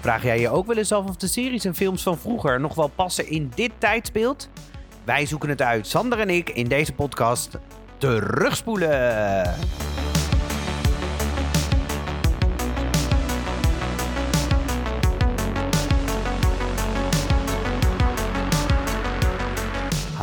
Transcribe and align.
Vraag 0.00 0.22
jij 0.22 0.40
je 0.40 0.50
ook 0.50 0.66
wel 0.66 0.76
eens 0.76 0.92
af 0.92 1.08
of 1.08 1.16
de 1.16 1.26
series 1.26 1.64
en 1.64 1.74
films 1.74 2.02
van 2.02 2.18
vroeger 2.18 2.60
nog 2.60 2.74
wel 2.74 2.88
passen 2.88 3.28
in 3.28 3.52
dit 3.54 3.70
tijdsbeeld? 3.78 4.48
Wij 5.04 5.26
zoeken 5.26 5.48
het 5.48 5.62
uit, 5.62 5.86
Sander 5.86 6.18
en 6.18 6.30
ik, 6.30 6.50
in 6.50 6.68
deze 6.68 6.92
podcast 6.92 7.58
Terugspoelen. 7.98 9.54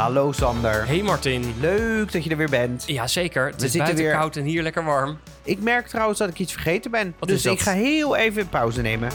Hallo 0.01 0.31
Sander. 0.31 0.85
Hey 0.87 1.01
Martin. 1.01 1.53
Leuk 1.59 2.11
dat 2.11 2.23
je 2.23 2.29
er 2.29 2.37
weer 2.37 2.49
bent. 2.49 2.83
Ja, 2.87 3.07
zeker. 3.07 3.45
Het 3.45 3.61
We 3.61 3.67
is 3.67 3.77
buiten 3.77 4.03
weer- 4.03 4.13
koud 4.13 4.35
en 4.35 4.43
hier 4.43 4.61
lekker 4.63 4.83
warm. 4.83 5.17
Ik 5.43 5.59
merk 5.59 5.87
trouwens 5.87 6.19
dat 6.19 6.29
ik 6.29 6.39
iets 6.39 6.51
vergeten 6.51 6.91
ben. 6.91 7.15
Wat 7.19 7.29
dus 7.29 7.45
ik 7.45 7.59
ga 7.59 7.71
heel 7.71 8.15
even 8.15 8.49
pauze 8.49 8.81
nemen. 8.81 9.09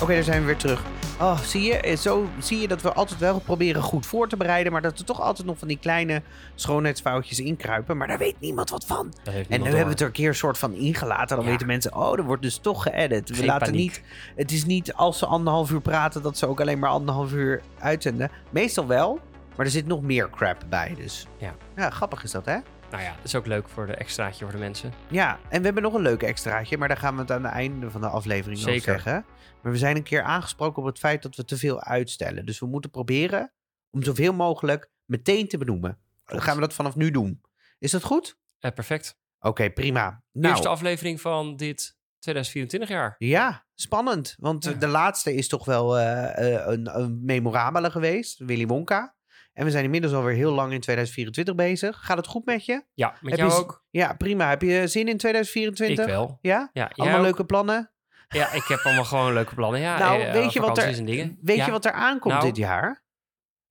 Oké, 0.00 0.12
daar 0.14 0.22
zijn 0.22 0.40
we 0.40 0.46
weer 0.46 0.56
terug. 0.56 0.82
Oh, 1.22 1.38
zie 1.38 1.62
je? 1.62 1.76
Eh, 1.80 1.96
Zo 1.96 2.28
zie 2.38 2.60
je 2.60 2.68
dat 2.68 2.82
we 2.82 2.92
altijd 2.92 3.20
wel 3.20 3.40
proberen 3.40 3.82
goed 3.82 4.06
voor 4.06 4.28
te 4.28 4.36
bereiden. 4.36 4.72
Maar 4.72 4.82
dat 4.82 4.98
er 4.98 5.04
toch 5.04 5.20
altijd 5.20 5.46
nog 5.46 5.58
van 5.58 5.68
die 5.68 5.78
kleine 5.78 6.22
schoonheidsfoutjes 6.54 7.40
inkruipen. 7.40 7.96
Maar 7.96 8.08
daar 8.08 8.18
weet 8.18 8.40
niemand 8.40 8.70
wat 8.70 8.86
van. 8.86 9.12
En 9.48 9.60
nu 9.60 9.66
hebben 9.66 9.84
we 9.84 9.90
het 9.90 10.00
er 10.00 10.06
een 10.06 10.12
keer 10.12 10.28
een 10.28 10.34
soort 10.34 10.58
van 10.58 10.74
ingelaten. 10.74 11.36
Dan 11.36 11.44
Ja. 11.44 11.50
weten 11.50 11.66
mensen, 11.66 11.94
oh, 11.96 12.18
er 12.18 12.24
wordt 12.24 12.42
dus 12.42 12.56
toch 12.58 12.82
geëdit. 12.82 13.28
We 13.28 13.34
Geen 13.34 13.44
laten 13.46 13.70
paniek. 13.70 13.90
niet. 13.90 14.02
Het 14.36 14.52
is 14.52 14.64
niet 14.64 14.94
als 14.94 15.18
ze 15.18 15.26
anderhalf 15.26 15.70
uur 15.70 15.80
praten, 15.80 16.22
dat 16.22 16.38
ze 16.38 16.46
ook 16.46 16.60
alleen 16.60 16.78
maar 16.78 16.90
anderhalf 16.90 17.32
uur 17.32 17.62
uitzenden. 17.78 18.30
Meestal 18.50 18.86
wel, 18.86 19.20
maar 19.56 19.66
er 19.66 19.72
zit 19.72 19.86
nog 19.86 20.02
meer 20.02 20.30
crap 20.30 20.56
bij. 20.68 20.94
Dus 20.96 21.26
Ja. 21.36 21.54
ja 21.76 21.90
grappig 21.90 22.22
is 22.22 22.30
dat, 22.30 22.44
hè? 22.44 22.56
Nou 22.90 23.04
ja, 23.04 23.10
dat 23.10 23.24
is 23.24 23.34
ook 23.34 23.46
leuk 23.46 23.68
voor 23.68 23.86
de 23.86 23.94
extraatje 23.94 24.44
voor 24.44 24.52
de 24.54 24.60
mensen. 24.60 24.92
Ja, 25.08 25.38
en 25.48 25.58
we 25.58 25.64
hebben 25.64 25.82
nog 25.82 25.94
een 25.94 26.02
leuk 26.02 26.22
extraatje, 26.22 26.78
maar 26.78 26.88
daar 26.88 26.96
gaan 26.96 27.14
we 27.14 27.20
het 27.20 27.30
aan 27.32 27.44
het 27.44 27.52
einde 27.52 27.90
van 27.90 28.00
de 28.00 28.06
aflevering 28.06 28.58
Zeker. 28.60 28.82
zeggen. 28.82 29.24
Maar 29.62 29.72
we 29.72 29.78
zijn 29.78 29.96
een 29.96 30.02
keer 30.02 30.22
aangesproken 30.22 30.82
op 30.82 30.88
het 30.88 30.98
feit 30.98 31.22
dat 31.22 31.36
we 31.36 31.44
te 31.44 31.56
veel 31.56 31.80
uitstellen. 31.82 32.46
Dus 32.46 32.58
we 32.58 32.66
moeten 32.66 32.90
proberen 32.90 33.52
om 33.90 34.02
zoveel 34.02 34.32
mogelijk 34.32 34.90
meteen 35.04 35.48
te 35.48 35.58
benoemen. 35.58 35.98
Dan 36.24 36.42
gaan 36.42 36.54
we 36.54 36.60
dat 36.60 36.74
vanaf 36.74 36.96
nu 36.96 37.10
doen. 37.10 37.40
Is 37.78 37.90
dat 37.90 38.02
goed? 38.02 38.38
Eh, 38.58 38.70
perfect. 38.72 39.18
Oké, 39.40 39.70
prima. 39.70 40.22
Nou, 40.32 40.52
Eerste 40.54 40.68
aflevering 40.68 41.20
van 41.20 41.56
dit 41.56 41.96
2024 42.18 42.88
jaar. 42.88 43.14
Ja, 43.18 43.66
spannend. 43.74 44.34
Want 44.38 44.66
eh, 44.66 44.72
Ja. 44.72 44.78
de 44.78 44.86
laatste 44.86 45.34
is 45.34 45.48
toch 45.48 45.64
wel 45.64 45.98
eh, 45.98 46.54
eh, 46.54 46.66
een, 46.66 46.98
een 46.98 47.24
memorabele 47.24 47.90
geweest. 47.90 48.38
Willy 48.38 48.66
Wonka. 48.66 49.14
En 49.52 49.64
we 49.64 49.70
zijn 49.70 49.84
inmiddels 49.84 50.12
alweer 50.12 50.34
heel 50.34 50.52
lang 50.52 50.72
in 50.72 50.80
2024 50.80 51.54
bezig. 51.54 51.98
Gaat 52.04 52.16
het 52.16 52.26
goed 52.26 52.44
met 52.44 52.64
je? 52.64 52.84
Ja, 52.94 53.10
met 53.20 53.30
Heb 53.30 53.38
jou 53.38 53.52
je 53.52 53.58
ook? 53.58 53.84
Ja, 53.90 54.14
prima. 54.14 54.48
Heb 54.48 54.62
je 54.62 54.86
zin 54.86 55.08
in 55.08 55.16
2024? 55.16 56.04
Ik 56.04 56.10
wel. 56.10 56.38
Ja? 56.40 56.70
Ja, 56.72 56.90
Allemaal 56.94 57.20
leuke 57.22 57.44
plannen? 57.44 57.90
Ja, 58.32 58.52
ik 58.52 58.64
heb 58.64 58.80
allemaal 58.84 59.04
gewoon 59.04 59.32
leuke 59.32 59.54
plannen. 59.54 59.80
Ja, 59.80 59.98
nou, 59.98 60.20
eh, 60.22 60.32
weet, 60.32 60.52
je 60.52 60.60
wat, 60.60 60.78
er, 60.78 61.04
weet 61.40 61.56
Ja. 61.56 61.64
je 61.64 61.70
wat 61.70 61.84
er 61.84 61.92
aankomt 61.92 62.34
Nou. 62.34 62.46
dit 62.46 62.56
jaar? 62.56 63.04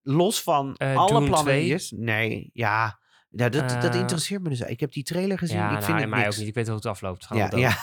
Los 0.02 0.42
van 0.44 0.76
Eh, 0.76 0.96
alle 0.96 1.10
plannen 1.10 1.40
2? 1.40 1.64
die 1.64 1.74
is. 1.74 1.94
Nee, 1.96 2.50
ja. 2.54 3.00
ja 3.30 3.50
dat, 3.50 3.70
dat 3.82 3.94
Eh. 3.94 4.00
interesseert 4.00 4.42
me 4.44 4.50
dus. 4.50 4.60
Ik 4.60 4.80
heb 4.80 4.92
die 4.92 5.04
trailer 5.04 5.38
gezien. 5.38 5.58
Ja, 5.58 5.66
ik 5.66 5.72
nou, 5.72 5.84
vind 5.84 5.96
en 5.96 6.02
het 6.02 6.12
mij 6.12 6.20
niks. 6.24 6.32
ook 6.34 6.40
niet. 6.40 6.48
Ik 6.50 6.56
weet 6.56 6.68
hoe 6.68 6.76
het 6.76 6.86
afloopt. 6.86 7.26
Gaan 7.26 7.38
Ja, 7.38 7.50
ja. 7.56 7.78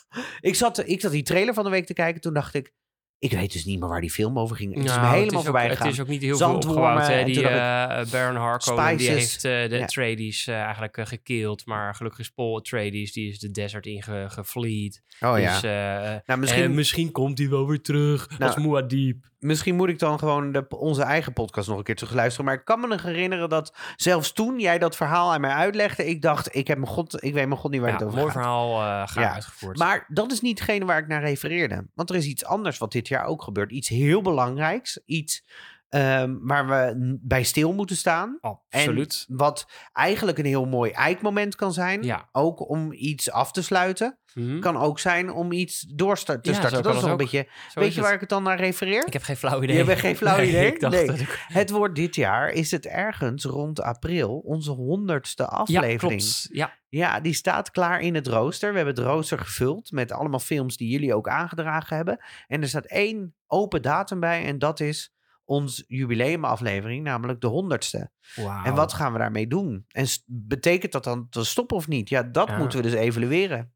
ik, 0.40 0.54
zat, 0.54 0.88
ik 0.88 1.00
zat 1.00 1.12
die 1.12 1.22
trailer 1.22 1.54
van 1.54 1.64
de 1.64 1.70
week 1.70 1.86
te 1.86 1.92
kijken. 1.92 2.20
Toen 2.20 2.34
dacht 2.34 2.54
ik, 2.54 2.72
ik 3.18 3.32
weet 3.32 3.52
dus 3.52 3.64
niet 3.64 3.80
meer 3.80 3.88
waar 3.88 4.00
die 4.00 4.10
film 4.10 4.38
over 4.38 4.56
ging. 4.56 4.74
Het 4.74 4.84
is 4.84 4.90
me 4.90 4.96
Nou, 4.96 5.14
helemaal 5.14 5.38
is 5.38 5.44
voorbij 5.44 5.64
ook, 5.64 5.70
gegaan. 5.70 5.86
Het 5.86 5.94
is 5.94 6.00
ook 6.02 6.08
niet 6.08 6.22
heel 6.22 6.36
Zandwormen 6.36 6.82
veel 6.82 6.82
opgebouwd. 6.82 7.08
Hè. 7.08 7.18
en 7.18 7.26
Die 7.26 7.48
eh 7.48 8.10
Baron 8.10 8.36
Harkonnen 8.36 8.96
die 8.96 9.08
heeft 9.10 9.44
eh, 9.44 9.68
de 9.68 9.76
Ja. 9.76 9.82
Atreides 9.82 10.46
eh, 10.46 10.60
eigenlijk 10.60 10.98
gekild. 11.08 11.66
Maar 11.66 11.94
gelukkig 11.94 12.20
is 12.20 12.30
Paul 12.30 12.56
Atreides, 12.56 13.12
die 13.12 13.28
is 13.28 13.38
de 13.38 13.50
desert 13.50 13.86
ingevleed. 13.86 15.02
Oh 15.20 15.38
ja. 15.38 15.52
Dus, 15.52 15.62
nou, 15.62 16.20
misschien, 16.24 16.38
misschien, 16.40 16.74
misschien 16.74 17.10
komt 17.10 17.38
hij 17.38 17.48
wel 17.48 17.66
weer 17.66 17.80
terug 17.80 18.38
Nou, 18.38 18.54
als 18.54 18.64
Muad'Dib. 18.64 19.32
Misschien 19.44 19.76
moet 19.76 19.88
ik 19.88 19.98
dan 19.98 20.18
gewoon 20.18 20.52
de, 20.52 20.66
onze 20.68 21.02
eigen 21.02 21.32
podcast 21.32 21.68
nog 21.68 21.78
een 21.78 21.84
keer 21.84 21.96
terug 21.96 22.12
luisteren. 22.12 22.44
Maar 22.44 22.54
ik 22.54 22.64
kan 22.64 22.80
me 22.80 22.86
nog 22.86 23.02
herinneren 23.02 23.48
dat 23.48 23.76
zelfs 23.96 24.32
toen 24.32 24.60
jij 24.60 24.78
dat 24.78 24.96
verhaal 24.96 25.32
aan 25.32 25.40
mij 25.40 25.50
uitlegde, 25.50 26.06
ik 26.06 26.22
dacht, 26.22 26.54
ik, 26.56 26.66
heb 26.66 26.78
mijn 26.78 26.90
god, 26.90 27.24
ik 27.24 27.34
weet 27.34 27.46
mijn 27.46 27.60
god 27.60 27.70
niet 27.70 27.80
waar 27.80 27.90
Ja, 27.90 27.96
het 27.96 28.04
over 28.04 28.18
mooi 28.18 28.30
gaat. 28.30 28.42
verhaal, 28.42 28.70
eh 28.80 29.06
graag 29.06 29.24
Ja, 29.24 29.34
uitgevoerd. 29.34 29.78
Maar 29.78 30.04
dat 30.08 30.32
is 30.32 30.40
niet 30.40 30.58
hetgene 30.58 30.84
waar 30.84 30.98
ik 30.98 31.08
naar 31.08 31.22
refereerde. 31.22 31.86
Want 31.94 32.10
er 32.10 32.16
is 32.16 32.26
iets 32.26 32.44
anders 32.44 32.78
wat 32.78 32.92
dit 32.92 33.08
jaar 33.08 33.24
ook 33.24 33.42
gebeurt. 33.42 33.72
Iets 33.72 33.88
heel 33.88 34.22
belangrijks. 34.22 35.00
Iets 35.04 35.44
ehm, 35.88 36.34
waar 36.40 36.66
we 36.68 37.16
bij 37.22 37.42
stil 37.42 37.72
moeten 37.72 37.96
staan. 37.96 38.38
Absoluut. 38.40 39.26
En 39.28 39.36
wat 39.36 39.66
eigenlijk 39.92 40.38
een 40.38 40.44
heel 40.44 40.66
mooi 40.66 40.90
eikmoment 40.90 41.54
kan 41.56 41.72
zijn. 41.72 42.02
Ja. 42.02 42.28
Ook 42.32 42.68
om 42.68 42.92
iets 42.92 43.30
af 43.30 43.52
te 43.52 43.62
sluiten. 43.62 44.18
Mhm. 44.34 44.60
Kan 44.60 44.76
ook 44.76 44.98
zijn 44.98 45.32
om 45.32 45.52
iets 45.52 45.80
door 45.80 46.16
te 46.22 46.38
Ja, 46.42 46.52
starten. 46.52 46.82
Dat 46.82 46.94
is 46.94 47.00
nog 47.00 47.04
een 47.04 47.10
ook. 47.10 47.18
beetje... 47.18 47.48
Zo 47.72 47.80
weet 47.80 47.94
je 47.94 48.00
waar 48.00 48.12
ik 48.14 48.20
het 48.20 48.28
dan 48.28 48.42
naar 48.42 48.58
refereer? 48.58 49.06
Ik 49.06 49.12
heb 49.12 49.22
geen 49.22 49.36
flauw 49.36 49.62
idee. 49.62 49.76
Je 49.76 49.84
hebt 49.84 50.00
geen 50.00 50.16
flauw 50.16 50.40
idee? 50.48 50.66
ik 50.66 50.80
dacht 50.80 50.94
Nee. 50.94 51.06
dat 51.06 51.18
ik... 51.20 51.44
Het 51.48 51.70
wordt 51.70 51.94
dit 51.94 52.14
jaar, 52.14 52.50
is 52.50 52.70
het 52.70 52.86
ergens 52.86 53.44
rond 53.44 53.80
april, 53.80 54.38
onze 54.38 54.70
honderdste 54.70 55.42
Ja, 55.42 55.48
aflevering. 55.48 56.20
klopt. 56.20 56.48
Ja, 56.52 56.72
Ja, 56.88 57.20
die 57.20 57.34
staat 57.34 57.70
klaar 57.70 58.00
in 58.00 58.14
het 58.14 58.26
rooster. 58.26 58.70
We 58.70 58.76
hebben 58.76 58.94
het 58.94 59.04
rooster 59.04 59.38
gevuld 59.38 59.90
met 59.90 60.12
allemaal 60.12 60.38
films 60.40 60.76
die 60.76 60.88
jullie 60.90 61.14
ook 61.14 61.28
aangedragen 61.28 61.96
hebben. 61.96 62.24
En 62.46 62.62
er 62.62 62.68
staat 62.68 62.86
één 62.86 63.34
open 63.46 63.82
datum 63.82 64.20
bij 64.20 64.44
en 64.44 64.58
dat 64.58 64.80
is 64.80 65.12
ons 65.44 65.84
jubileumaflevering, 65.86 67.04
namelijk 67.04 67.40
de 67.40 67.46
honderdste. 67.46 68.10
wauw. 68.34 68.64
En 68.64 68.74
wat 68.74 68.92
gaan 68.92 69.12
we 69.12 69.18
daarmee 69.18 69.46
doen? 69.46 69.84
En 69.88 70.06
betekent 70.26 70.92
dat 70.92 71.04
dan 71.04 71.26
te 71.30 71.44
stoppen 71.44 71.76
of 71.76 71.88
niet? 71.88 72.08
Ja, 72.08 72.22
dat 72.22 72.48
Ja. 72.48 72.56
moeten 72.58 72.78
we 72.82 72.84
dus 72.90 72.94
evalueren. 73.00 73.73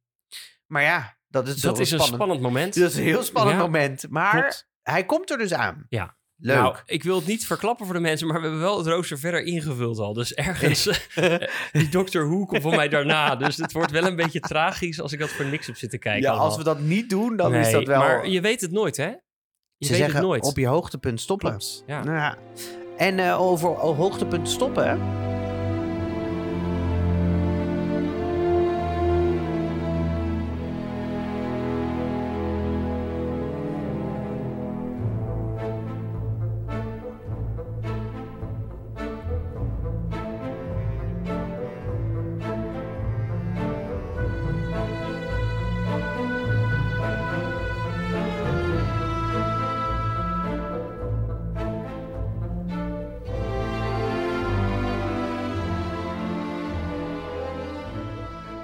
Maar 0.68 0.82
ja, 0.82 1.16
dat 1.28 1.48
is, 1.48 1.60
Dat 1.60 1.76
zo 1.76 1.82
is 1.82 1.90
een 1.90 2.00
spannend 2.00 2.40
moment. 2.40 2.74
Dat 2.78 2.90
is 2.90 2.96
een 2.96 3.02
heel 3.02 3.22
spannend 3.22 3.56
Ja, 3.56 3.62
moment. 3.62 4.06
Maar 4.10 4.32
klopt. 4.40 4.68
hij 4.82 5.04
komt 5.04 5.30
er 5.30 5.38
dus 5.38 5.52
aan. 5.54 5.86
Ja. 5.88 6.16
Leuk. 6.40 6.56
Nou, 6.56 6.76
ik 6.84 7.02
wil 7.02 7.16
het 7.16 7.26
niet 7.26 7.46
verklappen 7.46 7.84
voor 7.86 7.94
de 7.94 8.00
mensen, 8.00 8.26
maar 8.26 8.36
we 8.36 8.42
hebben 8.42 8.60
wel 8.60 8.78
het 8.78 8.86
rooster 8.86 9.18
verder 9.18 9.42
ingevuld 9.42 9.98
al. 9.98 10.12
Dus 10.12 10.34
ergens, 10.34 10.86
eh, 11.14 11.34
die 11.72 11.88
Doctor 11.88 12.28
Who 12.28 12.44
komt 12.46 12.62
voor 12.62 12.74
mij 12.76 12.88
daarna. 12.88 13.36
Dus 13.36 13.56
het 13.56 13.72
wordt 13.72 13.90
wel 13.90 14.04
een 14.04 14.16
beetje 14.16 14.40
tragisch 14.40 15.00
als 15.00 15.12
ik 15.12 15.18
dat 15.18 15.28
voor 15.30 15.44
niks 15.44 15.66
heb 15.66 15.76
zitten 15.76 15.98
kijken. 15.98 16.22
ja, 16.30 16.36
als 16.36 16.56
we 16.56 16.64
dat 16.64 16.80
niet 16.80 17.10
doen, 17.10 17.36
dan 17.36 17.54
is 17.54 17.70
dat 17.70 17.84
wel... 17.86 17.98
Maar 17.98 18.28
je 18.28 18.40
weet 18.40 18.60
het 18.60 18.70
nooit, 18.72 18.96
hè? 18.96 19.06
Je 19.06 19.16
Ze 19.78 19.88
weet 19.92 19.96
zeggen 20.00 20.16
het 20.18 20.24
nooit. 20.26 20.44
op 20.44 20.56
je 20.56 20.66
hoogtepunt 20.66 21.20
stoppen. 21.20 21.48
Klopt, 21.50 21.82
ja. 21.86 22.04
Nou 22.04 22.16
ja. 22.16 22.36
En 22.96 23.18
eh, 23.18 23.40
over 23.40 23.68
hoogtepunten 23.68 24.52
stoppen. 24.52 25.00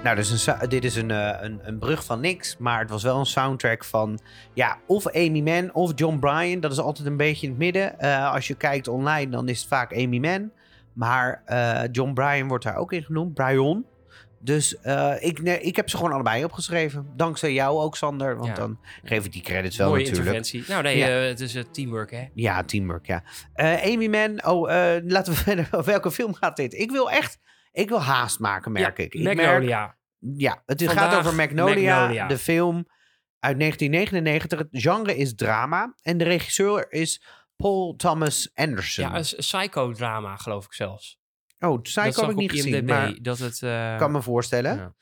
Nou, 0.05 0.17
dus 0.17 0.47
een, 0.47 0.69
dit 0.69 0.83
is 0.83 0.95
een, 0.95 1.11
eh, 1.11 1.37
een, 1.41 1.59
een 1.63 1.79
brug 1.79 2.05
van 2.05 2.19
niks. 2.19 2.57
Maar 2.57 2.79
het 2.79 2.89
was 2.89 3.03
wel 3.03 3.19
een 3.19 3.25
soundtrack 3.25 3.83
van. 3.83 4.19
Ja, 4.53 4.77
of 4.87 5.07
Amy 5.07 5.41
Mann 5.41 5.73
of 5.73 5.91
John 5.95 6.19
Bryan. 6.19 6.59
Dat 6.59 6.71
is 6.71 6.79
altijd 6.79 7.07
een 7.07 7.17
beetje 7.17 7.43
in 7.45 7.49
het 7.49 7.59
midden. 7.61 7.99
Eh, 7.99 8.33
als 8.33 8.47
je 8.47 8.55
kijkt 8.55 8.87
online, 8.87 9.31
dan 9.31 9.49
is 9.49 9.59
het 9.59 9.67
vaak 9.67 9.93
Amy 9.93 10.17
Mann. 10.17 10.51
Maar 10.93 11.41
eh, 11.45 11.81
John 11.91 12.13
Bryan 12.13 12.47
wordt 12.47 12.63
daar 12.63 12.75
ook 12.75 12.93
in 12.93 13.03
genoemd. 13.03 13.33
Bryan. 13.33 13.85
Dus 14.39 14.73
ik, 15.19 15.41
nee, 15.41 15.59
ik 15.61 15.75
heb 15.75 15.89
ze 15.89 15.97
gewoon 15.97 16.11
allebei 16.11 16.43
opgeschreven. 16.43 17.07
Dankzij 17.15 17.53
jou 17.53 17.79
ook, 17.81 17.95
Sander. 17.95 18.35
Want 18.35 18.47
Ja. 18.47 18.53
dan 18.53 18.79
geef 19.03 19.25
ik 19.25 19.31
die 19.31 19.41
credits 19.41 19.77
wel 19.77 19.89
Mooie 19.89 20.03
natuurlijk. 20.03 20.35
interventie. 20.35 20.71
Nou 20.71 20.83
nee, 20.83 20.97
Ja. 20.97 21.07
het 21.07 21.39
is 21.39 21.57
teamwork, 21.71 22.11
hè? 22.11 22.27
Ja, 22.33 22.63
teamwork, 22.63 23.05
ja. 23.05 23.23
Eh, 23.53 23.93
Amy 23.93 24.07
Mann, 24.07 24.45
oh, 24.45 24.61
laten 25.07 25.33
we 25.33 25.39
verder. 25.49 25.67
Welke 25.85 26.11
film 26.11 26.33
gaat 26.33 26.55
dit? 26.55 26.73
Ik 26.73 26.91
wil 26.91 27.11
echt, 27.11 27.39
ik 27.75 27.89
wil 27.89 28.01
haast 28.01 28.39
maken, 28.39 28.71
merk 28.71 28.97
ja, 28.97 29.03
ik. 29.03 29.13
ik 29.13 29.23
merk, 29.23 29.37
Magnolia. 29.37 29.97
ja, 30.19 30.63
het 30.65 30.89
gaat 30.89 31.15
over 31.15 31.35
Magnolia, 31.35 31.99
Magnolia. 31.99 32.27
de 32.27 32.37
film 32.37 32.75
uit 33.39 33.59
1999. 33.59 34.59
Het 34.59 34.67
genre 34.71 35.15
is 35.15 35.35
drama 35.35 35.95
en 36.01 36.17
de 36.17 36.23
regisseur 36.23 36.91
is 36.91 37.21
Paul 37.55 37.95
Thomas 37.95 38.49
Anderson. 38.53 39.05
Ja, 39.05 39.15
een 39.15 39.21
psychodrama, 39.21 40.35
geloof 40.35 40.65
ik 40.65 40.73
zelfs. 40.73 41.19
Oh, 41.59 41.81
Psycho 41.81 42.21
heb 42.21 42.29
ik 42.29 42.35
niet 42.35 42.51
gezien, 42.51 42.85
maar 42.85 43.13
dat 43.21 43.39
het... 43.39 43.63
eh, 43.63 43.97
kan 43.97 44.11
me 44.11 44.21
voorstellen. 44.21 44.77
ja. 44.77 44.93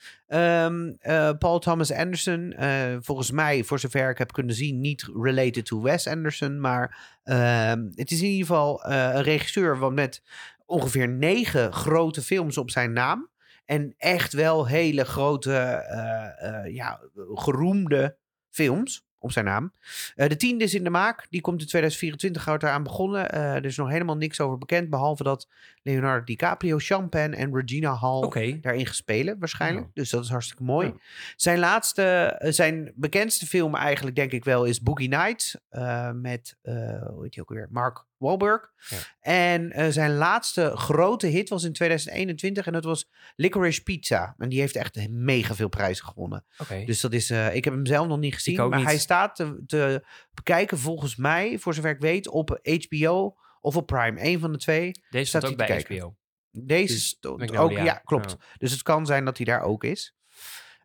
Ehm, 0.66 0.94
eh, 1.00 1.30
Paul 1.38 1.60
Thomas 1.60 1.92
Anderson, 1.92 2.52
eh, 2.54 2.96
volgens 3.00 3.32
mij, 3.32 3.64
voor 3.64 3.80
zover 3.80 4.10
ik 4.10 4.18
heb 4.18 4.32
kunnen 4.32 4.56
zien, 4.56 4.82
niet 4.82 5.10
related 5.22 5.66
to 5.66 5.82
Wes 5.82 6.08
Anderson. 6.08 6.60
Maar 6.60 6.98
ehm, 7.24 7.86
het 7.96 8.12
is 8.12 8.22
in 8.22 8.28
ieder 8.28 8.48
geval 8.48 8.86
een 8.86 9.22
regisseur 9.22 9.80
wat 9.80 9.94
met 9.94 10.24
ongeveer 10.66 11.08
negen 11.08 11.74
grote 11.74 12.22
films 12.22 12.58
op 12.58 12.72
zijn 12.72 12.94
naam. 12.94 13.30
En 13.66 13.94
echt 13.98 14.34
wel 14.34 14.68
hele 14.68 15.06
grote, 15.06 15.54
eh, 15.54 16.64
eh, 16.66 16.74
ja, 16.74 17.00
geroemde 17.34 18.18
films 18.50 19.06
op 19.18 19.32
zijn 19.32 19.46
naam. 19.46 19.74
Eh, 20.16 20.30
de 20.30 20.36
tiende 20.36 20.64
is 20.64 20.74
in 20.74 20.84
de 20.84 20.90
maak. 20.90 21.28
Die 21.30 21.42
komt 21.42 21.62
in 21.62 21.68
2024 21.68 22.46
houdt 22.46 22.64
eraan 22.64 22.84
begonnen. 22.84 23.32
Er 23.32 23.66
is 23.66 23.78
nog 23.78 23.90
helemaal 23.90 24.18
niks 24.18 24.40
over 24.40 24.58
bekend. 24.58 24.90
Behalve 24.90 25.24
dat 25.24 25.48
Leonardo 25.84 26.24
DiCaprio, 26.24 26.78
Champagne 26.78 27.36
en 27.36 27.56
Regina 27.56 27.96
Hall 27.96 28.30
daarin 28.62 28.86
gespelen 28.86 29.40
waarschijnlijk. 29.40 29.86
Ja. 29.86 29.92
Dus 29.94 30.10
dat 30.10 30.24
is 30.24 30.30
hartstikke 30.30 30.64
mooi. 30.64 30.88
Ja. 30.88 30.94
Zijn 31.36 31.60
laatste, 31.60 32.04
eh, 32.04 32.52
zijn 32.52 32.92
bekendste 32.96 33.46
film 33.46 33.76
eigenlijk 33.76 34.16
denk 34.16 34.32
ik 34.32 34.44
wel 34.44 34.66
is 34.66 34.82
Boogie 34.82 35.10
Nights. 35.10 35.58
eh, 35.70 36.12
met, 36.12 36.58
eh, 36.62 36.74
hoe 37.08 37.24
heet 37.24 37.34
die 37.34 37.42
ook 37.42 37.50
weer? 37.50 37.68
Mark 37.72 38.06
Wahlberg. 38.18 38.72
Ja. 38.90 38.98
En 39.20 39.94
zijn 39.94 40.16
laatste 40.16 40.72
grote 40.76 41.28
hit 41.28 41.50
was 41.50 41.64
in 41.64 41.74
2021 41.74 42.66
en 42.66 42.74
dat 42.74 42.84
was 42.84 43.10
Licorice 43.36 43.84
Pizza. 43.84 44.36
En 44.38 44.50
die 44.50 44.60
heeft 44.60 44.76
echt 44.76 45.10
mega 45.10 45.56
veel 45.56 45.70
prijzen 45.70 46.06
gewonnen. 46.06 46.46
Dus 46.86 47.02
dat 47.02 47.14
is, 47.14 47.32
ik 47.32 47.64
heb 47.64 47.74
hem 47.74 47.86
zelf 47.86 48.08
nog 48.08 48.20
niet 48.20 48.34
gezien. 48.34 48.70
maar 48.70 48.78
niet. 48.78 48.88
hij 48.88 48.98
staat 48.98 49.36
te, 49.36 49.64
te 49.68 50.06
bekijken 50.34 50.78
volgens 50.78 51.16
mij, 51.16 51.60
voor 51.60 51.74
zover 51.74 51.90
ik 51.92 52.00
weet, 52.00 52.28
op 52.28 52.60
HBO 52.90 53.36
of 53.64 53.76
op 53.78 53.86
Prime. 53.88 54.24
Eén 54.26 54.40
van 54.40 54.52
de 54.52 54.58
twee. 54.58 54.92
Deze 55.10 55.26
staat 55.26 55.28
staat 55.28 55.44
ook 55.44 55.58
hij 55.58 55.68
bij 55.68 55.76
kijken. 55.76 55.98
HBO. 55.98 56.16
Deze 56.52 56.94
Dus 56.94 57.08
stond 57.08 57.58
ook, 57.58 57.72
ja, 57.72 57.94
klopt. 57.94 58.30
Ja. 58.32 58.46
Dus 58.58 58.72
het 58.72 58.82
kan 58.82 59.06
zijn 59.06 59.26
dat 59.26 59.38
hij 59.38 59.46
daar 59.46 59.62
ook 59.62 59.84
is. 59.84 60.16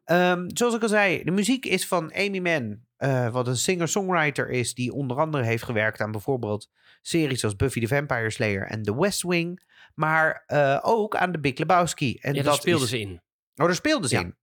Ehm, 0.04 0.44
zoals 0.54 0.74
ik 0.74 0.82
al 0.82 0.88
zei, 0.88 1.24
de 1.24 1.30
muziek 1.30 1.66
is 1.66 1.86
van 1.86 2.14
Amy 2.14 2.38
Mann, 2.38 2.86
eh, 2.96 3.28
wat 3.32 3.46
een 3.46 3.56
singer-songwriter 3.56 4.50
is, 4.50 4.74
die 4.74 4.92
onder 4.92 5.16
andere 5.16 5.44
heeft 5.44 5.62
gewerkt 5.62 6.00
aan 6.00 6.10
bijvoorbeeld 6.10 6.70
series 7.02 7.44
als 7.44 7.56
Buffy 7.56 7.80
the 7.80 7.86
Vampire 7.88 8.30
Slayer 8.30 8.66
en 8.66 8.82
The 8.82 8.98
West 9.00 9.22
Wing, 9.22 9.62
maar 9.94 10.42
eh, 10.46 10.78
ook 10.82 11.16
aan 11.16 11.32
The 11.32 11.38
Big 11.40 11.58
Lebowski. 11.58 12.18
En 12.20 12.30
Ja, 12.30 12.36
dat 12.36 12.44
daar 12.44 12.54
speelden 12.60 12.82
is- 12.84 12.90
ze 12.90 13.00
in. 13.00 13.10
Oh, 13.56 13.66
daar 13.66 13.74
speelden 13.74 14.08
ze 14.08 14.14
Ja. 14.16 14.22
in. 14.22 14.36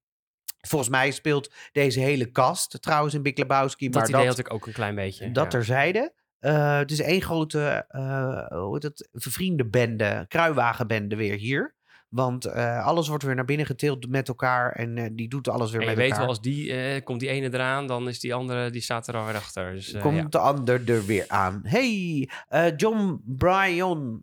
Volgens 0.68 0.90
mij 0.90 1.12
speelt 1.12 1.54
deze 1.72 2.00
hele 2.00 2.32
cast 2.32 2.82
trouwens 2.82 3.14
in 3.14 3.22
Big 3.22 3.38
Lebowski, 3.38 3.90
Dat 3.90 3.94
maar 4.02 4.10
idee 4.10 4.26
dat, 4.26 4.36
had 4.38 4.46
ik 4.46 4.54
ook 4.54 4.68
een 4.68 4.74
klein 4.74 4.96
beetje. 4.96 5.32
dat 5.32 5.44
ja. 5.44 5.50
terzijde. 5.50 6.14
Het 6.40 6.92
is 6.92 7.02
één 7.02 7.22
grote, 7.22 7.86
eh 7.88 8.48
hoe 8.48 8.74
heet 8.74 8.84
het, 8.84 9.10
vervriendenbende, 9.14 10.26
kruiwagenbende 10.28 11.16
weer 11.16 11.36
hier. 11.36 11.74
Want 12.10 12.46
eh, 12.46 12.86
alles 12.86 13.08
wordt 13.08 13.24
weer 13.24 13.36
naar 13.36 13.46
binnen 13.46 13.66
getild 13.66 14.10
met 14.10 14.28
elkaar 14.28 14.72
en 14.72 15.16
die 15.16 15.30
doet 15.30 15.48
alles 15.48 15.72
weer 15.72 15.82
En 15.82 15.88
je 15.88 15.92
met 15.92 15.98
weet 15.98 16.10
elkaar. 16.10 16.26
wel, 16.26 16.36
als 16.36 16.42
die, 16.42 17.02
komt 17.02 17.20
die 17.20 17.30
ene 17.30 17.54
eraan, 17.54 17.88
dan 17.88 18.08
is 18.08 18.20
die 18.20 18.34
andere, 18.34 18.70
die 18.70 18.82
staat 18.82 19.08
er 19.08 19.16
alweer 19.16 19.36
achter. 19.36 19.74
Dus, 19.74 19.98
Komt 19.98 20.18
ja. 20.18 20.24
de 20.24 20.38
ander 20.38 20.90
er 20.90 21.06
weer 21.06 21.26
aan. 21.28 21.62
Hey, 21.64 22.30
John 22.76 23.22
Bryan 23.26 24.22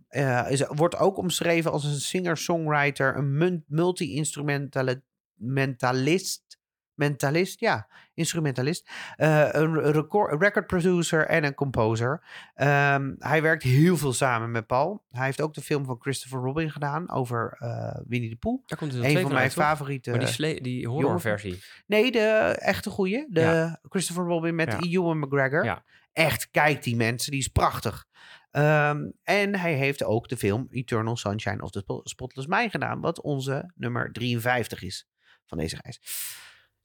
is, 0.49 0.65
wordt 0.69 0.97
ook 0.97 1.17
omschreven 1.17 1.73
als 1.73 1.85
een 1.85 2.01
singer-songwriter, 2.01 3.17
een 3.17 3.63
multi-instrumentalist. 3.67 6.52
Mentalist, 6.95 7.61
ja, 7.61 7.89
instrumentalist. 8.15 8.91
Eh, 9.17 9.49
een 9.53 9.81
record, 9.93 10.41
record 10.43 10.67
producer 10.67 11.27
en 11.27 11.45
een 11.45 11.55
composer. 11.55 12.25
Ehm, 12.55 13.15
hij 13.19 13.43
werkt 13.43 13.63
heel 13.63 13.97
veel 13.97 14.13
samen 14.13 14.51
met 14.51 14.67
Paul. 14.67 15.05
Hij 15.11 15.25
heeft 15.25 15.41
ook 15.41 15.55
de 15.55 15.61
film 15.61 15.85
van 15.85 15.97
Christopher 16.01 16.39
Robin 16.41 16.71
gedaan 16.71 17.11
over 17.11 17.57
eh, 17.59 18.01
Winnie 18.07 18.31
de 18.31 18.37
Pooh. 18.37 18.63
Daar 18.67 18.79
komt 18.79 18.95
Een 18.95 19.03
van 19.03 19.23
mijn 19.23 19.35
uit, 19.37 19.53
favoriete. 19.53 20.11
Maar 20.11 20.37
die, 20.37 20.61
die 20.61 20.89
horrorversie. 20.89 21.63
Nee, 21.87 22.13
de 22.13 22.57
echte 22.59 22.91
goeie. 22.91 23.27
De 23.29 23.41
Ja. 23.41 23.81
Christopher 23.89 24.25
Robin 24.25 24.55
met 24.55 24.73
Ja. 24.73 24.79
Ewan 24.81 25.19
McGregor. 25.19 25.65
Ja. 25.65 25.83
Echt, 26.13 26.51
kijk 26.51 26.83
die 26.83 26.97
mensen, 26.97 27.31
die 27.31 27.41
is 27.41 27.49
prachtig. 27.49 28.07
Ehm, 28.51 29.11
en 29.23 29.55
hij 29.59 29.75
heeft 29.75 30.05
ook 30.05 30.29
de 30.29 30.37
film 30.37 30.67
Eternal 30.71 31.17
Sunshine 31.17 31.63
of 31.63 31.71
the 31.71 31.79
Spo- 31.79 32.01
Spotless 32.05 32.47
Mind 32.49 32.71
gedaan. 32.71 33.01
Wat 33.01 33.21
onze 33.21 33.73
nummer 33.75 34.13
53 34.13 34.83
is 34.83 35.09
van 35.47 35.59
deze 35.59 35.79
reis. 35.83 36.01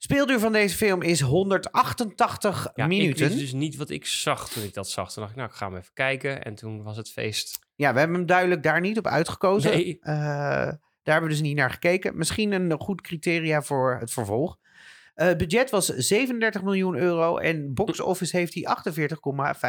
Speelduur 0.00 0.38
van 0.38 0.52
deze 0.52 0.76
film 0.76 1.02
is 1.02 1.20
188 1.20 2.68
Ja, 2.74 2.86
minuten. 2.86 3.08
ik 3.10 3.16
wist 3.16 3.38
dus 3.38 3.52
niet 3.52 3.76
wat 3.76 3.90
ik 3.90 4.06
zag 4.06 4.48
toen 4.48 4.62
ik 4.62 4.74
dat 4.74 4.88
zag. 4.90 5.12
Toen 5.12 5.22
dacht 5.22 5.30
ik, 5.34 5.38
nou, 5.38 5.50
ik 5.50 5.56
ga 5.56 5.66
hem 5.66 5.76
even 5.76 5.92
kijken. 5.94 6.42
En 6.44 6.54
toen 6.54 6.82
was 6.82 6.96
het 6.96 7.10
feest. 7.10 7.58
Ja, 7.74 7.92
we 7.92 7.98
hebben 7.98 8.16
hem 8.16 8.26
duidelijk 8.26 8.62
daar 8.62 8.80
niet 8.80 8.98
op 8.98 9.06
uitgekozen. 9.06 9.70
Nee. 9.70 9.98
Eh, 10.00 10.14
daar 10.14 11.14
hebben 11.14 11.22
we 11.22 11.36
dus 11.36 11.40
niet 11.40 11.56
naar 11.56 11.70
gekeken. 11.70 12.16
Misschien 12.16 12.52
een 12.52 12.80
goed 12.80 13.00
criteria 13.00 13.62
voor 13.62 13.96
het 14.00 14.10
vervolg. 14.10 14.58
Eh, 15.14 15.36
budget 15.36 15.70
was 15.70 15.86
37 15.86 16.62
miljoen 16.62 16.96
euro 16.96 17.36
en 17.36 17.74
box 17.74 18.00
office 18.00 18.36
heeft 18.36 18.54
hij 18.54 18.62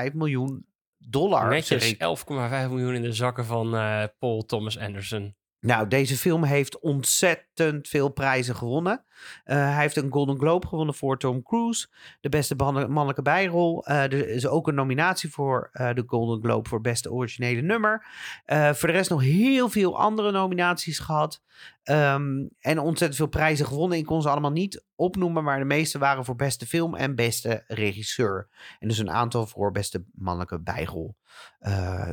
48,5 0.10 0.14
miljoen 0.14 0.66
dollar. 0.98 1.50
Netjes 1.50 1.84
zeg 1.84 1.92
ik. 1.92 2.00
11,5 2.00 2.70
miljoen 2.70 2.94
in 2.96 3.02
de 3.02 3.14
zakken 3.14 3.46
van 3.46 3.76
eh, 3.76 4.04
Paul 4.20 4.46
Thomas 4.46 4.78
Anderson. 4.78 5.36
Nou, 5.62 5.88
deze 5.88 6.18
film 6.18 6.44
heeft 6.44 6.80
ontzettend 6.80 7.88
veel 7.88 8.10
prijzen 8.10 8.56
gewonnen. 8.56 9.04
Eh, 9.44 9.56
hij 9.56 9.82
heeft 9.82 9.96
een 9.96 10.12
Golden 10.12 10.38
Globe 10.38 10.68
gewonnen 10.68 10.96
voor 10.96 11.18
Tom 11.18 11.44
Cruise. 11.44 11.88
De 12.22 12.30
beste 12.30 12.56
mannelijke 12.56 13.22
bijrol. 13.22 13.86
Eh, 13.86 14.04
er 14.04 14.30
is 14.30 14.48
ook 14.48 14.68
een 14.68 14.76
nominatie 14.76 15.30
voor 15.30 15.70
eh, 15.72 15.94
de 15.94 16.04
Golden 16.06 16.42
Globe 16.42 16.70
voor 16.70 16.82
beste 16.82 17.12
originele 17.12 17.62
nummer. 17.62 18.06
Voor 18.46 18.88
de 18.88 18.94
rest 18.94 19.10
nog 19.10 19.22
heel 19.22 19.70
veel 19.70 20.00
andere 20.00 20.32
nominaties 20.32 21.00
gehad. 21.00 21.44
Ehm, 21.84 22.48
en 22.60 22.80
ontzettend 22.80 23.16
veel 23.16 23.28
prijzen 23.28 23.66
gewonnen. 23.66 23.98
Ik 23.98 24.06
kon 24.06 24.22
ze 24.22 24.30
allemaal 24.30 24.52
niet 24.52 24.86
opnoemen, 24.96 25.44
maar 25.44 25.60
de 25.60 25.66
meeste 25.66 25.98
waren 25.98 26.26
voor 26.26 26.36
beste 26.36 26.66
film 26.68 26.96
en 26.96 27.16
beste 27.16 27.64
regisseur. 27.68 28.50
En 28.80 28.88
dus 28.88 28.98
een 28.98 29.12
aantal 29.12 29.48
voor 29.48 29.72
beste 29.72 30.06
mannelijke 30.12 30.62
bijrol. 30.62 31.18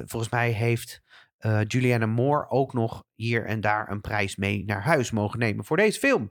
Volgens 0.04 0.30
mij 0.30 0.50
heeft 0.50 1.02
eh, 1.38 1.60
Julianne 1.66 2.06
Moore 2.06 2.50
ook 2.50 2.72
nog 2.72 3.04
hier 3.14 3.44
en 3.46 3.60
daar 3.60 3.90
een 3.90 4.00
prijs 4.00 4.36
mee 4.36 4.64
naar 4.64 4.82
huis 4.82 5.10
mogen 5.10 5.38
nemen 5.38 5.64
voor 5.64 5.76
deze 5.76 5.98
film. 5.98 6.28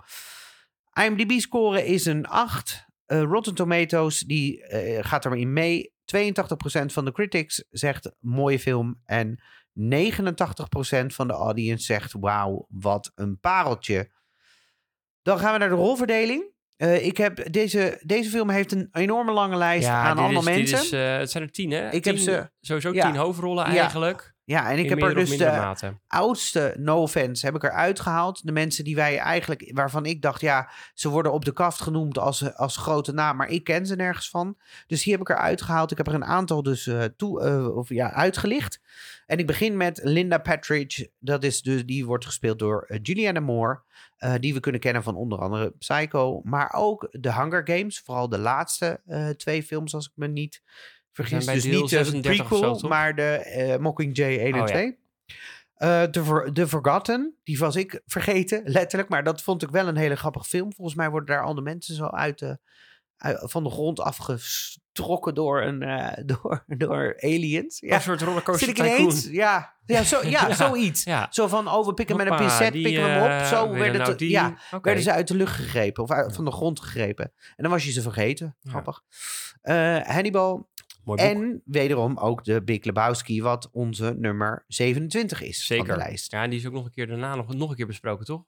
IMDb-score 1.04 1.86
is 1.86 2.06
een 2.06 2.26
8. 2.28 2.86
Eh, 3.06 3.22
Rotten 3.22 3.56
Tomatoes 3.56 4.20
die, 4.20 4.64
eh, 4.68 5.04
gaat 5.06 5.26
erin 5.26 5.54
mee. 5.54 5.94
82% 6.06 6.94
van 6.94 7.06
de 7.06 7.12
critics 7.12 7.64
zegt 7.70 8.12
mooie 8.20 8.60
film. 8.60 9.02
En 9.06 9.44
89% 9.74 11.14
van 11.14 11.28
de 11.28 11.34
audience 11.34 11.86
zegt 11.86 12.14
wauw, 12.20 12.66
wat 12.70 13.12
een 13.16 13.40
pareltje. 13.40 14.12
Dan 15.22 15.40
gaan 15.40 15.54
we 15.54 15.60
naar 15.60 15.70
de 15.70 15.76
rolverdeling. 15.76 16.54
Ik 17.02 17.18
heb 17.18 17.52
deze, 17.52 18.02
deze 18.06 18.30
film 18.30 18.50
heeft 18.50 18.72
een 18.72 18.88
enorme 18.92 19.32
lange 19.32 19.56
lijst 19.58 19.88
aan 19.88 20.18
allemaal 20.18 20.40
is, 20.42 20.46
mensen. 20.58 20.80
Is, 20.80 20.92
het 21.20 21.32
zijn 21.32 21.44
er 21.44 21.52
tien, 21.52 21.72
hè? 21.72 21.90
Ik 21.92 22.04
Tien- 22.04 22.14
heb 22.14 22.22
ze- 22.22 22.50
Sowieso 22.62 22.94
ja. 22.94 23.06
tien 23.06 23.16
hoofdrollen 23.20 23.66
eigenlijk. 23.66 24.35
Ja, 24.46 24.72
en 24.72 24.78
ik 24.78 24.90
heb 24.90 25.02
er 25.02 25.16
dus 25.16 25.38
de, 25.38 25.46
mate. 25.46 25.98
oudste 26.08 26.76
no 26.78 27.02
offense 27.02 27.46
heb 27.46 27.56
ik 27.56 27.64
eruit 27.64 28.00
gehaald. 28.00 28.46
De 28.46 28.52
mensen 28.52 28.84
die 28.84 28.96
wij 28.96 29.18
eigenlijk, 29.18 29.72
waarvan 29.74 30.06
ik 30.06 30.22
dacht, 30.22 30.42
ja, 30.42 30.70
ze 30.94 31.10
worden 31.10 31.32
op 31.32 31.46
de 31.46 31.54
kaft 31.54 31.82
genoemd 31.82 32.18
als, 32.18 32.56
als 32.56 32.78
grote 32.78 33.14
naam, 33.14 33.38
maar 33.38 33.50
ik 33.50 33.64
ken 33.64 33.86
ze 33.86 33.96
nergens 33.96 34.30
van. 34.30 34.58
Dus 34.88 35.04
die 35.04 35.12
heb 35.12 35.22
ik 35.22 35.30
eruit 35.30 35.62
gehaald. 35.62 35.92
Ik 35.92 35.98
heb 35.98 36.08
er 36.08 36.14
een 36.14 36.26
aantal 36.26 36.64
dus 36.64 36.88
eh, 36.88 37.04
toe, 37.04 37.42
eh, 37.42 37.78
of, 37.78 37.90
ja, 37.90 38.12
uitgelicht. 38.12 38.82
En 39.26 39.38
ik 39.38 39.48
begin 39.48 39.78
met 39.78 40.00
Linda 40.04 40.38
Patridge. 40.38 41.12
Dat 41.20 41.44
is 41.44 41.62
dus, 41.62 41.86
die 41.86 42.06
wordt 42.06 42.26
gespeeld 42.26 42.60
door 42.60 42.86
eh, 42.88 43.00
Julianne 43.02 43.40
Moore. 43.40 43.84
die 44.40 44.54
we 44.54 44.60
kunnen 44.60 44.82
kennen 44.82 45.04
van 45.04 45.16
onder 45.16 45.40
andere 45.40 45.72
Psycho. 45.72 46.42
Maar 46.44 46.74
ook 46.74 47.08
The 47.22 47.34
Hunger 47.34 47.62
Games. 47.64 48.00
Vooral 48.00 48.30
de 48.30 48.38
laatste 48.38 49.02
twee 49.38 49.64
films, 49.64 49.94
als 49.94 50.06
ik 50.06 50.12
me 50.16 50.28
niet 50.28 50.62
vergis. 51.16 51.46
Dus 51.46 51.64
niet 51.64 51.74
de 51.82 51.88
36 51.88 52.52
of 52.52 52.58
zo, 52.58 52.72
prequel, 52.72 52.90
maar 52.90 53.16
de 53.16 53.24
eh, 53.38 53.78
Mockingjay 53.78 54.38
1 54.40 54.54
en 54.54 54.62
Oh, 54.62 54.68
ja. 54.68 54.74
2. 54.74 54.98
Eh, 55.76 56.04
For- 56.24 56.52
The 56.54 56.68
Forgotten, 56.68 57.36
die 57.44 57.58
was 57.58 57.76
ik 57.76 58.02
vergeten, 58.06 58.62
letterlijk. 58.78 59.10
Maar 59.10 59.24
dat 59.24 59.42
vond 59.42 59.64
ik 59.64 59.70
wel 59.70 59.88
een 59.88 59.98
hele 59.98 60.16
grappige 60.16 60.46
film. 60.46 60.74
Volgens 60.74 60.98
mij 60.98 61.10
worden 61.10 61.36
daar 61.36 61.44
al 61.46 61.56
de 61.56 61.62
mensen 61.62 61.96
zo 61.96 62.06
uit 62.06 62.40
de, 62.40 62.58
uit- 63.18 63.52
van 63.52 63.64
de 63.64 63.70
grond 63.70 64.00
afgetrokken 64.00 65.34
door, 65.36 65.62
een, 65.62 65.82
eh, 65.82 66.24
door, 66.32 66.64
door 66.68 67.16
aliens. 67.20 67.80
Ja, 67.80 67.96
Een 67.96 68.02
soort 68.02 68.22
rollercoaster 68.22 68.68
zit 68.68 68.78
ik 68.78 68.84
tycoon. 68.84 69.00
ineens? 69.00 69.28
Ja, 69.32 69.74
ja, 69.86 70.04
zo, 70.04 70.28
ja, 70.28 70.48
Ja, 70.48 70.54
zoiets. 70.56 71.04
Ja. 71.04 71.28
Zo 71.30 71.48
van, 71.48 71.68
oh, 71.68 71.86
we 71.86 71.94
pikken 71.94 72.18
met 72.18 72.28
een 72.30 72.38
pincet, 72.38 72.72
pikken 72.72 73.04
we 73.04 73.10
hem 73.10 73.22
op. 73.22 73.28
eh, 73.30 73.46
Zo 73.46 73.70
werden, 73.72 74.02
nou 74.02 74.26
ja, 74.26 74.58
werden 74.82 75.04
ze 75.04 75.12
uit 75.12 75.28
de 75.28 75.36
lucht 75.36 75.56
gegrepen 75.56 76.04
of 76.04 76.12
uit, 76.12 76.36
van 76.36 76.46
de 76.46 76.52
grond 76.52 76.80
gegrepen. 76.80 77.26
En 77.56 77.64
dan 77.64 77.72
was 77.72 77.86
je 77.86 77.92
ze 77.92 78.02
vergeten. 78.02 78.56
Grappig. 78.64 79.02
Eh, 79.62 79.98
Hannibal 80.02 80.70
Mooi 81.06 81.22
boek. 81.34 81.42
en 81.44 81.62
wederom 81.66 82.18
ook 82.18 82.44
de 82.44 82.64
Big 82.64 82.84
Lebowski, 82.84 83.42
wat 83.42 83.70
onze 83.72 84.16
nummer 84.18 84.64
27 84.68 85.42
is 85.42 85.68
van 85.68 85.78
Zeker. 85.78 85.94
de 85.94 86.00
lijst. 86.00 86.32
Ja, 86.32 86.48
die 86.48 86.60
is 86.60 86.66
ook 86.68 86.74
nog 86.74 86.86
een 86.86 86.92
keer 86.92 87.08
daarna 87.08 87.36
nog, 87.36 87.54
nog 87.54 87.70
een 87.70 87.76
keer 87.76 87.88
besproken, 87.88 88.26
toch? 88.26 88.44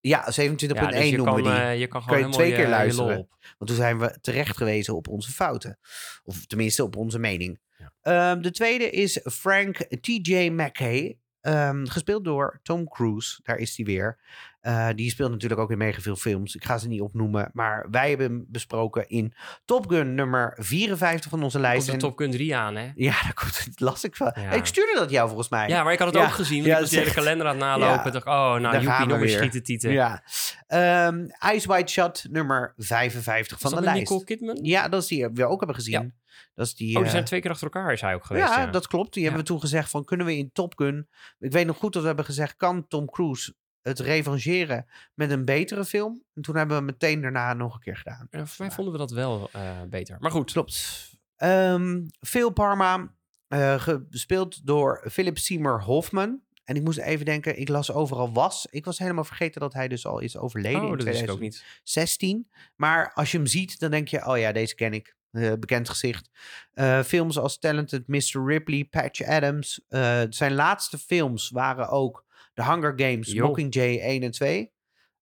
Ja, 0.00 0.24
27.1 0.30 0.94
Ja, 0.94 1.00
dus 1.00 1.10
noemen 1.10 1.24
kan, 1.24 1.34
we 1.34 1.42
die. 1.42 1.50
eh, 1.50 1.78
je 1.78 1.86
kan 1.86 2.02
gewoon 2.02 2.18
je 2.18 2.28
twee 2.28 2.48
je- 2.48 2.54
keer 2.54 2.64
je 2.64 2.70
luisteren. 2.70 3.16
Want 3.58 3.70
toen 3.70 3.74
zijn 3.76 3.98
we 3.98 4.18
terecht 4.20 4.56
gewezen 4.56 4.94
op 4.96 5.08
onze 5.08 5.32
fouten. 5.32 5.78
Of 6.24 6.46
tenminste 6.46 6.82
op 6.84 6.96
onze 6.96 7.18
mening. 7.18 7.60
Ja. 7.78 7.92
Ehm, 8.32 8.40
de 8.42 8.50
tweede 8.50 8.90
is 8.90 9.20
Frank 9.24 9.76
T.J. 9.76 10.48
McKay. 10.48 11.18
Ehm, 11.46 11.86
gespeeld 11.86 12.24
door 12.24 12.60
Tom 12.62 12.88
Cruise. 12.88 13.40
Daar 13.42 13.56
is 13.56 13.76
hij 13.76 13.84
weer. 13.86 14.18
Eh, 14.60 14.88
die 14.94 15.10
speelt 15.10 15.30
natuurlijk 15.30 15.60
ook 15.60 15.70
in 15.70 15.78
mega 15.78 16.00
veel 16.00 16.16
films. 16.16 16.54
Ik 16.54 16.64
ga 16.64 16.78
ze 16.78 16.88
niet 16.88 17.00
opnoemen. 17.00 17.50
Maar 17.52 17.86
wij 17.90 18.08
hebben 18.08 18.26
hem 18.30 18.44
besproken 18.48 19.08
in 19.08 19.34
Top 19.64 19.88
Gun 19.90 20.14
nummer 20.14 20.52
54 20.60 21.30
van 21.30 21.42
onze 21.42 21.56
Komt 21.58 21.68
lijst. 21.68 21.86
de 21.86 21.92
En- 21.92 21.98
Top 21.98 22.18
Gun 22.18 22.30
3 22.30 22.56
aan, 22.56 22.76
hè? 22.76 22.90
Ja, 22.94 23.22
daar 23.22 23.34
komt 23.34 23.64
het. 23.64 23.80
las 23.80 24.04
ik 24.04 24.16
van. 24.16 24.32
Ja. 24.34 24.50
Ik 24.50 24.64
stuurde 24.66 24.94
dat 24.98 25.10
jou 25.10 25.26
volgens 25.28 25.48
mij. 25.48 25.68
Ja, 25.68 25.82
maar 25.82 25.92
ik 25.92 25.98
had 25.98 26.08
het 26.08 26.16
Ja. 26.16 26.24
ook 26.24 26.32
gezien. 26.34 26.64
Ja, 26.64 26.74
ik 26.74 26.80
was 26.80 26.90
de 26.90 26.94
hele 26.96 27.08
dat 27.08 27.14
kalender 27.18 27.46
aan 27.46 27.52
het 27.56 27.64
nalopen. 27.64 27.94
Ja. 27.94 28.04
Ik 28.06 28.12
dacht, 28.12 28.26
oh, 28.26 28.32
nou, 28.32 28.60
Daar 28.62 28.82
joepie, 28.82 29.06
nog 29.06 29.18
weer. 29.18 29.28
schieten. 29.50 29.92
Ja. 29.92 30.22
Ehm, 30.66 31.24
Ice 31.54 31.68
White 31.68 31.92
Shot 31.92 32.24
nummer 32.30 32.74
55 32.76 33.58
van 33.60 33.70
de 33.70 33.76
dat 33.76 33.84
lijst. 33.84 34.00
Nicole 34.00 34.24
Kidman? 34.24 34.58
Ja, 34.62 34.88
dat 34.88 35.02
is 35.02 35.08
die 35.08 35.28
we 35.28 35.46
ook 35.46 35.58
hebben 35.58 35.76
gezien. 35.76 36.14
Dat 36.54 36.66
is 36.66 36.74
die, 36.74 36.88
Oh, 36.88 36.94
die 36.96 37.04
eh, 37.04 37.10
zijn 37.10 37.24
twee 37.24 37.40
keer 37.40 37.50
achter 37.50 37.66
elkaar 37.72 37.92
is 37.92 38.00
hij 38.00 38.14
ook 38.14 38.24
geweest. 38.24 38.48
ja, 38.48 38.60
Ja, 38.60 38.66
dat 38.70 38.86
klopt. 38.86 39.12
Die 39.12 39.22
Ja. 39.22 39.28
hebben 39.28 39.44
we 39.46 39.50
toen 39.52 39.60
gezegd 39.60 39.90
van 39.90 40.04
kunnen 40.04 40.26
we 40.26 40.36
in 40.36 40.50
Top 40.52 40.72
Gun... 40.78 41.08
Ik 41.38 41.52
weet 41.52 41.66
nog 41.66 41.76
goed 41.76 41.92
dat 41.92 42.00
we 42.02 42.06
hebben 42.08 42.24
gezegd, 42.24 42.56
kan 42.56 42.86
Tom 42.86 43.10
Cruise 43.10 43.54
het 43.82 43.98
revancheren 43.98 44.86
met 45.14 45.30
een 45.30 45.44
betere 45.44 45.84
film? 45.84 46.22
En 46.34 46.42
toen 46.42 46.56
hebben 46.56 46.76
we 46.76 46.82
meteen 46.82 47.20
daarna 47.20 47.52
nog 47.54 47.74
een 47.74 47.80
keer 47.80 47.96
gedaan. 47.96 48.26
En 48.30 48.48
voor 48.48 48.66
mij 48.66 48.74
vonden 48.74 48.92
we 48.92 48.98
dat 48.98 49.10
wel 49.10 49.48
eh, 49.52 49.82
beter. 49.88 50.16
Maar 50.20 50.30
goed. 50.30 50.52
Klopt. 50.52 51.04
Ehm 51.36 52.06
Phil 52.20 52.50
Parma, 52.50 53.14
eh, 53.48 53.80
gespeeld 54.10 54.66
door 54.66 55.04
Philip 55.10 55.38
Seymour 55.38 55.82
Hoffman. 55.82 56.40
En 56.64 56.76
ik 56.76 56.82
moest 56.82 56.98
even 56.98 57.24
denken, 57.24 57.58
ik 57.58 57.68
las 57.68 57.92
overal 57.92 58.32
was. 58.32 58.66
Ik 58.70 58.84
was 58.84 58.98
helemaal 58.98 59.24
vergeten 59.24 59.60
dat 59.60 59.72
hij 59.72 59.88
dus 59.88 60.06
al 60.06 60.18
is 60.18 60.36
overleden 60.36 60.80
Oh, 60.82 60.90
in 60.90 60.96
dat 60.96 61.06
wist 61.06 61.22
ik 61.22 61.30
ook 61.30 61.40
niet. 61.40 61.52
2016. 61.52 62.48
Maar 62.76 63.12
als 63.14 63.30
je 63.30 63.36
hem 63.36 63.46
ziet, 63.46 63.78
dan 63.78 63.90
denk 63.90 64.08
je, 64.08 64.26
oh 64.26 64.38
ja, 64.38 64.52
deze 64.52 64.74
ken 64.74 64.92
ik. 64.92 65.16
Eh, 65.36 65.52
bekend 65.58 65.88
gezicht. 65.88 66.30
Eh, 66.72 67.02
films 67.02 67.38
als 67.38 67.58
Talented 67.58 68.08
Mr. 68.08 68.44
Ripley, 68.46 68.84
Patch 68.84 69.22
Adams. 69.22 69.84
Eh, 69.88 70.22
zijn 70.28 70.54
laatste 70.54 70.98
films 70.98 71.50
waren 71.50 71.88
ook 71.88 72.24
The 72.54 72.64
Hunger 72.64 72.92
Games, 72.96 73.32
Jo. 73.32 73.46
Mockingjay 73.46 74.00
1 74.00 74.22
en 74.22 74.30
2. 74.30 74.72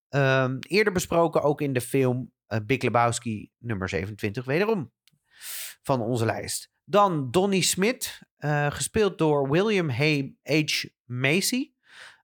Ehm, 0.09 0.57
eerder 0.59 0.93
besproken 0.93 1.41
ook 1.41 1.61
in 1.61 1.73
de 1.73 1.81
film 1.81 2.33
Big 2.65 2.81
Lebowski 2.81 3.51
nummer 3.57 3.89
27, 3.89 4.45
wederom 4.45 4.91
van 5.81 6.01
onze 6.01 6.25
lijst. 6.25 6.71
Dan 6.83 7.31
Donnie 7.31 7.61
Smith, 7.61 8.19
eh, 8.37 8.71
gespeeld 8.71 9.17
door 9.17 9.49
William 9.49 9.89
H. 9.89 10.21
H. 10.43 10.85
Macy. 11.05 11.73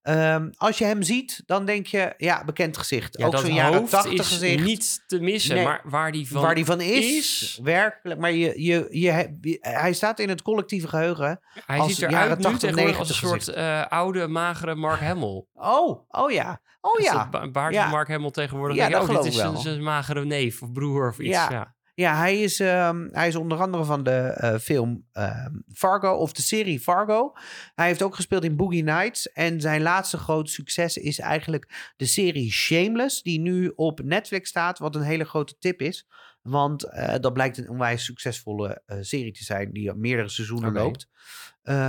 Ehm, 0.02 0.50
als 0.58 0.78
je 0.78 0.86
hem 0.86 1.04
ziet, 1.04 1.44
dan 1.46 1.66
denk 1.66 1.86
je, 1.88 2.14
ja, 2.18 2.44
bekend 2.46 2.78
gezicht. 2.78 3.18
Ja, 3.18 3.26
ook 3.26 3.38
zo'n 3.38 3.54
jaren 3.54 3.78
hoofd 3.80 3.92
80 3.92 4.14
is 4.20 4.28
gezicht. 4.28 4.64
niet 4.64 5.04
te 5.08 5.20
missen. 5.20 5.56
Nee. 5.56 5.64
Maar 5.64 5.82
waar 5.84 6.12
die 6.12 6.28
van, 6.28 6.42
waar 6.42 6.56
die 6.56 6.66
van 6.66 6.82
is, 6.82 7.06
is- 7.18 7.60
werkelijk. 7.64 8.20
Maar 8.20 8.32
je, 8.32 8.64
je, 8.64 8.88
je, 8.90 9.38
je- 9.42 9.58
hij 9.62 9.94
staat 9.94 10.20
in 10.20 10.30
het 10.30 10.42
collectieve 10.42 10.88
geheugen. 10.88 11.40
hij 11.66 11.80
als 11.80 11.88
ziet 11.92 11.98
jaren 12.00 12.18
eruit 12.18 12.38
nu 12.38 12.44
80, 12.44 12.60
tegenwoordig 12.70 13.00
als 13.00 13.10
een 13.22 13.28
90 13.30 13.46
soort 13.46 13.58
eh, 13.58 13.86
oude, 13.88 14.28
magere 14.28 14.76
Mark 14.76 15.00
Hamill. 15.00 15.46
Oh, 15.54 16.00
oh 16.10 16.32
ja. 16.32 16.62
Oh 16.82 17.00
ja. 17.00 17.30
baard 17.52 17.74
Ja. 17.74 17.90
Mark 17.90 18.08
Hamill 18.08 18.32
tegenwoordig. 18.32 18.78
Ja, 18.78 18.88
denk 18.90 19.08
dat 19.08 19.10
oh, 19.18 19.24
dit 19.24 19.34
is 19.34 19.40
een, 19.40 19.52
wel. 19.52 19.62
zijn 19.62 19.84
magere 19.84 20.26
neef 20.26 20.62
of 20.62 20.72
broer 20.72 21.10
of 21.10 21.20
iets. 21.20 21.30
Ja. 21.30 21.48
Ja. 21.52 21.76
Ja, 21.94 22.18
hij 22.18 22.42
is, 22.42 22.60
ehm, 22.60 23.08
hij 23.12 23.28
is 23.28 23.36
onder 23.36 23.60
andere 23.60 23.84
van 23.84 24.04
de 24.04 24.18
eh, 24.18 24.58
film 24.58 25.06
ehm, 25.12 25.56
Fargo 25.74 26.14
of 26.14 26.34
de 26.34 26.42
serie 26.42 26.80
Fargo. 26.80 27.34
Hij 27.76 27.88
heeft 27.88 28.02
ook 28.02 28.16
gespeeld 28.16 28.44
in 28.44 28.56
Boogie 28.56 28.84
Nights. 28.84 29.32
En 29.32 29.62
zijn 29.62 29.82
laatste 29.82 30.18
grote 30.18 30.52
succes 30.52 30.98
is 30.98 31.20
eigenlijk 31.20 31.94
de 31.96 32.06
serie 32.06 32.52
Shameless, 32.52 33.22
die 33.22 33.40
nu 33.40 33.72
op 33.76 34.04
Netflix 34.04 34.50
staat. 34.50 34.80
Wat 34.80 34.96
een 34.96 35.02
hele 35.02 35.26
grote 35.26 35.58
tip 35.58 35.82
is. 35.82 36.08
Want 36.42 36.84
eh, 36.84 37.16
dat 37.20 37.34
blijkt 37.34 37.58
een 37.58 37.70
onwijs 37.70 38.06
succesvolle 38.06 38.82
eh, 38.86 38.98
serie 39.02 39.32
te 39.32 39.44
zijn, 39.44 39.72
die 39.72 39.94
meerdere 39.94 40.30
seizoenen 40.30 40.74
loopt. 40.74 41.10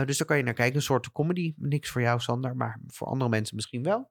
Dus 0.07 0.19
daar 0.19 0.27
kan 0.27 0.37
je 0.37 0.43
naar 0.43 0.55
kijken. 0.55 0.77
Een 0.77 0.83
soort 0.83 1.13
comedy. 1.13 1.55
Niks 1.57 1.91
voor 1.91 2.01
jou, 2.01 2.21
Sander, 2.21 2.57
maar 2.57 2.81
voor 2.87 3.07
andere 3.07 3.31
mensen 3.31 3.57
misschien 3.57 3.83
wel. 3.83 4.11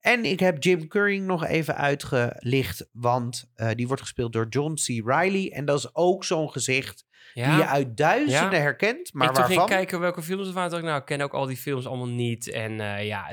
En 0.00 0.24
ik 0.24 0.40
heb 0.40 0.62
Jim 0.62 0.88
Curry 0.88 1.18
nog 1.18 1.44
even 1.44 1.76
uitgelicht, 1.76 2.88
want 2.92 3.50
eh, 3.54 3.70
die 3.74 3.86
wordt 3.86 4.02
gespeeld 4.02 4.32
door 4.32 4.46
John 4.48 4.74
C. 4.74 5.06
Reilly. 5.06 5.50
En 5.52 5.64
dat 5.64 5.78
is 5.78 5.94
ook 5.94 6.24
zo'n 6.24 6.50
gezicht 6.50 7.04
die 7.34 7.44
je 7.44 7.66
uit 7.66 7.96
duizenden 7.96 8.58
Ja. 8.58 8.64
herkent, 8.64 9.12
maar 9.12 9.28
ik 9.28 9.32
toen 9.34 9.42
waarvan... 9.42 9.58
ging 9.66 9.78
kijken 9.78 10.00
welke 10.00 10.22
films 10.22 10.44
het 10.46 10.54
waren. 10.54 10.70
dacht 10.70 10.82
ik, 10.82 10.88
nou, 10.88 11.00
ik 11.00 11.06
ken 11.06 11.20
ook 11.20 11.32
al 11.34 11.46
die 11.46 11.56
films 11.56 11.86
allemaal 11.86 12.08
niet. 12.08 12.50
En 12.50 12.80
eh, 12.80 13.06
ja, 13.06 13.30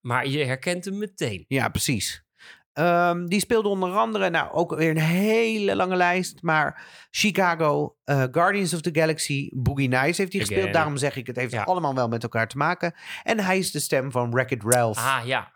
maar 0.00 0.26
je 0.28 0.44
herkent 0.44 0.84
hem 0.84 0.98
meteen. 0.98 1.44
Ja, 1.48 1.68
precies. 1.68 2.24
Ehm, 2.76 3.26
die 3.26 3.40
speelde 3.40 3.68
onder 3.68 3.90
andere, 3.96 4.30
nou 4.30 4.52
ook 4.52 4.74
weer 4.74 4.90
een 4.90 4.98
hele 4.98 5.76
lange 5.76 5.96
lijst, 5.96 6.42
maar 6.42 6.82
Chicago, 7.10 7.96
eh, 8.04 8.22
Guardians 8.30 8.74
of 8.74 8.80
the 8.80 8.90
Galaxy, 8.92 9.48
Boogie 9.52 9.88
Nights 9.88 10.18
heeft 10.18 10.32
hij 10.32 10.40
gespeeld. 10.40 10.72
Daarom 10.72 10.96
zeg 10.96 11.16
ik, 11.16 11.26
het 11.26 11.36
heeft 11.36 11.52
Ja. 11.52 11.62
allemaal 11.62 11.94
wel 11.94 12.08
met 12.08 12.22
elkaar 12.22 12.48
te 12.48 12.56
maken. 12.56 12.94
En 13.22 13.40
hij 13.40 13.58
is 13.58 13.70
de 13.70 13.80
stem 13.80 14.10
van 14.10 14.30
Wreck-It 14.30 14.62
Ralph. 14.66 14.98
Ah 14.98 15.20
ja, 15.24 15.52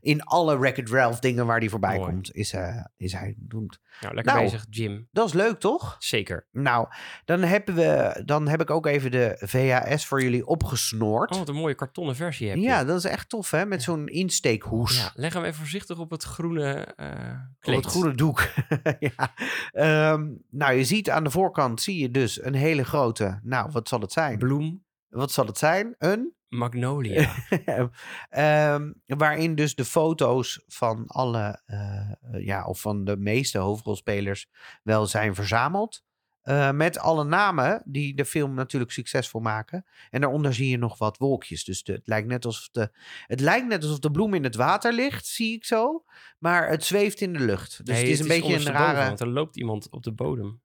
In 0.00 0.22
alle 0.22 0.58
Wreck-It 0.58 0.90
Ralph 0.90 1.18
dingen 1.18 1.46
waar 1.46 1.58
hij 1.58 1.68
voorbij 1.68 1.96
Mooi. 1.98 2.10
komt, 2.10 2.34
is, 2.34 2.52
eh, 2.52 2.84
is 2.96 3.12
hij 3.12 3.36
genoemd. 3.48 3.78
nou, 4.00 4.14
lekker 4.14 4.32
Nou. 4.32 4.44
bezig, 4.44 4.66
Jim. 4.70 5.08
Dat 5.12 5.26
is 5.26 5.32
leuk, 5.32 5.58
toch? 5.60 5.96
Zeker. 5.98 6.46
Nou, 6.52 6.86
dan, 7.24 7.40
hebben 7.42 7.74
we, 7.74 8.22
dan 8.24 8.48
heb 8.48 8.60
ik 8.60 8.70
ook 8.70 8.86
even 8.86 9.10
de 9.10 9.36
VHS 9.40 10.06
voor 10.06 10.22
jullie 10.22 10.46
opgesnoord. 10.46 11.30
Oh, 11.32 11.38
wat 11.38 11.48
een 11.48 11.54
mooie 11.54 11.74
kartonnen 11.74 12.16
versie 12.16 12.48
heb 12.48 12.56
je. 12.56 12.62
ja, 12.62 12.84
dat 12.84 12.98
is 12.98 13.04
echt 13.04 13.28
tof, 13.28 13.50
hè? 13.50 13.66
Met 13.66 13.82
zo'n 13.82 14.06
insteekhoes. 14.08 14.96
Ja, 14.98 15.10
leg 15.14 15.32
hem 15.32 15.44
even 15.44 15.58
voorzichtig 15.58 15.98
op 15.98 16.10
het 16.10 16.22
groene 16.22 16.72
eh 16.96 17.06
Op 17.08 17.60
kleed. 17.60 17.76
het 17.76 17.86
groene 17.86 18.14
doek. 18.14 18.48
ja. 19.16 19.34
Ehm, 19.72 20.28
nou, 20.50 20.72
je 20.74 20.84
ziet 20.84 21.10
aan 21.10 21.24
de 21.24 21.30
voorkant 21.30 21.80
zie 21.82 22.00
je 22.00 22.10
dus 22.10 22.42
een 22.44 22.54
hele 22.54 22.84
grote. 22.84 23.40
Nou, 23.42 23.70
wat 23.72 23.88
zal 23.88 24.00
het 24.00 24.12
zijn? 24.12 24.38
Bloem, 24.38 24.84
Wat 25.08 25.32
zal 25.32 25.46
het 25.46 25.58
zijn? 25.58 25.94
Een? 25.98 26.34
Magnolia. 26.50 27.34
Ehm, 28.28 28.92
waarin 29.06 29.54
dus 29.54 29.74
de 29.74 29.84
foto's 29.84 30.64
van 30.66 31.06
alle, 31.06 31.62
eh, 31.66 32.44
ja, 32.44 32.66
of 32.66 32.80
van 32.80 33.04
de 33.04 33.16
meeste 33.16 33.58
hoofdrolspelers 33.58 34.48
wel 34.82 35.06
zijn 35.06 35.34
verzameld. 35.34 36.02
Eh, 36.40 36.70
met 36.70 36.98
alle 36.98 37.24
namen 37.24 37.82
die 37.84 38.14
de 38.14 38.24
film 38.24 38.54
natuurlijk 38.54 38.90
succesvol 38.90 39.40
maken. 39.40 39.84
En 40.10 40.20
daaronder 40.20 40.54
zie 40.54 40.68
je 40.68 40.78
nog 40.78 40.98
wat 40.98 41.18
wolkjes. 41.18 41.64
Dus 41.64 41.82
de, 41.82 41.92
het, 41.92 42.06
lijkt 42.06 42.28
net 42.28 42.44
alsof 42.44 42.68
de, 42.70 42.90
het 43.26 43.40
lijkt 43.40 43.68
net 43.68 43.82
alsof 43.82 43.98
de 43.98 44.10
bloem 44.10 44.34
in 44.34 44.44
het 44.44 44.54
water 44.54 44.92
ligt, 44.92 45.26
zie 45.26 45.54
ik 45.54 45.64
zo. 45.64 46.04
Maar 46.38 46.68
het 46.68 46.84
zweeft 46.84 47.20
in 47.20 47.32
de 47.32 47.40
lucht. 47.40 47.86
Dus 47.86 47.94
Nee, 47.94 48.04
het 48.04 48.12
is 48.12 48.20
een 48.20 48.28
beetje 48.28 48.54
een 48.54 48.72
rare... 48.72 49.06
Want 49.06 49.20
er 49.20 49.28
loopt 49.28 49.56
iemand 49.56 49.90
op 49.90 50.02
de 50.02 50.12
bodem. 50.12 50.62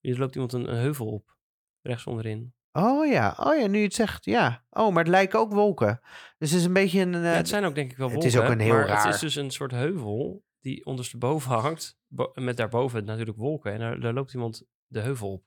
Hier 0.00 0.18
loopt 0.18 0.34
iemand 0.34 0.52
een, 0.52 0.70
een 0.70 0.78
heuvel 0.78 1.06
op. 1.06 1.36
Rechts 1.82 2.06
onderin. 2.06 2.54
Oh 2.72 3.06
ja, 3.06 3.34
oh 3.38 3.58
ja, 3.58 3.66
nu 3.66 3.78
je 3.78 3.84
het 3.84 3.94
zegt, 3.94 4.24
ja. 4.24 4.64
Oh, 4.70 4.88
maar 4.92 5.02
het 5.04 5.12
lijken 5.12 5.38
ook 5.38 5.52
wolken. 5.52 6.00
Dus 6.38 6.50
het 6.50 6.60
is 6.60 6.66
een 6.66 6.72
beetje 6.72 7.00
een... 7.00 7.14
eh, 7.14 7.22
Ja, 7.22 7.28
het 7.28 7.48
zijn 7.48 7.64
ook 7.64 7.74
denk 7.74 7.90
ik 7.90 7.96
wel 7.96 8.06
het 8.06 8.14
wolken. 8.16 8.32
is 8.32 8.44
ook 8.44 8.50
een 8.50 8.60
heel 8.60 8.72
maar 8.74 8.86
raar- 8.86 9.04
het 9.04 9.14
is 9.14 9.20
dus 9.20 9.34
een 9.34 9.50
soort 9.50 9.70
heuvel 9.70 10.44
die 10.60 10.84
ondersteboven 10.86 11.50
hangt. 11.52 11.98
bo- 12.06 12.30
met 12.34 12.56
daarboven 12.56 13.04
natuurlijk 13.04 13.38
wolken. 13.38 13.72
En 13.72 13.78
daar, 13.78 14.00
daar 14.00 14.12
loopt 14.12 14.34
iemand 14.34 14.62
de 14.86 15.00
heuvel 15.00 15.32
op. 15.32 15.44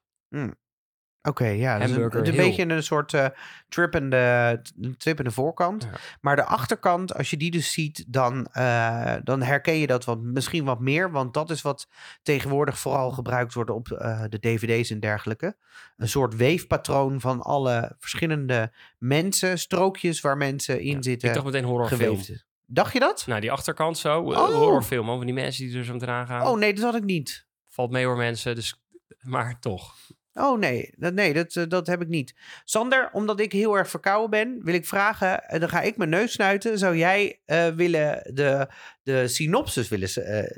Oké, 1.23 1.45
ja. 1.45 1.79
Dus 1.79 1.91
een, 1.91 2.27
een 2.27 2.35
beetje 2.35 2.69
een 2.69 2.83
soort 2.83 3.13
eh 3.13 3.27
trippende, 3.69 5.31
voorkant. 5.31 5.83
Ja. 5.83 5.89
Maar 6.21 6.35
de 6.35 6.43
achterkant, 6.43 7.15
als 7.15 7.29
je 7.29 7.37
die 7.37 7.51
dus 7.51 7.71
ziet, 7.71 8.05
dan, 8.07 8.45
eh, 8.51 9.15
dan 9.23 9.41
herken 9.41 9.73
je 9.73 9.87
dat 9.87 10.05
wat, 10.05 10.19
misschien 10.21 10.65
wat 10.65 10.79
meer. 10.79 11.11
Want 11.11 11.33
dat 11.33 11.49
is 11.49 11.61
wat 11.61 11.87
tegenwoordig 12.23 12.79
vooral 12.79 13.11
gebruikt 13.11 13.53
wordt 13.53 13.69
op 13.69 13.91
eh, 13.91 14.23
de 14.29 14.39
dvd's 14.39 14.89
en 14.89 14.99
dergelijke. 14.99 15.55
Een 15.97 16.09
soort 16.09 16.35
weefpatroon 16.35 17.21
van 17.21 17.41
alle 17.41 17.95
verschillende 17.99 18.71
mensen, 18.97 19.59
strookjes 19.59 20.21
waar 20.21 20.37
mensen 20.37 20.79
in 20.81 20.95
Ja, 20.95 21.01
zitten. 21.01 21.27
Ik 21.27 21.33
dacht 21.33 21.45
meteen 21.45 21.63
horrorfilm. 21.63 21.99
geweefd. 21.99 22.45
Dacht 22.65 22.93
je 22.93 22.99
dat? 22.99 23.23
Nou, 23.27 23.41
die 23.41 23.51
achterkant 23.51 23.97
zo. 23.97 24.21
Oh. 24.21 24.35
Horrorfilm. 24.35 25.09
Over 25.09 25.25
die 25.25 25.33
mensen 25.33 25.67
die 25.67 25.77
er 25.77 25.85
zo 25.85 25.93
meteen 25.93 26.27
gaan. 26.27 26.47
Oh 26.47 26.57
nee, 26.57 26.73
dat 26.73 26.83
had 26.83 26.95
ik 26.95 27.03
niet. 27.03 27.45
Valt 27.67 27.91
mee 27.91 28.05
hoor 28.05 28.17
mensen. 28.17 28.55
Dus, 28.55 28.83
maar 29.21 29.59
toch. 29.59 29.95
Oh 30.33 30.59
nee, 30.59 30.93
dat, 30.97 31.13
nee 31.13 31.33
dat, 31.33 31.55
eh, 31.55 31.63
dat 31.67 31.87
heb 31.87 32.01
ik 32.01 32.07
niet. 32.07 32.35
Sander, 32.63 33.09
omdat 33.11 33.39
ik 33.39 33.51
heel 33.51 33.77
erg 33.77 33.89
verkouden 33.89 34.29
ben, 34.29 34.63
wil 34.63 34.73
ik 34.73 34.85
vragen, 34.85 35.43
eh, 35.43 35.59
dan 35.59 35.69
ga 35.69 35.81
ik 35.81 35.97
mijn 35.97 36.09
neus 36.09 36.31
snuiten. 36.31 36.77
Zou 36.77 36.97
jij 36.97 37.41
eh, 37.45 37.67
willen 37.67 38.29
de, 38.33 38.67
de 39.03 39.27
synopsis 39.27 39.87
willen 39.87 40.09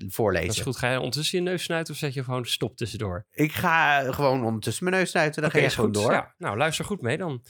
voorlezen? 0.08 0.48
Dat 0.48 0.55
is 0.55 0.62
goed. 0.62 0.77
Ga 0.77 0.91
je 0.91 0.98
ondertussen 0.98 1.38
je 1.38 1.44
neus 1.44 1.63
snuiten 1.63 1.94
of 1.94 2.00
zet 2.00 2.13
je 2.13 2.24
gewoon 2.24 2.46
stop 2.46 2.77
tussendoor? 2.77 3.25
Ik 3.32 3.51
ga 3.51 4.12
gewoon 4.12 4.46
ondertussen 4.46 4.84
mijn 4.84 4.96
neus 4.96 5.10
snuiten, 5.10 5.41
dan 5.41 5.51
ga 5.51 5.60
je 5.60 5.70
gewoon 5.70 5.96
goed. 5.96 6.03
door. 6.03 6.12
Ja, 6.12 6.34
nou, 6.38 6.58
luister 6.58 6.86
goed 6.86 7.01
mee 7.01 7.17
dan. 7.17 7.44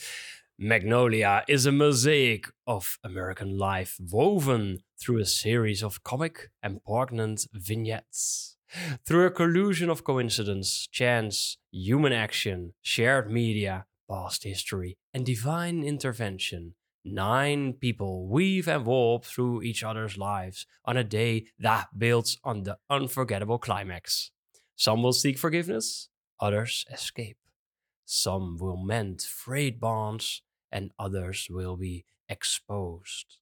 Magnolia 0.55 1.45
is 1.45 1.65
a 1.65 1.71
mosaic 1.71 2.53
of 2.63 2.97
American 3.01 3.63
life 3.63 4.01
woven 4.05 4.83
through 4.95 5.21
a 5.21 5.25
series 5.25 5.83
of 5.83 6.01
comic 6.01 6.51
and 6.59 6.81
poignant 6.83 7.47
vignettes. 7.51 8.54
Through 9.05 9.27
a 9.27 9.31
collusion 9.31 9.89
of 9.89 10.03
coincidence, 10.03 10.87
chance, 10.91 11.57
human 11.71 12.13
action, 12.13 12.73
shared 12.81 13.31
media, 13.31 13.85
past 14.09 14.43
history, 14.43 14.97
and 15.13 15.25
divine 15.25 15.83
intervention, 15.83 16.75
nine 17.03 17.73
people 17.73 18.27
weave 18.27 18.67
and 18.67 18.85
warp 18.85 19.25
through 19.25 19.61
each 19.61 19.83
other's 19.83 20.17
lives 20.17 20.65
on 20.83 20.97
a 20.97 21.03
day 21.03 21.45
that 21.59 21.87
builds 21.97 22.37
on 22.43 22.63
the 22.63 22.77
unforgettable 22.89 23.59
climax. 23.59 24.31
Some 24.75 25.03
will 25.03 25.13
seek 25.13 25.37
forgiveness, 25.37 26.09
others 26.39 26.85
escape. 26.91 27.37
Some 28.05 28.57
will 28.59 28.77
mend 28.77 29.21
frayed 29.21 29.79
bonds 29.79 30.41
and 30.71 30.91
others 30.99 31.47
will 31.49 31.77
be 31.77 32.05
exposed. 32.27 33.39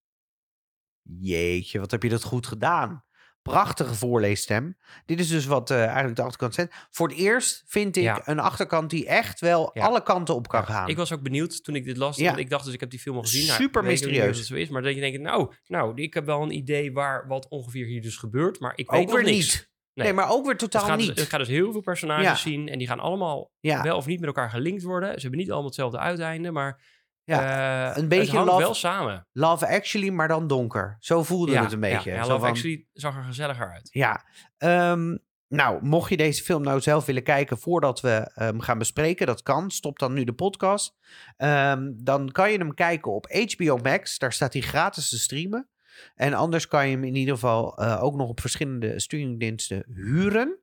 Jeetje, 1.03 1.79
wat 1.79 1.91
heb 1.91 2.03
je 2.03 2.09
dat 2.09 2.23
goed 2.23 2.47
gedaan. 2.47 3.03
Prachtige 3.43 3.93
voorleesstem. 3.95 4.77
Dit 5.05 5.19
is 5.19 5.27
dus 5.27 5.45
wat 5.45 5.71
eh, 5.71 5.83
eigenlijk 5.85 6.15
de 6.15 6.21
achterkant 6.21 6.53
zet. 6.53 6.73
Voor 6.89 7.07
het 7.07 7.17
eerst 7.17 7.63
vind 7.67 7.95
ik 7.95 8.03
Ja. 8.03 8.21
een 8.25 8.39
achterkant 8.39 8.89
die 8.89 9.07
echt 9.07 9.39
wel 9.39 9.69
Ja. 9.73 9.83
alle 9.85 10.03
kanten 10.03 10.35
op 10.35 10.47
kan 10.47 10.59
Ja, 10.59 10.65
gaan. 10.65 10.89
Ik 10.89 10.97
was 10.97 11.11
ook 11.13 11.21
benieuwd 11.21 11.63
toen 11.63 11.75
ik 11.75 11.83
dit 11.85 11.97
las. 11.97 12.17
Ja. 12.17 12.35
Ik 12.35 12.49
dacht 12.49 12.65
dus, 12.65 12.73
ik 12.73 12.79
heb 12.79 12.89
die 12.89 12.99
film 12.99 13.15
al 13.15 13.21
gezien. 13.21 13.45
Nou, 13.47 13.61
Super 13.61 13.83
weet 13.83 13.93
of 13.99 14.05
mysterieus. 14.05 14.37
het 14.37 14.45
zo 14.47 14.55
is, 14.55 14.69
maar 14.69 14.81
dat 14.81 14.93
je 14.93 14.99
denkt, 14.99 15.19
nou, 15.21 15.53
nou, 15.67 16.01
ik 16.01 16.13
heb 16.13 16.25
wel 16.25 16.41
een 16.41 16.51
idee 16.55 16.91
waar 16.93 17.27
wat 17.27 17.47
ongeveer 17.49 17.85
hier 17.85 18.01
dus 18.01 18.17
gebeurt. 18.17 18.59
Maar 18.59 18.73
ik 18.75 18.89
weet 18.91 18.99
ook 18.99 19.05
nog 19.05 19.15
weer 19.15 19.23
niks. 19.23 19.37
niet. 19.53 19.71
Nee. 19.93 20.05
Nee. 20.05 20.15
maar 20.15 20.29
ook 20.29 20.43
weer 20.45 20.57
Dus 20.57 20.69
totaal 20.69 20.87
gaat 20.87 20.97
niet. 20.97 21.19
ik 21.19 21.29
ga 21.29 21.37
dus 21.37 21.47
heel 21.47 21.71
veel 21.71 21.81
personages 21.81 22.41
zien 22.41 22.69
en 22.69 22.77
die 22.77 22.87
gaan 22.87 22.99
allemaal 22.99 23.51
wel 23.61 23.97
of 23.97 24.05
niet 24.05 24.19
met 24.19 24.27
elkaar 24.27 24.49
gelinkt 24.49 24.83
worden. 24.83 25.13
Ze 25.15 25.19
hebben 25.21 25.39
niet 25.39 25.47
allemaal 25.49 25.67
hetzelfde 25.67 25.97
uiteinde, 25.97 26.51
maar 26.51 26.81
Ja, 27.25 27.91
eh, 27.91 27.97
een 28.01 28.07
beetje 28.07 28.25
het 28.25 28.35
hangt 28.35 28.51
love- 28.51 28.61
wel 28.63 28.73
samen. 28.73 29.27
Love 29.31 29.67
Actually, 29.67 30.09
maar 30.09 30.27
dan 30.27 30.47
donker. 30.47 30.97
Zo 30.99 31.23
voelde 31.23 31.51
ja, 31.51 31.61
het 31.63 31.71
een 31.71 31.79
beetje. 31.79 32.11
Ja, 32.11 32.19
Love 32.27 32.39
van- 32.39 32.49
Actually 32.49 32.85
zag 32.93 33.15
er 33.17 33.23
gezelliger 33.23 33.71
uit. 33.71 33.89
Ja, 33.91 34.25
ehm, 34.57 35.17
nou, 35.47 35.83
mocht 35.85 36.09
je 36.09 36.17
deze 36.17 36.43
film 36.43 36.61
nou 36.63 36.81
zelf 36.81 37.05
willen 37.05 37.23
kijken 37.23 37.57
voordat 37.57 38.01
we 38.01 38.31
hem 38.33 38.59
gaan 38.59 38.77
bespreken, 38.77 39.25
dat 39.27 39.41
kan. 39.43 39.71
Stop 39.71 39.99
dan 39.99 40.13
nu 40.13 40.23
de 40.23 40.33
podcast. 40.33 40.95
Ehm, 41.37 41.91
dan 41.95 42.31
kan 42.31 42.51
je 42.51 42.57
hem 42.57 42.73
kijken 42.73 43.11
op 43.11 43.31
HBO 43.31 43.77
Max. 43.77 44.17
Daar 44.17 44.33
staat 44.33 44.53
hij 44.53 44.61
gratis 44.61 45.09
te 45.09 45.19
streamen. 45.19 45.67
En 46.15 46.33
anders 46.33 46.67
kan 46.67 46.87
je 46.87 46.95
hem 46.95 47.03
in 47.03 47.15
ieder 47.15 47.33
geval 47.33 47.77
eh, 47.77 48.03
ook 48.03 48.15
nog 48.15 48.29
op 48.29 48.39
verschillende 48.39 48.99
streamingdiensten 48.99 49.83
huren. 49.87 50.57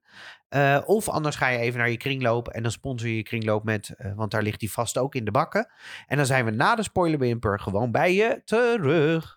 Eh, 0.50 0.80
of 0.84 1.08
anders 1.08 1.36
ga 1.36 1.48
je 1.48 1.58
even 1.58 1.78
naar 1.78 1.90
je 1.90 1.96
kringloop 1.96 2.48
en 2.48 2.62
dan 2.62 2.72
sponsor 2.72 3.08
je 3.08 3.16
je 3.16 3.22
kringloop 3.22 3.64
met, 3.64 3.94
eh, 3.98 4.12
want 4.14 4.30
daar 4.30 4.42
ligt 4.42 4.60
hij 4.60 4.70
vast 4.70 4.98
ook 4.98 5.14
in 5.14 5.24
de 5.24 5.30
bakken. 5.30 5.68
En 6.06 6.16
dan 6.16 6.26
zijn 6.26 6.44
we 6.44 6.50
na 6.50 6.74
de 6.74 6.82
spoiler 6.82 7.18
bumper 7.18 7.60
gewoon 7.60 7.90
bij 7.90 8.14
je 8.14 8.42
terug. 8.44 9.34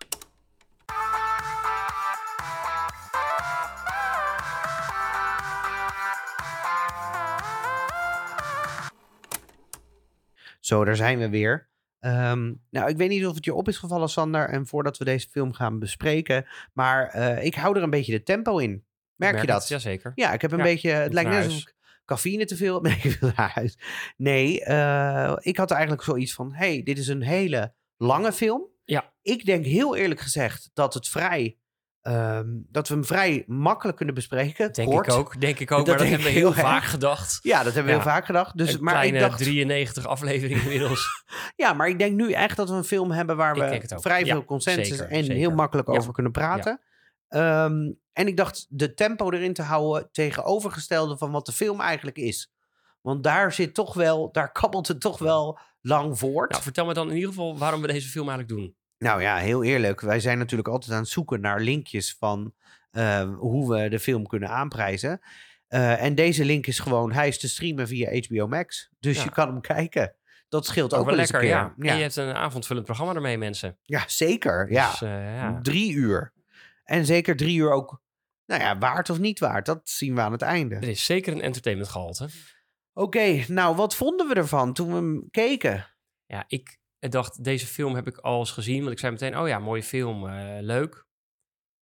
Zo, 10.60 10.84
daar 10.84 10.96
zijn 10.96 11.18
we 11.18 11.28
weer. 11.28 11.68
Ehm, 12.00 12.52
nou, 12.70 12.88
ik 12.88 12.96
weet 12.96 13.08
niet 13.08 13.26
of 13.26 13.34
het 13.34 13.44
je 13.44 13.54
op 13.54 13.68
is 13.68 13.78
gevallen, 13.78 14.08
Sander. 14.08 14.48
En 14.48 14.66
voordat 14.66 14.98
we 14.98 15.04
deze 15.04 15.28
film 15.30 15.52
gaan 15.52 15.78
bespreken. 15.78 16.46
Maar 16.72 17.08
eh, 17.08 17.44
ik 17.44 17.54
hou 17.54 17.76
er 17.76 17.82
een 17.82 17.90
beetje 17.90 18.12
de 18.12 18.22
tempo 18.22 18.58
in. 18.58 18.84
Merk, 19.16 19.40
je 19.40 19.46
dat? 19.46 19.60
Het? 19.60 19.68
Jazeker. 19.68 20.12
Ja, 20.14 20.32
ik 20.32 20.40
heb 20.40 20.52
een 20.52 20.58
Ja, 20.58 20.64
beetje. 20.64 20.90
Het 20.90 21.12
lijkt 21.12 21.30
net 21.30 21.44
alsof 21.44 21.60
ik 21.60 21.74
cafeïne 22.04 22.44
te 22.44 22.56
veel. 22.56 22.80
Nee, 22.82 23.00
ik 23.02 23.16
wil 23.20 23.30
naar 23.36 23.50
huis. 23.54 23.78
Nee, 24.16 24.64
eh, 24.64 25.32
ik 25.38 25.56
had 25.56 25.70
eigenlijk 25.70 26.02
zoiets 26.02 26.34
van: 26.34 26.52
hey, 26.54 26.82
dit 26.82 26.98
is 26.98 27.08
een 27.08 27.22
hele 27.22 27.74
lange 27.96 28.32
film. 28.32 28.68
Ja. 28.84 29.12
Ik 29.22 29.44
denk 29.44 29.64
heel 29.64 29.96
eerlijk 29.96 30.20
gezegd 30.20 30.70
dat 30.74 30.94
het 30.94 31.08
vrij. 31.08 31.58
ehm, 32.02 32.46
dat 32.70 32.88
we 32.88 32.94
hem 32.94 33.04
vrij 33.04 33.44
makkelijk 33.46 33.96
kunnen 33.96 34.14
bespreken. 34.14 34.72
Denk 34.72 34.88
kort. 34.88 35.06
ik 35.06 35.12
ook. 35.12 35.40
Denk 35.40 35.58
ik 35.58 35.70
ook, 35.70 35.78
Dat 35.78 35.86
maar 35.86 35.96
dat 35.98 36.06
hebben 36.06 36.26
we 36.26 36.32
heel 36.32 36.52
heel 36.52 36.62
vaak 36.64 36.82
erg. 36.82 36.90
gedacht. 36.90 37.38
Ja, 37.42 37.56
dat 37.62 37.64
hebben 37.74 37.84
we 37.84 37.90
Ja. 37.90 37.94
heel 38.04 38.12
vaak 38.12 38.24
gedacht. 38.26 38.56
Dus, 38.58 38.72
een 38.74 38.84
maar 38.84 38.92
kleine 38.94 39.16
ik 39.18 39.22
dacht, 39.22 39.38
93 39.38 40.06
afleveringen 40.06 40.62
inmiddels. 40.62 41.24
ja, 41.56 41.72
maar 41.72 41.88
ik 41.88 41.98
denk 41.98 42.16
nu 42.16 42.32
echt 42.32 42.56
dat 42.56 42.68
we 42.70 42.74
een 42.76 42.84
film 42.84 43.10
hebben 43.10 43.36
waar 43.36 43.56
Ik 43.72 43.82
we 43.88 43.98
vrij 44.00 44.24
Ja, 44.24 44.26
veel 44.34 44.44
consensus 44.44 44.88
zeker, 44.96 45.06
en 45.12 45.24
zeker. 45.24 45.38
heel 45.38 45.50
makkelijk 45.54 45.88
Ja. 45.88 45.94
over 45.94 46.12
kunnen 46.12 46.32
praten. 46.32 46.80
Ehm, 47.28 47.92
en 48.14 48.26
ik 48.26 48.36
dacht 48.36 48.66
de 48.68 48.94
tempo 48.94 49.30
erin 49.30 49.52
te 49.52 49.62
houden 49.62 50.08
tegenovergestelde 50.12 51.16
van 51.16 51.30
wat 51.30 51.46
de 51.46 51.52
film 51.52 51.80
eigenlijk 51.80 52.16
is. 52.16 52.52
Want 53.00 53.24
daar 53.24 53.52
zit 53.52 53.74
toch 53.74 53.94
wel, 53.94 54.32
daar 54.32 54.52
kabbelt 54.52 54.88
het 54.88 55.00
toch 55.00 55.18
wel 55.18 55.58
lang 55.80 56.18
voort. 56.18 56.50
nou, 56.50 56.62
vertel 56.62 56.86
me 56.86 56.94
dan 56.94 57.08
in 57.08 57.14
ieder 57.14 57.28
geval 57.28 57.58
waarom 57.58 57.80
we 57.80 57.86
deze 57.86 58.08
film 58.08 58.28
eigenlijk 58.28 58.58
doen. 58.58 58.76
Nou 58.98 59.22
ja, 59.22 59.36
heel 59.36 59.62
eerlijk. 59.64 60.00
Wij 60.00 60.20
zijn 60.20 60.38
natuurlijk 60.38 60.68
altijd 60.68 60.92
aan 60.92 60.98
het 61.00 61.08
zoeken 61.08 61.40
naar 61.40 61.60
linkjes 61.60 62.16
van 62.18 62.54
eh, 62.90 63.34
hoe 63.38 63.74
we 63.74 63.88
de 63.88 63.98
film 64.00 64.26
kunnen 64.26 64.48
aanprijzen. 64.48 65.20
Eh, 65.68 66.02
en 66.02 66.14
deze 66.14 66.44
link 66.44 66.66
is 66.66 66.78
gewoon, 66.78 67.12
hij 67.12 67.28
is 67.28 67.38
te 67.38 67.48
streamen 67.48 67.88
via 67.88 68.20
HBO 68.26 68.46
Max. 68.46 68.90
Dus 69.00 69.16
Ja. 69.16 69.24
je 69.24 69.30
kan 69.30 69.48
hem 69.48 69.60
kijken. 69.60 70.14
Dat 70.48 70.66
scheelt 70.66 70.94
ook, 70.94 71.00
Ook 71.00 71.06
wel 71.06 71.16
lekker, 71.16 71.44
ja. 71.44 71.74
En 71.78 71.96
je 71.96 72.02
hebt 72.02 72.16
een 72.16 72.34
avondvullend 72.34 72.86
programma 72.86 73.14
ermee, 73.14 73.38
mensen. 73.38 73.78
ja 73.82 74.02
zeker. 74.06 74.72
Ja. 74.72 74.90
Dus, 74.90 75.02
eh, 75.02 75.36
ja. 75.36 75.58
Drie 75.62 75.92
uur. 75.92 76.32
En 76.84 77.06
zeker 77.06 77.36
drie 77.36 77.58
uur 77.58 77.70
ook, 77.72 78.00
nou 78.46 78.60
ja, 78.60 78.78
waard 78.78 79.10
of 79.10 79.18
niet 79.18 79.38
waard. 79.38 79.66
Dat 79.66 79.88
zien 79.88 80.14
we 80.14 80.20
aan 80.20 80.32
het 80.32 80.42
einde. 80.42 80.74
Het 80.74 80.86
is 80.86 81.04
zeker 81.04 81.32
een 81.32 81.42
entertainment 81.42 81.88
gehalte. 81.90 82.28
Oké, 82.92 83.44
nou 83.48 83.76
wat 83.76 83.94
vonden 83.94 84.28
we 84.28 84.34
ervan 84.34 84.72
toen 84.72 84.88
we 84.88 84.94
hem 84.94 85.30
keken? 85.30 85.86
Ja, 86.26 86.44
ik 86.46 86.78
dacht, 86.98 87.44
deze 87.44 87.66
film 87.66 87.94
heb 87.94 88.06
ik 88.06 88.16
al 88.18 88.38
eens 88.38 88.50
gezien. 88.50 88.80
Want 88.80 88.92
ik 88.92 88.98
zei 88.98 89.12
meteen, 89.12 89.38
oh 89.38 89.48
ja, 89.48 89.58
mooie 89.58 89.82
film, 89.82 90.26
eh, 90.28 90.56
leuk. 90.60 91.06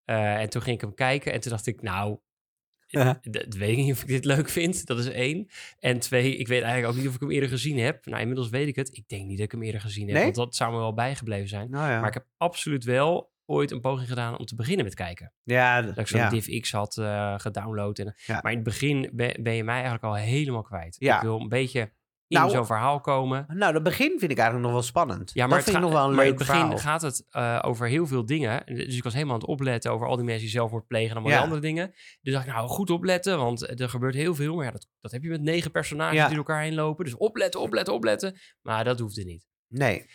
Eh, 0.04 0.40
en 0.40 0.48
toen 0.50 0.62
ging 0.62 0.74
ik 0.76 0.80
hem 0.80 0.94
kijken 0.94 1.32
en 1.32 1.40
toen 1.40 1.50
dacht 1.50 1.66
ik, 1.66 1.82
nou, 1.82 2.18
Ja. 2.86 3.20
weet 3.48 3.70
ik 3.70 3.76
niet 3.76 3.92
of 3.92 4.00
ik 4.02 4.06
dit 4.08 4.24
leuk 4.24 4.48
vind. 4.48 4.86
Dat 4.86 4.98
is 4.98 5.08
één. 5.08 5.46
En 5.78 5.98
twee, 5.98 6.36
ik 6.36 6.48
weet 6.48 6.62
eigenlijk 6.62 6.92
ook 6.92 6.98
niet 6.98 7.08
of 7.08 7.14
ik 7.14 7.20
hem 7.20 7.30
eerder 7.30 7.48
gezien 7.48 7.78
heb. 7.78 8.06
Nou, 8.06 8.20
inmiddels 8.20 8.48
weet 8.48 8.68
ik 8.68 8.76
het. 8.76 8.96
Ik 8.96 9.08
denk 9.08 9.26
niet 9.26 9.36
dat 9.36 9.46
ik 9.46 9.52
hem 9.52 9.62
eerder 9.62 9.80
gezien 9.80 10.04
heb, 10.06 10.14
Nee? 10.14 10.24
want 10.24 10.34
dat 10.36 10.54
zou 10.54 10.72
me 10.72 10.78
wel 10.78 10.94
bijgebleven 10.94 11.48
zijn. 11.48 11.70
Nou 11.70 11.90
ja, 11.90 11.98
Maar 11.98 12.08
ik 12.08 12.14
heb 12.14 12.26
absoluut 12.36 12.84
wel 12.84 13.31
ooit 13.46 13.70
een 13.70 13.80
poging 13.80 14.08
gedaan 14.08 14.38
om 14.38 14.44
te 14.44 14.54
beginnen 14.54 14.84
met 14.84 14.94
kijken. 14.94 15.32
ja, 15.42 15.82
Dat 15.82 15.98
ik 15.98 16.06
zo'n 16.08 16.20
ja. 16.20 16.28
DivX 16.28 16.72
had 16.72 16.96
eh, 16.96 17.34
gedownload. 17.38 17.98
En, 17.98 18.14
Ja. 18.26 18.38
Maar 18.42 18.50
in 18.52 18.58
het 18.58 18.66
begin 18.66 19.10
ben, 19.12 19.42
ben 19.42 19.54
je 19.54 19.64
mij 19.64 19.74
eigenlijk 19.74 20.04
al 20.04 20.14
helemaal 20.14 20.62
kwijt. 20.62 20.96
Ja. 20.98 21.16
Ik 21.16 21.22
wil 21.22 21.40
een 21.40 21.48
beetje 21.48 21.80
in 22.26 22.38
Nou, 22.38 22.50
zo'n 22.50 22.66
verhaal 22.66 23.00
komen. 23.00 23.44
Nou, 23.48 23.72
dat 23.72 23.82
begin 23.82 24.18
vind 24.18 24.30
ik 24.30 24.36
eigenlijk 24.38 24.62
nog 24.62 24.72
wel 24.72 24.82
spannend. 24.82 25.30
Ja, 25.34 25.46
maar, 25.46 25.56
dat 25.56 25.66
het 25.66 25.74
vind 25.74 25.76
ik 25.84 25.90
nog 25.90 25.92
wel 26.00 26.08
een 26.08 26.14
maar 26.16 26.24
leuk 26.24 26.32
in 26.32 26.38
het 26.38 26.48
begin 26.48 26.60
verhaal. 26.62 26.78
gaat 26.78 27.02
het 27.02 27.26
eh, 27.30 27.58
over 27.62 27.86
heel 27.88 28.06
veel 28.06 28.26
dingen. 28.26 28.62
Dus 28.66 28.96
ik 28.96 29.02
was 29.02 29.12
helemaal 29.12 29.34
aan 29.34 29.40
het 29.40 29.48
opletten 29.48 29.90
over 29.92 30.06
al 30.06 30.16
die 30.16 30.24
mensen 30.24 30.42
die 30.42 30.50
zelfmoord 30.50 30.86
plegen 30.86 31.10
en 31.10 31.16
allemaal 31.16 31.32
Ja. 31.36 31.42
andere 31.42 31.60
dingen. 31.60 31.94
Dus 32.22 32.32
dacht 32.32 32.46
ik, 32.46 32.52
nou, 32.52 32.68
goed 32.68 32.90
opletten, 32.90 33.38
want 33.38 33.80
er 33.80 33.88
gebeurt 33.88 34.14
heel 34.14 34.34
veel. 34.34 34.54
Maar 34.54 34.64
ja, 34.64 34.70
dat, 34.70 34.88
dat 35.00 35.12
heb 35.12 35.22
je 35.22 35.28
met 35.28 35.42
negen 35.42 35.70
personages 35.70 36.16
Ja. 36.16 36.26
die 36.26 36.36
door 36.36 36.44
elkaar 36.46 36.62
heen 36.62 36.74
lopen. 36.74 37.04
Dus 37.04 37.14
opletten, 37.16 37.60
opletten, 37.60 37.94
opletten. 37.94 38.38
Maar 38.62 38.84
dat 38.84 38.98
hoefde 38.98 39.24
niet. 39.24 39.46
Nee, 39.68 40.06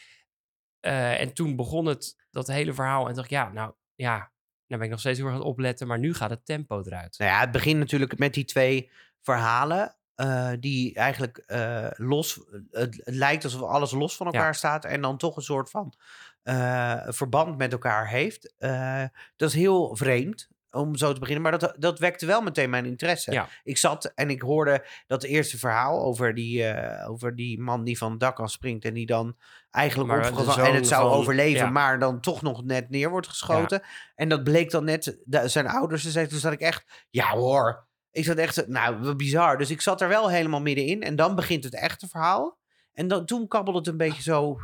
Eh, 0.87 1.21
en 1.21 1.33
toen 1.33 1.55
begon 1.55 1.85
het, 1.85 2.15
dat 2.31 2.47
hele 2.47 2.73
verhaal. 2.73 3.07
En 3.07 3.13
dacht 3.13 3.25
ik, 3.25 3.31
ja, 3.31 3.51
nou, 3.51 3.73
ja, 3.95 4.15
nou 4.17 4.27
ben 4.67 4.81
ik 4.81 4.89
nog 4.89 4.99
steeds 4.99 5.17
heel 5.17 5.27
erg 5.27 5.35
aan 5.35 5.41
het 5.41 5.49
opletten. 5.51 5.87
Maar 5.87 5.99
nu 5.99 6.13
gaat 6.13 6.29
het 6.29 6.45
tempo 6.45 6.81
eruit. 6.85 7.15
Nou 7.17 7.31
ja, 7.31 7.39
het 7.39 7.51
begint 7.51 7.79
natuurlijk 7.79 8.17
met 8.17 8.33
die 8.33 8.45
twee 8.45 8.89
verhalen. 9.21 9.95
eh, 10.15 10.51
die 10.59 10.93
eigenlijk 10.95 11.37
eh, 11.37 11.87
los. 11.95 12.39
Het, 12.71 13.01
lijkt 13.03 13.43
alsof 13.43 13.61
alles 13.61 13.91
los 13.91 14.15
van 14.15 14.25
elkaar 14.25 14.45
Ja. 14.45 14.53
staat. 14.53 14.85
En 14.85 15.01
dan 15.01 15.17
toch 15.17 15.35
een 15.35 15.41
soort 15.41 15.69
van 15.69 15.93
verband 17.07 17.57
met 17.57 17.71
elkaar 17.71 18.07
heeft. 18.09 18.53
Dat 19.35 19.49
is 19.49 19.53
heel 19.53 19.95
vreemd. 19.95 20.49
Om 20.71 20.95
zo 20.95 21.13
te 21.13 21.19
beginnen. 21.19 21.43
Maar 21.43 21.59
dat, 21.59 21.75
dat 21.77 21.99
wekte 21.99 22.25
wel 22.25 22.41
meteen 22.41 22.69
mijn 22.69 22.85
interesse. 22.85 23.31
Ja. 23.31 23.47
Ik 23.63 23.77
zat 23.77 24.05
en 24.15 24.29
ik 24.29 24.41
hoorde 24.41 24.85
dat 25.07 25.23
eerste 25.23 25.57
verhaal 25.57 26.01
over 26.01 26.33
die, 26.33 26.75
over 27.07 27.35
die 27.35 27.59
man 27.59 27.83
die 27.83 27.97
van 27.97 28.11
het 28.11 28.19
dak 28.19 28.39
af 28.39 28.51
springt. 28.51 28.85
En 28.85 28.93
die 28.93 29.05
dan 29.05 29.37
eigenlijk 29.71 30.09
Maar 30.09 30.57
en 30.65 30.73
het 30.75 30.87
zou 30.87 31.09
van- 31.09 31.17
overleven. 31.17 31.65
ja. 31.65 31.69
Maar 31.69 31.99
dan 31.99 32.19
toch 32.21 32.41
nog 32.41 32.63
net 32.63 32.89
neer 32.89 33.09
wordt 33.09 33.27
geschoten. 33.27 33.81
En 34.15 34.29
dat 34.29 34.43
bleek 34.43 34.71
dan 34.71 34.83
net 34.83 35.17
de- 35.25 35.47
zijn 35.47 35.67
ouders 35.67 36.03
te 36.03 36.11
zijn. 36.11 36.27
Toen 36.27 36.39
zat 36.39 36.51
ik 36.53 36.59
echt, 36.59 37.05
ja 37.09 37.29
hoor. 37.29 37.87
Ik 38.11 38.23
zat 38.25 38.37
echt, 38.37 38.67
nou, 38.67 39.15
bizar. 39.15 39.57
Dus 39.57 39.69
ik 39.69 39.81
zat 39.81 40.01
er 40.01 40.07
wel 40.07 40.29
helemaal 40.29 40.61
middenin. 40.61 41.01
En 41.01 41.15
dan 41.15 41.35
begint 41.35 41.63
het 41.63 41.75
echte 41.75 42.07
verhaal. 42.07 42.57
En 42.93 43.07
dan, 43.07 43.25
toen 43.25 43.47
kabbelde 43.47 43.79
het 43.79 43.87
een 43.87 43.97
beetje 43.97 44.21
zo. 44.21 44.57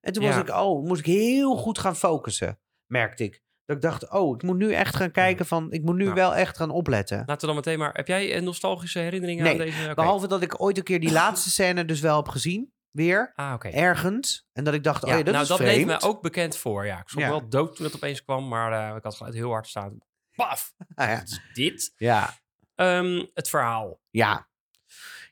En 0.00 0.12
toen 0.12 0.24
was 0.24 0.36
ik, 0.36 0.48
oh, 0.48 0.84
moest 0.86 1.00
ik 1.00 1.06
heel 1.06 1.56
goed 1.56 1.78
gaan 1.78 1.96
focussen, 1.96 2.58
merkte 2.86 3.24
ik. 3.24 3.42
Dat 3.64 3.76
ik 3.76 3.82
dacht, 3.82 4.10
oh, 4.10 4.34
ik 4.34 4.42
moet 4.42 4.56
nu 4.56 4.72
echt 4.72 4.96
gaan 4.96 5.10
kijken 5.10 5.46
van, 5.46 5.72
ik 5.72 5.82
moet 5.82 5.96
nu 5.96 6.02
Nou. 6.04 6.14
wel 6.14 6.34
echt 6.34 6.56
gaan 6.56 6.70
opletten. 6.70 7.16
Laten 7.18 7.40
we 7.40 7.46
dan 7.46 7.54
meteen 7.54 7.78
maar... 7.78 7.90
Heb 7.94 8.06
jij 8.08 8.40
nostalgische 8.40 8.98
herinneringen 8.98 9.44
Nee, 9.44 9.52
aan 9.52 9.58
deze? 9.58 9.84
Oké. 9.84 9.94
Behalve 9.94 10.28
dat 10.28 10.42
ik 10.42 10.60
ooit 10.60 10.78
een 10.78 10.84
keer 10.84 11.00
die 11.00 11.12
laatste 11.12 11.50
scène 11.50 11.84
dus 11.84 12.00
wel 12.00 12.16
heb 12.16 12.28
gezien, 12.28 12.72
weer, 12.96 13.32
Ah, 13.34 13.52
oké. 13.54 13.68
ergens. 13.68 14.48
En 14.52 14.64
dat 14.64 14.74
ik 14.74 14.82
dacht, 14.84 15.04
oh 15.04 15.10
ja, 15.10 15.16
dat 15.16 15.26
nou, 15.26 15.42
is 15.42 15.48
dat 15.48 15.58
vreemd. 15.58 15.84
bleef 15.86 16.00
me 16.00 16.06
ook 16.08 16.22
bekend 16.22 16.56
voor. 16.56 16.86
Ja, 16.86 17.00
ik 17.00 17.08
stond 17.08 17.24
Ja. 17.24 17.30
wel 17.30 17.48
dood 17.48 17.76
toen 17.76 17.84
het 17.84 17.94
opeens 17.94 18.22
kwam, 18.24 18.48
maar 18.48 18.90
eh, 18.90 18.96
ik 18.96 19.02
had 19.02 19.14
geluid 19.14 19.34
heel 19.34 19.50
hard 19.50 19.66
staan. 19.66 19.98
Paf! 20.34 20.72
Ah, 20.94 21.06
ja. 21.08 21.22
Is 21.22 21.40
dit? 21.52 21.92
ja. 21.96 22.34
Ehm, 22.74 23.24
het 23.34 23.48
verhaal. 23.48 24.00
Ja. 24.10 24.48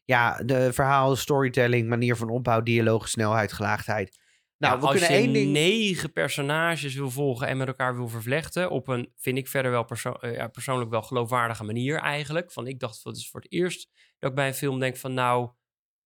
Ja, 0.04 0.42
de 0.42 0.72
verhaal, 0.72 1.16
storytelling, 1.16 1.88
manier 1.88 2.16
van 2.16 2.28
opbouw, 2.30 2.62
dialoog, 2.62 3.08
snelheid, 3.08 3.52
gelaagdheid. 3.52 4.18
Nou, 4.58 4.80
we 4.80 4.86
als 4.86 4.90
kunnen 4.98 5.10
je 5.10 5.16
één 5.24 5.32
ding... 5.32 5.52
negen 5.52 6.12
personages 6.12 6.94
wil 6.94 7.10
volgen 7.10 7.46
en 7.46 7.56
met 7.56 7.66
elkaar 7.66 7.96
wil 7.96 8.08
vervlechten 8.08 8.70
op 8.70 8.88
een, 8.88 9.12
vind 9.16 9.38
ik 9.38 9.48
verder 9.48 9.70
wel 9.70 9.84
perso- 9.84 10.12
eh, 10.20 10.34
ja, 10.34 10.46
persoonlijk 10.48 10.90
wel 10.90 11.02
geloofwaardige 11.02 11.64
manier 11.64 11.98
eigenlijk. 11.98 12.52
Van 12.52 12.66
ik 12.66 12.80
dacht, 12.80 13.04
dat 13.04 13.16
is 13.16 13.30
voor 13.30 13.40
het 13.40 13.52
eerst 13.52 13.88
dat 14.18 14.30
ik 14.30 14.36
bij 14.36 14.46
een 14.46 14.54
film 14.54 14.80
denk 14.80 14.96
van 14.96 15.14
nou, 15.14 15.50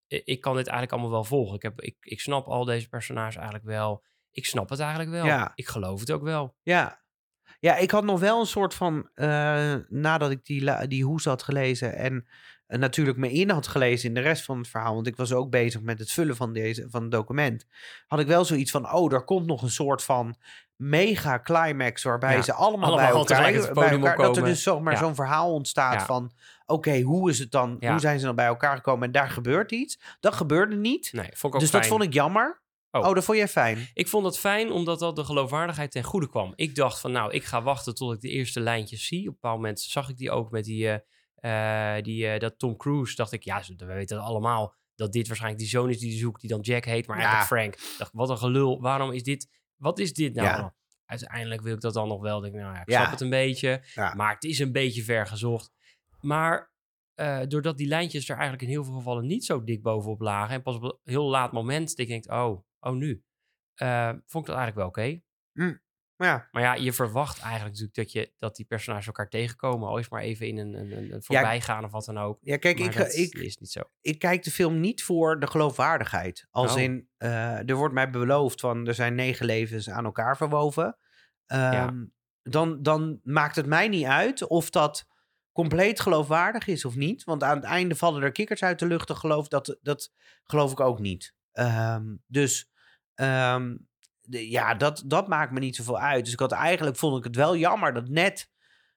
ik 0.09 0.41
kan 0.41 0.57
dit 0.57 0.67
eigenlijk 0.67 0.93
allemaal 0.93 1.11
wel 1.11 1.25
volgen. 1.25 1.57
Ik, 1.57 1.63
heb, 1.63 1.81
ik, 1.81 1.97
ik 2.01 2.21
snap 2.21 2.47
al 2.47 2.65
deze 2.65 2.89
personages 2.89 3.35
eigenlijk 3.37 3.65
wel. 3.67 4.05
Ik 4.31 4.47
snap 4.47 4.69
het 4.69 4.81
eigenlijk 4.81 5.11
wel. 5.11 5.25
Ja. 5.25 5.53
Ik 5.55 5.69
geloof 5.69 6.01
het 6.01 6.11
ook 6.11 6.23
wel. 6.23 6.55
Ja. 6.63 7.01
Ja, 7.61 7.77
ik 7.77 7.91
had 7.91 8.05
nog 8.05 8.21
wel 8.21 8.41
een 8.41 8.47
soort 8.47 8.75
van... 8.75 9.09
eh, 9.15 9.75
nadat 9.89 10.31
ik 10.31 10.45
die, 10.45 10.87
die 10.87 11.05
hoes 11.05 11.25
had 11.25 11.43
gelezen 11.43 11.95
en 11.97 12.27
eh, 12.67 12.79
natuurlijk 12.79 13.19
me 13.19 13.33
in 13.33 13.51
had 13.51 13.67
gelezen 13.67 14.09
in 14.09 14.15
de 14.15 14.21
rest 14.21 14.45
van 14.45 14.59
het 14.59 14.69
verhaal, 14.69 14.95
want 14.95 15.07
ik 15.07 15.17
was 15.17 15.33
ook 15.33 15.51
bezig 15.51 15.81
met 15.81 15.99
het 15.99 16.13
vullen 16.13 16.37
van, 16.37 16.53
deze, 16.53 16.87
van 16.91 17.03
het 17.03 17.11
document, 17.11 17.67
had 18.07 18.21
ik 18.21 18.27
wel 18.27 18.45
zoiets 18.45 18.71
van, 18.71 18.93
oh, 18.93 19.13
er 19.13 19.25
komt 19.25 19.47
nog 19.47 19.63
een 19.63 19.71
soort 19.71 20.03
van 20.03 20.37
mega 20.77 21.41
climax 21.41 22.03
waarbij 22.03 22.35
Ja, 22.35 22.43
ze 22.43 22.53
allemaal, 22.53 22.89
allemaal 22.89 23.11
bij 23.11 23.19
elkaar, 23.19 23.73
bij 23.73 23.91
elkaar 23.91 24.17
dat 24.17 24.37
er 24.37 24.45
dus 24.45 24.63
zomaar 24.63 24.93
Ja. 24.93 24.99
zo'n 24.99 25.15
verhaal 25.15 25.53
ontstaat 25.53 25.95
Ja. 25.95 26.05
van, 26.07 26.33
oké, 26.69 27.01
hoe 27.01 27.31
is 27.31 27.39
het 27.39 27.51
dan, 27.51 27.77
Ja. 27.81 27.91
hoe 27.91 28.01
zijn 28.01 28.19
ze 28.19 28.25
dan 28.27 28.35
bij 28.35 28.47
elkaar 28.47 28.77
gekomen 28.77 29.07
en 29.07 29.13
daar 29.13 29.31
gebeurt 29.31 29.73
iets. 29.73 29.99
Dat 30.21 30.35
gebeurde 30.35 30.77
niet, 30.77 31.13
Nee, 31.13 31.25
vond 31.25 31.43
ik 31.43 31.55
ook 31.55 31.61
dus 31.61 31.71
fijn. 31.71 31.83
dat 31.83 31.91
vond 31.91 32.03
ik 32.05 32.13
jammer. 32.13 32.63
Oh. 32.91 33.07
Oh, 33.09 33.15
dat 33.15 33.25
vond 33.25 33.39
jij 33.39 33.49
fijn. 33.49 33.89
Ik 33.95 34.09
vond 34.09 34.25
het 34.27 34.39
fijn 34.39 34.71
omdat 34.73 34.99
dat 34.99 35.17
de 35.17 35.25
geloofwaardigheid 35.25 35.91
ten 35.91 36.03
goede 36.03 36.29
kwam. 36.29 36.53
Ik 36.55 36.75
dacht 36.75 37.01
van 37.01 37.13
nou, 37.13 37.33
ik 37.33 37.45
ga 37.45 37.63
wachten 37.63 37.95
tot 37.95 38.15
ik 38.15 38.21
de 38.21 38.29
eerste 38.29 38.61
lijntjes 38.61 39.07
zie. 39.07 39.21
Op 39.21 39.27
een 39.27 39.33
bepaald 39.33 39.57
moment 39.57 39.81
zag 39.81 40.09
ik 40.09 40.17
die 40.17 40.31
ook 40.31 40.51
met 40.51 40.65
die, 40.65 40.89
eh, 41.41 41.97
eh, 41.97 42.03
die 42.05 42.27
eh, 42.29 42.41
dat 42.41 42.59
Tom 42.59 42.77
Cruise. 42.77 43.15
Dacht 43.15 43.33
ik, 43.33 43.43
ja, 43.43 43.63
ze- 43.63 43.75
we 43.77 43.85
weten 43.85 44.17
het 44.17 44.27
allemaal 44.27 44.75
dat 44.95 45.13
dit 45.13 45.27
waarschijnlijk 45.27 45.63
die 45.63 45.71
zoon 45.71 45.89
is 45.91 45.99
die 45.99 46.11
hij 46.11 46.19
zoekt, 46.19 46.41
die 46.41 46.51
dan 46.51 46.61
Jack 46.61 46.85
heet, 46.85 47.07
maar 47.07 47.21
Ja. 47.21 47.33
eigenlijk 47.33 47.77
Frank. 47.79 47.99
Dacht, 47.99 48.11
wat 48.15 48.31
een 48.31 48.39
gelul. 48.39 48.81
Waarom 48.81 49.13
is 49.13 49.23
dit? 49.23 49.49
Wat 49.77 49.99
is 49.99 50.13
dit 50.13 50.35
nou? 50.35 50.47
Ja. 50.49 50.75
Uiteindelijk 51.05 51.61
wil 51.63 51.75
ik 51.75 51.81
dat 51.81 51.95
dan 51.95 52.09
nog 52.09 52.21
wel. 52.21 52.41
Denk, 52.41 52.55
ik, 52.55 52.61
nou 52.61 52.75
ja, 52.75 52.81
ik 52.85 52.93
snap 52.95 53.11
het 53.11 53.21
een 53.21 53.31
beetje, 53.31 53.83
maar 54.15 54.35
het 54.35 54.45
is 54.45 54.59
een 54.59 54.73
beetje 54.73 55.03
ver 55.03 55.27
gezocht. 55.27 55.71
Maar 56.29 56.73
eh, 57.15 57.41
doordat 57.49 57.77
die 57.77 57.87
lijntjes 57.89 58.25
er 58.29 58.35
eigenlijk 58.35 58.63
in 58.63 58.69
heel 58.69 58.85
veel 58.85 58.95
gevallen 58.95 59.27
niet 59.27 59.45
zo 59.45 59.65
dik 59.65 59.83
bovenop 59.83 60.21
lagen 60.21 60.55
en 60.55 60.63
pas 60.63 60.77
op 60.77 60.83
een 60.83 60.99
heel 61.05 61.29
laat 61.29 61.53
moment, 61.53 61.89
dat 61.89 61.99
ik 61.99 62.09
denk, 62.09 62.31
oh, 62.33 62.65
oh 62.81 62.93
nu. 62.93 63.23
Eh, 63.75 64.09
vond 64.09 64.49
ik 64.49 64.51
dat 64.55 64.57
eigenlijk 64.61 64.77
wel 64.77 64.87
oké. 64.87 65.21
Ja, 66.17 66.49
Maar 66.51 66.63
ja, 66.63 66.75
je 66.75 66.93
verwacht 66.93 67.41
eigenlijk 67.41 67.71
natuurlijk 67.79 67.95
dat, 67.97 68.13
je, 68.13 68.33
dat 68.37 68.57
die 68.57 68.67
personages 68.67 69.07
elkaar 69.07 69.29
tegenkomen. 69.29 69.89
Al 69.89 69.99
is 69.99 70.09
maar 70.09 70.23
even 70.23 70.47
in 70.47 70.57
een, 70.59 70.75
een, 70.75 71.13
een- 71.13 71.23
voorbijgaan 71.23 71.85
of 71.85 71.91
wat 71.91 72.05
dan 72.05 72.19
ook. 72.19 72.39
ja 72.43 72.57
kijk, 72.57 72.79
maar 72.79 72.89
ik, 72.89 72.97
dat 72.97 73.15
ik, 73.15 73.35
is 73.35 73.57
niet 73.59 73.71
zo. 73.71 73.81
ik 74.01 74.19
kijk 74.19 74.43
de 74.43 74.51
film 74.51 74.81
niet 74.81 75.03
voor 75.03 75.41
de 75.41 75.47
geloofwaardigheid. 75.47 76.47
Als 76.51 76.73
Oh. 76.75 76.81
in, 76.81 77.09
eh, 77.17 77.69
er 77.69 77.75
wordt 77.75 77.95
mij 77.95 78.11
beloofd 78.11 78.61
van 78.61 78.87
er 78.87 78.95
zijn 78.95 79.15
negen 79.15 79.47
levens 79.47 79.91
aan 79.91 80.05
elkaar 80.05 80.37
verwoven. 80.37 80.99
Ehm, 81.47 82.05
dan, 82.43 82.83
dan 82.83 83.21
maakt 83.23 83.57
het 83.57 83.67
mij 83.67 83.89
niet 83.89 84.05
uit 84.07 84.47
of 84.47 84.71
dat 84.71 85.07
compleet 85.63 86.01
geloofwaardig 86.01 86.67
is 86.67 86.85
of 86.85 86.95
niet. 86.95 87.25
Want 87.25 87.43
aan 87.43 87.57
het 87.57 87.65
einde 87.65 87.95
vallen 87.97 88.23
er 88.23 88.33
kikkers 88.33 88.63
uit 88.63 88.79
de 88.79 88.87
lucht. 88.87 89.09
Dat 89.09 89.17
geloof, 89.17 89.49
dat, 89.49 89.79
dat 89.83 90.13
geloof 90.45 90.73
ik 90.73 90.81
ook 90.81 90.99
niet. 90.99 91.35
Ehm, 91.53 92.05
dus 92.27 92.71
ehm, 93.15 93.77
de- 94.21 94.51
ja, 94.51 94.75
dat, 94.75 95.03
dat 95.07 95.29
maakt 95.29 95.53
me 95.53 95.59
niet 95.61 95.77
zoveel 95.77 95.99
uit. 95.99 96.25
Dus 96.25 96.33
ik 96.33 96.41
had 96.41 96.53
eigenlijk 96.53 96.97
vond 96.97 97.19
ik 97.19 97.25
het 97.25 97.37
wel 97.37 97.57
jammer 97.57 97.95
dat 97.95 98.09
net 98.09 98.51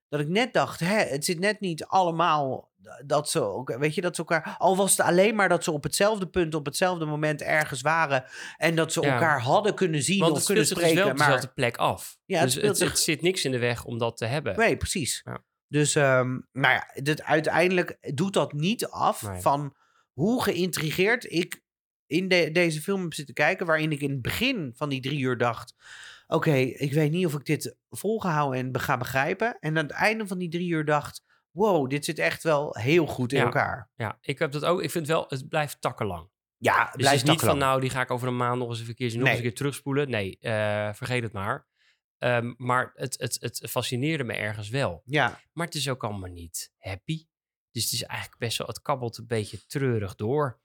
dat 0.10 0.20
ik 0.20 0.28
net 0.28 0.54
dacht, 0.54 0.80
hè, 0.80 0.96
het 0.96 1.26
zit 1.26 1.40
net 1.40 1.60
niet 1.60 1.86
allemaal 1.86 2.72
dat 3.06 3.30
ze 3.30 3.42
ook, 3.42 3.78
weet 3.78 3.96
je, 3.96 4.02
dat 4.02 4.16
ze 4.16 4.22
elkaar, 4.26 4.56
al 4.58 4.76
was 4.76 4.92
het 4.98 5.00
alleen 5.06 5.36
maar 5.36 5.50
dat 5.50 5.64
ze 5.64 5.72
op 5.72 5.84
hetzelfde 5.84 6.28
punt, 6.28 6.54
op 6.56 6.66
hetzelfde 6.66 7.06
moment 7.06 7.42
ergens 7.42 7.82
waren 7.82 8.24
en 8.58 8.76
dat 8.76 8.94
ze 8.94 9.02
Ja. 9.02 9.14
elkaar 9.14 9.42
hadden 9.42 9.76
kunnen 9.76 10.02
zien 10.04 10.24
of 10.24 10.36
het 10.36 10.46
kunnen 10.46 10.66
speelt 10.66 10.80
dus 10.80 10.88
spreken. 10.90 10.96
wel 11.04 11.12
op 11.12 11.18
maar 11.18 11.28
dezelfde 11.28 11.54
plek 11.54 11.78
af. 11.78 12.18
Ja, 12.26 12.40
het 12.40 12.54
dus 12.54 12.62
het, 12.64 12.78
zich- 12.78 12.90
het 12.90 13.00
zit 13.00 13.22
niks 13.22 13.46
in 13.46 13.52
de 13.52 13.60
weg 13.60 13.84
om 13.86 13.98
dat 13.98 14.18
te 14.18 14.26
hebben. 14.26 14.58
nee, 14.58 14.78
precies. 14.78 15.22
Ja. 15.26 15.44
Dus, 15.72 15.96
ehm, 15.96 16.30
nou 16.52 16.74
ja, 16.74 16.88
dit, 17.02 17.24
uiteindelijk 17.24 17.98
doet 18.16 18.34
dat 18.34 18.54
niet 18.54 18.88
af 18.88 19.22
Nee. 19.28 19.42
van 19.42 19.76
hoe 20.14 20.44
geïntrigeerd 20.44 21.32
ik 21.32 21.62
in 22.06 22.28
de- 22.28 22.50
deze 22.52 22.82
film 22.82 23.02
heb 23.02 23.14
zitten 23.14 23.34
kijken, 23.36 23.66
waarin 23.66 23.92
ik 23.92 24.02
in 24.02 24.10
het 24.12 24.22
begin 24.22 24.72
van 24.76 24.90
die 24.90 25.02
drie 25.02 25.20
uur 25.20 25.38
dacht, 25.38 25.76
oké, 26.28 26.54
ik 26.56 26.94
weet 26.94 27.12
niet 27.12 27.26
of 27.26 27.34
ik 27.34 27.46
dit 27.46 27.76
volgehouden 27.90 28.60
en 28.60 28.80
ga 28.80 28.98
begrijpen. 28.98 29.58
En 29.60 29.78
aan 29.78 29.84
het 29.84 29.92
einde 29.94 30.28
van 30.28 30.38
die 30.38 30.50
drie 30.50 30.70
uur 30.70 30.86
dacht, 30.86 31.24
wow, 31.52 31.90
dit 31.90 32.06
zit 32.06 32.20
echt 32.20 32.44
wel 32.44 32.76
heel 32.80 33.06
goed 33.08 33.32
in 33.32 33.38
Ja. 33.40 33.44
elkaar. 33.46 33.90
Ja, 33.96 34.18
ik 34.22 34.40
heb 34.40 34.52
dat 34.52 34.66
ook. 34.66 34.82
Ik 34.82 34.92
vind 34.92 35.08
wel, 35.08 35.26
het 35.28 35.50
blijft 35.50 35.82
takkenlang. 35.82 36.30
Ja, 36.58 36.78
Dus 36.78 36.88
het 36.88 36.96
blijft 36.98 37.24
is 37.24 37.30
niet 37.30 37.40
van 37.42 37.58
nou, 37.58 37.82
die 37.82 37.90
ga 37.90 38.02
ik 38.02 38.12
over 38.12 38.28
een 38.28 38.38
maand 38.38 38.60
nog 38.60 38.70
eens 38.70 38.80
een 38.88 38.96
keertje 38.96 39.18
nog 39.18 39.28
Nee. 39.28 39.36
eens 39.36 39.44
een 39.44 39.48
keer 39.50 39.58
terugspoelen. 39.58 40.10
Nee, 40.10 40.38
eh, 40.40 40.94
vergeet 40.94 41.24
het 41.24 41.34
maar. 41.34 41.68
Ehm, 42.22 42.54
maar 42.58 42.92
het, 42.96 43.20
het, 43.20 43.38
het 43.40 43.70
fascineerde 43.70 44.24
me 44.24 44.34
ergens 44.34 44.70
wel. 44.70 45.02
Ja, 45.06 45.40
Maar 45.54 45.66
het 45.66 45.76
is 45.76 45.90
ook 45.90 46.04
allemaal 46.04 46.30
niet 46.30 46.74
happy. 46.78 47.26
Dus 47.72 47.84
het 47.84 47.94
is 47.94 48.04
eigenlijk 48.04 48.40
best 48.40 48.58
wel, 48.58 48.68
het 48.68 48.82
kabbelt 48.82 49.18
een 49.18 49.28
beetje 49.28 49.66
treurig 49.66 50.16
door. 50.16 50.62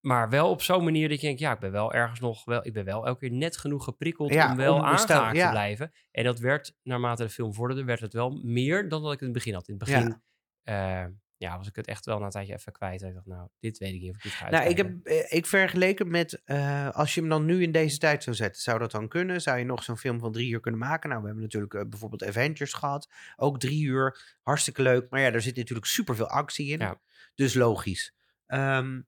Maar 0.00 0.30
wel 0.30 0.50
op 0.50 0.62
zo'n 0.62 0.84
manier 0.84 1.08
dat 1.08 1.20
je 1.20 1.26
denkt, 1.26 1.40
ja, 1.40 1.52
ik 1.52 1.58
ben 1.58 1.72
wel 1.72 1.92
ergens 1.92 2.20
nog, 2.20 2.44
wel, 2.44 2.66
ik 2.66 2.72
ben 2.72 2.84
wel 2.84 3.06
elke 3.06 3.18
keer 3.18 3.36
net 3.36 3.56
genoeg 3.56 3.84
geprikkeld 3.84 4.32
Ja, 4.32 4.50
om 4.50 4.56
wel 4.56 4.84
aangehaakt 4.84 5.36
ja. 5.36 5.44
te 5.44 5.50
blijven. 5.50 5.92
En 6.10 6.24
dat 6.24 6.38
werd, 6.38 6.76
naarmate 6.82 7.22
de 7.22 7.30
film 7.30 7.54
vorderde, 7.54 7.84
werd 7.84 8.00
het 8.00 8.12
wel 8.12 8.30
meer 8.30 8.88
dan 8.88 9.02
dat 9.02 9.12
ik 9.12 9.20
in 9.20 9.24
het 9.24 9.34
begin 9.34 9.54
had. 9.54 9.68
In 9.68 9.74
het 9.74 9.84
begin, 9.84 10.22
ja. 10.62 11.12
Ja, 11.36 11.56
was 11.56 11.68
ik 11.68 11.76
het 11.76 11.86
echt 11.86 12.04
wel 12.06 12.18
na 12.18 12.24
een 12.24 12.30
tijdje 12.30 12.54
even 12.54 12.72
kwijt. 12.72 13.02
Ik 13.02 13.14
dacht, 13.14 13.26
nou, 13.26 13.48
dit 13.60 13.78
weet 13.78 13.94
ik 13.94 14.00
niet 14.00 14.10
of 14.10 14.16
ik 14.16 14.22
dit 14.22 14.32
ga 14.32 14.50
nou, 14.50 14.68
ik 14.68 14.76
heb 14.76 15.06
eh, 15.06 15.32
ik 15.32 15.46
vergeleken 15.46 16.10
met 16.10 16.42
eh, 16.44 16.90
als 16.90 17.14
je 17.14 17.20
hem 17.20 17.28
dan 17.28 17.44
nu 17.44 17.62
in 17.62 17.72
deze 17.72 17.98
tijd 17.98 18.22
zou 18.22 18.36
zetten, 18.36 18.62
zou 18.62 18.78
dat 18.78 18.90
dan 18.90 19.08
kunnen? 19.08 19.40
Zou 19.40 19.58
je 19.58 19.64
nog 19.64 19.82
zo'n 19.82 19.96
film 19.96 20.18
van 20.18 20.32
drie 20.32 20.50
uur 20.50 20.60
kunnen 20.60 20.80
maken? 20.80 21.08
Nou, 21.08 21.20
we 21.20 21.26
hebben 21.26 21.44
natuurlijk 21.44 21.74
eh, 21.74 21.82
bijvoorbeeld 21.88 22.24
Avengers 22.24 22.72
gehad, 22.72 23.08
ook 23.36 23.60
drie 23.60 23.84
uur, 23.84 24.36
hartstikke 24.42 24.82
leuk. 24.82 25.10
Maar 25.10 25.20
ja, 25.20 25.30
daar 25.30 25.40
zit 25.40 25.56
natuurlijk 25.56 25.86
superveel 25.86 26.28
actie 26.28 26.68
in, 26.68 26.78
Ja. 26.78 27.00
dus 27.34 27.54
logisch. 27.54 28.14
Ehm, 28.46 29.00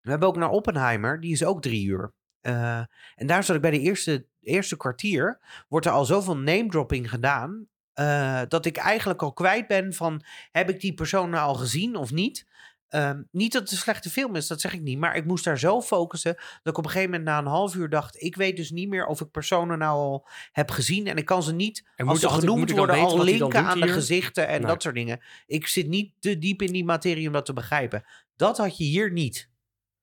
we 0.00 0.10
hebben 0.10 0.28
ook 0.28 0.36
naar 0.36 0.50
Oppenheimer, 0.50 1.20
die 1.20 1.32
is 1.32 1.44
ook 1.44 1.62
drie 1.62 1.86
uur. 1.86 2.12
En 2.40 3.26
daar 3.26 3.44
zat 3.44 3.56
ik 3.56 3.62
bij 3.62 3.70
de 3.70 3.80
eerste, 3.80 4.26
eerste 4.40 4.76
kwartier, 4.76 5.40
wordt 5.68 5.86
er 5.86 5.92
al 5.92 6.04
zoveel 6.04 6.36
name 6.36 6.68
dropping 6.68 7.10
gedaan. 7.10 7.68
Eh, 7.94 8.42
dat 8.48 8.66
ik 8.66 8.76
eigenlijk 8.76 9.22
al 9.22 9.32
kwijt 9.32 9.66
ben 9.66 9.92
van 9.92 10.22
heb 10.50 10.70
ik 10.70 10.80
die 10.80 10.94
persoon 10.94 11.30
nou 11.30 11.46
al 11.46 11.54
gezien 11.54 11.96
of 11.96 12.12
niet? 12.12 12.46
Ehm, 12.88 13.22
niet 13.30 13.52
dat 13.52 13.62
het 13.62 13.70
een 13.70 13.76
slechte 13.76 14.10
film 14.10 14.36
is, 14.36 14.46
dat 14.46 14.60
zeg 14.60 14.72
ik 14.72 14.80
niet. 14.80 14.98
Maar 14.98 15.16
ik 15.16 15.24
moest 15.24 15.44
daar 15.44 15.58
zo 15.58 15.82
focussen 15.82 16.34
dat 16.34 16.72
ik 16.72 16.78
op 16.78 16.84
een 16.84 16.90
gegeven 16.90 17.10
moment 17.10 17.28
na 17.28 17.38
een 17.38 17.46
half 17.46 17.74
uur 17.74 17.88
dacht: 17.88 18.22
ik 18.22 18.36
weet 18.36 18.56
dus 18.56 18.70
niet 18.70 18.88
meer 18.88 19.06
of 19.06 19.20
ik 19.20 19.30
personen 19.30 19.78
nou 19.78 19.98
al 19.98 20.28
heb 20.52 20.70
gezien. 20.70 21.06
En 21.06 21.16
ik 21.16 21.24
kan 21.24 21.42
ze 21.42 21.52
niet, 21.54 21.88
En 21.96 22.08
als 22.08 22.20
ze 22.20 22.26
altijd- 22.26 22.44
genoemd 22.44 22.68
dan 22.68 22.76
worden, 22.76 22.96
al 22.96 23.16
dan 23.16 23.24
linken 23.24 23.64
aan 23.64 23.80
de 23.80 23.88
gezichten 23.88 24.48
en 24.48 24.62
dat 24.62 24.82
soort 24.82 24.94
dingen. 24.94 25.20
Ik 25.46 25.66
zit 25.66 25.88
niet 25.88 26.12
te 26.18 26.38
diep 26.38 26.62
in 26.62 26.72
die 26.72 26.84
materie 26.84 27.26
om 27.26 27.32
dat 27.32 27.46
te 27.46 27.52
begrijpen. 27.52 28.04
Dat 28.36 28.58
had 28.58 28.76
je 28.76 28.84
hier 28.84 29.12
niet. 29.12 29.50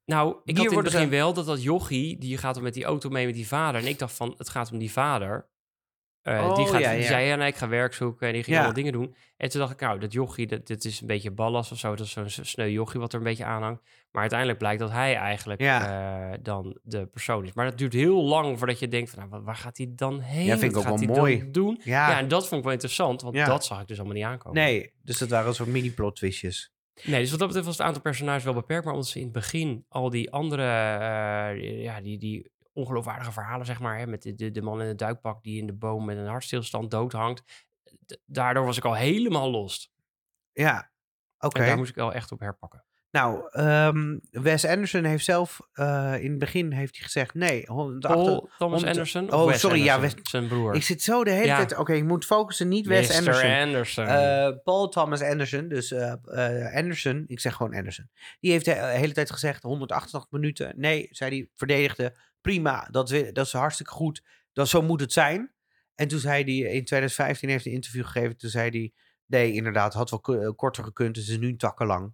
Nou, 0.06 0.36
ik 0.44 0.56
Hier 0.58 0.58
had 0.58 0.74
in 0.74 0.84
het 0.84 0.94
begin 0.94 1.10
wel 1.10 1.34
dat 1.34 1.46
dat 1.46 1.64
jochie, 1.64 2.18
die 2.18 2.38
gaat 2.38 2.56
er 2.56 2.64
met 2.64 2.74
die 2.74 2.84
auto 2.84 3.10
mee 3.10 3.26
met 3.26 3.36
die 3.36 3.48
vader. 3.48 3.82
En 3.82 3.88
ik 3.88 4.00
dacht 4.00 4.14
van, 4.14 4.34
het 4.38 4.50
gaat 4.50 4.72
om 4.72 4.78
die 4.78 4.92
vader. 4.92 5.50
Eh, 6.22 6.48
Oh, 6.50 6.56
die, 6.56 6.68
gaat, 6.68 6.82
ja, 6.82 6.92
die 6.92 7.00
ja. 7.02 7.08
zei, 7.08 7.26
ja, 7.26 7.36
nee, 7.36 7.48
ik 7.48 7.56
ga 7.56 7.68
werk 7.68 7.94
zoeken. 7.94 8.28
En 8.28 8.34
die 8.34 8.44
ging 8.44 8.56
Ja. 8.56 8.62
allemaal 8.64 8.82
dingen 8.84 8.92
doen. 9.00 9.16
En 9.38 9.50
toen 9.50 9.60
dacht 9.60 9.74
ik, 9.74 9.80
nou, 9.80 10.00
dat 10.00 10.14
jochie, 10.14 10.48
dat, 10.48 10.68
dit 10.68 10.86
is 10.86 11.02
een 11.02 11.08
beetje 11.08 11.32
ballast 11.32 11.72
of 11.72 11.78
zo. 11.78 11.96
Dat 11.96 12.06
is 12.06 12.12
zo'n 12.12 12.30
sneu 12.30 12.70
jochie 12.70 13.00
wat 13.00 13.12
er 13.14 13.18
een 13.18 13.24
beetje 13.26 13.46
aanhangt. 13.46 13.82
Maar 14.12 14.22
uiteindelijk 14.22 14.60
blijkt 14.60 14.80
dat 14.80 14.92
hij 14.92 15.16
eigenlijk 15.16 15.60
eh, 15.62 16.30
dan 16.42 16.80
de 16.84 17.06
persoon 17.06 17.46
is. 17.46 17.54
Maar 17.54 17.66
dat 17.70 17.78
duurt 17.78 17.94
heel 17.94 18.24
lang 18.24 18.58
voordat 18.58 18.80
je 18.80 18.88
denkt, 18.88 19.10
van, 19.10 19.20
nou, 19.20 19.32
wa- 19.32 19.42
waar 19.42 19.56
gaat 19.56 19.78
hij 19.78 19.92
dan 19.96 20.20
heen? 20.20 20.46
Ja, 20.46 20.58
vind 20.58 20.72
ik 20.72 20.78
ook 20.78 20.84
gaat 20.84 21.06
wel 21.06 21.16
mooi. 21.16 21.52
doen? 21.52 21.82
Ja, 21.84 22.10
Ja. 22.10 22.18
en 22.20 22.28
dat 22.28 22.42
vond 22.48 22.56
ik 22.58 22.64
wel 22.64 22.74
interessant. 22.74 23.22
Want 23.22 23.36
dat 23.36 23.66
zag 23.66 23.82
ik 23.82 23.88
dus 23.88 23.98
allemaal 23.98 24.16
niet 24.16 24.26
aankomen. 24.26 24.62
nee. 24.64 24.94
Dus 25.04 25.18
dat 25.18 25.30
waren 25.30 25.48
een 25.48 25.54
soort 25.56 25.70
mini-plot 25.70 26.16
twistjes. 26.16 26.72
Nee, 27.04 27.20
dus 27.22 27.30
wat 27.30 27.40
dat 27.40 27.48
betreft 27.48 27.68
was 27.68 27.78
het 27.78 27.86
aantal 27.88 28.02
personages 28.02 28.44
wel 28.44 28.54
beperkt. 28.54 28.84
Maar 28.86 28.94
omdat 28.94 29.10
ze 29.10 29.18
in 29.18 29.24
het 29.24 29.34
begin 29.34 29.86
al 29.90 30.10
die 30.10 30.32
andere, 30.32 30.62
eh, 30.64 31.84
ja, 31.84 32.02
die, 32.02 32.18
die 32.18 32.52
ongeloofwaardige 32.74 33.32
verhalen, 33.32 33.66
zeg 33.66 33.80
maar, 33.80 33.98
hè, 34.00 34.08
met 34.08 34.22
de, 34.22 34.36
de, 34.36 34.52
de 34.52 34.62
man 34.62 34.82
in 34.82 34.88
het 34.88 34.98
duikpak 34.98 35.44
die 35.44 35.60
in 35.60 35.66
de 35.68 35.74
boom 35.74 36.06
met 36.06 36.18
een 36.18 36.28
hartstilstand 36.28 36.92
doodhangt. 36.92 37.44
daardoor 38.26 38.66
was 38.66 38.78
ik 38.78 38.86
al 38.86 38.96
helemaal 38.96 39.52
los. 39.52 39.94
Ja, 40.54 40.92
oké. 41.40 41.60
En 41.60 41.66
daar 41.66 41.78
moest 41.78 41.90
ik 41.90 41.96
wel 41.96 42.14
echt 42.14 42.32
op 42.32 42.40
herpakken. 42.40 42.86
Nou, 43.12 43.48
ehm, 43.52 44.18
Wes 44.32 44.66
Anderson 44.66 45.04
heeft 45.04 45.26
zelf 45.26 45.60
eh, 45.74 46.16
in 46.20 46.30
het 46.30 46.40
begin 46.40 46.72
heeft 46.72 46.96
hij 46.96 47.04
gezegd 47.06 47.34
nee. 47.34 47.64
108, 47.66 48.14
Paul 48.16 48.50
Thomas 48.58 48.84
Anderson? 48.84 49.34
Oh, 49.34 49.46
Wes 49.46 49.60
sorry, 49.60 49.84
ja? 49.84 50.00
Wes- 50.00 50.16
Zijn 50.22 50.48
broer. 50.48 50.76
Ik 50.76 50.84
zit 50.84 51.02
zo 51.02 51.24
de 51.24 51.32
hele 51.32 51.46
Ja. 51.46 51.56
tijd. 51.56 51.78
Oké, 51.78 51.94
ik 51.94 52.04
moet 52.04 52.26
focussen, 52.26 52.68
niet 52.68 52.86
Wes 52.88 53.08
Mr. 53.10 53.16
Anderson. 53.16 53.50
Anderson. 53.52 54.06
Eh, 54.06 54.50
Paul 54.64 54.90
Thomas 54.90 55.22
Anderson, 55.22 55.68
dus 55.68 55.92
eh, 55.92 56.76
Anderson, 56.76 57.24
ik 57.28 57.40
zeg 57.40 57.54
gewoon 57.56 57.76
Anderson. 57.76 58.10
Die 58.40 58.52
heeft 58.52 58.66
de 58.66 58.74
hele 58.74 59.14
tijd 59.14 59.32
gezegd 59.32 59.64
188 59.64 60.32
minuten. 60.32 60.74
Nee, 60.76 61.08
zei 61.12 61.36
hij, 61.38 61.50
verdedigde. 61.56 62.16
Prima, 62.42 62.88
dat, 62.92 63.10
wi- 63.10 63.32
dat 63.32 63.46
is 63.46 63.52
hartstikke 63.54 63.92
goed. 63.92 64.24
Dat, 64.54 64.68
zo 64.68 64.82
moet 64.82 65.00
het 65.02 65.14
zijn. 65.14 65.54
En 65.96 66.08
toen 66.08 66.20
zei 66.20 66.44
hij, 66.44 66.54
in 66.74 66.86
2015 66.86 67.50
heeft 67.50 67.64
hij 67.64 67.72
een 67.74 67.78
interview 67.80 68.06
gegeven. 68.06 68.38
Toen 68.38 68.50
zei 68.50 68.70
hij, 68.70 68.94
nee, 69.26 69.54
inderdaad, 69.54 69.94
had 69.94 70.10
wel 70.10 70.22
eh, 70.42 70.50
korter 70.56 70.84
gekund. 70.84 71.16
Het 71.16 71.28
is 71.28 71.38
nu 71.38 71.56
takkenlang. 71.56 72.14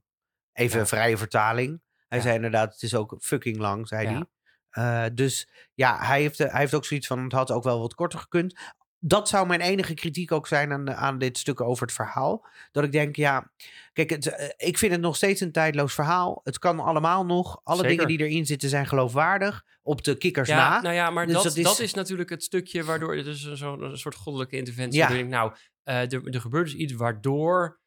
Even 0.53 0.75
Ja. 0.75 0.81
een 0.81 0.87
vrije 0.87 1.17
vertaling. 1.17 1.81
Hij 2.07 2.17
Ja. 2.17 2.23
zei 2.23 2.35
inderdaad, 2.35 2.73
het 2.73 2.81
is 2.83 2.95
ook 2.95 3.15
fucking 3.19 3.57
lang, 3.57 3.87
zei 3.87 4.07
Ja. 4.09 4.11
hij. 4.13 4.25
Eh, 4.69 5.05
dus 5.15 5.49
ja, 5.73 6.05
hij 6.05 6.21
heeft, 6.21 6.39
eh, 6.39 6.51
hij 6.51 6.59
heeft 6.59 6.73
ook 6.73 6.85
zoiets 6.85 7.07
van, 7.07 7.23
het 7.23 7.31
had 7.31 7.51
ook 7.51 7.63
wel 7.63 7.79
wat 7.79 7.95
korter 7.95 8.19
gekund. 8.19 8.59
Dat 8.99 9.27
zou 9.29 9.47
mijn 9.47 9.61
enige 9.61 9.93
kritiek 9.93 10.31
ook 10.31 10.47
zijn 10.47 10.71
aan, 10.71 10.91
aan 10.95 11.17
dit 11.17 11.37
stuk 11.37 11.61
over 11.61 11.85
het 11.85 11.95
verhaal. 11.95 12.45
Dat 12.71 12.83
ik 12.83 12.91
denk, 12.91 13.15
ja, 13.15 13.51
kijk, 13.93 14.09
het, 14.09 14.27
eh, 14.27 14.49
ik 14.57 14.77
vind 14.77 14.91
het 14.91 15.01
nog 15.01 15.15
steeds 15.15 15.41
een 15.41 15.51
tijdloos 15.51 15.93
verhaal. 15.93 16.41
Het 16.43 16.59
kan 16.59 16.79
allemaal 16.79 17.25
nog. 17.25 17.59
Alle 17.63 17.77
Zeker. 17.81 17.91
dingen 17.91 18.07
die 18.17 18.27
erin 18.27 18.45
zitten 18.45 18.69
zijn 18.69 18.87
geloofwaardig. 18.87 19.65
Op 19.81 20.03
de 20.03 20.17
kikkers 20.17 20.49
ja, 20.49 20.69
na. 20.69 20.81
nou 20.81 20.95
ja, 20.95 21.09
maar 21.09 21.25
Dus 21.25 21.33
dat, 21.35 21.43
dat 21.43 21.63
dat, 21.63 21.79
is- 21.79 21.93
natuurlijk 21.93 22.29
het 22.29 22.43
stukje 22.43 22.83
waardoor 22.83 23.15
het 23.15 23.25
is 23.25 23.43
een, 23.43 23.57
zo'n- 23.57 23.97
soort 23.97 24.15
goddelijke 24.15 24.57
interventie. 24.57 24.99
Ja. 24.99 25.09
Ik 25.09 25.27
nou, 25.27 25.53
eh, 25.83 26.13
er, 26.13 26.27
er 26.33 26.41
gebeurt 26.41 26.65
dus 26.65 26.75
iets 26.75 26.93
waardoor 26.93 27.79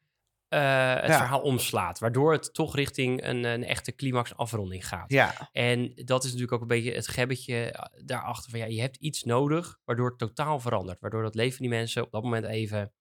eh, 0.51 0.93
het 0.95 1.07
Ja. 1.07 1.17
verhaal 1.17 1.41
omslaat. 1.41 1.99
Waardoor 1.99 2.31
het 2.31 2.53
toch 2.53 2.75
richting 2.75 3.23
een, 3.25 3.43
een 3.43 3.63
echte 3.63 3.95
climax 3.95 4.35
afronding 4.35 4.87
gaat. 4.87 5.11
Ja, 5.11 5.49
En 5.51 5.91
dat 5.95 6.19
is 6.23 6.25
natuurlijk 6.25 6.53
ook 6.53 6.61
een 6.61 6.67
beetje 6.67 6.93
het 6.93 7.07
gebbetje 7.07 7.71
eh, 7.71 8.05
daarachter 8.05 8.51
van 8.51 8.59
ja, 8.59 8.65
je 8.65 8.81
hebt 8.81 8.95
iets 8.97 9.23
nodig 9.23 9.79
waardoor 9.85 10.09
het 10.09 10.17
totaal 10.17 10.59
verandert. 10.59 10.99
Waardoor 10.99 11.23
dat 11.23 11.35
leven 11.35 11.57
van 11.57 11.65
die 11.67 11.75
mensen 11.75 12.03
op 12.03 12.11
dat 12.11 12.23
moment 12.23 12.45
even, 12.45 12.91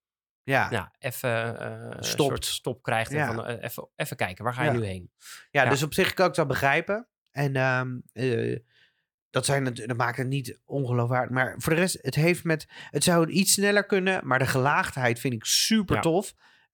ja. 0.43 0.71
nou, 0.71 0.89
even 0.99 1.59
eh, 1.61 1.97
een 1.97 2.05
Stopt. 2.05 2.29
soort 2.29 2.45
stop 2.45 2.83
krijgt. 2.83 3.11
En 3.11 3.17
Ja. 3.17 3.35
van, 3.35 3.47
eh, 3.47 3.65
even, 3.65 3.89
even 3.97 4.17
kijken, 4.17 4.45
waar 4.45 4.55
ga 4.55 4.65
je 4.65 4.71
nu 4.71 4.85
heen? 4.85 5.11
Ja, 5.51 5.69
dus 5.69 5.83
op 5.83 5.95
zich 5.95 6.15
kan 6.15 6.29
ik 6.29 6.35
dat 6.35 6.47
begrijpen. 6.49 7.09
En 7.31 7.57
ehm, 7.57 7.99
eh, 8.13 8.59
dat, 9.31 9.45
zijn 9.45 9.65
het, 9.65 9.77
dat 9.87 9.97
maakt 9.97 10.17
het 10.17 10.27
niet 10.29 10.61
ongeloofwaardig. 10.65 11.31
Maar 11.31 11.55
voor 11.59 11.75
de 11.75 11.81
rest, 11.81 11.99
het 12.01 12.15
heeft 12.15 12.45
met. 12.45 12.67
Het 12.91 13.05
zou 13.05 13.31
iets 13.31 13.53
sneller 13.53 13.85
kunnen, 13.87 14.27
maar 14.27 14.39
de 14.39 14.47
gelaagdheid 14.47 15.21
vind 15.21 15.35
ik 15.35 15.45
super 15.45 15.95
Ja. 15.97 16.01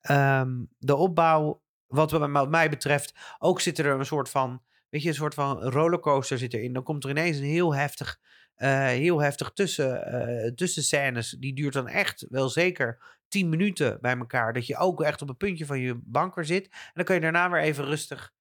Ehm, 0.08 0.64
de 0.78 0.94
opbouw, 0.96 1.62
wat, 1.86 2.10
we- 2.10 2.28
wat 2.28 2.48
mij 2.50 2.68
betreft, 2.70 3.14
ook 3.38 3.60
zit 3.60 3.78
er 3.78 3.86
een 3.86 4.06
soort 4.06 4.28
van. 4.30 4.62
Weet 4.88 5.02
je, 5.02 5.08
een 5.08 5.14
soort 5.14 5.34
van 5.34 5.62
rollercoaster 5.62 6.38
zit 6.38 6.54
erin. 6.54 6.72
Dan 6.72 6.82
komt 6.82 7.04
er 7.04 7.10
ineens 7.10 7.36
een 7.38 7.44
heel 7.44 7.74
heftig. 7.74 8.18
eh, 8.56 8.86
heel 8.86 9.20
heftig 9.20 9.52
tussen, 9.52 10.06
eh 10.06 10.52
tussenscènes. 10.54 11.30
Die 11.30 11.54
duurt 11.54 11.72
dan 11.72 11.88
echt 11.88 12.26
wel 12.28 12.48
zeker 12.48 13.18
10 13.28 13.48
minuten 13.48 13.98
bij 14.00 14.16
elkaar. 14.18 14.52
Dat 14.52 14.66
je 14.66 14.76
ook 14.76 15.02
echt 15.02 15.22
op 15.22 15.28
een 15.28 15.36
puntje 15.36 15.66
van 15.66 15.80
je 15.80 16.00
banker 16.04 16.44
zit. 16.44 16.64
En 16.70 16.90
dan 16.94 17.04
kan 17.04 17.14
je 17.14 17.20
daarna 17.20 17.50
weer 17.50 17.60
even 17.60 17.84
rustig 17.84 18.32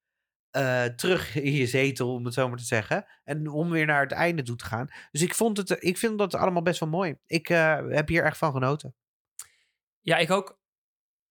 eh, 0.51 0.83
terug 0.83 1.35
in 1.35 1.51
je 1.51 1.65
zetel, 1.67 2.13
om 2.13 2.25
het 2.25 2.33
zo 2.33 2.47
maar 2.49 2.57
te 2.57 2.63
zeggen. 2.63 3.05
En 3.23 3.47
om 3.49 3.69
weer 3.69 3.85
naar 3.85 4.01
het 4.01 4.11
einde 4.11 4.41
toe 4.43 4.55
te 4.55 4.65
gaan. 4.65 4.87
Dus 5.11 5.21
ik, 5.21 5.33
vond 5.35 5.57
het, 5.57 5.83
ik 5.83 5.97
vind 5.97 6.17
dat 6.17 6.35
allemaal 6.35 6.61
best 6.61 6.79
wel 6.79 6.89
mooi. 6.89 7.17
Ik 7.25 7.47
heb 7.47 8.07
hier 8.07 8.23
echt 8.23 8.37
van 8.37 8.51
genoten. 8.51 8.95
Ja, 10.01 10.17
ik 10.17 10.31
ook. 10.31 10.59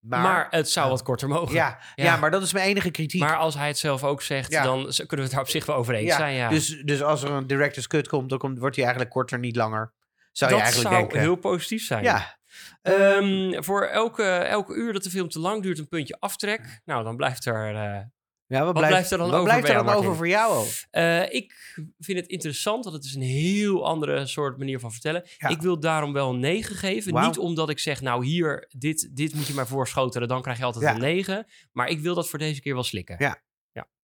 Maar, 0.07 0.23
Maar, 0.23 0.47
het 0.51 0.71
zou 0.71 0.89
wat 0.91 1.03
korter 1.03 1.29
mogen. 1.29 1.55
ja, 1.55 1.79
ja. 1.95 2.05
Ja. 2.05 2.17
maar 2.17 2.31
dat 2.31 2.43
is 2.43 2.53
mijn 2.53 2.67
enige 2.69 2.91
kritiek. 2.91 3.21
Maar 3.21 3.37
als 3.37 3.55
hij 3.55 3.67
het 3.67 3.79
zelf 3.79 4.05
ook 4.05 4.23
zegt, 4.23 4.51
Ja. 4.51 4.63
dan 4.63 4.79
kunnen 4.83 5.17
we 5.17 5.23
het 5.23 5.31
daar 5.31 5.41
op 5.41 5.49
zich 5.49 5.67
wel 5.67 5.77
over 5.77 5.95
eens 5.95 6.11
ja, 6.11 6.17
zijn. 6.17 6.35
Ja. 6.35 6.49
Dus, 6.49 6.83
dus 6.85 7.03
als 7.03 7.23
er 7.23 7.31
een 7.31 7.47
director's 7.47 7.87
cut 7.87 8.09
komt, 8.09 8.29
dan 8.31 8.39
komt, 8.39 8.59
wordt 8.59 8.75
hij 8.77 8.85
eigenlijk 8.85 9.15
korter, 9.15 9.39
niet 9.39 9.57
langer. 9.57 9.93
Zou 10.33 10.51
dat 10.51 10.59
je 10.61 10.65
eigenlijk 10.65 10.95
zou 10.95 11.03
denken. 11.09 11.21
heel 11.21 11.37
positief 11.37 11.85
zijn. 11.87 12.03
Ja. 12.03 12.37
Ehm, 12.83 13.63
voor 13.63 13.83
elke, 13.83 14.23
elke 14.25 14.75
uur 14.75 14.93
dat 14.93 15.03
de 15.03 15.11
film 15.11 15.29
te 15.29 15.39
lang 15.39 15.63
duurt, 15.63 15.79
een 15.79 15.89
puntje 15.89 16.17
aftrek. 16.19 16.81
Nou, 16.85 17.05
dan 17.05 17.17
blijft 17.17 17.47
er. 17.47 17.75
eh, 17.75 18.01
ja, 18.47 18.65
wat, 18.65 18.75
blijft 18.75 19.11
er 19.11 19.19
dan 19.19 19.27
wat 19.31 19.37
over 19.41 19.49
blijft 19.49 19.69
er 19.69 19.75
jou, 19.75 19.87
dan 19.87 19.95
over 19.95 20.17
voor 20.17 20.29
jou? 20.29 20.67
eh, 20.91 21.33
ik 21.33 21.53
vind 21.99 22.19
het 22.19 22.27
interessant, 22.29 22.85
want 22.85 22.97
het 22.97 23.05
is 23.05 23.15
een 23.15 23.21
heel 23.23 23.87
andere 23.87 24.27
soort 24.27 24.59
manier 24.59 24.81
van 24.81 24.93
vertellen. 24.93 25.27
Ja. 25.39 25.49
Ik 25.49 25.61
wil 25.63 25.81
daarom 25.81 26.13
wel 26.13 26.31
een 26.31 26.41
9 26.41 26.77
geven. 26.77 27.21
Niet 27.21 27.39
omdat 27.39 27.71
ik 27.71 27.79
zeg, 27.79 28.01
nou 28.01 28.25
hier, 28.27 28.67
dit, 28.79 29.17
dit 29.17 29.35
moet 29.35 29.47
je 29.47 29.55
maar 29.55 29.67
voorschotelen, 29.67 30.29
dan 30.29 30.43
krijg 30.43 30.59
je 30.59 30.65
altijd 30.65 30.85
Ja. 30.85 30.95
een 30.95 31.01
9. 31.01 31.47
Maar 31.73 31.89
ik 31.89 32.01
wil 32.01 32.15
dat 32.15 32.29
voor 32.29 32.39
deze 32.39 32.61
keer 32.61 32.75
wel 32.75 32.83
slikken. 32.83 33.17
Ja. 33.19 33.43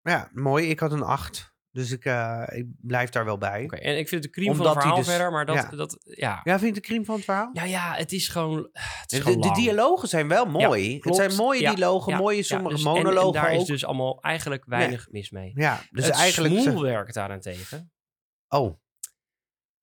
Ja, 0.03 0.31
mooi. 0.33 0.69
Ik 0.69 0.81
had 0.81 0.93
een 0.93 1.03
8. 1.03 1.50
Dus 1.73 1.91
ik, 1.91 2.05
eh, 2.05 2.43
ik 2.49 2.67
blijf 2.81 3.11
daar 3.11 3.25
wel 3.25 3.39
bij. 3.39 3.63
Oké, 3.65 3.77
En 3.77 3.99
ik 3.99 4.09
vind 4.09 4.25
het 4.25 4.33
de 4.35 4.41
cream 4.41 4.51
Omdat 4.51 4.67
van 4.67 4.75
het 4.75 4.83
verhaal 4.83 4.99
dus- 5.03 5.09
verder, 5.09 5.31
maar 5.33 5.47
dat, 5.47 5.55
ja. 5.57 5.69
dat 5.77 5.99
ja. 6.05 6.41
Ja, 6.45 6.59
vind 6.59 6.75
je 6.75 6.81
de 6.81 6.87
crime 6.87 7.05
van 7.05 7.15
het 7.15 7.25
verhaal? 7.25 7.51
Ja, 7.53 7.65
ja, 7.65 7.95
het 7.95 8.13
is 8.13 8.29
gewoon. 8.29 8.69
Het 8.73 9.13
is 9.13 9.19
de, 9.19 9.25
gewoon 9.25 9.41
de 9.41 9.53
dialogen 9.61 10.09
zijn 10.09 10.29
wel 10.29 10.45
mooi. 10.47 10.99
het 11.01 11.15
zijn 11.15 11.35
mooie 11.35 11.61
Ja, 11.61 11.75
dialogen, 11.75 12.17
mooie 12.17 12.43
sommige 12.43 12.75
dus- 12.75 12.85
en- 12.85 12.91
monologen 12.93 13.39
En, 13.41 13.45
daar 13.45 13.53
ook. 13.55 13.61
is 13.61 13.67
dus 13.67 13.85
allemaal 13.85 14.21
eigenlijk 14.23 14.65
weinig 14.65 15.09
mis 15.11 15.31
mee. 15.31 15.53
Ja, 15.55 15.81
dus 15.91 16.05
het 16.05 16.15
eigenlijk... 16.15 16.61
smoelwerk 16.61 17.13
daarentegen. 17.13 17.93
Oh, 18.49 18.79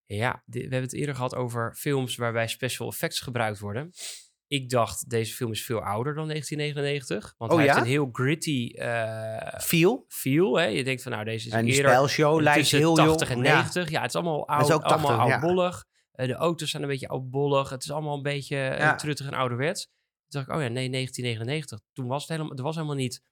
Ja, 0.05 0.43
we 0.45 0.59
hebben 0.59 0.81
het 0.81 0.93
eerder 0.93 1.15
gehad 1.15 1.35
over 1.35 1.75
films 1.75 2.15
waarbij 2.15 2.47
special 2.47 2.87
effects 2.89 3.19
gebruikt 3.19 3.59
worden. 3.59 3.91
Ik 4.47 4.69
dacht, 4.69 5.09
deze 5.09 5.33
film 5.33 5.51
is 5.51 5.65
veel 5.65 5.79
ouder 5.79 6.13
dan 6.13 6.27
1999. 6.27 7.35
Want 7.37 7.51
Oh 7.51 7.57
hij 7.57 7.65
ja? 7.65 7.73
heeft 7.73 7.85
een 7.85 7.91
heel 7.91 8.09
gritty 8.11 8.71
eh, 8.75 9.59
Feel. 9.59 10.05
feel. 10.07 10.57
Hè? 10.57 10.65
Je 10.65 10.83
denkt 10.83 11.03
van, 11.03 11.11
nou, 11.11 11.23
deze 11.23 11.47
is 11.47 11.53
En 11.53 11.65
eerder 11.65 11.91
spelshow 11.91 12.41
lijkt 12.41 12.71
heel 12.71 12.95
80 12.95 13.29
jong. 13.29 13.45
en 13.45 13.51
90. 13.51 13.89
Ja. 13.89 14.01
het 14.01 14.09
is 14.09 14.15
allemaal, 14.15 14.47
oud, 14.47 14.67
is 14.67 14.73
ook 14.73 14.81
80, 14.81 15.09
allemaal 15.09 15.27
ja. 15.27 15.33
oudbollig. 15.33 15.85
Eh, 16.11 16.27
de 16.27 16.33
auto's 16.33 16.69
zijn 16.69 16.83
een 16.83 16.89
beetje 16.89 17.07
oudbollig. 17.07 17.69
Het 17.69 17.83
is 17.83 17.91
allemaal 17.91 18.15
een 18.15 18.21
beetje 18.21 18.57
eh, 18.57 18.95
truttig 18.95 19.27
en 19.27 19.33
ouderwets. 19.33 19.85
Toen 19.85 19.93
dacht 20.27 20.47
ik, 20.47 20.55
oh 20.55 20.61
ja, 20.61 20.67
nee, 20.67 20.89
1999. 20.89 21.79
Toen 21.93 22.07
was 22.07 22.21
het 22.21 22.31
helemaal, 22.31 22.57
er 22.57 22.63
was 22.63 22.75
helemaal 22.75 22.95
niet... 22.95 23.23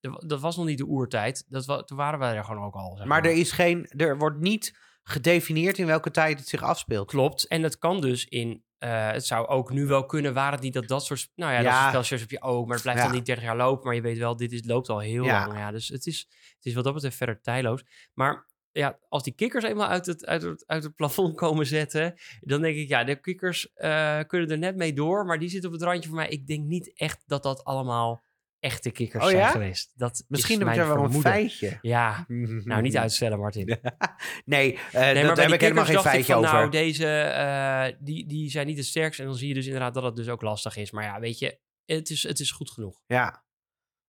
er 0.00 0.26
Dat 0.26 0.40
was 0.40 0.56
nog 0.56 0.66
niet 0.66 0.78
de 0.78 0.86
oertijd. 0.86 1.44
Dat 1.48 1.66
wa, 1.66 1.82
toen 1.82 1.96
waren 1.96 2.18
wij 2.18 2.36
er 2.36 2.44
gewoon 2.44 2.64
ook 2.64 2.74
al. 2.74 2.96
zeg 2.96 3.06
Maar 3.06 3.24
er 3.24 3.32
is 3.32 3.52
geen... 3.52 3.86
Er 3.96 4.18
wordt 4.18 4.40
niet 4.40 4.78
gedefinieerd 5.02 5.78
in 5.78 5.86
welke 5.86 6.10
tijd 6.10 6.38
het 6.38 6.48
zich 6.48 6.62
afspeelt. 6.62 7.06
Klopt. 7.06 7.46
En 7.46 7.62
het 7.62 7.78
kan 7.78 8.00
dus 8.00 8.24
in. 8.24 8.64
Eh, 8.80 9.10
het 9.10 9.26
zou 9.26 9.46
ook 9.46 9.70
nu 9.70 9.86
wel 9.86 10.06
kunnen, 10.06 10.34
waar 10.34 10.52
het 10.52 10.60
niet 10.60 10.72
dat 10.74 10.88
dat 10.88 11.04
soort. 11.04 11.30
Nou 11.34 11.52
ja, 11.52 11.62
dat 11.92 12.04
soort 12.06 12.20
heb 12.20 12.30
je 12.30 12.42
ook, 12.42 12.64
maar 12.64 12.74
het 12.74 12.82
blijft 12.82 13.00
Ja. 13.00 13.06
dan 13.06 13.16
niet 13.16 13.26
30 13.26 13.44
jaar 13.44 13.56
lopen. 13.56 13.84
Maar 13.86 13.94
je 13.94 14.00
weet 14.00 14.18
wel, 14.18 14.36
dit 14.36 14.52
is, 14.52 14.64
loopt 14.66 14.88
al 14.88 14.98
heel 14.98 15.24
Ja. 15.24 15.46
lang. 15.46 15.58
Ja, 15.58 15.70
dus 15.70 15.88
het 15.88 16.06
is, 16.06 16.26
het 16.56 16.64
is 16.66 16.74
wat 16.74 16.84
dat 16.84 16.92
betreft 16.94 17.16
verder 17.16 17.40
tijdloos. 17.40 17.84
Maar 18.14 18.48
ja, 18.72 18.98
als 19.08 19.22
die 19.22 19.32
kikkers 19.34 19.64
eenmaal 19.64 19.88
uit 19.88 20.06
het, 20.06 20.26
uit 20.26 20.42
het, 20.42 20.64
uit 20.66 20.82
het 20.82 20.94
plafond 20.94 21.36
komen 21.44 21.66
zetten, 21.66 22.14
dan 22.40 22.60
denk 22.60 22.76
ik, 22.76 22.88
ja, 22.88 23.04
de 23.04 23.20
kikkers 23.20 23.72
eh, 23.74 24.18
kunnen 24.26 24.50
er 24.50 24.58
net 24.58 24.76
mee 24.76 24.92
door, 24.92 25.24
maar 25.24 25.38
die 25.38 25.48
zitten 25.48 25.70
op 25.70 25.74
het 25.76 25.84
randje 25.84 26.08
voor 26.08 26.18
mij. 26.18 26.28
Ik 26.28 26.46
denk 26.46 26.64
niet 26.66 26.92
echt 26.98 27.22
dat 27.26 27.42
dat 27.42 27.64
allemaal 27.64 28.22
echte 28.60 28.90
kikkers 28.90 29.24
Oh 29.24 29.30
ja? 29.30 29.36
zijn 29.36 29.50
geweest. 29.50 29.92
Dat 29.96 30.24
Misschien 30.28 30.60
is 30.60 30.66
heb 30.66 30.76
daar 30.76 30.88
wel 30.96 31.04
een 31.04 31.20
feitje. 31.20 31.78
Ja, 31.82 32.24
nou 32.64 32.82
niet 32.82 32.96
uitstellen, 32.96 33.38
Martin. 33.38 33.78
Nee, 34.44 34.78
maar 34.92 35.14
die 35.14 35.24
heb 35.24 35.52
ik 35.52 35.60
helemaal 35.60 35.84
geen 35.84 36.00
feitje 36.00 36.32
van, 36.32 36.44
over. 36.44 36.54
nou, 36.54 36.70
deze, 36.70 37.06
eh, 37.06 37.96
die, 37.98 38.26
die 38.26 38.50
zijn 38.50 38.66
niet 38.66 38.76
het 38.76 38.86
sterkst. 38.86 39.20
En 39.20 39.26
dan 39.26 39.34
zie 39.34 39.48
je 39.48 39.54
dus 39.54 39.66
inderdaad 39.66 39.94
dat 39.94 40.02
het 40.02 40.16
dus 40.16 40.28
ook 40.28 40.42
lastig 40.42 40.76
is. 40.76 40.90
Maar 40.90 41.04
ja, 41.04 41.20
weet 41.20 41.38
je, 41.38 41.58
het 41.84 42.10
is, 42.10 42.22
het 42.22 42.40
is 42.40 42.50
goed 42.50 42.70
genoeg. 42.70 43.00
Ja. 43.06 43.44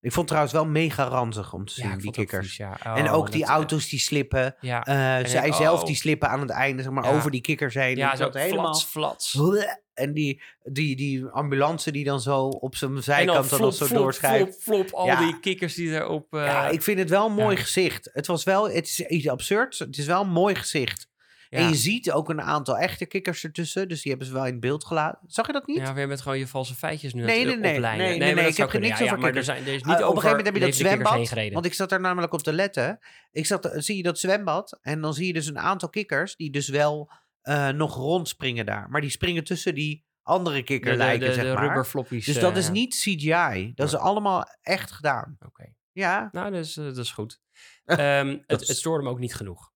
Ik 0.02 0.12
vond 0.12 0.16
het 0.16 0.28
trouwens 0.28 0.54
wel 0.54 0.66
mega 0.66 1.04
ranzig 1.04 1.54
om 1.54 1.66
te 1.66 1.74
zien, 1.74 1.98
die 1.98 2.12
kikkers. 2.12 2.56
vies, 2.56 2.68
en 2.84 3.08
Oh, 3.08 3.14
ook 3.14 3.32
die 3.32 3.46
auto's 3.46 3.90
die 3.90 4.00
slippen. 4.00 4.56
Ja, 4.60 4.86
Eh, 4.86 5.28
zij 5.28 5.52
zelf 5.52 5.80
oh. 5.80 5.86
die 5.86 5.96
slippen 5.96 6.30
aan 6.30 6.42
het 6.42 6.50
einde, 6.50 6.84
zeg 6.84 6.92
maar, 6.92 7.14
over 7.16 7.32
die 7.32 7.42
kikkers 7.42 7.74
heen. 7.74 7.98
ja 7.98 8.16
zo 8.16 8.30
helemaal... 8.34 8.76
flats, 8.76 8.84
flats. 8.84 9.40
En 9.94 10.14
die, 10.14 10.42
die, 10.64 10.96
die 10.96 11.26
ambulance 11.26 11.92
die 11.92 12.04
dan 12.04 12.22
zo 12.22 12.46
op 12.48 12.76
zijn 12.76 13.04
zijkant 13.04 13.50
dan, 13.50 13.60
flop, 13.60 13.72
zo 13.74 13.88
doorschrijft. 13.88 14.64
flop, 14.64 14.88
flop, 14.88 14.92
al 15.00 15.06
Ja. 15.06 15.20
die 15.20 15.40
kikkers 15.40 15.74
die 15.74 15.96
erop... 15.96 16.34
eh 16.34 16.46
ja, 16.46 16.68
ik 16.70 16.82
vind 16.82 17.00
het 17.00 17.10
wel 17.10 17.26
een 17.26 17.34
mooi 17.34 17.56
ja. 17.56 17.62
gezicht. 17.62 18.10
Het 18.14 18.28
was 18.28 18.44
wel, 18.44 18.70
het 18.70 18.86
is 18.88 19.00
iets 19.00 19.30
absurds. 19.30 19.80
Het 19.80 19.98
is 19.98 20.06
wel 20.06 20.22
een 20.22 20.30
mooi 20.30 20.56
gezicht. 20.56 21.10
Ja. 21.52 21.58
En 21.60 21.70
je 21.70 21.76
ziet 21.76 22.12
ook 22.12 22.30
een 22.30 22.42
aantal 22.42 22.78
echte 22.78 23.06
kikkers 23.06 23.44
ertussen. 23.44 23.88
Dus 23.88 24.02
die 24.02 24.10
hebben 24.12 24.28
ze 24.30 24.34
wel 24.34 24.46
in 24.46 24.60
beeld 24.60 24.86
gelaten. 24.86 25.20
Zag 25.28 25.48
je 25.48 25.54
dat 25.54 25.68
niet? 25.68 25.78
Ja, 25.78 25.94
weer 25.94 26.08
met 26.08 26.22
gewoon 26.22 26.38
je 26.40 26.48
valse 26.48 26.76
feitjes 26.76 27.14
nu 27.14 27.24
Nee, 27.24 27.48
het 27.48 27.60
nee, 27.60 27.80
nee. 27.80 27.98
Nee, 27.98 28.18
nee, 28.18 28.34
nee, 28.34 28.48
ik 28.48 28.58
heb 28.58 28.74
er 28.74 28.80
niks 28.80 29.00
ja, 29.00 29.06
ja, 29.06 29.12
over 29.12 29.20
maar 29.20 29.30
er, 29.30 29.36
kikkers. 29.36 29.46
zijn, 29.46 29.68
er 29.68 29.74
is 29.74 29.84
Ah, 29.84 30.08
op 30.08 30.16
een 30.16 30.22
gegeven 30.22 30.30
moment 30.30 30.46
heb 30.46 30.56
je 30.56 30.60
dat 30.60 30.76
zwembad. 30.76 31.54
Want 31.54 31.66
ik 31.66 31.74
zat 31.74 31.90
daar 31.90 32.00
namelijk 32.00 32.34
op 32.34 32.42
te 32.42 32.54
letten. 32.54 33.00
Ik 33.32 33.46
zat, 33.46 33.72
zie 33.76 33.98
je 33.98 34.04
dat 34.04 34.20
zwembad. 34.20 34.80
En 34.82 35.02
dan 35.02 35.14
zie 35.14 35.28
je 35.28 35.34
dus 35.34 35.46
een 35.48 35.60
aantal 35.60 35.90
kikkers. 35.90 36.36
Die 36.36 36.52
dus 36.52 36.68
wel 36.70 37.12
eh, 37.42 37.70
nog 37.70 37.96
rondspringen 37.96 38.66
daar. 38.66 38.90
Maar 38.90 39.02
die 39.02 39.10
springen 39.10 39.44
tussen 39.44 39.76
die 39.76 40.06
andere 40.24 40.56
de, 40.56 40.64
kikker 40.64 40.96
lijken, 40.96 41.28
de, 41.28 41.34
zeg 41.34 41.44
de 41.44 41.54
maar. 41.54 41.64
rubberfloppies. 41.64 42.26
Dus 42.26 42.40
dat 42.40 42.52
eh, 42.52 42.58
is 42.58 42.70
niet 42.70 42.96
CGI. 42.96 43.72
Dat 43.76 43.88
is 43.88 43.96
allemaal 43.96 44.46
echt 44.62 44.92
gedaan. 44.92 45.38
Oké. 45.46 45.74
Ja, 45.92 46.30
Nou, 46.32 46.52
dat 46.52 46.66
is, 46.66 46.78
eh, 46.78 46.84
dat 46.86 46.98
is 46.98 47.12
goed. 47.12 47.40
Ehm, 47.86 48.38
het, 48.46 48.68
het 48.68 48.78
stoorde 48.78 49.04
me 49.04 49.10
ook 49.10 49.20
niet 49.20 49.36
genoeg. 49.36 49.72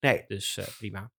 nee. 0.00 0.24
Dus 0.26 0.56
eh, 0.56 0.66
prima. 0.78 1.10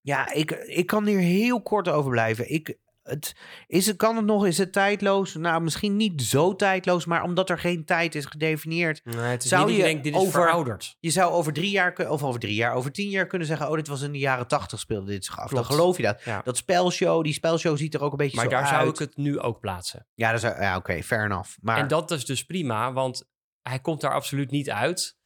Ja, 0.00 0.32
ik, 0.32 0.50
ik 0.50 0.86
kan 0.86 1.06
hier 1.06 1.18
heel 1.18 1.62
kort 1.62 1.88
over 1.88 2.10
blijven. 2.10 2.52
Ik, 2.52 2.76
het, 3.02 3.34
is 3.66 3.86
het, 3.86 3.96
kan 3.96 4.16
het 4.16 4.24
nog? 4.24 4.46
Is 4.46 4.58
het 4.58 4.72
tijdloos? 4.72 5.34
Nou, 5.34 5.62
misschien 5.62 5.96
niet 5.96 6.22
zo 6.22 6.56
tijdloos, 6.56 7.04
maar 7.04 7.22
omdat 7.22 7.50
er 7.50 7.58
geen 7.58 7.84
tijd 7.84 8.14
is 8.14 8.24
gedefinieerd. 8.24 9.00
Nee, 9.04 9.16
het 9.16 9.42
is 9.42 9.48
Zou 9.48 9.66
niet 9.66 9.76
je 9.76 9.82
denkt, 9.82 10.04
dit 10.04 10.14
is 10.14 10.20
over- 10.20 10.32
verouderd. 10.32 10.96
Je 11.00 11.10
zou 11.10 11.32
over 11.32 11.52
drie 11.52 11.70
jaar, 11.70 12.10
of 12.10 12.22
over 12.22 12.40
drie 12.40 12.54
jaar, 12.54 12.74
over 12.74 12.92
tien 12.92 13.10
jaar 13.10 13.26
kunnen 13.26 13.46
zeggen: 13.46 13.68
Oh, 13.68 13.74
dit 13.74 13.88
was 13.88 14.00
in 14.02 14.12
de 14.12 14.18
jaren 14.18 14.46
tachtig 14.46 14.78
speelde 14.80 15.10
dit 15.10 15.24
zich 15.24 15.38
af. 15.40 15.50
Dan 15.50 15.64
geloof 15.64 15.96
je 15.96 16.02
dat. 16.02 16.22
Ja. 16.24 16.40
Dat 16.44 16.56
spelshow, 16.56 17.24
die 17.24 17.32
spelshow 17.32 17.76
ziet 17.76 17.94
er 17.94 18.02
ook 18.02 18.10
een 18.10 18.16
beetje 18.16 18.36
Maar 18.36 18.44
zo 18.44 18.50
daar 18.50 18.62
uit. 18.62 18.68
zou 18.74 18.88
ik 18.88 18.98
het 18.98 19.16
nu 19.16 19.38
ook 19.38 19.60
plaatsen. 19.60 20.06
Ja, 20.14 20.36
zou- 20.36 20.60
ja 20.60 20.76
oké, 20.76 21.02
fair 21.02 21.24
enough. 21.24 21.50
Maar 21.60 21.78
En 21.78 21.88
dat 21.88 22.10
is 22.10 22.24
dus 22.24 22.44
prima, 22.44 22.92
want 22.92 23.28
hij 23.62 23.78
komt 23.80 24.00
daar 24.00 24.14
absoluut 24.14 24.50
niet 24.50 24.70
uit. 24.70 25.16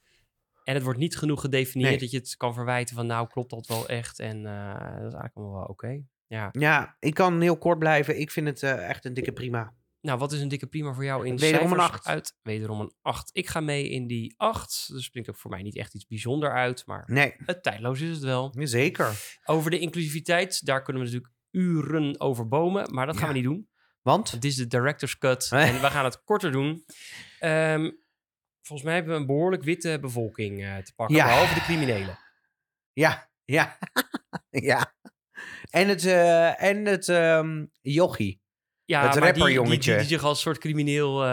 En 0.64 0.74
het 0.74 0.82
wordt 0.82 0.98
niet 0.98 1.16
genoeg 1.16 1.40
gedefinieerd 1.40 1.90
Nee. 1.90 2.00
dat 2.00 2.10
je 2.10 2.16
het 2.16 2.36
kan 2.36 2.54
verwijten 2.54 2.96
van... 2.96 3.06
nou, 3.06 3.26
klopt 3.28 3.50
dat 3.50 3.66
wel 3.66 3.88
echt? 3.88 4.18
En 4.18 4.46
eh, 4.46 4.72
dat 4.80 4.96
is 4.96 5.02
eigenlijk 5.02 5.34
allemaal 5.36 5.54
wel 5.56 5.64
oké. 5.66 6.02
Ja. 6.26 6.48
ja, 6.52 6.96
ik 6.98 7.14
kan 7.14 7.40
heel 7.40 7.58
kort 7.58 7.78
blijven. 7.78 8.20
Ik 8.20 8.30
vind 8.30 8.46
het 8.46 8.62
eh, 8.62 8.88
echt 8.88 9.04
een 9.04 9.14
dikke 9.14 9.32
prima. 9.32 9.74
Nou, 10.00 10.18
wat 10.18 10.32
is 10.32 10.40
een 10.40 10.48
dikke 10.48 10.66
prima 10.66 10.92
voor 10.92 11.04
jou 11.04 11.26
in 11.26 11.36
Wederom 11.36 11.72
een 11.72 11.78
cijfers 11.78 11.90
acht. 11.96 12.06
uit? 12.06 12.36
Wederom 12.42 12.80
een 12.80 12.92
8. 13.02 13.30
Ik 13.32 13.48
ga 13.48 13.60
mee 13.60 13.88
in 13.88 14.06
die 14.06 14.34
8. 14.36 14.88
Dus 14.92 15.04
springt 15.04 15.28
ook 15.28 15.36
voor 15.36 15.50
mij 15.50 15.62
niet 15.62 15.76
echt 15.76 15.94
iets 15.94 16.06
bijzonder 16.06 16.52
uit. 16.52 16.86
Maar 16.86 17.02
Nee, 17.06 17.34
het 17.38 17.62
tijdloos 17.62 18.00
is 18.00 18.08
het 18.14 18.22
wel. 18.24 18.54
zeker. 18.58 19.38
Over 19.44 19.70
de 19.70 19.78
inclusiviteit, 19.78 20.66
daar 20.66 20.82
kunnen 20.82 21.02
we 21.02 21.08
natuurlijk 21.08 21.34
uren 21.50 22.20
over 22.20 22.48
bomen. 22.48 22.94
Maar 22.94 23.06
dat 23.06 23.16
gaan 23.16 23.26
Ja. 23.28 23.32
we 23.32 23.38
niet 23.38 23.48
doen. 23.48 23.68
Want? 24.02 24.30
Het 24.30 24.44
is 24.44 24.54
de 24.56 24.66
director's 24.66 25.18
cut 25.18 25.48
en 25.52 25.80
we 25.80 25.90
gaan 25.90 26.04
het 26.04 26.22
korter 26.24 26.52
doen. 26.52 26.84
Ehm, 27.38 27.90
volgens 28.62 28.82
mij 28.88 28.94
hebben 28.96 29.14
we 29.14 29.20
een 29.20 29.26
behoorlijk 29.26 29.62
witte 29.62 29.98
bevolking 30.00 30.64
eh, 30.64 30.76
te 30.76 30.94
pakken, 30.94 31.16
Ja. 31.16 31.24
behalve 31.24 31.54
de 31.54 31.60
criminelen. 31.60 32.18
Ja, 32.92 33.30
ja, 33.44 33.78
ja. 34.50 34.94
En 35.70 35.88
het, 35.88 36.04
eh 36.04 36.62
en 36.62 36.84
het 36.84 37.08
ehm, 37.08 37.64
jochie. 37.80 38.40
Ja, 38.84 39.00
Het 39.02 39.04
maar 39.04 39.12
die- 39.12 39.22
die, 39.22 39.42
rapperjongetje. 39.54 40.04
zich 40.04 40.22
als 40.22 40.40
soort 40.40 40.58
crimineel 40.58 41.22
eh 41.24 41.28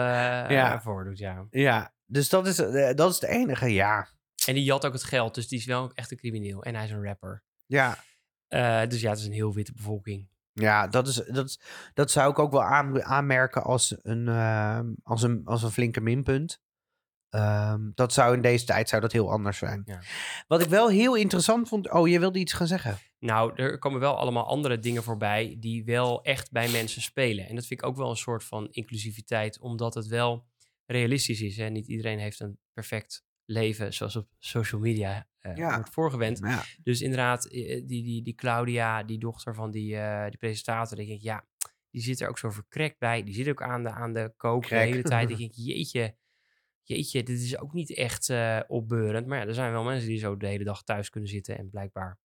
Ja. 0.48 0.80
voordoet, 0.80 1.18
ja. 1.18 1.46
Ja, 1.50 1.94
dus 2.06 2.28
dat 2.28 2.46
is, 2.46 2.56
dat 2.96 3.10
is 3.12 3.18
de 3.18 3.28
enige, 3.28 3.72
ja. 3.72 4.08
En 4.46 4.54
die 4.54 4.64
jat 4.64 4.86
ook 4.86 4.92
het 4.92 5.02
geld, 5.04 5.34
dus 5.34 5.48
die 5.48 5.58
is 5.58 5.64
wel 5.64 5.92
echt 5.94 6.10
een 6.10 6.16
crimineel. 6.16 6.62
En 6.62 6.74
hij 6.74 6.84
is 6.84 6.90
een 6.90 7.04
rapper. 7.04 7.42
Ja, 7.66 7.98
dus 8.86 9.00
ja, 9.00 9.10
het 9.10 9.18
is 9.18 9.26
een 9.26 9.32
heel 9.32 9.54
witte 9.54 9.72
bevolking. 9.72 10.28
ja 10.52 10.86
dat, 10.88 11.08
is, 11.08 11.14
dat, 11.14 11.60
dat 11.94 12.10
zou 12.10 12.30
ik 12.30 12.38
ook 12.38 12.50
wel 12.52 12.64
aan, 12.64 13.02
aanmerken 13.04 13.62
als 13.62 13.96
een, 14.02 14.28
ehm, 14.28 14.86
als, 15.02 15.22
een, 15.22 15.40
als 15.44 15.62
een 15.62 15.70
flinke 15.70 16.00
minpunt. 16.00 16.60
Ehm, 17.30 17.90
dat 17.94 18.12
zou 18.12 18.34
in 18.34 18.42
deze 18.42 18.64
tijd 18.64 18.88
zou 18.88 19.00
dat 19.00 19.12
heel 19.12 19.30
anders 19.30 19.58
zijn. 19.58 19.82
Ja. 19.84 20.00
Wat 20.46 20.60
ik 20.60 20.68
wel 20.68 20.88
heel 20.88 21.16
interessant 21.16 21.68
vond... 21.68 21.90
Oh, 21.90 22.08
je 22.08 22.18
wilde 22.18 22.38
iets 22.38 22.52
gaan 22.52 22.66
zeggen. 22.66 22.98
Nou, 23.18 23.52
er 23.54 23.78
komen 23.78 24.00
wel 24.00 24.16
allemaal 24.16 24.46
andere 24.46 24.78
dingen 24.78 25.02
voorbij 25.02 25.56
die 25.58 25.84
wel 25.84 26.22
echt 26.22 26.50
bij 26.50 26.70
mensen 26.70 27.02
spelen. 27.02 27.48
En 27.48 27.54
dat 27.54 27.66
vind 27.66 27.80
ik 27.80 27.86
ook 27.86 27.96
wel 27.96 28.10
een 28.10 28.16
soort 28.16 28.44
van 28.44 28.68
inclusiviteit, 28.70 29.60
omdat 29.60 29.94
het 29.94 30.06
wel 30.06 30.46
realistisch 30.86 31.40
is. 31.40 31.56
Hè? 31.56 31.68
Niet 31.68 31.86
iedereen 31.86 32.18
heeft 32.18 32.40
een 32.40 32.58
perfect 32.72 33.24
leven 33.44 33.94
zoals 33.94 34.16
op 34.16 34.28
social 34.38 34.80
media 34.80 35.26
eh, 35.38 35.56
Ja. 35.56 35.74
wordt 35.74 35.90
voorgewend. 35.92 36.38
Ja, 36.38 36.64
Dus 36.82 37.00
inderdaad, 37.00 37.46
eh, 37.46 37.66
die, 37.86 38.02
die, 38.02 38.22
die 38.22 38.34
Claudia, 38.34 39.02
die 39.02 39.18
dochter 39.18 39.54
van 39.54 39.70
die, 39.70 39.96
eh, 39.96 40.28
die 40.28 40.38
presentator, 40.38 40.96
denk 40.96 41.08
ik, 41.08 41.20
ja, 41.20 41.46
die 41.90 42.02
zit 42.02 42.20
er 42.20 42.28
ook 42.28 42.38
zo 42.38 42.50
verkrekt 42.50 42.98
bij. 42.98 43.22
Die 43.22 43.34
zit 43.34 43.48
ook 43.48 43.62
aan 43.62 43.82
de, 43.82 43.90
aan 43.90 44.12
de 44.12 44.32
kook 44.36 44.68
de 44.68 44.74
hele 44.76 45.02
tijd. 45.02 45.28
denk 45.36 45.40
ik, 45.40 45.52
jeetje, 45.54 46.16
jeetje, 46.82 47.22
dit 47.22 47.40
is 47.40 47.58
ook 47.58 47.72
niet 47.72 47.94
echt 47.94 48.28
eh, 48.28 48.60
opbeurend. 48.66 49.26
Maar 49.26 49.38
ja, 49.38 49.46
er 49.46 49.54
zijn 49.54 49.72
wel 49.72 49.84
mensen 49.84 50.08
die 50.08 50.18
zo 50.18 50.36
de 50.36 50.46
hele 50.46 50.64
dag 50.64 50.82
thuis 50.82 51.10
kunnen 51.10 51.30
zitten 51.30 51.58
en 51.58 51.70
blijkbaar 51.70 52.18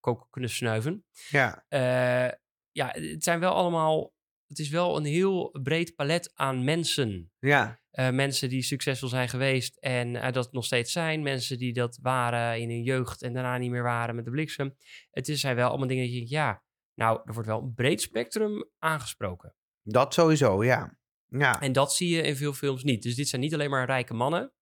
kook 0.00 0.26
kunnen 0.30 0.50
snuiven. 0.50 1.04
ja, 1.28 1.64
Eh, 1.68 2.32
ja, 2.70 2.88
het 2.92 3.24
zijn 3.24 3.40
wel 3.40 3.52
allemaal, 3.52 4.12
het 4.46 4.58
is 4.58 4.68
wel 4.68 4.96
een 4.96 5.04
heel 5.04 5.58
breed 5.62 5.94
palet 5.94 6.30
aan 6.34 6.64
mensen. 6.64 7.32
ja, 7.38 7.80
Eh, 7.90 8.10
mensen 8.10 8.48
die 8.48 8.62
succesvol 8.62 9.08
zijn 9.08 9.28
geweest 9.28 9.76
en 9.76 10.32
dat 10.32 10.52
nog 10.52 10.64
steeds 10.64 10.92
zijn. 10.92 11.22
Mensen 11.22 11.58
die 11.58 11.72
dat 11.72 11.98
waren 12.02 12.60
in 12.60 12.68
hun 12.68 12.82
jeugd 12.82 13.22
en 13.22 13.32
daarna 13.32 13.58
niet 13.58 13.70
meer 13.70 13.82
waren 13.82 14.14
met 14.14 14.24
de 14.24 14.30
bliksem. 14.30 14.76
Het 15.10 15.28
is, 15.28 15.40
zijn 15.40 15.56
wel 15.56 15.68
allemaal 15.68 15.86
dingen 15.88 16.02
dat 16.02 16.12
je 16.12 16.18
denkt, 16.18 16.32
ja, 16.32 16.62
nou, 16.94 17.20
er 17.24 17.32
wordt 17.32 17.48
wel 17.48 17.62
een 17.62 17.74
breed 17.74 18.00
spectrum 18.00 18.70
aangesproken. 18.78 19.54
dat 19.82 20.14
sowieso, 20.14 20.64
ja. 20.64 21.00
Ja, 21.38 21.60
En 21.60 21.72
dat 21.72 21.94
zie 21.94 22.16
je 22.16 22.22
in 22.22 22.36
veel 22.36 22.52
films 22.52 22.82
niet. 22.82 23.02
Dus 23.02 23.14
dit 23.14 23.28
zijn 23.28 23.40
niet 23.40 23.54
alleen 23.54 23.70
maar 23.70 23.86
rijke 23.86 24.14
mannen, 24.14 24.52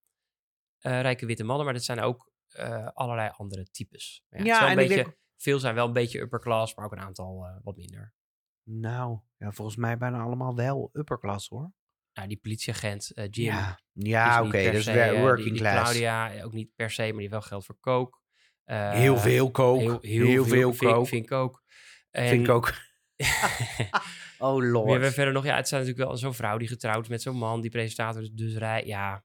eh, 0.79 1.01
rijke 1.01 1.27
witte 1.27 1.45
mannen, 1.45 1.65
maar 1.65 1.75
dit 1.75 1.85
zijn 1.85 2.01
ook 2.01 2.31
eh, 2.49 2.89
allerlei 2.95 3.31
andere 3.37 3.71
types. 3.71 4.25
Ja, 4.29 4.71
een 4.71 4.77
beetje, 4.77 4.95
denk- 4.95 5.17
veel 5.37 5.59
zijn 5.59 5.75
wel 5.75 5.87
een 5.87 5.93
beetje 5.93 6.21
upper 6.21 6.41
class, 6.41 6.75
maar 6.75 6.85
ook 6.85 6.93
een 6.93 7.01
aantal 7.01 7.45
eh, 7.47 7.57
wat 7.63 7.77
minder. 7.77 8.15
nou, 8.63 9.19
ja, 9.37 9.51
volgens 9.53 9.77
mij 9.77 9.97
bijna 9.99 10.21
allemaal 10.21 10.55
wel 10.55 10.91
upperclass, 10.93 11.49
hoor. 11.49 11.73
Nou, 12.13 12.29
die 12.29 12.39
politieagent, 12.39 13.13
Jim. 13.15 13.45
Ja, 13.45 13.81
ja 13.93 14.41
oké, 14.43 14.51
weer 14.51 14.89
eh, 14.89 15.11
die- 15.11 15.21
working 15.21 15.49
die, 15.51 15.59
class. 15.61 15.81
Claudia, 15.91 16.43
ook 16.43 16.53
niet 16.53 16.75
per 16.75 16.91
se, 16.91 17.03
maar 17.03 17.11
die 17.13 17.21
heeft 17.21 17.31
wel 17.33 17.41
geld 17.43 17.65
voor 17.65 17.79
kook. 17.81 18.23
Heel 18.65 19.17
veel 19.17 19.51
kook. 19.51 19.79
Heel, 19.81 19.99
Heel, 20.01 20.45
veel 20.45 20.73
vind, 20.75 20.93
kook. 20.93 21.07
Vind 21.07 21.25
ik 21.25 21.33
ook. 21.33 21.63
En, 22.11 22.29
Vind 22.29 22.43
ik 22.47 22.51
ook. 22.53 22.73
oh 24.39 24.57
We 24.57 24.67
lord. 24.67 24.91
hebben 24.91 25.13
verder 25.13 25.33
nog, 25.33 25.45
ja, 25.45 25.57
het 25.57 25.69
zijn 25.69 25.81
natuurlijk 25.81 26.09
wel 26.09 26.19
zo'n 26.19 26.35
vrouw 26.35 26.59
die 26.59 26.69
getrouwd 26.69 27.03
is 27.03 27.09
met 27.09 27.23
zo'n 27.23 27.37
man, 27.37 27.61
die 27.61 27.71
presentator 27.71 28.23
is 28.23 28.31
dus 28.31 28.57
rij. 28.57 28.87
Ja, 28.87 29.25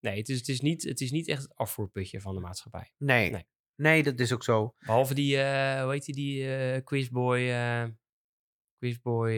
nee, 0.00 0.18
het 0.18 0.28
is, 0.28 0.38
het, 0.38 0.48
is 0.48 0.60
niet, 0.60 0.82
het 0.82 1.00
is 1.00 1.10
niet 1.10 1.28
echt 1.28 1.42
het 1.42 1.54
afvoerputje 1.54 2.20
van 2.20 2.34
de 2.34 2.40
maatschappij. 2.40 2.92
Nee. 2.98 3.30
Nee. 3.30 3.46
nee. 3.76 4.02
dat 4.02 4.20
is 4.20 4.32
ook 4.32 4.44
zo. 4.44 4.74
Behalve 4.78 5.14
die, 5.14 5.38
eh, 5.38 5.82
hoe 5.82 5.92
heet 5.92 6.04
die, 6.04 6.14
die 6.14 6.56
eh, 6.56 6.84
quizboy, 6.84 7.48
eh, 7.50 7.84
quizboy, 8.78 9.32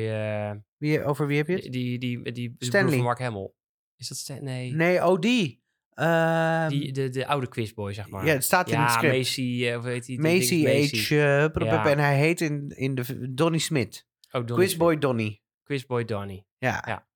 Wie, 0.77 1.05
over 1.05 1.27
wie 1.27 1.37
heb 1.37 1.47
je 1.47 1.55
het? 1.55 1.63
die, 1.63 1.99
die, 1.99 2.23
die, 2.23 2.33
die, 2.33 2.55
Stanley. 2.59 2.95
van 2.95 3.05
Mark 3.05 3.19
Hamill. 3.19 3.53
Is 3.97 4.09
dat 4.09 4.19
Stan? 4.19 4.45
Nee. 4.45 4.75
Nee, 4.75 5.05
oh 5.05 5.21
die. 5.21 5.63
Ehm, 5.99 6.69
Die, 6.69 6.93
de, 6.93 7.09
de 7.09 7.27
oude 7.27 7.49
quizboy, 7.49 7.93
zeg 7.95 8.09
maar. 8.09 8.25
ja, 8.27 8.33
het 8.33 8.45
staat 8.45 8.69
in 8.69 8.75
ja, 8.75 8.83
het 8.83 8.93
script. 8.93 9.17
Macy, 9.17 9.67
eh, 9.67 9.77
of 9.77 9.85
weet 9.85 10.07
hij? 10.07 10.17
Macy 10.17 10.65
H. 10.65 11.09
Ja. 11.09 11.87
En 11.87 11.99
hij 11.99 12.17
heet 12.17 12.41
in, 12.41 12.69
in 12.77 12.95
de... 12.95 13.35
Donny 13.35 13.59
Smith. 13.59 14.07
Oh, 14.31 14.47
Donnie 14.47 14.55
Quizboy 14.67 14.99
Donny. 14.99 15.25
Smith. 15.25 15.41
Quizboy 15.63 16.05
Donnie. 16.05 16.47
Ja. 16.59 16.85
Ja. 16.87 17.07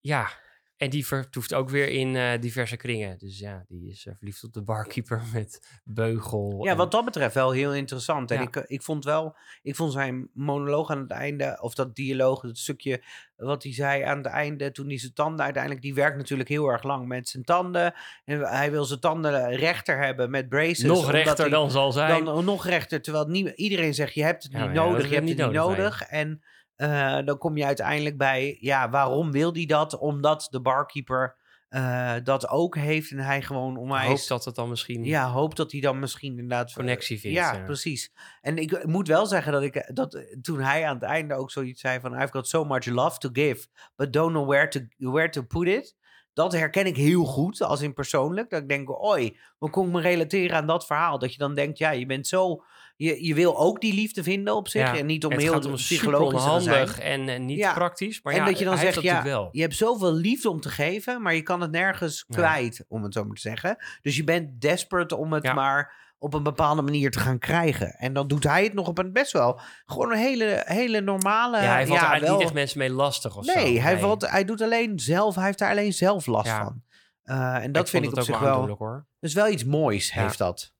Ja, 0.00 0.28
en 0.76 0.90
die 0.90 1.06
vertoeft 1.06 1.54
ook 1.54 1.70
weer 1.70 1.88
in 1.88 2.16
eh, 2.16 2.40
diverse 2.40 2.76
kringen. 2.76 3.18
Dus 3.18 3.38
ja, 3.38 3.64
die 3.68 3.88
is 3.90 4.06
eh, 4.06 4.14
verliefd 4.16 4.44
op 4.44 4.52
de 4.52 4.62
barkeeper 4.62 5.22
met 5.34 5.80
beugel. 5.84 6.64
Ja, 6.64 6.70
en- 6.70 6.76
wat 6.76 6.90
dat 6.90 7.04
betreft 7.04 7.34
wel 7.34 7.50
heel 7.50 7.74
interessant. 7.74 8.30
En 8.30 8.36
Ja. 8.36 8.42
ik, 8.42 8.56
ik 8.56 8.82
vond 8.82 9.04
wel, 9.04 9.36
ik 9.62 9.76
vond 9.76 9.92
zijn 9.92 10.28
monoloog 10.32 10.90
aan 10.90 11.00
het 11.00 11.10
einde, 11.10 11.58
of 11.60 11.74
dat 11.74 11.94
dialoog, 11.94 12.42
het 12.42 12.58
stukje 12.58 13.02
wat 13.36 13.62
hij 13.62 13.72
zei 13.74 14.02
aan 14.02 14.16
het 14.16 14.26
einde, 14.26 14.70
toen 14.72 14.86
hij 14.88 14.98
zijn 14.98 15.12
tanden 15.12 15.44
uiteindelijk, 15.44 15.82
die 15.82 15.94
werkt 15.94 16.16
natuurlijk 16.16 16.48
heel 16.48 16.68
erg 16.68 16.82
lang 16.82 17.06
met 17.06 17.28
zijn 17.28 17.44
tanden. 17.44 17.94
En 18.24 18.40
hij 18.40 18.70
wil 18.70 18.84
zijn 18.84 19.00
tanden 19.00 19.54
rechter 19.56 19.98
hebben 19.98 20.30
met 20.30 20.48
braces. 20.48 20.82
nog 20.82 21.10
rechter 21.10 21.38
hij- 21.40 21.48
dan 21.48 21.70
zal 21.70 21.92
zijn. 21.92 22.24
Dan 22.24 22.44
nog 22.44 22.66
rechter, 22.66 23.02
terwijl 23.02 23.26
niet, 23.26 23.48
iedereen 23.48 23.94
zegt, 23.94 24.14
je 24.14 24.22
hebt 24.22 24.42
het 24.42 24.52
Ja, 24.52 24.64
niet 24.64 24.72
nodig, 24.74 24.96
je 25.08 25.14
heb 25.14 25.26
hebt 25.26 25.38
het 25.38 25.46
niet 25.48 25.56
nodig. 25.56 26.02
En 26.02 26.42
eh, 26.76 27.18
dan 27.24 27.38
kom 27.38 27.56
je 27.56 27.64
uiteindelijk 27.64 28.16
bij, 28.16 28.56
ja, 28.60 28.88
waarom 28.90 29.32
wil 29.32 29.52
hij 29.52 29.66
dat? 29.66 29.98
Omdat 29.98 30.46
de 30.50 30.60
barkeeper 30.60 31.36
eh, 31.74 32.14
dat 32.22 32.48
ook 32.48 32.76
heeft 32.76 33.10
en 33.10 33.18
hij 33.18 33.42
gewoon 33.42 33.76
onwijs... 33.76 34.08
hoop 34.08 34.28
dat 34.28 34.44
het 34.44 34.54
dan 34.54 34.68
misschien 34.68 35.04
Ja, 35.04 35.30
hoop 35.30 35.56
dat 35.56 35.72
hij 35.72 35.80
dan 35.80 35.98
misschien 35.98 36.30
inderdaad... 36.30 36.72
connectie 36.72 37.20
vindt. 37.20 37.36
Ja, 37.36 37.52
ja. 37.52 37.64
precies. 37.64 38.12
En 38.40 38.58
ik 38.58 38.86
moet 38.86 39.08
wel 39.08 39.26
zeggen 39.26 39.52
dat 39.52 39.62
ik 39.62 39.90
dat 39.94 40.14
eh, 40.14 40.22
toen 40.40 40.60
hij 40.60 40.86
aan 40.86 40.94
het 40.94 41.04
einde 41.04 41.34
ook 41.34 41.50
zoiets 41.50 41.80
zei 41.80 42.00
van 42.00 42.14
I've 42.14 42.32
got 42.32 42.48
so 42.48 42.64
much 42.64 42.86
love 42.86 43.18
to 43.18 43.28
give, 43.32 43.66
but 43.96 44.12
don't 44.12 44.30
know 44.30 44.48
where 44.48 44.68
to 44.68 44.80
where 44.98 45.28
to 45.28 45.42
put 45.42 45.66
it. 45.66 45.96
Dat 46.34 46.52
herken 46.52 46.86
ik 46.86 46.96
heel 46.96 47.24
goed, 47.24 47.62
als 47.62 47.80
in 47.80 47.94
persoonlijk. 47.94 48.50
Dat 48.50 48.62
ik 48.62 48.68
denk, 48.68 49.04
oi, 49.04 49.38
hoe 49.58 49.70
kon 49.70 49.86
ik 49.86 49.92
me 49.92 50.00
relateren 50.00 50.56
aan 50.56 50.66
dat 50.66 50.86
verhaal? 50.86 51.18
Dat 51.18 51.32
je 51.32 51.38
dan 51.38 51.54
denkt, 51.54 51.78
ja, 51.78 51.90
je 51.90 52.06
bent 52.06 52.26
zo... 52.26 52.64
Je, 52.96 53.26
je 53.26 53.34
wil 53.34 53.58
ook 53.58 53.80
die 53.80 53.94
liefde 53.94 54.22
vinden 54.22 54.54
op 54.54 54.68
zich. 54.68 54.80
Ja, 54.80 54.96
En 54.96 55.06
niet 55.06 55.24
om 55.24 55.32
heel 55.32 55.54
om 55.54 55.74
psychologisch 55.74 56.42
te 56.42 56.60
zijn. 56.60 56.76
handig 56.76 56.98
en, 56.98 57.28
en 57.28 57.44
niet 57.44 57.58
Ja, 57.58 57.72
praktisch. 57.74 58.22
Maar 58.22 58.32
en 58.32 58.38
ja, 58.38 58.44
dat 58.44 58.58
je 58.58 58.64
dan 58.64 58.78
zegt, 58.78 58.94
dat 58.94 59.04
ja, 59.04 59.22
wel. 59.22 59.48
Je 59.52 59.60
hebt 59.60 59.76
zoveel 59.76 60.12
liefde 60.12 60.50
om 60.50 60.60
te 60.60 60.68
geven, 60.68 61.22
maar 61.22 61.34
je 61.34 61.42
kan 61.42 61.60
het 61.60 61.70
nergens 61.70 62.24
kwijt, 62.24 62.84
om 62.88 63.02
het 63.02 63.12
zo 63.12 63.24
maar 63.24 63.34
te 63.34 63.40
zeggen. 63.40 63.76
Dus 64.02 64.16
je 64.16 64.24
bent 64.24 64.60
desperate 64.60 65.16
om 65.16 65.32
het 65.32 65.54
maar 65.54 66.03
op 66.18 66.34
een 66.34 66.42
bepaalde 66.42 66.82
manier 66.82 67.10
te 67.10 67.18
gaan 67.18 67.38
krijgen. 67.38 67.90
En 67.94 68.12
dan 68.12 68.28
doet 68.28 68.44
hij 68.44 68.64
het 68.64 68.72
nog 68.74 68.88
op 68.88 68.98
een 68.98 69.12
best 69.12 69.32
wel 69.32 69.60
gewoon 69.86 70.10
een 70.12 70.18
hele, 70.18 70.62
hele 70.66 71.00
normale. 71.00 71.56
ja, 71.56 71.62
hij 71.72 71.86
valt 71.86 72.00
er 72.00 72.06
eigenlijk 72.06 72.24
wel- 72.26 72.34
niet 72.34 72.44
echt 72.44 72.52
mensen 72.54 72.78
mee 72.78 72.90
lastig 72.90 73.36
of 73.36 73.44
zo. 73.44 73.54
Nee, 73.54 73.80
hij, 73.80 73.98
valt, 73.98 74.30
hij 74.30 74.44
doet 74.44 74.60
alleen 74.62 74.98
zelf, 74.98 75.34
hij 75.34 75.44
heeft 75.44 75.58
daar 75.58 75.70
alleen 75.70 75.92
zelf 75.92 76.26
last 76.26 76.46
Ja. 76.46 76.64
van. 76.64 76.82
Eh, 77.22 77.54
en 77.64 77.72
dat 77.72 77.90
vind 77.90 78.04
ik 78.04 78.16
op 78.16 78.22
zich 78.22 78.34
ook 78.34 78.40
wel. 78.40 78.76
hoor. 78.78 79.06
Dus 79.20 79.34
wel 79.34 79.48
iets 79.48 79.64
moois 79.64 80.12
Ja. 80.12 80.22
heeft 80.22 80.38
dat. 80.38 80.72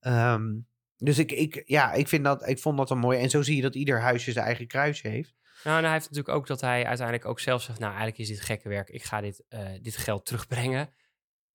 Ehm, 0.00 0.44
dus 0.96 1.18
ik, 1.18 1.32
ik, 1.32 1.62
ja, 1.66 1.92
ik, 1.92 2.08
vind 2.08 2.24
dat, 2.24 2.48
ik 2.48 2.58
vond 2.58 2.76
dat 2.78 2.90
een 2.90 2.98
mooi. 2.98 3.18
En 3.20 3.30
zo 3.30 3.42
zie 3.42 3.56
je 3.56 3.62
dat 3.62 3.74
ieder 3.74 4.00
huisje 4.00 4.32
zijn 4.32 4.44
eigen 4.46 4.66
kruisje 4.66 5.08
heeft. 5.08 5.34
Nou, 5.64 5.76
en 5.78 5.84
hij 5.84 5.92
heeft 5.92 6.10
natuurlijk 6.10 6.36
ook 6.36 6.46
dat 6.46 6.60
hij 6.60 6.84
uiteindelijk 6.86 7.26
ook 7.28 7.40
zelf 7.40 7.62
zegt... 7.62 7.78
nou, 7.78 7.90
eigenlijk 7.90 8.20
is 8.20 8.28
dit 8.28 8.40
gekke 8.40 8.68
werk. 8.68 8.88
Ik 8.88 9.04
ga 9.04 9.20
dit, 9.20 9.44
eh, 9.48 9.60
dit 9.82 9.96
geld 9.96 10.26
terugbrengen. 10.26 10.90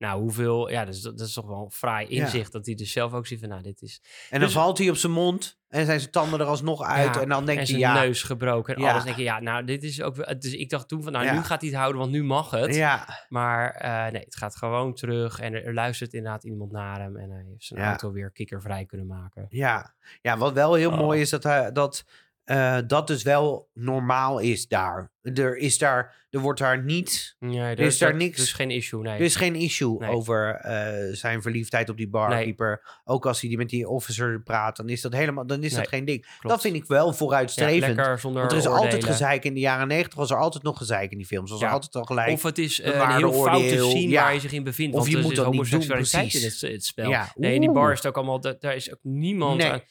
Nou, 0.01 0.21
hoeveel... 0.21 0.69
Ja, 0.69 0.85
dat 0.85 0.93
is, 0.93 1.01
dat 1.01 1.19
is 1.19 1.33
toch 1.33 1.45
wel 1.47 1.63
een 1.63 1.71
fraai 1.71 2.05
Ja. 2.15 2.21
inzicht... 2.23 2.51
dat 2.51 2.65
hij 2.65 2.75
dus 2.75 2.91
zelf 2.91 3.13
ook 3.13 3.27
ziet 3.27 3.39
van... 3.39 3.49
nou, 3.49 3.61
dit 3.61 3.81
is... 3.81 4.01
En 4.29 4.39
dan 4.39 4.47
Dus- 4.47 4.57
valt 4.57 4.77
hij 4.77 4.89
op 4.89 4.95
zijn 4.95 5.11
mond 5.11 5.59
en 5.67 5.85
zijn 5.85 5.99
zijn 5.99 6.11
tanden 6.11 6.39
er 6.39 6.45
alsnog 6.45 6.81
uit. 6.81 7.15
Ja, 7.15 7.21
en 7.21 7.29
dan 7.29 7.45
denk 7.45 7.57
en 7.59 7.63
je, 7.65 7.69
zijn 7.69 7.79
ja, 7.79 7.93
neus 7.93 8.23
gebroken 8.23 8.75
en 8.75 8.81
Ja. 8.81 8.91
alles. 8.91 9.03
denk 9.03 9.15
je, 9.15 9.23
ja, 9.23 9.39
nou, 9.39 9.63
dit 9.63 9.83
is 9.83 10.01
ook... 10.01 10.41
Dus 10.41 10.53
ik 10.53 10.69
dacht 10.69 10.87
toen 10.87 11.03
van, 11.03 11.11
nou, 11.11 11.25
Ja. 11.25 11.33
nu 11.33 11.41
gaat 11.43 11.61
hij 11.61 11.69
het 11.69 11.79
houden... 11.79 11.99
want 12.01 12.11
nu 12.13 12.23
mag 12.23 12.49
het. 12.51 12.75
ja, 12.75 13.25
Maar 13.29 13.71
eh, 13.71 14.11
nee, 14.11 14.21
het 14.21 14.35
gaat 14.35 14.55
gewoon 14.55 14.93
terug. 14.93 15.39
En 15.39 15.53
er, 15.53 15.65
er 15.65 15.73
luistert 15.73 16.13
inderdaad 16.13 16.43
iemand 16.43 16.71
naar 16.71 16.99
hem... 17.01 17.17
en 17.17 17.29
hij 17.31 17.43
heeft 17.49 17.63
zijn 17.65 17.79
Ja. 17.79 17.87
auto 17.87 18.11
weer 18.11 18.31
kikkervrij 18.31 18.85
kunnen 18.85 19.07
maken. 19.07 19.45
ja. 19.49 19.93
ja, 20.21 20.37
wat 20.37 20.53
wel 20.53 20.73
heel 20.73 20.91
Oh. 20.91 20.97
mooi 20.97 21.21
is 21.21 21.29
dat 21.29 21.43
hij, 21.43 21.71
dat, 21.71 22.05
eh, 22.51 22.77
dat 22.87 23.07
dus 23.07 23.23
wel 23.23 23.69
normaal 23.73 24.39
is 24.39 24.67
daar. 24.67 25.11
Er 25.21 25.57
is 25.57 25.77
daar, 25.77 26.25
er 26.29 26.39
wordt 26.39 26.59
daar 26.59 26.83
niet, 26.83 27.35
Ja, 27.39 27.69
er 27.69 27.79
is 27.79 27.97
daar 27.97 28.15
niks- 28.15 28.37
Dus 28.37 28.53
geen 28.53 28.71
issue, 28.71 29.01
nee. 29.01 29.13
er 29.13 29.21
is 29.21 29.35
geen 29.35 29.55
issue 29.55 29.97
Nee. 29.99 30.09
over 30.09 30.55
eh, 30.55 31.13
zijn 31.13 31.41
verliefdheid 31.41 31.89
op 31.89 31.97
die 31.97 32.09
barkeeper. 32.09 32.99
Ook 33.03 33.25
als 33.25 33.39
hij 33.39 33.49
die 33.49 33.57
met 33.57 33.69
die 33.69 33.87
officer 33.89 34.41
praat, 34.43 34.75
dan 34.75 34.89
is 34.89 35.01
dat 35.01 35.13
helemaal, 35.13 35.45
dan 35.47 35.63
is 35.63 35.73
dat 35.73 35.87
geen 35.87 36.05
ding. 36.05 36.21
Klopt. 36.25 36.47
Dat 36.47 36.61
vind 36.61 36.75
ik 36.75 36.85
wel 36.85 37.13
vooruitstrevend. 37.13 38.21
Want 38.21 38.35
er 38.51 38.57
is 38.57 38.65
altijd 38.67 39.03
gezeik 39.05 39.43
in 39.43 39.53
de 39.53 39.59
jaren 39.59 39.87
negentig, 39.87 40.17
was 40.17 40.31
er 40.31 40.37
altijd 40.37 40.63
nog 40.63 40.77
gezeik 40.77 41.11
in 41.11 41.17
die 41.17 41.27
films. 41.27 41.51
Was 41.51 41.61
er 41.61 41.69
altijd 41.69 41.95
al 41.95 42.03
gelijk. 42.03 42.31
Of 42.31 42.43
het 42.43 42.57
is 42.57 42.81
eh, 42.81 42.87
een 42.93 42.93
heel 43.15 43.33
foute 43.33 43.41
waardeoordeel, 43.43 43.89
scene 43.89 44.09
ja. 44.09 44.23
waar 44.23 44.33
je 44.33 44.39
zich 44.39 44.51
in 44.51 44.63
bevindt. 44.63 44.95
Of 44.95 45.09
je 45.09 45.15
er 45.17 45.21
moet 45.21 45.31
is 45.31 45.37
dat 45.37 45.45
niet 45.51 45.55
doen, 45.55 45.65
homoseksualiteit 45.69 46.33
in 46.33 46.39
precies. 46.39 46.61
het, 46.61 46.71
het 46.71 46.85
spel. 46.85 47.09
Ja, 47.09 47.31
Nee, 47.35 47.53
in 47.55 47.61
die 47.61 47.71
bar 47.71 47.91
is 47.91 47.97
het 47.97 48.07
ook 48.07 48.15
allemaal... 48.17 48.39
da- 48.41 48.55
Daar 48.59 48.75
is 48.75 48.91
ook 48.91 48.99
niemand 49.01 49.63
aan... 49.63 49.81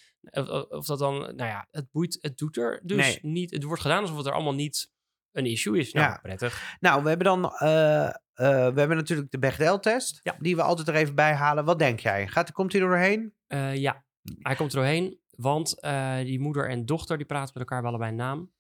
Of, 0.69 0.87
dat 0.87 0.99
dan... 0.99 1.19
Nou 1.19 1.37
ja, 1.37 1.67
het 1.71 1.91
boeit... 1.91 2.19
Het 2.21 2.39
doet 2.39 2.57
er 2.57 2.81
dus 2.83 2.97
Nee. 2.97 3.19
niet... 3.23 3.51
Het 3.51 3.63
wordt 3.63 3.83
gedaan 3.83 4.01
alsof 4.03 4.17
het 4.17 4.27
er 4.27 4.33
allemaal 4.33 4.55
niet 4.55 4.91
een 5.33 5.47
issue 5.47 5.79
is. 5.79 5.93
Nou, 5.93 6.07
Ja. 6.11 6.19
prettig. 6.23 6.77
Nou, 6.81 7.03
we 7.03 7.09
hebben 7.09 7.27
dan 7.27 7.53
eh, 7.55 8.07
eh, 8.07 8.15
we 8.35 8.79
hebben 8.81 8.97
natuurlijk 8.97 9.31
de 9.31 9.39
Bechdel-test, 9.39 10.21
Ja. 10.23 10.37
die 10.39 10.57
we 10.57 10.63
altijd 10.63 10.89
er 10.89 10.95
even 10.95 11.15
bij 11.15 11.35
halen. 11.35 11.65
Wat 11.65 11.79
denk 11.79 12.01
jij? 12.01 12.29
Gaat, 12.29 12.53
komt 12.53 12.73
hij 12.73 12.81
er 12.81 12.89
doorheen? 12.89 13.35
Eh, 13.47 13.77
ja, 13.77 14.05
hij 14.39 14.55
komt 14.55 14.73
er 14.73 14.79
doorheen. 14.79 15.19
Want 15.31 15.81
die 16.25 16.41
moeder 16.41 16.69
en 16.69 16.87
dochter 16.87 17.17
die 17.17 17.27
praten 17.27 17.51
met 17.55 17.63
elkaar 17.63 17.81
wel 17.83 17.91
allebei 17.91 18.11
een 18.11 18.17
naam. 18.17 18.53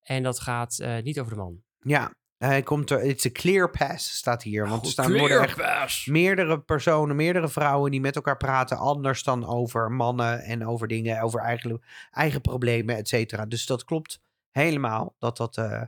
En 0.00 0.22
dat 0.22 0.40
gaat 0.40 0.78
niet 1.02 1.20
over 1.20 1.32
de 1.32 1.38
man. 1.38 1.62
Ja, 1.78 2.14
hij 2.48 2.62
komt 2.62 2.90
er. 2.90 3.02
It's 3.02 3.26
a 3.26 3.30
clear 3.32 3.70
pass, 3.70 4.16
staat 4.16 4.42
hier. 4.42 4.68
Want 4.68 4.84
er 4.84 4.90
staan 4.90 5.18
worden 5.18 5.40
echt 5.40 6.06
meerdere 6.06 6.60
personen, 6.60 7.16
meerdere 7.16 7.48
vrouwen 7.48 7.90
die 7.90 8.00
met 8.00 8.16
elkaar 8.16 8.36
praten. 8.36 8.76
Anders 8.76 9.22
dan 9.22 9.46
over 9.46 9.90
mannen 9.92 10.40
en 10.42 10.66
over 10.66 10.88
dingen, 10.88 11.20
over 11.22 11.40
eigen, 11.40 11.82
eigen 12.10 12.40
problemen, 12.40 12.96
et 12.96 13.08
cetera. 13.08 13.46
Dus 13.46 13.66
dat 13.66 13.84
klopt 13.84 14.20
helemaal 14.50 15.14
dat, 15.18 15.36
dat, 15.36 15.56
eh, 15.56 15.82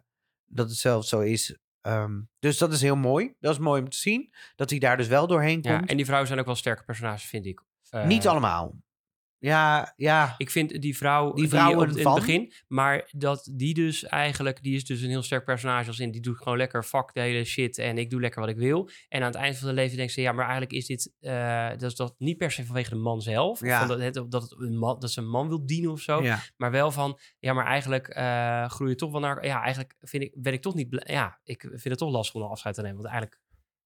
dat 0.46 0.68
het 0.68 0.78
zelfs 0.78 1.08
zo 1.08 1.20
is. 1.20 1.56
Ehm, 1.80 2.20
dus 2.38 2.58
dat 2.58 2.72
is 2.72 2.80
heel 2.80 2.96
mooi. 2.96 3.34
Dat 3.40 3.52
is 3.52 3.58
mooi 3.58 3.82
om 3.82 3.88
te 3.88 3.96
zien. 3.96 4.32
Dat 4.56 4.70
hij 4.70 4.78
daar 4.78 4.96
dus 4.96 5.08
wel 5.08 5.26
doorheen 5.26 5.58
Ja, 5.62 5.76
komt. 5.76 5.88
en 5.90 5.96
die 5.96 6.04
vrouwen 6.04 6.28
zijn 6.28 6.40
ook 6.40 6.46
wel 6.46 6.54
sterke 6.54 6.84
personages, 6.84 7.24
vind 7.24 7.46
ik. 7.46 7.62
Eh, 7.90 8.06
Niet 8.06 8.26
allemaal. 8.26 8.74
Ja, 9.42 9.92
ja. 9.96 10.34
Ik 10.38 10.50
vind 10.50 10.82
die 10.82 10.96
vrouw 10.96 11.32
Die 11.32 11.48
vrouwen 11.48 11.90
op, 11.90 11.96
in 11.96 12.02
van? 12.02 12.14
het 12.14 12.24
begin, 12.26 12.52
maar 12.68 13.08
dat 13.10 13.50
die 13.54 13.74
dus 13.74 14.04
eigenlijk, 14.04 14.62
die 14.62 14.74
is 14.74 14.84
dus 14.84 15.00
een 15.00 15.08
heel 15.08 15.22
sterk 15.22 15.44
personage 15.44 15.86
als 15.86 15.98
in, 15.98 16.10
die 16.10 16.20
doet 16.20 16.36
gewoon 16.36 16.58
lekker 16.58 16.82
fuck 16.82 17.10
de 17.12 17.20
hele 17.20 17.44
shit 17.44 17.78
en 17.78 17.98
ik 17.98 18.10
doe 18.10 18.20
lekker 18.20 18.40
wat 18.40 18.48
ik 18.50 18.56
wil. 18.56 18.88
En 19.08 19.20
aan 19.20 19.26
het 19.26 19.34
eind 19.34 19.58
van 19.58 19.68
de 19.68 19.74
leven 19.74 19.96
denkt 19.96 20.12
ze, 20.12 20.20
ja, 20.20 20.32
maar 20.32 20.42
eigenlijk 20.44 20.72
is 20.72 20.86
dit, 20.86 21.12
eh, 21.20 21.68
dat 21.68 21.82
is 21.82 21.94
dat 21.94 22.14
niet 22.18 22.36
per 22.36 22.50
se 22.50 22.64
vanwege 22.64 22.90
de 22.90 22.96
man 22.96 23.20
zelf, 23.20 23.60
Ja. 23.60 23.78
van 23.78 23.88
dat, 23.88 24.00
het, 24.00 24.30
dat, 24.30 24.42
het 24.42 24.54
een 24.58 24.78
man, 24.78 25.00
dat 25.00 25.10
ze 25.10 25.20
een 25.20 25.28
man 25.28 25.48
wil 25.48 25.66
dienen 25.66 25.90
of 25.90 26.00
zo, 26.00 26.22
ja. 26.22 26.38
maar 26.56 26.70
wel 26.70 26.90
van, 26.90 27.18
ja, 27.38 27.52
maar 27.52 27.66
eigenlijk 27.66 28.08
eh 28.08 28.68
groei 28.68 28.90
je 28.90 28.96
toch 28.96 29.10
wel 29.10 29.20
naar, 29.20 29.46
ja, 29.46 29.62
eigenlijk 29.62 29.94
vind 30.00 30.22
ik, 30.22 30.32
ben 30.42 30.52
ik 30.52 30.62
toch 30.62 30.74
niet, 30.74 31.02
ja, 31.06 31.40
ik 31.44 31.60
vind 31.60 31.84
het 31.84 31.98
toch 31.98 32.10
lastig 32.10 32.34
om 32.34 32.42
een 32.42 32.48
afscheid 32.48 32.74
te 32.74 32.82
nemen, 32.82 32.96
want 32.96 33.08
eigenlijk 33.08 33.40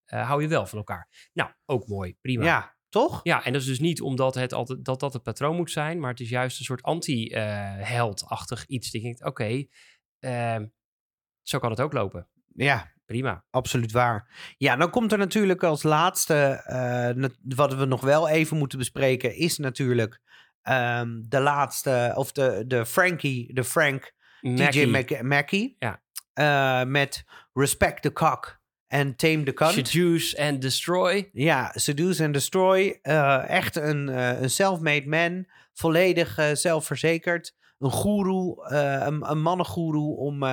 eh, 0.05 0.27
hou 0.29 0.43
je 0.43 0.49
wel 0.49 0.67
van 0.67 0.79
elkaar. 0.79 1.31
Nou, 1.33 1.51
ook 1.65 1.87
mooi, 1.87 2.17
prima. 2.21 2.45
ja, 2.45 2.76
toch? 3.01 3.21
Ja, 3.23 3.45
en 3.45 3.53
dat 3.53 3.61
is 3.61 3.67
dus 3.67 3.79
niet 3.81 4.01
omdat 4.01 4.35
het 4.35 4.53
altijd, 4.53 4.85
dat 4.85 5.01
dat 5.01 5.13
het 5.13 5.23
patroon 5.23 5.57
moet 5.57 5.71
zijn, 5.71 6.01
maar 6.01 6.11
het 6.11 6.21
is 6.21 6.29
juist 6.29 6.59
een 6.59 6.65
soort 6.65 6.83
anti-heldachtig 6.83 8.67
iets. 8.67 8.91
Die 8.91 9.03
denkt, 9.03 9.25
oké, 9.25 9.65
ehm, 10.19 10.67
zo 11.43 11.59
kan 11.59 11.71
het 11.71 11.81
ook 11.81 11.93
lopen. 11.93 12.29
Ja, 12.55 12.93
Prima. 13.07 13.45
absoluut 13.51 13.93
waar. 13.93 14.55
Ja, 14.59 14.77
dan 14.77 14.91
komt 14.91 15.13
er 15.13 15.19
natuurlijk 15.19 15.63
als 15.63 15.83
laatste, 15.83 16.35
eh, 16.65 17.29
wat 17.43 17.75
we 17.75 17.85
nog 17.85 18.01
wel 18.01 18.29
even 18.29 18.57
moeten 18.57 18.79
bespreken, 18.79 19.35
is 19.37 19.59
natuurlijk 19.59 20.21
ehm, 20.63 21.23
de 21.29 21.41
laatste, 21.41 22.13
of 22.15 22.33
de, 22.33 22.65
de 22.67 22.87
Frankie, 22.87 23.55
de 23.55 23.65
Frank, 23.65 24.13
DJ 24.41 24.51
Mackie, 24.51 24.87
Mac- 24.87 25.23
Mackie. 25.23 25.77
Ja. 25.79 26.03
Eh, 26.33 26.85
met 26.89 27.25
Respect 27.53 28.03
the 28.03 28.13
Cock 28.13 28.61
en 28.97 29.17
Tame 29.17 29.43
the 29.43 29.53
Cunt. 29.53 29.73
Seduce 29.73 30.43
and 30.43 30.61
Destroy. 30.61 31.31
Ja, 31.33 31.73
Seduce 31.75 32.25
and 32.25 32.33
Destroy. 32.33 32.99
Eh, 33.03 33.49
echt 33.49 33.77
een, 33.77 34.09
eh, 34.09 34.41
een 34.41 34.51
self-made 34.51 35.09
man. 35.09 35.47
Volledig 35.73 36.39
eh, 36.39 36.47
zelfverzekerd. 36.53 37.55
Een 37.79 37.91
goeroe, 37.91 38.65
een, 39.07 39.31
een 39.31 39.43
mannengoeroe 39.43 40.17
om, 40.17 40.45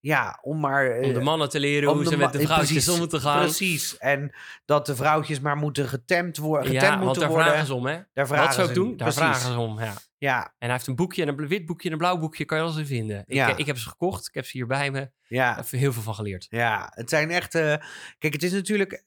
ja, 0.00 0.38
om 0.42 0.60
maar... 0.60 0.98
Om 1.00 1.12
de 1.12 1.20
mannen 1.20 1.48
te 1.48 1.60
leren 1.60 1.90
hoe 1.90 2.04
ze 2.06 2.16
met 2.16 2.32
de 2.32 2.40
vrouwtjes 2.40 2.70
precies, 2.70 2.88
om 2.92 2.98
moeten 2.98 3.20
gaan. 3.20 3.40
Precies. 3.40 3.98
En 3.98 4.34
dat 4.64 4.86
de 4.86 4.96
vrouwtjes 4.96 5.40
maar 5.40 5.56
moeten 5.56 5.88
getemd, 5.88 6.36
worden 6.36 6.66
getemd 6.66 6.84
Ja, 6.84 6.90
want 6.90 7.04
moeten 7.04 7.22
daar 7.22 7.30
worden. 7.30 7.48
vragen 7.48 7.66
ze 7.66 7.74
om, 7.74 7.86
hè? 7.86 7.98
Daar 8.12 8.26
vragen 8.26 8.46
Wat 8.46 8.54
ze 8.54 8.62
ook 8.62 8.74
doen, 8.74 8.96
daar 8.96 8.96
precies. 8.96 9.20
vragen 9.20 9.52
ze 9.52 9.58
om, 9.58 9.80
ja. 9.80 9.94
Ja, 10.20 10.44
En 10.44 10.52
hij 10.58 10.70
heeft 10.72 10.86
een 10.86 10.96
boekje, 10.96 11.22
en 11.22 11.28
een 11.28 11.48
wit 11.48 11.66
boekje 11.66 11.86
en 11.86 11.92
een 11.92 11.98
blauw 11.98 12.18
boekje, 12.18 12.44
kan 12.44 12.58
je 12.58 12.64
eens 12.64 12.76
in 12.76 12.86
vinden. 12.86 13.18
Ik, 13.26 13.34
Ja. 13.34 13.52
eh, 13.52 13.58
ik 13.58 13.66
heb 13.66 13.78
ze 13.78 13.88
gekocht, 13.88 14.26
ik 14.28 14.34
heb 14.34 14.44
ze 14.44 14.50
hier 14.56 14.66
bij 14.66 14.90
me. 14.90 15.10
Ja. 15.28 15.54
heb 15.56 15.70
heel 15.70 15.92
veel 15.92 16.02
van 16.02 16.14
geleerd. 16.14 16.46
Ja, 16.50 16.92
het 16.94 17.08
zijn 17.08 17.30
echt. 17.30 17.54
eh, 17.54 17.76
kijk, 18.18 18.32
het 18.32 18.42
is 18.42 18.52
natuurlijk. 18.52 19.04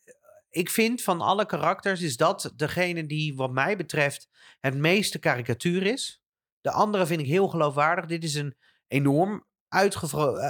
Ik 0.50 0.70
vind 0.70 1.02
van 1.02 1.22
alle 1.22 1.46
karakters 1.46 2.02
is 2.02 2.18
dat 2.18 2.54
degene 2.56 3.06
die, 3.06 3.36
wat 3.36 3.52
mij 3.52 3.78
betreft, 3.78 4.30
het 4.60 4.76
meeste 4.76 5.20
karikatuur 5.20 5.84
is. 5.86 6.22
De 6.62 6.72
andere 6.72 7.06
vind 7.06 7.20
ik 7.22 7.28
heel 7.28 7.48
geloofwaardig. 7.48 8.06
Dit 8.06 8.24
is 8.24 8.34
een 8.36 8.56
enorm 8.88 9.46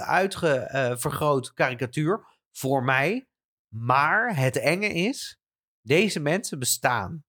uitgevergroot 0.07 1.53
karikatuur 1.53 2.25
voor 2.51 2.83
mij. 2.83 3.27
Maar 3.67 4.35
het 4.37 4.57
enge 4.59 4.87
is, 4.93 5.39
deze 5.81 6.19
mensen 6.19 6.59
bestaan. 6.59 7.23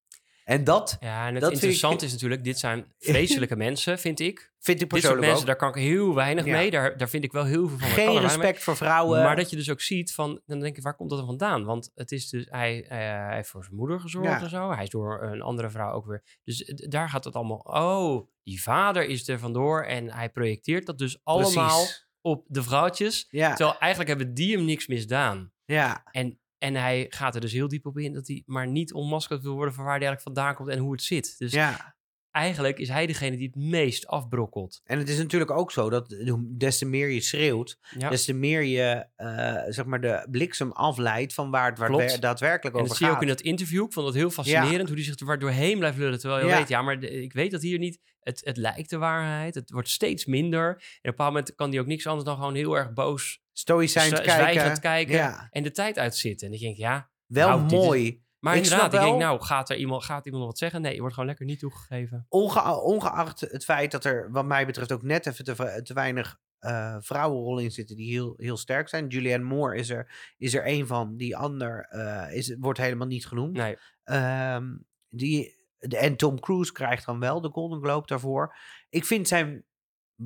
En 0.44 0.64
dat 0.64 0.96
Ja, 1.00 1.26
en 1.26 1.32
het 1.32 1.40
Dat 1.42 1.48
ik- 1.50 1.54
interessante 1.56 2.04
is 2.04 2.12
natuurlijk, 2.12 2.44
dit 2.44 2.58
zijn 2.58 2.92
vreselijke 2.98 3.56
mensen, 3.56 3.98
vind 3.98 4.20
ik. 4.20 4.38
vind 4.38 4.48
ik 4.48 4.66
Dit 4.66 4.78
soort 4.78 4.88
persoonlijk 4.90 5.20
mensen, 5.20 5.40
ook. 5.40 5.46
daar 5.46 5.56
kan 5.56 5.68
ik 5.68 5.88
heel 5.88 6.14
weinig 6.14 6.44
Ja. 6.44 6.52
mee. 6.56 6.70
Daar, 6.70 6.96
daar 6.96 7.08
vind 7.08 7.24
ik 7.24 7.32
wel 7.32 7.44
heel 7.44 7.68
veel 7.68 7.78
van. 7.78 7.88
Er 7.88 7.94
Geen 7.94 8.20
respect 8.20 8.62
voor 8.62 8.76
vrouwen. 8.76 9.22
Maar 9.22 9.36
dat 9.36 9.50
je 9.50 9.56
dus 9.56 9.70
ook 9.70 9.80
ziet 9.80 10.14
van, 10.14 10.40
dan 10.46 10.60
denk 10.60 10.76
ik, 10.76 10.82
waar 10.82 10.94
komt 10.96 11.08
dat 11.10 11.18
dan 11.18 11.28
vandaan? 11.28 11.64
Want 11.64 11.90
het 11.94 12.12
is 12.12 12.28
dus, 12.28 12.46
hij, 12.50 12.84
eh, 12.84 12.98
hij 12.98 13.34
heeft 13.34 13.48
voor 13.48 13.64
zijn 13.64 13.76
moeder 13.76 14.00
gezorgd 14.00 14.28
Ja. 14.28 14.40
en 14.42 14.48
zo. 14.50 14.70
Hij 14.72 14.82
is 14.84 14.90
door 14.90 15.22
een 15.22 15.42
andere 15.42 15.70
vrouw 15.70 15.92
ook 15.92 16.06
weer. 16.06 16.22
Dus 16.44 16.72
daar 16.88 17.08
gaat 17.08 17.24
het 17.24 17.34
allemaal, 17.34 17.58
oh, 17.64 18.28
die 18.42 18.62
vader 18.62 19.04
is 19.06 19.28
er 19.28 19.38
vandoor 19.38 19.82
en 19.84 20.10
hij 20.12 20.28
projecteert 20.30 20.86
dat 20.86 20.98
dus 20.98 21.18
allemaal 21.22 21.76
Precies. 21.78 22.08
op 22.20 22.44
de 22.48 22.62
vrouwtjes. 22.62 23.26
Ja, 23.28 23.54
Terwijl 23.54 23.78
eigenlijk 23.78 24.08
hebben 24.16 24.34
die 24.34 24.56
hem 24.56 24.64
niks 24.64 24.86
misdaan. 24.86 25.52
ja, 25.64 26.02
En, 26.10 26.38
en 26.64 26.74
hij 26.74 27.06
gaat 27.08 27.34
er 27.34 27.40
dus 27.40 27.52
heel 27.52 27.68
diep 27.68 27.86
op 27.86 27.98
in 27.98 28.12
dat 28.12 28.26
hij 28.26 28.42
maar 28.46 28.66
niet 28.66 28.92
onmaskerd 28.92 29.42
wil 29.42 29.54
worden 29.54 29.74
van 29.74 29.84
waar 29.84 29.98
hij 29.98 30.06
eigenlijk 30.06 30.36
vandaan 30.36 30.54
komt 30.54 30.68
en 30.68 30.78
hoe 30.78 30.92
het 30.92 31.02
zit. 31.02 31.34
Dus 31.38 31.52
ja. 31.52 31.93
Eigenlijk 32.34 32.78
is 32.78 32.88
hij 32.88 33.06
degene 33.06 33.36
die 33.36 33.46
het 33.46 33.56
meest 33.56 34.06
afbrokkelt. 34.06 34.80
En 34.84 34.98
het 34.98 35.08
is 35.08 35.18
natuurlijk 35.18 35.50
ook 35.50 35.72
zo 35.72 35.90
dat 35.90 36.16
des 36.40 36.78
te 36.78 36.84
meer 36.86 37.08
je 37.08 37.20
schreeuwt, 37.20 37.78
Ja. 37.98 38.08
des 38.08 38.24
te 38.24 38.32
meer 38.32 38.62
je 38.62 39.06
eh, 39.16 39.62
zeg 39.68 39.84
maar 39.84 40.00
de 40.00 40.26
bliksem 40.30 40.72
afleidt 40.72 41.34
van 41.34 41.50
waar 41.50 41.70
het, 41.70 41.78
waar 41.78 42.20
daadwerkelijk 42.20 42.76
En 42.76 42.82
over 42.82 42.88
dat 42.88 42.96
zie 42.96 43.06
je 43.06 43.12
ook 43.12 43.18
gaat. 43.18 43.28
in 43.28 43.34
dat 43.34 43.40
interview. 43.40 43.84
Ik 43.84 43.92
vond 43.92 44.06
het 44.06 44.14
heel 44.14 44.30
fascinerend 44.30 44.88
hoe 44.88 44.96
hij 44.96 45.04
zich 45.04 45.18
er 45.18 45.26
waar 45.26 45.38
doorheen 45.38 45.78
blijft 45.78 45.98
lullen. 45.98 46.18
Terwijl 46.18 46.40
je 46.42 46.48
Ja. 46.48 46.58
weet, 46.58 46.68
ja, 46.68 46.82
maar 46.82 47.02
ik 47.02 47.32
weet 47.32 47.50
dat 47.50 47.62
hier 47.62 47.78
niet... 47.78 47.98
Het, 48.20 48.40
het 48.44 48.56
lijkt 48.56 48.90
de 48.90 48.98
waarheid. 48.98 49.54
Het 49.54 49.70
wordt 49.70 49.88
steeds 49.88 50.24
minder. 50.24 50.68
En 50.68 50.76
op 50.76 50.78
een 50.78 51.10
bepaald 51.10 51.32
moment 51.32 51.54
kan 51.54 51.70
hij 51.70 51.80
ook 51.80 51.86
niks 51.86 52.06
anders 52.06 52.26
dan 52.26 52.36
gewoon 52.36 52.54
heel 52.54 52.76
erg 52.76 52.92
boos... 52.92 53.42
Stoïcijns 53.52 54.20
kijken. 54.20 54.80
kijken 54.80 55.48
en 55.50 55.62
de 55.62 55.70
tijd 55.70 55.98
uitzitten. 55.98 56.46
En 56.48 56.52
ik 56.54 56.60
denk, 56.60 56.76
ja... 56.76 57.10
wel 57.26 57.48
Nou, 57.48 57.62
mooi. 57.62 58.23
Maar 58.44 58.56
Ik 58.56 58.62
inderdaad, 58.62 58.94
ik 58.94 59.00
denk, 59.00 59.18
nou, 59.18 59.40
gaat, 59.42 59.70
er 59.70 59.76
iemand, 59.76 60.04
gaat 60.04 60.24
iemand 60.24 60.42
nog 60.42 60.52
wat 60.52 60.60
zeggen? 60.60 60.80
Nee, 60.80 60.92
je 60.92 60.98
wordt 60.98 61.14
gewoon 61.14 61.28
lekker 61.28 61.46
niet 61.46 61.58
toegegeven. 61.58 62.26
Onge- 62.28 62.80
ongeacht 62.80 63.40
het 63.40 63.64
feit 63.64 63.90
dat 63.90 64.04
er 64.04 64.30
wat 64.30 64.44
mij 64.44 64.66
betreft 64.66 64.92
ook 64.92 65.02
net 65.02 65.26
even 65.26 65.44
te, 65.82 65.92
weinig 65.94 66.40
eh, 66.58 66.96
vrouwenrollen 67.00 67.62
in 67.64 67.70
zitten 67.70 67.96
die 67.96 68.10
heel, 68.12 68.34
heel 68.36 68.56
sterk 68.56 68.88
zijn. 68.88 69.06
Julianne 69.06 69.46
Moore 69.46 69.76
is 69.76 69.90
er, 69.90 70.32
is 70.38 70.54
er 70.54 70.66
een 70.68 70.86
van. 70.86 71.16
Die 71.16 71.36
ander 71.36 71.86
eh, 71.90 72.36
is, 72.36 72.56
wordt 72.58 72.78
helemaal 72.78 73.06
niet 73.06 73.26
genoemd. 73.26 73.56
Nee, 73.56 73.76
Ehm, 74.04 74.76
die, 75.08 75.54
de- 75.78 75.98
en 75.98 76.16
Tom 76.16 76.40
Cruise 76.40 76.72
krijgt 76.72 77.06
dan 77.06 77.20
wel 77.20 77.40
de 77.40 77.50
Golden 77.50 77.80
Globe 77.82 78.06
daarvoor. 78.06 78.56
Ik 78.88 79.04
vind 79.04 79.28
zijn 79.28 79.64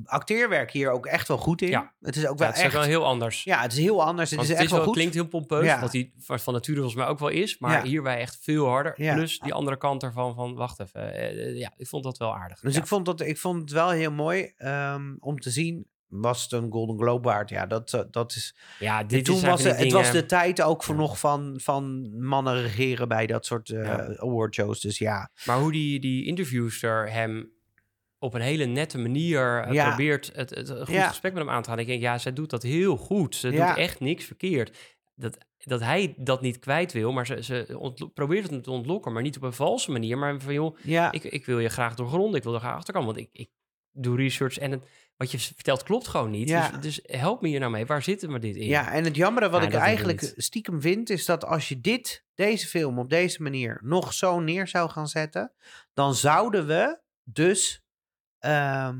acteerwerk 0.05 0.71
hier 0.71 0.89
ook 0.91 1.05
echt 1.05 1.27
wel 1.27 1.37
goed 1.37 1.61
in. 1.61 1.69
Ja. 1.69 1.93
Het 2.01 2.15
is 2.15 2.25
ook 2.27 2.31
ja, 2.31 2.37
wel 2.37 2.47
het 2.47 2.57
is 2.57 2.63
echt... 2.63 2.73
wel 2.73 2.81
heel 2.83 3.05
anders. 3.05 3.43
Ja, 3.43 3.61
het 3.61 3.71
is 3.71 3.77
heel 3.77 4.03
anders. 4.03 4.31
Het 4.31 4.41
is 4.41 4.47
het 4.47 4.57
echt 4.57 4.65
is 4.65 4.71
wel 4.71 4.83
goed. 4.83 4.93
klinkt 4.93 5.13
heel 5.13 5.27
pompeus, 5.27 5.65
Ja. 5.65 5.79
wat 5.79 5.91
hij 5.93 6.11
van 6.17 6.53
nature 6.53 6.75
volgens 6.77 6.95
mij 6.95 7.07
ook 7.07 7.19
wel 7.19 7.29
is. 7.29 7.57
Maar 7.57 7.71
Ja. 7.71 7.83
hierbij 7.83 8.17
echt 8.19 8.37
veel 8.41 8.67
harder. 8.67 8.93
Ja. 9.01 9.13
Plus 9.15 9.39
die 9.39 9.53
andere 9.53 9.77
kant 9.77 10.03
ervan 10.03 10.35
van, 10.35 10.55
wacht 10.55 10.79
even. 10.79 11.13
eh, 11.13 11.47
eh, 11.47 11.57
ja, 11.57 11.73
ik 11.77 11.87
vond 11.87 12.03
dat 12.03 12.17
wel 12.17 12.35
aardig. 12.35 12.59
Dus 12.59 12.73
ja. 12.75 12.79
ik, 12.81 12.87
vond 12.87 13.05
dat, 13.05 13.21
ik 13.21 13.37
vond 13.37 13.61
het 13.61 13.71
wel 13.71 13.89
heel 13.89 14.11
mooi 14.11 14.53
ehm, 14.57 15.15
om 15.19 15.39
te 15.39 15.49
zien. 15.49 15.87
Was 16.07 16.43
het 16.43 16.51
een 16.51 16.71
Golden 16.71 16.97
Globe 16.97 17.27
waard? 17.27 17.49
Ja, 17.49 17.65
dat, 17.65 17.93
eh, 17.93 18.01
dat 18.11 18.31
is... 18.31 18.55
ja, 18.79 18.99
En 18.99 19.07
dit 19.07 19.25
toen 19.25 19.35
is 19.35 19.41
was 19.41 19.63
het, 19.63 19.77
het 19.77 19.91
was 19.91 20.11
de 20.11 20.25
tijd 20.25 20.61
ook 20.61 20.83
voor 20.83 20.95
Ja. 20.95 21.01
nog 21.01 21.19
van, 21.19 21.53
van 21.61 22.11
mannen 22.25 22.61
regeren 22.61 23.07
bij 23.07 23.27
dat 23.27 23.45
soort 23.45 23.69
eh 23.69 23.83
Ja. 23.83 24.15
awardshows. 24.17 24.79
Dus 24.81 24.97
ja, 24.97 25.29
Maar 25.45 25.57
hoe 25.59 25.71
die, 25.71 25.99
die 25.99 26.25
interviewster 26.25 27.11
hem 27.11 27.51
op 28.19 28.33
een 28.33 28.41
hele 28.41 28.65
nette 28.65 28.97
manier 28.97 29.61
eh, 29.63 29.73
Ja. 29.73 29.87
probeert 29.87 30.31
het, 30.33 30.49
het 30.49 30.69
goed 30.69 30.87
Ja. 30.87 31.07
gesprek 31.07 31.33
met 31.33 31.41
hem 31.43 31.51
aan 31.51 31.61
te 31.61 31.69
gaan. 31.69 31.79
Ik 31.79 31.87
denk, 31.87 32.01
ja, 32.01 32.17
zij 32.17 32.33
doet 32.33 32.49
dat 32.49 32.63
heel 32.63 32.97
goed. 32.97 33.35
Ze 33.35 33.51
Ja. 33.51 33.67
doet 33.67 33.77
echt 33.77 33.99
niks 33.99 34.25
verkeerd. 34.25 34.77
Dat, 35.15 35.37
dat 35.57 35.79
hij 35.79 36.13
dat 36.17 36.41
niet 36.41 36.59
kwijt 36.59 36.91
wil, 36.93 37.11
maar 37.11 37.25
ze, 37.25 37.43
ze 37.43 37.79
probeert 38.13 38.49
het 38.49 38.63
te 38.63 38.71
ontlokken. 38.71 39.13
Maar 39.13 39.21
niet 39.21 39.35
op 39.37 39.43
een 39.43 39.53
valse 39.53 39.91
manier, 39.91 40.17
maar 40.17 40.39
van, 40.41 40.53
joh, 40.53 40.77
ja, 40.81 41.11
ik, 41.11 41.23
ik 41.23 41.45
wil 41.45 41.59
je 41.59 41.69
graag 41.69 41.95
doorgronden. 41.95 42.35
Ik 42.37 42.43
wil 42.43 42.53
er 42.53 42.59
graag 42.59 42.75
achterkomen, 42.75 43.13
want 43.15 43.19
ik, 43.27 43.29
ik 43.31 43.49
doe 43.91 44.15
research 44.17 44.57
en 44.57 44.71
het, 44.71 44.83
wat 45.15 45.31
je 45.31 45.39
vertelt 45.39 45.83
klopt 45.83 46.07
gewoon 46.07 46.31
niet. 46.31 46.49
Ja. 46.49 46.69
Dus, 46.69 46.81
dus 46.81 46.99
help 47.17 47.41
me 47.41 47.47
hier 47.47 47.59
nou 47.59 47.71
mee. 47.71 47.85
Waar 47.85 48.03
zitten 48.03 48.31
we 48.31 48.39
dit 48.39 48.55
in? 48.55 48.67
ja, 48.67 48.91
en 48.91 49.03
het 49.03 49.15
jammere 49.15 49.49
wat 49.49 49.61
Ja, 49.61 49.67
ik 49.67 49.73
eigenlijk 49.73 50.33
stiekem 50.35 50.81
vind... 50.81 51.09
is 51.09 51.25
dat 51.25 51.45
als 51.45 51.67
je 51.67 51.81
dit, 51.81 52.25
deze 52.35 52.67
film 52.67 52.99
op 52.99 53.09
deze 53.09 53.41
manier 53.41 53.79
nog 53.83 54.13
zo 54.13 54.39
neer 54.39 54.67
zou 54.67 54.89
gaan 54.89 55.07
zetten... 55.07 55.51
dan 55.93 56.15
zouden 56.15 56.67
we 56.67 56.99
dus 57.23 57.83
ehm, 58.39 58.97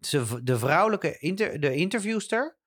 ze- 0.00 0.40
de 0.42 0.58
vrouwelijke 0.58 1.18
inter, 1.18 1.60
de 1.60 1.74
interviewster... 1.74 2.58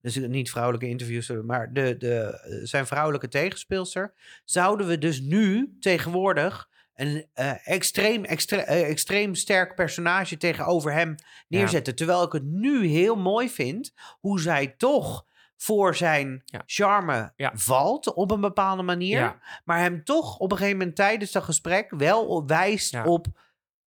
Dus 0.00 0.16
niet 0.16 0.50
vrouwelijke 0.50 0.88
interviewster, 0.88 1.44
maar 1.44 1.72
de, 1.72 1.96
de, 1.96 2.16
eh, 2.40 2.58
zijn 2.62 2.86
vrouwelijke 2.86 3.28
tegenspeelster. 3.28 4.14
Zouden 4.44 4.86
we 4.86 4.98
dus 4.98 5.20
nu 5.20 5.76
tegenwoordig 5.80 6.68
een 6.94 7.26
eh, 7.32 7.68
extreem, 7.68 8.24
extre- 8.24 8.60
eh, 8.60 8.88
extreem 8.90 9.34
sterk 9.34 9.74
personage 9.74 10.36
tegenover 10.36 10.92
hem 10.92 11.14
neerzetten. 11.48 11.94
Terwijl 11.94 12.22
ik 12.22 12.32
het 12.32 12.44
nu 12.44 12.86
heel 12.86 13.16
mooi 13.16 13.50
vind 13.50 13.92
hoe 14.20 14.40
zij 14.40 14.66
toch 14.66 15.26
voor 15.56 15.94
zijn 15.96 16.42
Ja. 16.44 16.62
charme 16.66 17.32
Ja. 17.36 17.50
valt 17.54 18.12
op 18.14 18.30
een 18.30 18.40
bepaalde 18.40 18.82
manier. 18.82 19.38
Maar 19.64 19.78
hem 19.78 20.04
toch 20.04 20.38
op 20.38 20.50
een 20.50 20.56
gegeven 20.56 20.78
moment 20.78 20.96
tijdens 20.96 21.32
dat 21.32 21.42
gesprek 21.44 21.90
wel 21.90 22.46
wijst 22.46 23.04
op 23.04 23.26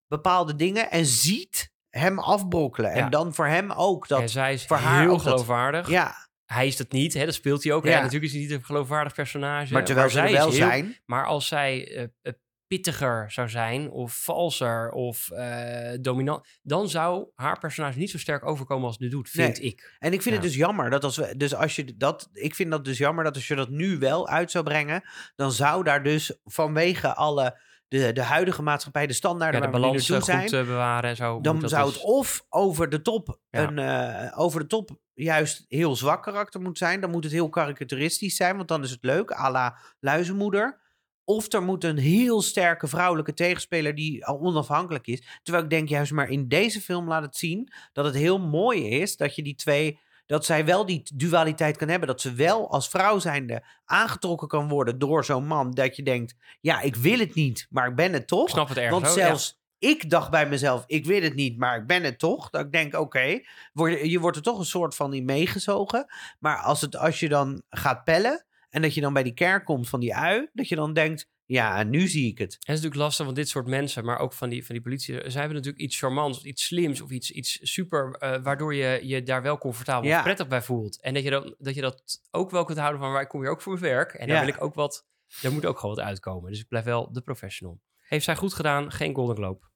bepaalde 0.08 0.56
dingen 0.56 0.92
en 0.92 1.06
ziet. 1.06 1.74
Hem 2.00 2.20
afbrokkelen. 2.20 2.92
En 2.92 3.10
dan 3.10 3.34
voor 3.34 3.48
hem 3.48 3.72
ook 3.72 4.08
dat... 4.08 4.22
en 4.22 4.30
zij 4.30 4.54
is 4.54 4.66
voor 4.66 4.78
haar 4.78 5.02
heel 5.02 5.12
dat- 5.12 5.22
geloofwaardig. 5.22 5.90
ja, 5.90 6.16
Hij 6.46 6.68
is 6.68 6.78
dat 6.78 6.92
niet, 6.92 7.14
hè? 7.14 7.26
dat 7.26 7.34
speelt 7.34 7.64
hij 7.64 7.74
ook. 7.74 7.86
Ja. 7.86 7.96
Natuurlijk 7.98 8.24
is 8.24 8.32
hij 8.32 8.42
niet 8.42 8.52
een 8.52 8.64
geloofwaardig 8.66 9.14
personage. 9.14 9.74
maar 9.74 9.84
terwijl 9.86 10.10
ze 10.10 10.20
er 10.20 10.28
zij 10.28 10.38
wel 10.38 10.48
heel- 10.50 10.58
zijn... 10.58 10.98
Maar 11.06 11.26
als 11.26 11.48
zij 11.48 11.96
eh, 11.96 12.04
eh, 12.22 12.34
pittiger 12.68 13.32
zou 13.32 13.50
zijn, 13.50 13.90
of 13.90 14.24
valser, 14.24 14.90
of 14.92 15.30
eh, 15.30 15.98
dominant... 16.02 16.48
dan 16.62 16.90
zou 16.90 17.28
haar 17.36 17.60
personage 17.60 17.98
niet 17.98 18.10
zo 18.10 18.18
sterk 18.18 18.46
overkomen 18.46 18.84
als 18.86 18.94
het 18.94 19.02
nu 19.04 19.10
doet, 19.10 19.30
vind 19.30 19.60
Nee. 19.60 19.68
ik. 19.72 19.96
En 20.00 20.14
ik 20.14 20.22
vind 20.22 20.36
Ja. 20.36 20.42
het 20.42 20.50
dus 20.50 20.56
jammer 20.60 20.90
dat 20.90 21.04
als 21.04 21.18
we, 21.18 21.38
dus 21.38 21.56
als 21.56 21.76
je 21.76 21.96
dat, 21.98 22.30
ik 22.34 22.56
vind 22.56 22.72
dat 22.72 22.86
dus 22.86 22.98
jammer 22.98 23.24
dat 23.24 23.36
als 23.36 23.48
je 23.48 23.56
dat 23.56 23.70
nu 23.70 23.98
wel 23.98 24.28
uit 24.28 24.52
zou 24.52 24.64
brengen, 24.64 25.04
dan 25.36 25.52
zou 25.52 25.84
daar 25.84 26.04
dus 26.04 26.40
vanwege 26.44 27.14
alle 27.14 27.60
de, 28.00 28.14
de 28.14 28.22
huidige 28.22 28.62
maatschappij, 28.62 29.08
de 29.08 29.14
standaarden 29.14 29.60
Ja, 29.62 29.66
de 29.66 29.72
waar 29.72 29.82
we 29.82 29.88
nu 29.88 29.94
naartoe 29.98 30.16
eh, 30.18 30.24
zijn, 30.24 30.42
goed 30.42 30.54
eh, 30.54 30.66
bewaren 30.66 31.10
en 31.10 31.16
zo. 31.16 31.42
dan 31.42 31.70
zou 31.70 31.86
dus- 31.86 31.94
het 31.94 32.04
of 32.04 32.46
over 32.50 32.90
de 32.90 33.02
top 33.02 33.40
Ja. 33.50 33.68
een 33.68 33.80
eh, 33.80 34.40
over 34.40 34.60
de 34.60 34.68
top 34.68 34.90
juist 35.14 35.66
heel 35.68 35.96
zwak 35.96 36.24
karakter 36.24 36.62
moet 36.62 36.78
zijn, 36.78 37.02
dan 37.02 37.10
moet 37.10 37.24
het 37.24 37.34
heel 37.34 37.50
karikaturistisch 37.50 38.36
zijn, 38.36 38.56
want 38.56 38.68
dan 38.68 38.84
is 38.84 38.92
het 38.92 39.04
leuk, 39.04 39.32
à 39.32 39.52
la 39.52 39.78
luizenmoeder. 40.00 40.84
Of 41.24 41.54
er 41.54 41.64
moet 41.64 41.84
een 41.84 41.98
heel 41.98 42.42
sterke 42.42 42.88
vrouwelijke 42.88 43.34
tegenspeler 43.34 43.96
die 43.96 44.26
al 44.26 44.40
onafhankelijk 44.40 45.08
is. 45.08 45.40
Terwijl 45.44 45.64
ik 45.64 45.70
denk 45.70 45.90
juist 45.90 46.12
maar 46.12 46.30
in 46.30 46.48
deze 46.48 46.82
film 46.82 47.08
laat 47.08 47.24
het 47.24 47.36
zien 47.36 47.72
dat 47.94 48.06
het 48.06 48.16
heel 48.16 48.40
mooi 48.40 48.88
is 48.90 49.18
dat 49.18 49.36
je 49.36 49.44
die 49.44 49.56
twee, 49.56 50.00
dat 50.26 50.46
zij 50.46 50.66
wel 50.66 50.86
die 50.86 51.02
dualiteit 51.14 51.78
kan 51.78 51.88
hebben. 51.88 52.08
Dat 52.08 52.22
ze 52.22 52.34
wel 52.34 52.72
als 52.72 52.90
vrouw 52.90 53.20
zijnde 53.20 53.64
aangetrokken 53.86 54.48
kan 54.48 54.68
worden 54.68 55.00
door 55.00 55.26
zo'n 55.26 55.48
man. 55.48 55.72
Dat 55.72 55.96
je 55.96 56.04
denkt, 56.04 56.36
ja, 56.62 56.82
ik 56.82 56.96
wil 56.96 57.20
het 57.20 57.34
niet, 57.36 57.68
maar 57.70 57.88
ik 57.88 57.96
ben 57.96 58.14
het 58.14 58.28
toch. 58.28 58.48
Ik 58.48 58.54
snap 58.54 58.68
het 58.68 58.78
ergens 58.78 59.02
Want 59.02 59.16
ja. 59.16 59.26
zelfs 59.26 59.64
ik 59.80 60.10
dacht 60.10 60.32
bij 60.32 60.48
mezelf, 60.50 60.84
ik 60.88 61.06
wil 61.06 61.22
het 61.22 61.36
niet, 61.36 61.58
maar 61.58 61.78
ik 61.78 61.88
ben 61.88 62.04
het 62.04 62.20
toch. 62.20 62.50
Dat 62.50 62.66
ik 62.66 62.72
denk, 62.72 62.96
oké, 62.96 63.42
word- 63.74 64.02
je 64.02 64.20
wordt 64.20 64.38
er 64.38 64.44
toch 64.44 64.60
een 64.60 64.66
soort 64.66 64.96
van 64.96 65.14
in 65.14 65.26
meegezogen. 65.26 66.06
Maar 66.40 66.58
als, 66.58 66.82
het, 66.82 66.98
als 66.98 67.20
je 67.20 67.30
dan 67.30 67.62
gaat 67.70 68.04
pellen 68.04 68.46
en 68.70 68.82
dat 68.82 68.94
je 68.94 69.02
dan 69.02 69.14
bij 69.14 69.24
die 69.24 69.34
kerk 69.34 69.66
komt 69.66 69.90
van 69.90 70.00
die 70.00 70.16
ui, 70.16 70.50
dat 70.54 70.68
je 70.68 70.76
dan 70.76 70.94
denkt, 70.94 71.28
ja, 71.46 71.84
nu 71.84 72.08
zie 72.08 72.28
ik 72.32 72.38
het. 72.38 72.54
Het 72.54 72.62
is 72.62 72.68
natuurlijk 72.68 72.96
lastig, 72.96 73.26
want 73.26 73.38
dit 73.38 73.50
soort 73.50 73.68
mensen, 73.68 74.06
maar 74.06 74.20
ook 74.20 74.34
van 74.34 74.50
die, 74.50 74.66
van 74.66 74.76
die 74.76 74.84
politie, 74.84 75.14
zij 75.14 75.40
hebben 75.40 75.58
natuurlijk 75.58 75.84
iets 75.84 75.98
charmants, 76.00 76.38
of 76.38 76.44
iets 76.44 76.66
slims 76.66 77.02
of 77.02 77.10
iets, 77.12 77.32
iets 77.32 77.60
super, 77.62 78.12
eh, 78.12 78.42
waardoor 78.44 78.76
je 78.76 79.00
je 79.08 79.24
daar 79.24 79.42
wel 79.42 79.58
comfortabel 79.58 80.10
Ja. 80.10 80.18
of 80.18 80.24
prettig 80.24 80.48
bij 80.48 80.62
voelt. 80.62 81.02
En 81.02 81.14
dat 81.14 81.24
je, 81.24 81.30
dat, 81.30 81.56
dat 81.58 81.76
je 81.76 81.82
dat 81.82 82.22
ook 82.32 82.52
wel 82.52 82.64
kunt 82.64 82.78
houden 82.78 83.00
van, 83.02 83.12
waar 83.12 83.22
ik 83.22 83.28
kom 83.28 83.42
hier 83.42 83.50
ook 83.50 83.62
voor 83.62 83.80
mijn 83.80 83.94
werk. 83.94 84.14
En 84.14 84.28
daar 84.28 84.36
Ja. 84.38 84.46
wil 84.46 84.54
ik 84.54 84.62
ook 84.64 84.74
wat, 84.76 85.06
daar 85.42 85.52
moet 85.52 85.66
ook 85.66 85.80
gewoon 85.80 85.96
wat 85.96 86.06
uitkomen. 86.06 86.52
Dus 86.52 86.60
ik 86.60 86.68
blijf 86.68 86.86
wel 86.86 87.12
de 87.14 87.22
professional. 87.22 87.82
Heeft 87.98 88.26
zij 88.26 88.36
goed 88.36 88.54
gedaan, 88.54 88.92
geen 88.92 89.16
Golden 89.16 89.36
Globe. 89.36 89.68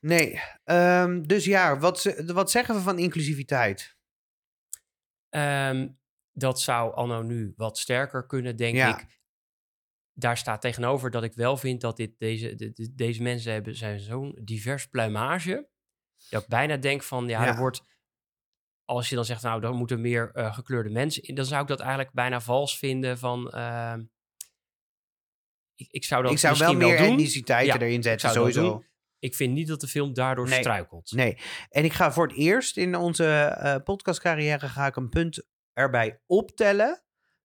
Nee, 0.00 0.40
ehm, 0.64 1.22
dus 1.22 1.44
ja, 1.44 1.78
wat, 1.78 2.00
ze- 2.00 2.32
wat 2.34 2.50
zeggen 2.50 2.74
we 2.74 2.80
van 2.80 2.98
inclusiviteit? 2.98 3.96
Ehm, 5.28 5.88
dat 6.32 6.60
zou 6.60 6.94
anno 6.94 7.22
nu 7.22 7.52
wat 7.56 7.78
sterker 7.78 8.26
kunnen, 8.26 8.56
denk 8.56 8.76
Ja. 8.76 8.98
ik. 8.98 9.22
Daar 10.14 10.36
staat 10.36 10.60
tegenover 10.60 11.10
dat 11.10 11.22
ik 11.22 11.34
wel 11.34 11.56
vind 11.56 11.80
dat 11.80 11.96
dit, 11.96 12.18
deze, 12.18 12.54
de- 12.54 12.72
de- 12.72 12.94
deze 12.94 13.22
mensen 13.22 13.52
hebben 13.52 13.76
zijn 13.76 14.00
zo'n 14.00 14.38
divers 14.42 14.86
pluimage. 14.86 15.68
Dat 16.30 16.42
ik 16.42 16.48
bijna 16.48 16.76
denk 16.76 17.02
van, 17.02 17.28
ja, 17.28 17.44
Ja. 17.44 17.48
er 17.52 17.56
wordt... 17.58 17.82
Als 18.84 19.08
je 19.08 19.14
dan 19.14 19.24
zegt, 19.24 19.42
nou, 19.42 19.60
dan 19.60 19.76
moeten 19.76 20.00
meer 20.00 20.30
eh, 20.32 20.54
gekleurde 20.54 20.90
mensen 20.90 21.22
in. 21.22 21.34
Dan 21.34 21.44
zou 21.44 21.62
ik 21.62 21.68
dat 21.68 21.80
eigenlijk 21.80 22.12
bijna 22.12 22.40
vals 22.40 22.78
vinden 22.78 23.18
van... 23.18 23.50
ehm, 23.50 24.04
ik, 25.74 25.88
ik 25.90 26.04
zou 26.04 26.22
dat 26.22 26.32
ik 26.32 26.38
zou 26.38 26.58
wel 26.58 26.74
meer 26.74 26.96
etniciteiten 26.96 27.78
Ja, 27.80 27.86
erin 27.86 28.02
zetten, 28.02 28.30
sowieso. 28.30 28.84
Ik 29.18 29.34
vind 29.34 29.52
niet 29.54 29.68
dat 29.68 29.80
de 29.80 29.86
film 29.88 30.14
daardoor 30.14 30.48
Nee. 30.48 30.58
struikelt. 30.60 31.10
Nee, 31.12 31.36
en 31.68 31.84
ik 31.84 31.92
ga 31.92 32.12
voor 32.12 32.26
het 32.26 32.36
eerst 32.36 32.76
in 32.76 32.94
onze 32.96 33.26
eh, 33.26 33.76
podcastcarrière 33.84 34.68
ga 34.68 34.86
ik 34.86 34.96
een 34.96 35.08
punt 35.08 35.46
erbij 35.72 36.22
optellen 36.26 37.03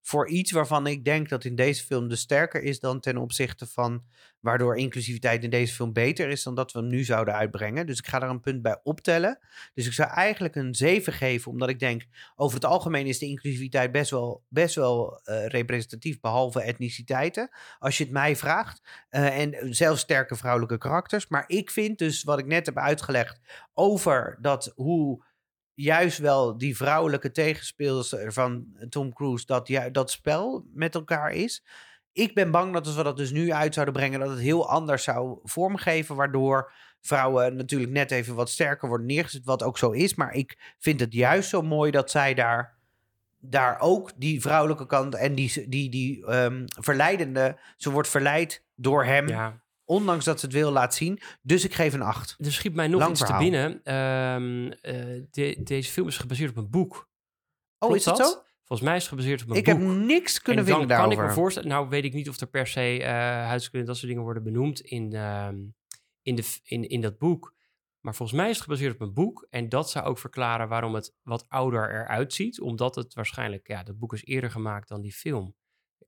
voor 0.10 0.30
iets 0.30 0.52
waarvan 0.52 0.88
ik 0.88 1.06
denk 1.06 1.30
dat 1.30 1.46
in 1.46 1.56
deze 1.56 1.84
film 1.84 2.08
dus 2.08 2.20
sterker 2.20 2.64
is 2.64 2.80
dan 2.80 3.00
ten 3.00 3.18
opzichte 3.18 3.68
van 3.68 4.04
waardoor 4.40 4.78
inclusiviteit 4.78 5.44
in 5.44 5.50
deze 5.50 5.74
film 5.74 5.94
beter 5.94 6.30
is 6.30 6.44
dan 6.44 6.56
dat 6.56 6.72
we 6.72 6.82
nu 6.82 7.04
zouden 7.04 7.34
uitbrengen. 7.34 7.86
Dus 7.86 7.98
ik 7.98 8.08
ga 8.08 8.20
daar 8.20 8.30
een 8.30 8.40
punt 8.40 8.62
bij 8.62 8.80
optellen. 8.84 9.40
Dus 9.74 9.86
ik 9.86 9.94
zou 9.94 10.10
eigenlijk 10.10 10.56
een 10.56 10.76
7 10.76 11.14
geven, 11.14 11.52
omdat 11.52 11.70
ik 11.70 11.80
denk 11.80 12.06
over 12.36 12.56
het 12.56 12.66
algemeen 12.66 13.06
is 13.06 13.20
de 13.20 13.26
inclusiviteit 13.26 13.92
best 13.92 14.12
wel, 14.12 14.44
best 14.48 14.76
wel 14.76 15.20
eh, 15.24 15.46
representatief, 15.46 16.20
behalve 16.20 16.62
etniciteiten. 16.62 17.50
Als 17.80 17.98
je 17.98 18.04
het 18.04 18.14
mij 18.14 18.36
vraagt. 18.36 18.82
Eh, 19.10 19.40
en 19.40 19.76
zelfs 19.76 20.02
sterke 20.02 20.36
vrouwelijke 20.36 20.78
karakters. 20.78 21.28
Maar 21.28 21.44
ik 21.48 21.72
vind 21.72 21.98
dus 21.98 22.24
wat 22.24 22.40
ik 22.40 22.46
net 22.46 22.66
heb 22.66 22.78
uitgelegd 22.78 23.40
over 23.74 24.38
dat 24.42 24.72
hoe 24.76 25.28
juist 25.82 26.18
wel 26.18 26.58
die 26.58 26.76
vrouwelijke 26.78 27.32
tegenspeelster 27.32 28.34
van 28.34 28.66
Tom 28.90 29.14
Cruise 29.14 29.46
dat, 29.46 29.68
ju- 29.68 29.92
dat 29.92 30.12
spel 30.12 30.66
met 30.74 30.96
elkaar 30.96 31.32
is. 31.32 31.64
Ik 32.12 32.34
ben 32.34 32.52
bang 32.52 32.74
dat 32.74 32.86
als 32.86 32.96
we 32.96 33.04
dat 33.04 33.18
dus 33.18 33.32
nu 33.32 33.52
uit 33.54 33.74
zouden 33.74 33.94
brengen, 33.94 34.20
dat 34.20 34.30
het 34.30 34.40
heel 34.40 34.70
anders 34.70 35.04
zou 35.04 35.40
vormgeven, 35.44 36.16
waardoor 36.16 36.72
vrouwen 37.02 37.56
natuurlijk 37.56 37.92
net 37.92 38.12
even 38.12 38.36
wat 38.36 38.50
sterker 38.50 38.88
worden 38.88 39.08
neergezet, 39.08 39.46
wat 39.46 39.64
ook 39.64 39.78
zo 39.78 39.92
is. 39.92 40.16
Maar 40.16 40.34
ik 40.34 40.76
vind 40.80 41.00
het 41.00 41.14
juist 41.14 41.50
zo 41.50 41.62
mooi 41.62 41.92
dat 41.92 42.12
zij 42.12 42.34
daar, 42.34 42.78
daar 43.40 43.80
ook 43.80 44.12
die 44.16 44.42
vrouwelijke 44.42 44.86
kant 44.86 45.16
en 45.16 45.36
die, 45.36 45.70
die, 45.70 45.90
die 45.90 46.26
ehm, 46.26 46.64
verleidende, 46.66 47.58
ze 47.78 47.92
wordt 47.92 48.10
verleid 48.10 48.64
door 48.76 49.06
hem, 49.06 49.28
Ja. 49.28 49.62
Ondanks 49.90 50.26
dat 50.26 50.40
ze 50.40 50.46
het 50.46 50.56
wil 50.56 50.72
laat 50.72 50.96
zien. 50.96 51.20
Dus 51.42 51.64
ik 51.66 51.74
geef 51.74 51.94
een 51.94 52.02
8. 52.02 52.36
Er 52.40 52.52
schiet 52.52 52.74
mij 52.74 52.88
nog 52.88 53.00
Lang 53.00 53.12
iets 53.12 53.20
verhaal. 53.22 53.40
te 53.40 53.50
binnen. 53.50 53.84
Ehm, 53.84 54.72
eh, 54.82 55.24
de- 55.32 55.60
deze 55.64 55.92
film 55.92 56.08
is 56.08 56.18
gebaseerd 56.18 56.50
op 56.50 56.58
een 56.58 56.70
boek. 56.70 57.10
Oh, 57.80 57.96
is 57.96 58.04
dat 58.04 58.18
zo? 58.18 58.44
Volgens 58.64 58.90
mij 58.90 58.98
is 58.98 59.04
het 59.04 59.12
gebaseerd 59.12 59.42
op 59.44 59.50
een 59.50 59.56
Ik 59.56 59.66
boek. 59.66 59.74
heb 59.80 59.84
niks 59.88 60.42
kunnen 60.42 60.64
en 60.64 60.70
dan 60.70 60.80
vinden 60.80 60.98
kan 60.98 61.06
daarover. 61.08 61.24
ik 61.24 61.36
me 61.36 61.42
voorstellen... 61.42 61.70
Nou, 61.70 61.90
weet 61.90 62.04
ik 62.04 62.14
niet 62.14 62.30
of 62.30 62.40
er 62.40 62.48
per 62.48 62.68
se 62.68 63.04
huidskleur 63.48 63.82
en 63.82 63.88
dat 63.88 63.96
soort 63.98 64.08
dingen 64.08 64.24
worden 64.24 64.44
benoemd 64.44 64.80
in, 64.80 65.14
ehm, 65.14 65.58
in, 66.22 66.36
de, 66.36 66.58
in, 66.64 66.90
in 66.90 67.02
dat 67.02 67.18
boek. 67.18 67.54
Maar 68.00 68.16
volgens 68.16 68.38
mij 68.38 68.50
is 68.50 68.54
het 68.56 68.64
gebaseerd 68.64 68.94
op 68.94 69.02
een 69.02 69.14
boek. 69.14 69.48
En 69.50 69.70
dat 69.70 69.90
zou 69.90 70.06
ook 70.06 70.18
verklaren 70.20 70.68
waarom 70.68 70.94
het 70.96 71.16
wat 71.22 71.46
ouder 71.48 71.90
eruit 71.90 72.34
ziet. 72.34 72.62
Omdat 72.62 72.96
het 72.96 73.14
waarschijnlijk... 73.14 73.68
Ja, 73.68 73.84
dat 73.84 73.98
boek 74.00 74.14
is 74.14 74.26
eerder 74.26 74.52
gemaakt 74.52 74.88
dan 74.88 75.02
die 75.02 75.14
film. 75.14 75.56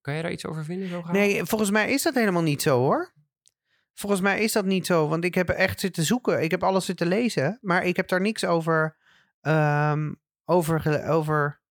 Kan 0.01 0.13
je 0.15 0.21
daar 0.21 0.31
iets 0.31 0.45
over 0.45 0.63
vinden? 0.65 0.89
Zo? 0.89 1.01
Nee, 1.11 1.43
volgens 1.45 1.71
mij 1.71 1.91
is 1.91 2.01
dat 2.03 2.13
helemaal 2.13 2.41
niet 2.41 2.61
zo 2.61 2.77
hoor. 2.79 3.13
Volgens 3.93 4.21
mij 4.21 4.39
is 4.43 4.51
dat 4.51 4.65
niet 4.65 4.85
zo, 4.85 5.07
want 5.07 5.23
ik 5.23 5.35
heb 5.35 5.49
echt 5.49 5.79
zitten 5.79 6.03
zoeken. 6.03 6.43
Ik 6.43 6.51
heb 6.51 6.63
alles 6.63 6.85
zitten 6.85 7.07
lezen, 7.07 7.57
maar 7.61 7.85
ik 7.85 7.95
heb 7.95 8.07
daar 8.07 8.21
niks 8.21 8.45
over, 8.45 8.97
ehm, 9.41 10.13
over, 10.45 11.07
over 11.09 11.61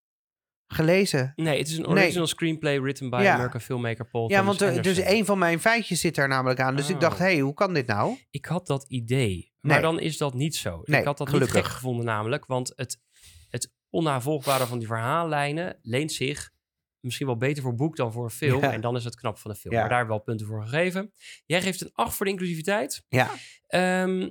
gelezen. 0.66 1.32
Nee, 1.36 1.58
het 1.58 1.68
is 1.68 1.76
een 1.78 1.82
Nee. 1.82 2.02
original 2.04 2.26
screenplay 2.26 2.80
written 2.80 3.10
by 3.10 3.20
Ja. 3.22 3.34
American 3.34 3.60
filmmaker 3.60 4.08
Paul 4.08 4.30
Ja, 4.30 4.38
Thomas 4.40 4.58
want 4.58 4.76
er- 4.76 4.82
dus 4.82 4.98
een 5.04 5.24
van 5.24 5.38
mijn 5.38 5.60
feitjes 5.60 6.00
zit 6.00 6.14
daar 6.14 6.28
namelijk 6.28 6.60
aan. 6.60 6.76
Dus 6.76 6.88
ik 6.90 7.00
dacht, 7.00 7.14
Oh. 7.14 7.18
hé, 7.20 7.24
hey, 7.32 7.38
hoe 7.40 7.54
kan 7.54 7.74
dit 7.74 7.86
nou? 7.86 8.16
Ik 8.30 8.44
had 8.46 8.66
dat 8.66 8.84
idee, 8.88 9.52
maar 9.60 9.72
Nee. 9.72 9.82
dan 9.82 10.00
is 10.00 10.16
dat 10.18 10.34
niet 10.34 10.56
zo. 10.56 10.80
Nee, 10.84 11.00
ik 11.00 11.06
had 11.06 11.18
dat 11.18 11.28
gelukkig. 11.28 11.54
niet 11.54 11.64
gek 11.64 11.72
gevonden 11.72 12.04
namelijk, 12.04 12.46
want 12.46 12.72
het, 12.76 13.00
het 13.48 13.72
onnavolgbare 13.90 14.66
van 14.66 14.78
die 14.78 14.86
verhaallijnen 14.86 15.78
leent 15.82 16.12
zich 16.12 16.50
misschien 17.00 17.26
wel 17.26 17.36
beter 17.36 17.62
voor 17.62 17.74
boek 17.74 17.96
dan 17.96 18.12
voor 18.12 18.24
een 18.24 18.30
film. 18.30 18.60
Ja. 18.62 18.72
En 18.72 18.80
dan 18.80 18.96
is 18.96 19.04
het 19.04 19.16
knap 19.16 19.38
van 19.38 19.50
de 19.50 19.56
film. 19.56 19.74
Ja. 19.74 19.80
Maar 19.80 19.88
daar 19.88 20.06
wel 20.06 20.18
punten 20.20 20.46
voor 20.46 20.62
gegeven. 20.62 21.12
Jij 21.46 21.62
geeft 21.62 21.80
een 21.80 21.90
8 21.92 22.16
voor 22.16 22.26
de 22.26 22.32
inclusiviteit. 22.32 23.04
Ja, 23.08 23.30
Ehm, 23.66 24.28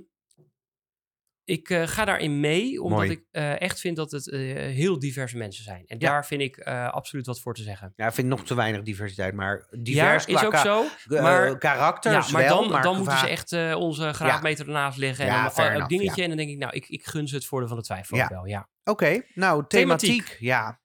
ik 1.43 1.70
eh, 1.70 1.88
ga 1.88 2.05
daarin 2.05 2.39
mee, 2.39 2.82
omdat 2.82 2.97
Mooi. 2.99 3.11
ik 3.11 3.24
eh, 3.32 3.61
echt 3.61 3.80
vind 3.80 3.95
dat 3.95 4.11
het 4.11 4.30
eh, 4.30 4.39
heel 4.55 4.99
diverse 4.99 5.38
mensen 5.38 5.63
zijn. 5.63 5.86
En 5.86 5.99
Ja. 5.99 6.09
daar 6.09 6.26
vind 6.26 6.41
ik 6.41 6.59
absoluut 6.67 7.26
wat 7.26 7.39
voor 7.39 7.53
te 7.53 7.63
zeggen. 7.63 7.93
ja 7.95 8.07
ik 8.07 8.13
vind 8.13 8.28
nog 8.28 8.45
te 8.45 8.55
weinig 8.55 8.82
diversiteit, 8.82 9.34
maar 9.34 9.67
divers 9.80 10.26
ja, 10.26 10.38
is 10.39 10.45
ook 10.45 10.55
zo. 10.55 10.86
maar- 11.07 11.57
karakters 11.57 12.26
Ja, 12.28 12.32
maar 12.34 12.47
dan, 12.47 12.70
maar 12.70 12.82
dan 12.82 12.97
moeten 12.97 13.17
ze 13.17 13.28
echt 13.28 13.76
onze 13.76 14.13
graadmeter 14.13 14.65
ernaast 14.65 14.97
leggen. 14.97 15.26
En 15.26 15.32
Ja, 15.32 15.76
een 15.76 15.88
dingetje. 15.88 16.22
En 16.22 16.28
dan 16.28 16.38
denk 16.38 16.49
ik, 16.49 16.57
nou, 16.57 16.74
ik, 16.74 16.88
ik 16.89 17.05
gun 17.05 17.28
ze 17.28 17.36
het 17.36 17.45
voordeel 17.45 17.67
van 17.67 17.78
de 17.78 17.84
twijfel 17.84 18.28
wel. 18.30 18.45
Ja. 18.45 18.70
Oké, 18.84 19.22
nou, 19.34 19.63
thematiek. 19.67 20.09
Thematiek. 20.09 20.38
Ja. 20.39 20.82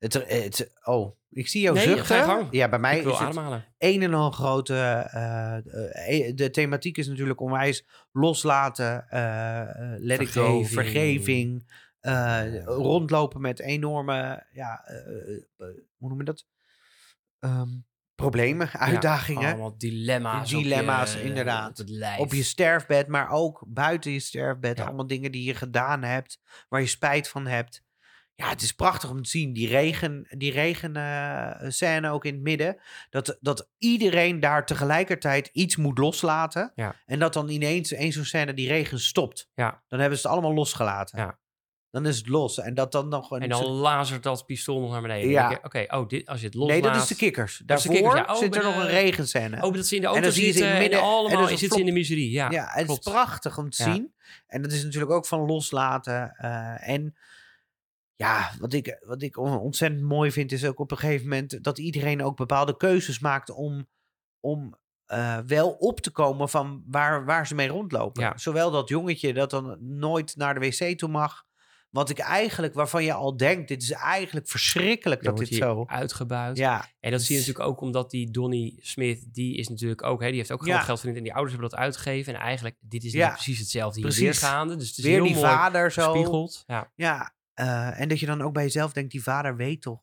Het, 0.00 0.12
het, 0.12 0.72
oh, 0.84 1.16
ik 1.30 1.48
zie 1.48 1.60
jou 1.60 1.76
Nee, 1.76 1.84
zuchten. 1.84 2.48
Ja, 2.50 2.68
bij 2.68 2.78
mij 2.78 2.98
is 2.98 3.04
het 3.18 3.62
een 3.78 4.02
en 4.02 4.14
al 4.14 4.30
grote. 4.30 4.74
eh, 4.74 5.56
eh, 5.56 6.36
de 6.36 6.50
thematiek 6.50 6.96
is 6.98 7.08
natuurlijk 7.08 7.40
onwijs 7.40 7.86
loslaten, 8.12 9.08
eh, 9.08 9.60
eh, 9.60 10.00
let 10.00 10.20
it 10.20 10.28
go, 10.28 10.62
Vergeving. 10.62 10.68
vergeving. 10.72 11.68
eh, 12.00 12.64
rondlopen 12.64 13.40
met 13.40 13.60
enorme, 13.60 14.46
ja, 14.52 14.84
eh, 14.84 14.96
eh, 14.96 15.36
eh, 15.56 15.66
hoe 15.96 16.08
noem 16.08 16.18
je 16.18 16.24
dat? 16.24 16.46
Ehm, 17.38 17.68
problemen, 18.14 18.70
uitdagingen. 18.72 19.48
allemaal 19.48 19.78
dilemma's. 19.78 20.50
Dilemma's, 20.50 21.12
je- 21.12 21.22
inderdaad. 21.22 21.70
Op 21.70 21.76
het 21.76 21.88
lijf. 21.88 22.18
op 22.18 22.32
je 22.32 22.42
sterfbed, 22.42 23.06
maar 23.06 23.30
ook 23.30 23.64
buiten 23.66 24.10
je 24.12 24.20
sterfbed. 24.20 24.76
Ja. 24.78 24.84
Allemaal 24.84 25.06
dingen 25.06 25.32
die 25.32 25.44
je 25.44 25.54
gedaan 25.54 26.02
hebt, 26.02 26.40
waar 26.68 26.80
je 26.80 26.86
spijt 26.86 27.28
van 27.28 27.46
hebt. 27.46 27.82
Ja, 28.40 28.48
het 28.48 28.62
is 28.62 28.72
prachtig 28.72 29.10
om 29.10 29.22
te 29.22 29.28
zien. 29.30 29.52
Die 29.52 29.68
regen, 29.68 30.26
die 30.38 30.52
regen 30.52 30.96
eh, 30.96 31.68
scène 31.70 32.10
ook 32.10 32.24
in 32.24 32.34
het 32.34 32.42
midden. 32.42 32.80
Dat, 33.10 33.38
dat 33.40 33.68
iedereen 33.78 34.40
daar 34.40 34.66
tegelijkertijd 34.66 35.50
iets 35.52 35.76
moet 35.76 35.98
loslaten. 35.98 36.72
Ja. 36.74 36.94
En 37.06 37.18
dat 37.18 37.32
dan 37.32 37.48
ineens 37.48 37.92
één 37.92 38.12
zo'n 38.12 38.24
scène 38.24 38.54
die 38.54 38.68
regen 38.68 39.00
stopt. 39.00 39.48
Ja. 39.54 39.82
Dan 39.88 40.00
hebben 40.00 40.18
ze 40.18 40.26
het 40.26 40.36
allemaal 40.36 40.54
losgelaten. 40.54 41.18
Ja. 41.18 41.38
Dan 41.90 42.06
is 42.06 42.16
het 42.16 42.28
los. 42.28 42.58
En 42.60 42.74
dat 42.74 42.92
dan 42.92 43.08
nog 43.08 43.30
een 43.30 43.40
En 43.42 43.48
dan 43.48 43.64
lazert 43.64 44.22
dat 44.22 44.46
pistool 44.46 44.80
nog 44.80 44.90
naar 44.90 45.02
beneden. 45.02 45.30
Ja. 45.30 45.48
Dan 45.48 45.58
Oké, 45.62 45.84
oh, 45.88 46.08
dit, 46.08 46.26
als 46.26 46.40
je 46.40 46.46
het 46.46 46.54
loslaat... 46.54 46.82
Nee, 46.82 46.92
dat 46.92 47.02
is 47.02 47.08
de 47.08 47.14
kikkers. 47.14 47.58
de 47.58 47.64
Daarvoor 47.64 47.94
kikkers, 47.94 48.14
ja. 48.14 48.32
Oh, 48.34 48.38
zit 48.38 48.56
er 48.56 48.64
nog 48.64 48.76
een 48.76 48.86
regenscène. 48.86 49.62
Oh, 49.62 49.74
dat 49.74 49.86
ze 49.86 49.94
in 49.94 50.00
de 50.00 50.06
En 50.06 50.12
auto 50.12 50.28
dan 50.28 50.32
zie 50.36 50.46
je 50.46 50.52
ze 50.52 50.58
in 50.58 50.64
het 50.64 50.72
zitten 50.72 50.74
en 50.74 50.78
midden 50.78 50.98
en 50.98 51.04
allemaal 51.04 51.42
een 51.50 51.58
zitten 51.58 51.68
ze 51.68 51.78
in 51.78 51.86
de 51.86 51.92
miserie. 51.92 52.30
Ja, 52.30 52.50
Ja, 52.50 52.66
het 52.70 52.90
is 52.90 52.98
prachtig 52.98 53.58
om 53.58 53.70
te 53.70 53.82
zien. 53.82 54.14
En 54.46 54.62
dat 54.62 54.72
is 54.72 54.84
natuurlijk 54.84 55.12
ook 55.12 55.26
van 55.26 55.40
loslaten. 55.40 56.34
eh, 56.36 56.88
en 56.88 57.14
ja, 58.20 58.50
wat 58.58 58.72
ik, 58.72 58.98
wat 59.06 59.22
ik 59.22 59.36
on- 59.36 59.58
ontzettend 59.58 60.02
mooi 60.02 60.32
vind, 60.32 60.52
is 60.52 60.64
ook 60.64 60.78
op 60.78 60.90
een 60.90 60.98
gegeven 60.98 61.28
moment 61.28 61.64
dat 61.64 61.78
iedereen 61.78 62.22
ook 62.22 62.36
bepaalde 62.36 62.76
keuzes 62.76 63.18
maakt 63.18 63.50
om, 63.50 63.86
om 64.40 64.78
eh, 65.06 65.38
wel 65.46 65.70
op 65.70 66.00
te 66.00 66.10
komen 66.10 66.48
van 66.48 66.82
waar, 66.86 67.24
waar 67.24 67.46
ze 67.46 67.54
mee 67.54 67.68
rondlopen. 67.68 68.22
Ja. 68.22 68.38
Zowel 68.38 68.70
dat 68.70 68.88
jongetje 68.88 69.32
dat 69.34 69.50
dan 69.50 69.76
nooit 69.80 70.36
naar 70.36 70.54
de 70.54 70.60
wc 70.60 70.98
toe 70.98 71.08
mag. 71.08 71.48
Wat 71.90 72.10
ik 72.10 72.18
eigenlijk, 72.18 72.74
waarvan 72.74 73.04
je 73.04 73.12
al 73.12 73.36
denkt, 73.36 73.68
dit 73.68 73.82
is 73.82 73.90
eigenlijk 73.90 74.48
verschrikkelijk 74.48 75.22
Dan 75.22 75.34
dat 75.34 75.48
dit 75.48 75.58
zo. 75.58 75.84
uitgebuit. 75.86 76.56
Ja, 76.56 76.88
En 77.00 77.10
dat 77.10 77.22
zie 77.22 77.34
je 77.34 77.40
natuurlijk 77.40 77.68
ook 77.68 77.80
omdat 77.80 78.10
die 78.10 78.30
Donnie 78.30 78.78
Smith, 78.80 79.34
die 79.34 79.56
is 79.56 79.68
natuurlijk 79.68 80.02
ook, 80.02 80.20
hè, 80.20 80.28
die 80.28 80.36
heeft 80.36 80.52
ook 80.52 80.62
gewoon 80.62 80.76
Ja. 80.76 80.82
geld 80.82 80.98
verdiend 80.98 81.18
en 81.18 81.24
die 81.24 81.34
ouders 81.34 81.52
hebben 81.56 81.70
dat 81.70 81.80
uitgegeven. 81.80 82.34
En 82.34 82.40
eigenlijk, 82.40 82.76
dit 82.80 83.04
is 83.04 83.12
Ja. 83.12 83.24
niet 83.26 83.34
precies 83.34 83.58
hetzelfde 83.58 84.00
hier 84.00 84.08
Precies. 84.08 84.24
weergaande. 84.24 84.76
Dus 84.76 84.88
het 84.88 84.98
is 84.98 85.04
weer 85.04 85.12
heel 85.14 85.24
die 85.24 85.34
mooi 85.34 85.46
vader 85.46 85.92
zo. 85.92 86.46
Ja. 86.66 86.90
Ja, 86.94 87.34
eh, 87.60 88.00
en 88.00 88.08
dat 88.08 88.20
je 88.20 88.26
dan 88.26 88.42
ook 88.42 88.52
bij 88.52 88.62
jezelf 88.62 88.92
denkt, 88.92 89.10
die 89.10 89.22
vader 89.22 89.56
weet 89.56 89.82
toch 89.82 90.00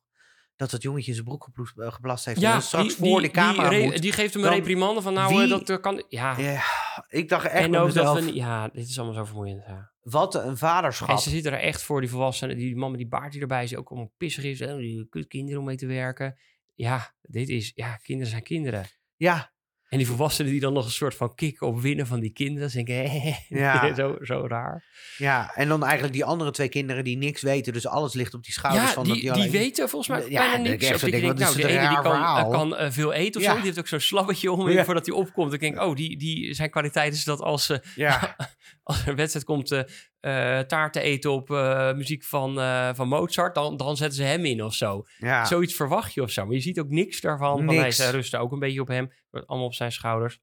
dat 0.55 0.69
dat 0.69 0.81
jongetje 0.81 1.13
zijn 1.13 1.25
broek 1.25 1.47
eh, 1.75 1.91
geplast 1.93 2.25
heeft. 2.25 2.37
en 2.43 2.51
dan 2.51 2.61
straks 2.61 2.95
voor 2.95 3.21
de 3.21 3.31
camera 3.31 3.69
die, 3.69 3.83
moet. 3.83 4.01
die 4.01 4.11
geeft 4.11 4.33
hem 4.33 4.43
een 4.43 4.49
reprimande 4.49 5.01
van 5.01 5.13
nou, 5.13 5.33
wie- 5.33 5.43
eh, 5.43 5.49
dat 5.49 5.69
eh, 5.69 5.79
kan... 5.81 6.03
Ja, 6.09 6.37
Ja, 6.39 6.61
ik 7.07 7.29
dacht 7.29 7.45
echt 7.45 7.53
en 7.63 7.65
ook 7.65 7.73
dat 7.73 7.95
mezelf, 7.95 8.19
we... 8.19 8.25
niet- 8.25 8.35
Ja, 8.35 8.67
dit 8.67 8.87
is 8.87 8.97
allemaal 8.99 9.15
zo 9.17 9.25
vermoeiend. 9.25 9.63
Ja. 9.67 9.91
wat 10.01 10.35
een 10.35 10.57
vaderschap. 10.57 11.09
En 11.09 11.17
ze 11.17 11.29
zitten 11.29 11.51
er 11.51 11.59
echt 11.59 11.81
voor, 11.83 12.01
die 12.01 12.09
volwassenen. 12.09 12.57
Die 12.57 12.75
man 12.75 12.89
met 12.89 12.99
die 12.99 13.07
baard 13.09 13.31
die 13.31 13.41
erbij 13.41 13.63
is, 13.63 13.75
ook 13.75 13.89
allemaal 13.89 14.13
pissig 14.17 14.43
is. 14.43 14.59
hè, 14.59 14.77
Die 14.77 15.07
kutkinderen 15.09 15.59
om 15.59 15.65
mee 15.65 15.75
te 15.75 15.85
werken. 15.85 16.37
Ja, 16.73 17.13
dit 17.21 17.49
is... 17.49 17.71
Ja, 17.75 17.95
kinderen 17.95 18.31
zijn 18.31 18.43
kinderen. 18.43 18.85
Ja, 19.15 19.53
En 19.87 19.97
die 19.97 20.07
volwassenen 20.07 20.51
die 20.51 20.59
dan 20.59 20.73
nog 20.73 20.85
een 20.85 20.91
soort 20.91 21.15
van 21.15 21.35
kick 21.35 21.61
op 21.61 21.81
winnen 21.81 22.07
van 22.07 22.19
die 22.19 22.29
kinderen. 22.29 22.85
Hé, 22.85 23.33
Ja. 23.49 23.93
zo, 23.95 24.15
zo 24.21 24.45
raar. 24.47 24.83
ja, 25.17 25.51
en 25.55 25.67
dan 25.67 25.83
eigenlijk 25.83 26.13
die 26.13 26.25
andere 26.25 26.51
twee 26.51 26.69
kinderen 26.69 27.03
die 27.03 27.17
niks 27.17 27.41
weten. 27.41 27.73
Dus 27.73 27.87
alles 27.87 28.13
ligt 28.13 28.33
op 28.33 28.43
die 28.43 28.53
schouders 28.53 28.87
ja, 28.87 28.93
van 28.93 29.03
die, 29.03 29.13
dat 29.13 29.21
die 29.21 29.31
alleen- 29.31 29.51
weten 29.51 29.89
volgens 29.89 30.19
mij 30.19 30.29
Ja, 30.29 30.39
bijna 30.39 30.63
ik 30.63 30.69
niks. 30.69 30.85
echt 30.85 31.03
ik 31.05 31.11
denk, 31.11 31.23
denk, 31.23 31.37
nou, 31.39 31.55
de 31.55 31.67
ene 31.67 31.87
die 31.89 31.99
kan, 32.01 32.21
eh, 32.21 32.49
kan 32.49 32.75
eh, 32.77 32.91
veel 32.91 33.13
eten 33.13 33.39
of 33.41 33.45
Ja. 33.47 33.49
zo. 33.51 33.55
Die 33.57 33.65
heeft 33.65 33.79
ook 33.79 33.87
zo'n 33.87 33.99
slabbetje 33.99 34.51
om 34.51 34.69
Ja. 34.69 34.85
voordat 34.85 35.05
hij 35.05 35.15
opkomt. 35.15 35.53
Ik 35.53 35.59
denk, 35.59 35.81
oh, 35.81 35.95
die, 35.95 36.17
die, 36.17 36.53
zijn 36.53 36.69
kwaliteit 36.69 37.13
is 37.13 37.23
dat 37.23 37.41
als, 37.41 37.71
Ja, 37.95 38.35
als 38.83 39.01
er 39.01 39.07
een 39.07 39.15
wedstrijd 39.15 39.45
komt 39.45 39.71
eh 39.71 39.81
eh, 40.19 40.59
taart 40.59 40.93
te 40.93 41.01
eten 41.01 41.31
op 41.31 41.51
eh, 41.51 41.93
muziek 41.93 42.23
van, 42.23 42.59
eh, 42.59 42.93
van 42.93 43.07
Mozart, 43.07 43.55
dan, 43.55 43.77
dan 43.77 43.97
zetten 43.97 44.17
ze 44.17 44.23
hem 44.23 44.45
in 44.45 44.63
of 44.63 44.73
zo. 44.73 45.05
ja. 45.17 45.45
Zoiets 45.45 45.75
verwacht 45.75 46.13
je 46.13 46.21
of 46.21 46.31
zo. 46.31 46.45
Maar 46.45 46.53
je 46.55 46.61
ziet 46.61 46.79
ook 46.79 46.89
niks 46.89 47.21
daarvan. 47.21 47.65
Want 47.65 47.77
hij 47.77 47.87
Niks. 47.87 48.09
rusten 48.09 48.39
ook 48.39 48.51
een 48.51 48.59
beetje 48.59 48.81
op 48.81 48.87
hem. 48.87 49.11
Allemaal 49.31 49.65
op 49.67 49.73
zijn 49.73 49.91
schouders. 49.91 50.39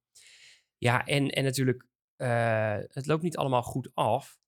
Ja, 0.79 1.05
en, 1.05 1.29
en 1.29 1.45
natuurlijk, 1.45 1.87
het 2.93 3.07
loopt 3.07 3.23
niet 3.23 3.37
allemaal 3.37 3.63
goed 3.63 3.91
af, 3.95 4.39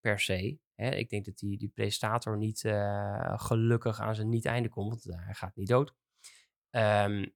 per 0.00 0.20
se. 0.20 0.58
Hè? 0.74 0.90
Ik 0.90 1.08
denk 1.08 1.24
dat 1.24 1.38
die, 1.38 1.58
die 1.58 1.70
presentator 1.74 2.36
niet 2.36 2.60
gelukkig 3.36 4.00
aan 4.00 4.14
zijn 4.14 4.28
niet-einde 4.28 4.68
komt, 4.68 5.04
want 5.04 5.20
hij 5.24 5.34
gaat 5.34 5.56
niet 5.56 5.68
dood. 5.68 5.94
Ehm, 6.70 7.26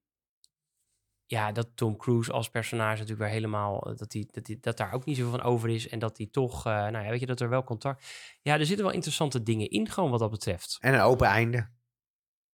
ja, 1.31 1.53
dat 1.53 1.69
Tom 1.75 1.97
Cruise 1.97 2.33
als 2.33 2.51
personage 2.51 2.93
natuurlijk 2.93 3.19
weer 3.19 3.29
helemaal... 3.29 3.91
eh, 3.91 3.97
Dat, 3.97 4.11
die, 4.11 4.29
dat, 4.31 4.45
die, 4.45 4.59
dat 4.61 4.77
daar 4.77 4.93
ook 4.93 5.05
niet 5.05 5.17
zoveel 5.17 5.31
van 5.31 5.43
over 5.43 5.69
is. 5.69 5.89
En 5.89 5.99
dat 5.99 6.17
hij 6.17 6.27
toch, 6.27 6.67
eh, 6.67 6.73
nou 6.73 7.05
ja, 7.05 7.11
weet 7.11 7.21
je, 7.21 7.27
dat 7.27 7.41
er 7.41 7.49
wel 7.49 7.65
contact... 7.65 8.07
Ja, 8.43 8.59
er 8.59 8.67
zitten 8.67 8.85
wel 8.85 8.95
interessante 8.95 9.43
dingen 9.43 9.71
in 9.71 9.89
gewoon 9.89 10.11
wat 10.11 10.21
dat 10.21 10.31
betreft. 10.31 10.77
En 10.81 10.95
een 10.95 11.01
open 11.01 11.27
einde. 11.27 11.69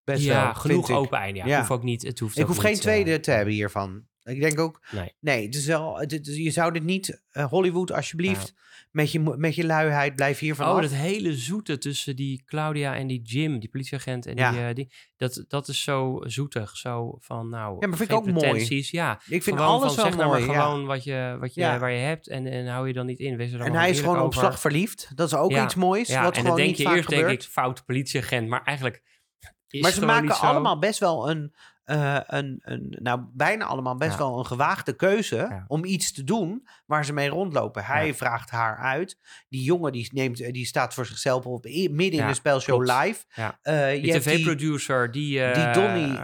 Best 0.04 0.24
ja, 0.24 0.44
wel, 0.44 0.54
genoeg 0.54 0.90
open 0.90 1.18
einde. 1.18 1.38
Ja. 1.38 1.46
Ja. 1.46 1.58
Hoeft 1.58 1.70
ook 1.70 1.82
niet, 1.82 2.02
het 2.02 2.18
hoeft 2.18 2.38
Ik 2.38 2.46
hoef 2.46 2.56
geen 2.56 2.70
niet, 2.70 2.78
eh, 2.78 2.84
tweede 2.84 3.20
te 3.20 3.30
hebben 3.30 3.54
hiervan. 3.54 4.06
Ik 4.24 4.40
denk 4.40 4.60
ook, 4.60 4.80
Nee. 4.90 5.12
nee, 5.20 5.48
is 5.48 5.66
wel, 5.66 6.04
je 6.22 6.50
zou 6.50 6.72
dit 6.72 6.82
niet, 6.84 7.22
eh, 7.30 7.46
Hollywood 7.46 7.92
alsjeblieft, 7.92 8.54
met, 8.90 9.12
je, 9.12 9.20
met 9.20 9.54
je 9.54 9.64
luiheid, 9.66 10.14
blijf 10.14 10.38
hiervan 10.38 10.66
Oh, 10.68 10.74
af. 10.74 10.80
dat 10.80 10.90
hele 10.90 11.34
zoete 11.34 11.78
tussen 11.78 12.16
die 12.16 12.42
Claudia 12.46 12.94
en 12.96 13.06
die 13.06 13.22
Jim, 13.22 13.58
die 13.58 13.68
politieagent 13.68 14.26
en 14.26 14.36
Ja. 14.36 14.50
die, 14.50 14.60
eh, 14.60 14.74
die 14.74 14.92
dat, 15.16 15.44
dat 15.48 15.68
is 15.68 15.82
zo 15.82 16.20
zoetig, 16.22 16.76
zo 16.76 17.16
van 17.20 17.48
nou, 17.48 17.76
Ja, 17.80 17.86
maar 17.88 17.96
vind 17.96 18.10
ik 18.10 18.16
ook 18.16 18.30
mooi. 18.30 18.86
Ja, 18.90 19.20
ik 19.28 19.42
vind 19.42 19.56
gewoon 19.56 19.60
alles 19.72 19.94
van, 19.94 20.02
wel 20.02 20.04
zeg 20.12 20.16
nou 20.16 20.28
mooi, 20.30 20.46
maar 20.46 20.56
ja. 20.56 20.62
gewoon 20.62 20.86
wat 20.86 21.04
je, 21.04 21.36
wat 21.40 21.54
je, 21.54 21.60
Ja. 21.60 21.78
waar 21.78 21.92
je 21.92 21.98
hebt 21.98 22.28
en, 22.28 22.46
en 22.46 22.66
hou 22.66 22.86
je 22.86 22.92
dan 22.92 23.06
niet 23.06 23.18
in. 23.18 23.36
Wees 23.36 23.52
er 23.52 23.58
dan 23.58 23.66
En 23.66 23.74
hij 23.74 23.90
is 23.90 24.00
gewoon 24.00 24.20
op 24.22 24.34
slag 24.34 24.60
verliefd. 24.60 25.10
Dat 25.14 25.26
is 25.26 25.34
ook 25.34 25.52
iets 25.52 25.74
moois, 25.74 26.08
Ja, 26.08 26.22
wat 26.22 26.26
en 26.26 26.32
dan 26.32 26.42
gewoon 26.42 26.56
denk 26.56 26.68
niet 26.68 26.78
je 26.88 26.94
eerst 26.94 27.08
denk 27.08 27.22
gebeurt. 27.22 27.42
ik 27.44 27.48
fout 27.50 27.84
politieagent, 27.84 28.48
maar 28.48 28.62
eigenlijk 28.62 29.02
is 29.68 29.80
maar 29.80 29.92
ze 29.92 30.04
maken 30.04 30.38
allemaal 30.40 30.78
best 30.78 30.98
wel 31.00 31.30
een, 31.30 31.54
eh, 31.84 32.20
een, 32.26 32.60
een, 32.64 32.96
nou 33.02 33.20
bijna 33.32 33.64
allemaal 33.64 33.96
best 33.96 34.12
Ja. 34.12 34.18
wel 34.18 34.38
een 34.38 34.46
gewaagde 34.46 34.92
keuze 34.96 35.36
Ja. 35.36 35.64
om 35.66 35.84
iets 35.84 36.12
te 36.12 36.24
doen 36.24 36.66
waar 36.86 37.04
ze 37.04 37.12
mee 37.12 37.28
rondlopen. 37.28 37.84
Hij 37.84 38.06
Ja. 38.06 38.14
vraagt 38.14 38.50
haar 38.50 38.78
uit. 38.78 39.18
Die 39.48 39.62
jongen 39.62 39.92
die, 39.92 40.08
neemt, 40.12 40.40
eh, 40.40 40.52
die 40.52 40.66
staat 40.66 40.94
voor 40.94 41.06
zichzelf 41.06 41.46
op 41.46 41.64
midden 41.90 42.20
in 42.20 42.26
de 42.26 42.34
spelshow 42.34 42.82
klopt. 42.84 43.00
live. 43.06 43.24
Je 43.34 44.00
Die 44.02 44.12
hebt 44.12 44.24
die, 44.24 44.34
tv-producer 44.36 45.10
die, 45.10 45.42
eh, 45.44 45.54
die 45.64 45.82
Donnie- 45.82 46.18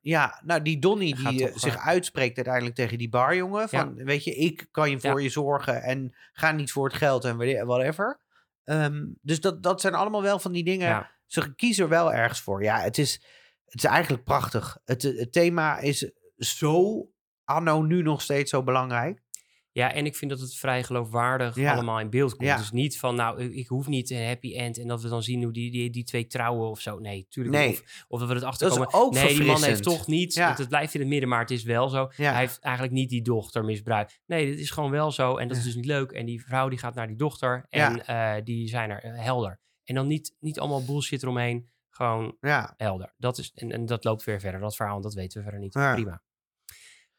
ja, 0.00 0.40
nou 0.44 0.62
die 0.62 0.78
Donnie 0.78 1.14
die 1.14 1.50
zich 1.54 1.78
uitspreekt 1.78 2.36
uiteindelijk 2.36 2.74
tegen 2.74 2.98
die 2.98 3.08
barjongen. 3.08 3.68
Van, 3.68 3.94
weet 3.94 4.24
je, 4.24 4.34
ik 4.34 4.66
kan 4.70 4.90
je 4.90 5.00
voor 5.00 5.22
je 5.22 5.28
zorgen 5.28 5.82
en 5.82 6.14
ga 6.32 6.52
niet 6.52 6.72
voor 6.72 6.84
het 6.88 6.96
geld 6.96 7.24
en 7.24 7.36
whate- 7.36 7.64
whatever. 7.66 8.20
Ehm, 8.64 9.04
dus 9.22 9.40
dat, 9.40 9.62
dat 9.62 9.80
zijn 9.80 9.94
allemaal 9.94 10.22
wel 10.22 10.38
van 10.38 10.52
die 10.52 10.64
dingen. 10.64 11.10
Ze 11.26 11.54
kiezen 11.54 11.84
er 11.84 11.90
wel 11.90 12.12
ergens 12.12 12.40
voor. 12.40 12.62
Ja, 12.62 12.80
het 12.80 12.98
is, 12.98 13.22
het 13.68 13.74
is 13.84 13.84
eigenlijk 13.84 14.24
prachtig. 14.24 14.78
Het, 14.84 15.02
het 15.02 15.32
thema 15.32 15.78
is 15.78 16.10
zo 16.36 17.06
anno 17.44 17.82
nu 17.82 18.02
nog 18.02 18.22
steeds 18.22 18.50
zo 18.50 18.62
belangrijk. 18.62 19.26
Ja, 19.72 19.92
en 19.92 20.06
ik 20.06 20.16
vind 20.16 20.30
dat 20.30 20.40
het 20.40 20.54
vrij 20.56 20.82
geloofwaardig 20.82 21.54
Ja. 21.56 21.72
allemaal 21.72 22.00
in 22.00 22.10
beeld 22.10 22.30
komt. 22.30 22.42
Ja. 22.48 22.56
Dus 22.56 22.70
niet 22.70 22.98
van, 22.98 23.14
nou, 23.14 23.42
ik, 23.42 23.52
ik 23.54 23.66
hoef 23.68 23.86
niet 23.86 24.10
een 24.10 24.26
happy 24.26 24.54
end 24.54 24.78
en 24.78 24.88
dat 24.88 25.02
we 25.02 25.08
dan 25.08 25.22
zien 25.22 25.42
hoe 25.42 25.52
die, 25.52 25.70
die, 25.70 25.90
die 25.90 26.04
twee 26.04 26.26
trouwen 26.26 26.68
of 26.70 26.80
zo. 26.80 26.98
Nee, 26.98 27.26
tuurlijk 27.28 27.56
Nee. 27.56 27.68
niet. 27.68 27.80
Of, 27.80 28.04
of 28.08 28.18
dat 28.18 28.28
we 28.28 28.34
het 28.34 28.42
Dat 28.42 28.52
achterkomen. 28.52 28.88
is 28.88 28.94
ook 28.94 29.12
nee, 29.12 29.34
die 29.34 29.44
man 29.46 29.62
heeft 29.62 29.82
toch 29.82 30.06
niet, 30.06 30.34
Ja. 30.34 30.54
het 30.56 30.68
blijft 30.68 30.94
in 30.94 31.00
het 31.00 31.08
midden, 31.08 31.28
maar 31.28 31.40
het 31.40 31.50
is 31.50 31.62
wel 31.62 31.88
zo. 31.88 32.10
Hij 32.14 32.36
heeft 32.38 32.58
eigenlijk 32.58 32.94
niet 32.94 33.08
die 33.10 33.22
dochter 33.22 33.64
misbruikt. 33.64 34.20
Nee, 34.26 34.46
dit 34.46 34.58
is 34.58 34.70
gewoon 34.70 34.90
wel 34.90 35.10
zo 35.10 35.36
en 35.36 35.48
dat 35.48 35.56
is 35.56 35.64
dus 35.64 35.74
niet 35.74 35.84
leuk. 35.86 36.10
En 36.10 36.26
die 36.26 36.44
vrouw 36.44 36.68
die 36.68 36.78
gaat 36.78 36.94
naar 36.94 37.06
die 37.06 37.16
dochter 37.16 37.66
en 37.68 38.06
eh, 38.06 38.34
die 38.44 38.68
zijn 38.68 38.90
er 38.90 39.02
eh, 39.02 39.22
helder. 39.22 39.60
En 39.84 39.94
dan 39.94 40.06
niet, 40.06 40.34
niet 40.40 40.58
allemaal 40.60 40.84
bullshit 40.84 41.22
eromheen, 41.22 41.68
gewoon 41.98 42.36
Ja, 42.40 42.74
helder. 42.76 43.14
Dat 43.16 43.38
is, 43.38 43.52
en, 43.54 43.72
en 43.72 43.86
dat 43.86 44.04
loopt 44.04 44.24
weer 44.24 44.40
verder. 44.40 44.60
Dat 44.60 44.76
verhaal, 44.76 45.00
dat 45.00 45.14
weten 45.14 45.36
we 45.38 45.42
verder 45.42 45.60
niet. 45.60 45.74
Ja. 45.74 45.92
Prima. 45.94 46.22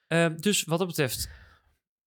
Eh, 0.08 0.28
dus 0.36 0.64
wat 0.64 0.80
dat 0.80 0.88
betreft 0.88 1.30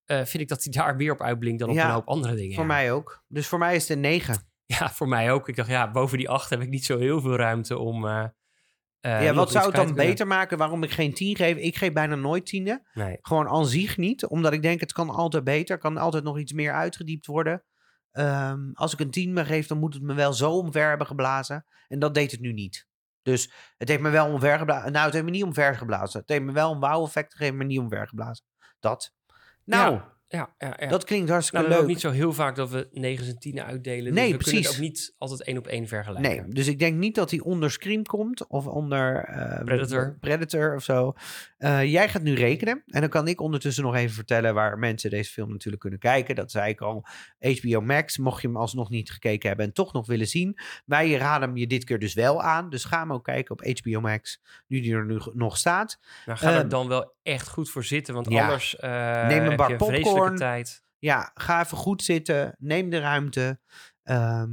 eh, 0.05 0.16
vind 0.16 0.43
ik 0.43 0.49
dat 0.49 0.62
hij 0.64 0.73
daar 0.73 0.97
meer 0.97 1.12
op 1.12 1.20
uitblinkt 1.20 1.61
dan 1.61 1.68
op 1.68 1.75
Ja, 1.75 1.87
een 1.87 1.93
hoop 1.93 2.09
andere 2.09 2.35
dingen. 2.35 2.55
voor 2.55 2.66
mij 2.66 2.93
ook. 2.93 3.25
Dus 3.29 3.47
voor 3.47 3.59
mij 3.59 3.75
is 3.75 3.83
het 3.83 3.91
een 3.91 4.01
9. 4.01 4.51
Ja, 4.66 4.91
voor 4.91 5.09
mij 5.09 5.33
ook. 5.33 5.49
Ik 5.49 5.57
dacht, 5.57 5.68
ja, 5.68 5.91
boven 5.91 6.18
die 6.18 6.29
acht 6.29 6.51
heb 6.51 6.61
ik 6.61 6.68
niet 6.68 6.85
zo 6.85 6.99
heel 6.99 7.20
veel 7.20 7.37
ruimte 7.37 7.79
om... 7.79 8.07
eh, 8.07 8.25
eh, 9.01 9.25
ja, 9.25 9.35
wat 9.35 9.51
zou 9.51 9.66
het 9.66 9.75
dan 9.75 9.95
beter 9.95 10.27
maken 10.27 10.59
waarom 10.59 10.83
ik 10.83 10.91
geen 10.91 11.14
10 11.14 11.37
geef? 11.37 11.57
Ik 11.57 11.77
geef 11.77 11.93
bijna 11.93 12.14
nooit 12.14 12.47
tienden. 12.47 12.87
Nee. 12.95 13.18
Gewoon 13.20 13.49
aan 13.49 13.66
zich 13.66 13.97
niet. 13.97 14.27
Omdat 14.27 14.53
ik 14.53 14.62
denk, 14.62 14.81
het 14.81 14.93
kan 14.93 15.11
altijd 15.11 15.45
beter. 15.45 15.79
Kan 15.79 15.97
altijd 15.97 16.25
nog 16.25 16.39
iets 16.39 16.53
meer 16.53 16.73
uitgediept 16.73 17.27
worden. 17.27 17.64
Ehm, 18.13 18.71
als 18.73 18.93
ik 18.93 19.01
een 19.01 19.11
10 19.11 19.33
me 19.33 19.45
geef, 19.45 19.67
dan 19.67 19.79
moet 19.79 19.95
het 19.95 20.03
me 20.03 20.15
wel 20.15 20.33
zo 20.33 20.51
omver 20.51 20.89
hebben 20.89 21.07
geblazen. 21.07 21.67
En 21.89 21.99
dat 21.99 22.15
deed 22.15 22.31
het 22.31 22.41
nu 22.41 22.53
niet. 22.53 22.87
Dus 23.23 23.53
het 23.77 23.89
heeft 23.89 24.01
me 24.01 24.11
wel 24.11 24.27
omver 24.27 24.59
geblazen. 24.59 24.93
Nou, 24.93 25.05
het 25.05 25.13
heeft 25.13 25.25
me 25.25 25.31
niet 25.31 25.45
omver 25.45 25.75
geblazen. 25.75 26.21
Het 26.21 26.29
heeft 26.29 26.43
me 26.43 26.53
wel 26.53 26.73
een 26.73 26.81
wauw-effect 26.81 27.33
gegeven, 27.33 27.57
maar 27.57 27.67
niet 27.67 27.79
omver 27.79 28.09
geblazen. 28.09 28.45
Dat. 28.81 29.15
Nou, 29.65 30.01
ja, 30.33 30.55
ja. 30.59 30.87
dat 30.89 31.05
klinkt 31.05 31.26
nou, 31.26 31.30
hartstikke 31.30 31.66
ook 31.66 31.78
leuk. 31.78 31.87
niet 31.87 32.01
zo 32.01 32.11
heel 32.11 32.33
vaak 32.33 32.57
dat 32.57 32.70
we 32.70 32.89
9 32.93 33.26
en 33.26 33.39
10 33.39 33.62
uitdelen. 33.62 34.14
Nee, 34.14 34.33
dus 34.33 34.37
we 34.37 34.39
kunnen 34.39 34.39
precies. 34.39 34.66
het 34.66 34.74
ook 34.74 34.80
niet 34.80 35.14
altijd 35.18 35.43
één 35.43 35.59
op 35.59 35.66
één 35.66 35.89
vergelijken. 35.89 36.30
Nee, 36.30 36.49
dus 36.49 36.66
ik 36.66 36.78
denk 36.78 36.99
niet 36.99 37.14
dat 37.14 37.30
hij 37.30 37.41
onder 37.41 37.70
Scream 37.70 38.05
komt 38.05 38.47
of 38.47 38.66
onder 38.66 39.16
eh, 39.16 39.64
Predator. 39.64 40.16
Predator 40.20 40.74
of 40.74 40.83
zo. 40.83 41.14
Eh, 41.59 41.85
jij 41.85 42.09
gaat 42.09 42.22
nu 42.22 42.35
rekenen 42.35 42.83
en 42.87 43.01
dan 43.01 43.11
kan 43.11 43.28
ik 43.28 43.41
ondertussen 43.41 43.85
nog 43.85 43.95
even 43.95 44.14
vertellen 44.14 44.55
waar 44.55 44.78
mensen 44.78 45.11
deze 45.11 45.30
film 45.30 45.51
natuurlijk 45.51 45.83
kunnen 45.83 45.99
kijken. 45.99 46.35
Dat 46.35 46.51
zei 46.51 46.70
ik 46.70 46.80
al. 46.80 47.07
HBO 47.39 47.80
Max, 47.80 48.18
mocht 48.18 48.43
je 48.43 48.49
hem 48.49 48.57
alsnog 48.57 48.91
niet 48.91 49.11
gekeken 49.11 49.49
hebben 49.49 49.66
en 49.66 49.72
toch 49.72 49.93
nog 49.93 50.07
willen 50.07 50.26
zien. 50.28 50.59
Wij 50.85 51.12
raden 51.12 51.49
hem 51.49 51.57
je 51.57 51.66
dit 51.66 51.85
keer 51.85 51.99
dus 51.99 52.14
wel 52.14 52.43
aan. 52.43 52.70
Dus 52.70 52.85
ga 52.85 52.99
hem 53.01 53.12
ook 53.12 53.24
kijken 53.24 53.51
op 53.55 53.78
HBO 53.80 54.01
Max, 54.01 54.41
nu 54.66 54.80
die 54.80 54.95
er 54.95 55.07
nu 55.07 55.20
nog 55.33 55.57
staat. 55.57 55.99
Nou, 56.26 56.39
we 56.41 56.47
Ehm, 56.47 56.57
er 56.57 56.68
dan 56.68 56.89
wel 56.89 57.14
echt 57.22 57.49
goed 57.49 57.70
voor 57.70 57.85
zitten, 57.85 58.14
want 58.14 58.30
ja. 58.30 58.43
anders 58.43 58.76
eh 58.76 59.26
Neem 59.26 59.47
een 59.47 59.57
bak 59.57 59.76
popcorn. 59.76 60.22
Tijd. 60.31 60.83
Ja, 60.99 61.31
ga 61.35 61.62
even 61.62 61.77
goed 61.77 62.03
zitten. 62.03 62.55
Neem 62.59 62.91
de 62.91 62.99
ruimte. 62.99 63.61
Ehm, 64.03 64.51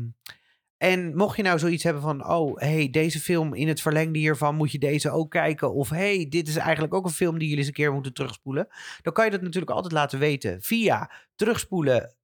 En 0.78 1.16
mocht 1.16 1.38
je 1.38 1.44
nou 1.44 1.60
zoiets 1.60 1.84
hebben 1.84 2.02
van, 2.02 2.28
oh, 2.28 2.58
hey, 2.58 2.90
deze 2.90 3.20
film 3.20 3.54
in 3.54 3.68
het 3.68 3.82
verlengde 3.82 4.20
hiervan 4.20 4.56
moet 4.56 4.72
je 4.72 4.80
deze 4.80 5.12
ook 5.12 5.32
kijken. 5.32 5.74
Of 5.74 5.90
hey, 5.90 6.26
dit 6.30 6.48
is 6.48 6.56
eigenlijk 6.56 6.94
ook 6.94 7.06
een 7.06 7.12
film 7.12 7.34
die 7.34 7.42
jullie 7.44 7.58
eens 7.58 7.68
een 7.68 7.74
keer 7.74 7.94
moeten 7.94 8.14
terugspoelen. 8.14 8.68
Dan 9.02 9.14
kan 9.14 9.26
je 9.26 9.32
dat 9.32 9.42
natuurlijk 9.42 9.72
altijd 9.72 9.94
laten 9.94 10.20
weten 10.20 10.62
via 10.62 11.12
terugspoelen 11.36 12.16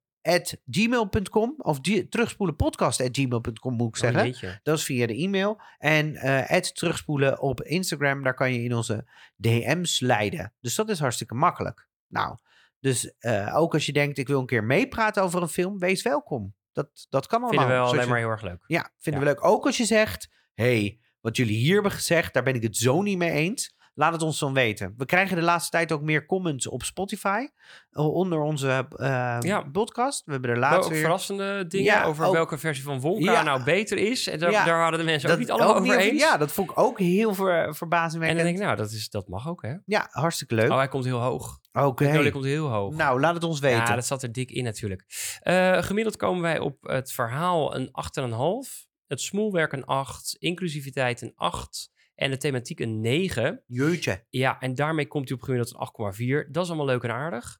gmail.com 0.70 1.54
of 1.58 1.80
terugspoelenpodcast.gmail.com 2.08 3.74
moet 3.74 3.96
ik 3.96 4.04
Oh, 4.04 4.12
zeggen. 4.12 4.60
Dat 4.62 4.78
is 4.78 4.84
via 4.84 5.06
de 5.06 5.16
e-mail. 5.16 5.60
En 5.78 6.14
eh 6.16 6.58
terugspoelen 6.60 7.40
op 7.40 7.62
Instagram, 7.62 8.22
daar 8.22 8.34
kan 8.34 8.52
je 8.52 8.62
in 8.62 8.74
onze 8.74 9.04
DM's 9.36 10.00
leiden. 10.00 10.52
Dus 10.60 10.74
dat 10.74 10.88
is 10.88 10.98
hartstikke 10.98 11.34
makkelijk. 11.34 11.88
Nou, 12.06 12.36
dus 12.80 13.14
eh, 13.18 13.56
ook 13.56 13.72
als 13.74 13.86
je 13.86 13.92
denkt, 13.92 14.18
ik 14.18 14.28
wil 14.28 14.40
een 14.40 14.46
keer 14.46 14.64
meepraten 14.64 15.22
over 15.22 15.42
een 15.42 15.48
film, 15.48 15.78
wees 15.78 16.02
welkom. 16.02 16.54
Dat, 16.72 17.06
dat 17.08 17.26
kan 17.26 17.42
allemaal. 17.42 17.60
Vinden 17.66 17.76
we 17.82 17.88
alleen 17.88 18.00
je- 18.04 18.08
maar 18.10 18.18
heel 18.18 18.28
erg 18.28 18.42
leuk. 18.42 18.64
Ja, 18.66 18.90
vinden 18.98 19.22
Ja. 19.22 19.28
we 19.28 19.34
leuk. 19.34 19.44
Ook 19.44 19.66
als 19.66 19.76
je 19.76 19.84
zegt, 19.84 20.28
hey, 20.54 21.00
wat 21.20 21.36
jullie 21.36 21.56
hier 21.56 21.74
hebben 21.74 21.92
gezegd, 21.92 22.34
daar 22.34 22.42
ben 22.42 22.54
ik 22.54 22.62
het 22.62 22.76
zo 22.76 23.02
niet 23.02 23.18
mee 23.18 23.30
eens. 23.30 23.74
Laat 23.98 24.12
het 24.12 24.22
ons 24.22 24.38
dan 24.38 24.54
weten. 24.54 24.94
We 24.96 25.04
krijgen 25.06 25.36
de 25.36 25.42
laatste 25.42 25.70
tijd 25.70 25.92
ook 25.92 26.02
meer 26.02 26.26
comments 26.26 26.66
op 26.68 26.82
Spotify. 26.82 27.46
eh, 27.90 28.14
Onder 28.14 28.40
onze 28.40 28.86
eh, 28.96 29.36
Ja. 29.40 29.62
podcast. 29.72 30.22
We 30.24 30.32
hebben 30.32 30.50
er 30.50 30.58
laatst 30.58 30.84
ook 30.84 30.90
weer... 30.92 31.00
verrassende 31.00 31.66
dingen 31.66 31.86
Ja, 31.92 32.04
over 32.04 32.26
ook- 32.26 32.32
welke 32.32 32.58
versie 32.58 32.84
van 32.84 33.00
Wonka 33.00 33.32
Ja. 33.32 33.42
nou 33.42 33.64
beter 33.64 33.98
is. 33.98 34.26
En 34.26 34.38
daar, 34.38 34.80
hadden 34.80 35.00
de 35.00 35.06
mensen 35.06 35.30
ook 35.30 35.38
niet 35.38 35.50
allemaal 35.50 35.74
ook 35.74 35.80
over 35.80 35.96
niet- 35.96 36.04
eens. 36.10 36.20
Ja, 36.22 36.36
dat 36.36 36.52
vond 36.52 36.70
ik 36.70 36.78
ook 36.78 36.98
heel 36.98 37.34
ver, 37.34 37.64
en 37.80 37.98
dan 38.10 38.18
denk 38.20 38.48
ik, 38.48 38.58
nou, 38.58 38.76
dat, 38.76 38.90
is, 38.90 39.08
dat 39.10 39.28
mag 39.28 39.48
ook, 39.48 39.62
hè? 39.62 39.74
Ja, 39.84 40.08
hartstikke 40.10 40.54
leuk. 40.54 40.70
Oh, 40.70 40.76
hij 40.76 40.88
komt 40.88 41.04
heel 41.04 41.20
hoog. 41.20 41.58
Oké. 41.72 42.04
Magnolia 42.04 42.30
komt 42.30 42.44
heel 42.44 42.68
hoog. 42.68 42.94
Nou, 42.94 43.20
laat 43.20 43.34
het 43.34 43.44
ons 43.44 43.60
weten. 43.60 43.78
Ja, 43.78 43.94
dat 43.94 44.06
zat 44.06 44.22
er 44.22 44.32
dik 44.32 44.50
in 44.50 44.64
natuurlijk. 44.64 45.04
Eh, 45.40 45.82
gemiddeld 45.82 46.16
komen 46.16 46.42
wij 46.42 46.58
op 46.58 46.76
het 46.82 47.12
verhaal 47.12 47.74
een 47.76 47.88
8,5. 47.92 48.86
Het 49.06 49.20
smoelwerk 49.20 49.72
een 49.72 49.84
8. 49.84 50.36
Inclusiviteit 50.38 51.22
een 51.22 51.32
8. 51.36 51.90
En 52.16 52.30
de 52.30 52.36
thematiek 52.36 52.80
een 52.80 53.00
9. 53.00 53.62
Jeutje. 53.66 54.24
Ja, 54.30 54.60
en 54.60 54.74
daarmee 54.74 55.06
komt 55.06 55.28
hij 55.28 55.36
op 55.38 55.42
gemiddeld 55.44 55.74
een 55.74 56.14
8,4. 56.46 56.50
Dat 56.50 56.62
is 56.64 56.68
allemaal 56.68 56.86
leuk 56.86 57.02
en 57.02 57.10
aardig. 57.12 57.58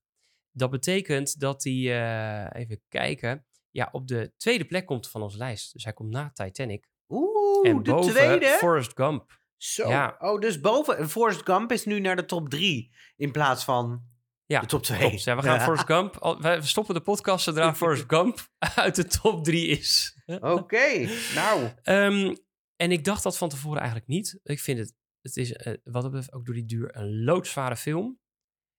Dat 0.53 0.71
betekent 0.71 1.41
dat 1.41 1.65
hij, 1.65 1.73
eh, 1.73 2.61
even 2.61 2.81
kijken, 2.89 3.47
ja, 3.71 3.89
op 3.93 4.09
de 4.09 4.33
tweede 4.37 4.65
plek 4.65 4.87
komt 4.87 5.09
van 5.11 5.23
onze 5.23 5.37
lijst. 5.39 5.73
Dus 5.73 5.85
hij 5.85 5.93
komt 5.93 6.11
na 6.11 6.31
Titanic. 6.33 6.89
Oeh, 7.09 7.69
en 7.69 7.83
de 7.83 7.91
boven 7.91 8.13
tweede. 8.13 8.47
Forrest 8.47 8.93
Gump. 8.95 9.39
Zo. 9.57 9.89
Ja. 9.89 10.17
Oh, 10.19 10.41
dus 10.41 10.61
boven. 10.61 11.09
Forrest 11.09 11.41
Gump 11.45 11.73
is 11.73 11.85
nu 11.85 12.01
naar 12.01 12.17
de 12.17 12.25
top 12.25 12.49
3 12.49 12.95
in 13.17 13.31
plaats 13.33 13.65
van 13.65 14.03
Ja, 14.47 14.61
de 14.61 14.67
top 14.67 14.83
2. 14.83 14.99
Klopt. 14.99 15.23
Ja, 15.23 15.37
we 15.37 15.43
gaan 15.43 15.61
Forrest 15.69 15.87
Gump. 15.87 16.17
al- 16.17 16.41
We 16.41 16.59
stoppen 16.63 16.95
de 16.95 17.01
podcast 17.01 17.45
zodra 17.45 17.75
Forrest 17.83 18.05
Gump 18.07 18.49
uit 18.75 18.95
de 18.95 19.05
top 19.05 19.45
3 19.45 19.67
is. 19.67 20.19
Oké, 20.41 21.09
nou. 21.35 21.69
Ehm, 21.83 22.35
en 22.77 22.93
ik 22.93 23.05
dacht 23.05 23.23
dat 23.23 23.39
van 23.39 23.49
tevoren 23.49 23.79
eigenlijk 23.79 24.09
niet. 24.09 24.39
Ik 24.43 24.61
vind 24.61 24.79
het, 24.79 24.95
het 25.21 25.37
is 25.37 25.53
eh, 25.53 25.75
wat 25.85 26.03
dat 26.03 26.11
betreft 26.11 26.33
ook 26.33 26.45
door 26.45 26.55
die 26.55 26.65
duur 26.65 26.97
een 26.97 27.25
loodzware 27.25 27.77
film. 27.77 28.21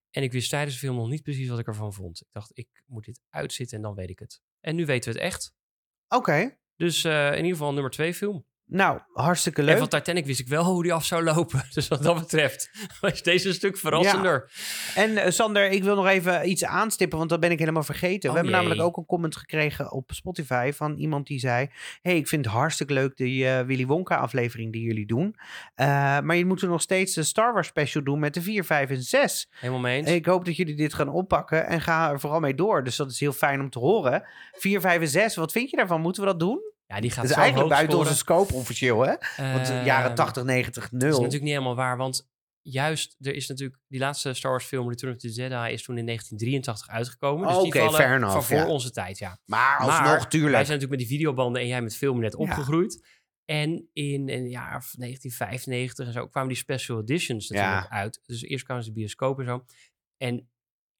En 0.09 0.23
ik 0.23 0.31
wist 0.31 0.49
tijdens 0.49 0.73
de 0.73 0.79
film 0.79 0.95
nog 0.95 1.09
niet 1.09 1.23
precies 1.23 1.47
wat 1.47 1.59
ik 1.59 1.67
ervan 1.67 1.93
vond. 1.93 2.21
Ik 2.21 2.27
dacht, 2.31 2.51
ik 2.53 2.83
moet 2.85 3.05
dit 3.05 3.21
uitzitten 3.29 3.77
en 3.77 3.83
dan 3.83 3.95
weet 3.95 4.09
ik 4.09 4.19
het. 4.19 4.41
En 4.59 4.75
nu 4.75 4.85
weten 4.85 5.13
we 5.13 5.19
het 5.19 5.27
echt. 5.27 5.55
Oké. 6.07 6.57
Dus 6.75 7.03
eh, 7.03 7.27
in 7.27 7.35
ieder 7.35 7.51
geval 7.51 7.73
nummer 7.73 7.91
twee 7.91 8.13
film. 8.13 8.46
Nou, 8.69 8.99
hartstikke 9.13 9.59
En 9.61 9.65
leuk. 9.65 9.77
van 9.77 9.87
Titanic 9.87 10.25
wist 10.25 10.39
ik 10.39 10.47
wel 10.47 10.63
hoe 10.63 10.83
die 10.83 10.93
af 10.93 11.05
zou 11.05 11.23
lopen. 11.23 11.63
Dus 11.73 11.87
wat 11.87 12.03
dat 12.03 12.19
betreft 12.19 12.71
was 13.01 13.23
deze 13.23 13.47
een 13.47 13.53
stuk 13.53 13.77
verrassender. 13.77 14.51
En 14.95 15.17
eh, 15.17 15.31
Sander, 15.31 15.69
ik 15.69 15.83
wil 15.83 15.95
nog 15.95 16.07
even 16.07 16.49
iets 16.49 16.65
aanstippen, 16.65 17.17
want 17.17 17.29
dat 17.29 17.39
ben 17.39 17.51
ik 17.51 17.59
helemaal 17.59 17.83
vergeten. 17.83 18.29
Oh, 18.29 18.35
we 18.35 18.41
hebben 18.41 18.51
jee. 18.51 18.61
namelijk 18.61 18.81
ook 18.87 18.97
een 18.97 19.05
comment 19.05 19.35
gekregen 19.35 19.91
op 19.91 20.11
Spotify 20.13 20.71
van 20.73 20.97
iemand 20.97 21.27
die 21.27 21.39
zei... 21.39 21.69
hey, 22.01 22.17
ik 22.17 22.27
vind 22.27 22.45
het 22.45 22.53
hartstikke 22.53 22.93
leuk 22.93 23.17
die 23.17 23.47
eh, 23.47 23.65
Willy 23.65 23.85
Wonka 23.85 24.15
aflevering 24.15 24.71
die 24.71 24.81
jullie 24.81 25.05
doen. 25.05 25.35
Eh, 25.75 25.87
maar 26.19 26.35
je 26.35 26.45
moet 26.45 26.61
er 26.61 26.69
nog 26.69 26.81
steeds 26.81 27.13
de 27.13 27.23
Star 27.23 27.53
Wars 27.53 27.67
special 27.67 28.03
doen 28.03 28.19
met 28.19 28.33
de 28.33 28.41
4, 28.41 28.63
5 28.63 28.89
en 28.89 29.01
6. 29.01 29.49
Helemaal 29.59 29.81
mee 29.81 29.97
eens. 29.97 30.09
Ik 30.09 30.25
hoop 30.25 30.45
dat 30.45 30.55
jullie 30.55 30.75
dit 30.75 30.93
gaan 30.93 31.09
oppakken 31.09 31.67
en 31.67 31.81
ga 31.81 32.11
er 32.11 32.19
vooral 32.19 32.39
mee 32.39 32.55
door. 32.55 32.83
Dus 32.83 32.95
dat 32.95 33.11
is 33.11 33.19
heel 33.19 33.33
fijn 33.33 33.59
om 33.59 33.69
te 33.69 33.79
horen. 33.79 34.23
4, 34.51 34.81
5 34.81 35.01
en 35.01 35.07
6, 35.07 35.35
wat 35.35 35.51
vind 35.51 35.69
je 35.69 35.77
daarvan? 35.77 36.01
Moeten 36.01 36.21
we 36.21 36.27
dat 36.27 36.39
doen? 36.39 36.75
Ja, 36.87 36.99
die 36.99 37.11
gaat 37.11 37.27
zo 37.27 37.33
eigenlijk 37.33 37.69
buiten 37.69 37.97
onze 37.97 38.15
scope 38.15 38.53
officieel, 38.53 39.01
hè? 39.01 39.15
Want 39.53 39.67
jaren 39.67 40.15
80, 40.15 40.43
90, 40.43 40.91
0. 40.91 40.99
Dat 40.99 41.09
is 41.09 41.15
natuurlijk 41.15 41.43
niet 41.43 41.51
helemaal 41.51 41.75
waar, 41.75 41.97
want 41.97 42.29
juist, 42.61 43.15
er 43.19 43.35
is 43.35 43.47
natuurlijk 43.47 43.79
die 43.87 43.99
laatste 43.99 44.33
Star 44.33 44.51
Wars 44.51 44.65
film, 44.65 44.89
Return 44.89 45.13
of 45.13 45.19
the 45.19 45.29
Jedi, 45.29 45.73
is 45.73 45.83
toen 45.83 45.97
in 45.97 46.05
1983 46.05 46.89
uitgekomen. 46.89 47.47
Dus 47.47 47.63
die 47.63 47.81
vallen 47.81 48.13
enough, 48.13 48.33
van 48.33 48.43
voor 48.43 48.57
ja. 48.57 48.67
onze 48.67 48.91
tijd, 48.91 49.17
ja. 49.17 49.39
Maar 49.45 49.77
alsnog, 49.77 49.99
maar 49.99 50.17
wij 50.17 50.25
tuurlijk. 50.27 50.51
zijn 50.51 50.79
natuurlijk 50.79 50.89
met 50.89 50.99
die 50.99 51.07
videobanden 51.07 51.61
en 51.61 51.67
jij 51.67 51.81
met 51.81 51.95
film 51.95 52.19
net 52.19 52.31
Ja. 52.31 52.37
opgegroeid. 52.37 53.15
En 53.45 53.89
in 53.93 54.29
een 54.29 54.49
jaar 54.49 54.75
of 54.75 54.93
1995 54.97 56.07
en 56.07 56.13
zo 56.13 56.27
kwamen 56.27 56.49
die 56.49 56.57
special 56.57 56.99
editions 57.01 57.49
natuurlijk 57.49 57.89
uit. 57.89 58.21
Dus 58.25 58.41
eerst 58.41 58.65
kwamen 58.65 58.83
ze 58.83 58.89
de 58.89 58.95
bioscoop 58.95 59.39
en 59.39 59.45
zo. 59.45 59.65
En 60.17 60.49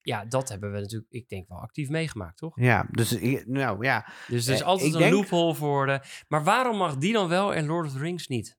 ja, 0.08 0.26
dat 0.26 0.50
hebben 0.50 0.72
we 0.72 0.80
natuurlijk, 0.80 1.12
ik 1.12 1.30
denk 1.30 1.48
wel 1.48 1.58
actief 1.60 1.90
meegemaakt, 1.90 2.38
toch? 2.38 2.60
Ja, 2.60 2.88
dus 2.92 3.18
nou 3.46 3.84
ja. 3.86 4.08
Dus 4.28 4.48
er 4.48 4.54
is 4.54 4.60
Eh, 4.60 4.66
altijd 4.68 4.88
ik 4.88 4.94
een 4.94 5.00
denk- 5.02 5.14
loophole 5.14 5.54
voor 5.56 5.86
de... 5.86 6.02
Maar 6.28 6.44
waarom 6.44 6.78
mag 6.78 6.98
die 6.98 7.14
dan 7.14 7.28
wel 7.28 7.54
en 7.54 7.66
Lord 7.66 7.86
of 7.86 7.92
the 7.92 8.00
Rings 8.00 8.28
niet? 8.28 8.58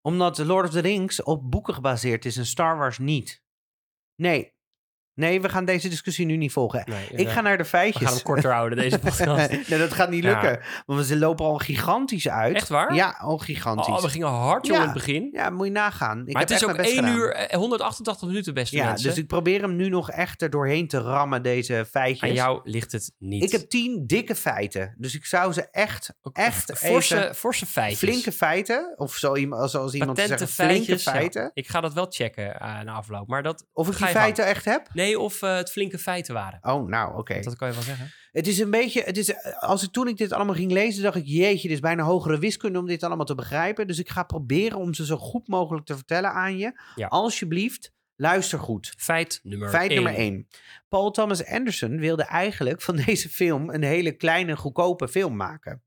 Omdat 0.00 0.38
Lord 0.38 0.66
of 0.66 0.72
the 0.72 0.80
Rings 0.80 1.22
op 1.22 1.50
boeken 1.50 1.74
gebaseerd 1.74 2.24
is 2.24 2.36
en 2.36 2.46
Star 2.46 2.76
Wars 2.78 2.98
niet. 2.98 3.42
Nee. 4.14 4.54
Nee, 5.16 5.40
we 5.40 5.48
gaan 5.48 5.64
deze 5.64 5.88
discussie 5.88 6.26
nu 6.26 6.36
niet 6.36 6.52
volgen. 6.52 6.82
Nee, 6.86 7.06
Ik 7.08 7.28
ga 7.28 7.40
naar 7.40 7.56
de 7.56 7.62
We 7.62 7.68
feitjes. 7.68 8.02
gaan 8.02 8.14
hem 8.14 8.22
korter 8.22 8.52
houden, 8.52 8.78
deze 8.78 8.98
podcast. 9.08 9.50
nee, 9.68 9.78
dat 9.78 9.92
gaat 9.92 10.10
niet 10.10 10.22
Ja. 10.24 10.30
lukken. 10.30 10.60
Want 10.86 11.06
ze 11.06 11.16
lopen 11.18 11.44
al 11.44 11.56
gigantisch 11.58 12.28
uit. 12.28 12.56
Echt 12.56 12.68
waar? 12.68 12.94
Ja, 12.94 13.16
al 13.20 13.38
gigantisch. 13.38 13.86
Oh, 13.86 14.02
we 14.02 14.08
gingen 14.08 14.28
hard 14.28 14.66
joh 14.66 14.74
Ja. 14.76 14.80
in 14.82 14.88
het 14.88 14.96
begin. 14.98 15.28
Ja, 15.32 15.50
moet 15.50 15.66
je 15.66 15.72
nagaan. 15.72 16.18
Ik 16.26 16.32
maar 16.32 16.40
heb 16.42 16.48
het 16.48 16.58
is 16.62 16.64
ook 16.68 16.76
mijn 16.76 16.82
best 16.82 16.94
1 16.98 17.04
gedaan. 17.04 17.18
uur, 17.18 17.32
eh, 17.32 17.58
188 17.58 18.28
minuten, 18.28 18.54
beste 18.54 18.76
Ja, 18.76 18.84
mensen. 18.86 19.08
dus 19.08 19.18
ik 19.18 19.26
probeer 19.26 19.60
hem 19.60 19.76
nu 19.76 19.88
nog 19.88 20.10
echt 20.10 20.42
er 20.42 20.50
doorheen 20.50 20.88
te 20.88 20.98
rammen, 20.98 21.42
deze 21.42 21.86
feitjes. 21.90 22.28
Aan 22.28 22.34
jou 22.34 22.60
ligt 22.64 22.92
het 22.92 23.12
niet. 23.18 23.42
Ik 23.42 23.52
heb 23.52 23.68
tien 23.68 24.06
dikke 24.06 24.34
feiten. 24.34 24.94
Dus 24.98 25.14
ik 25.14 25.24
zou 25.24 25.52
ze 25.52 25.68
echt, 25.70 26.14
echt 26.32 26.72
forse, 26.78 27.16
even... 27.22 27.34
forse 27.34 27.66
feitjes. 27.66 27.98
Flinke 27.98 28.32
feiten. 28.32 28.94
Of 28.96 29.14
zo 29.14 29.34
zoals 29.66 29.94
iemand 29.94 30.18
zegt, 30.18 30.30
flinke 30.30 30.46
feitjes. 30.46 31.04
ja. 31.04 31.10
feiten. 31.10 31.50
Ik 31.54 31.68
ga 31.68 31.80
dat 31.80 31.92
wel 31.94 32.06
checken 32.10 32.60
eh, 32.60 32.80
na 32.80 32.92
afloop. 32.92 33.28
Maar 33.28 33.42
dat, 33.42 33.66
Of 33.72 33.88
ik 33.88 33.96
die 33.96 34.06
feiten 34.06 34.46
echt 34.46 34.64
heb? 34.64 34.88
nee, 34.92 35.05
of 35.14 35.42
eh, 35.42 35.56
het 35.56 35.70
flinke 35.70 35.98
feiten 35.98 36.34
waren. 36.34 36.58
Oh, 36.62 36.88
nou, 36.88 37.18
oké. 37.18 37.40
Dat 37.40 37.56
kan 37.56 37.68
je 37.68 37.74
wel 37.74 37.82
zeggen. 37.82 38.12
Het 38.32 38.46
is 38.46 38.58
een 38.58 38.70
beetje, 38.70 39.02
het 39.02 39.16
is, 39.16 39.34
als 39.60 39.82
ik 39.82 39.90
toen 39.90 40.08
ik 40.08 40.16
dit 40.16 40.32
allemaal 40.32 40.54
ging 40.54 40.72
lezen, 40.72 41.02
dacht 41.02 41.16
ik, 41.16 41.26
jeetje, 41.26 41.68
dit 41.68 41.76
is 41.76 41.82
bijna 41.82 42.02
hogere 42.02 42.38
wiskunde 42.38 42.78
om 42.78 42.86
dit 42.86 43.02
allemaal 43.02 43.24
te 43.24 43.34
begrijpen. 43.34 43.86
Dus 43.86 43.98
ik 43.98 44.08
ga 44.08 44.22
proberen 44.22 44.78
om 44.78 44.94
ze 44.94 45.06
zo 45.06 45.16
goed 45.16 45.48
mogelijk 45.48 45.86
te 45.86 45.94
vertellen 45.94 46.30
aan 46.30 46.58
je. 46.58 46.80
Ja. 46.94 47.06
Alsjeblieft, 47.06 47.92
luister 48.16 48.58
goed. 48.58 48.94
Feit 48.96 49.40
nummer 49.42 49.68
Feit 49.68 49.90
één. 49.90 50.02
nummer 50.02 50.20
1. 50.20 50.48
Paul 50.88 51.10
Thomas 51.10 51.44
Anderson 51.44 51.98
wilde 51.98 52.24
eigenlijk 52.24 52.82
van 52.82 52.96
deze 53.06 53.28
film 53.28 53.70
een 53.70 53.82
hele 53.82 54.12
kleine, 54.12 54.56
goedkope 54.56 55.08
film 55.08 55.36
maken. 55.36 55.82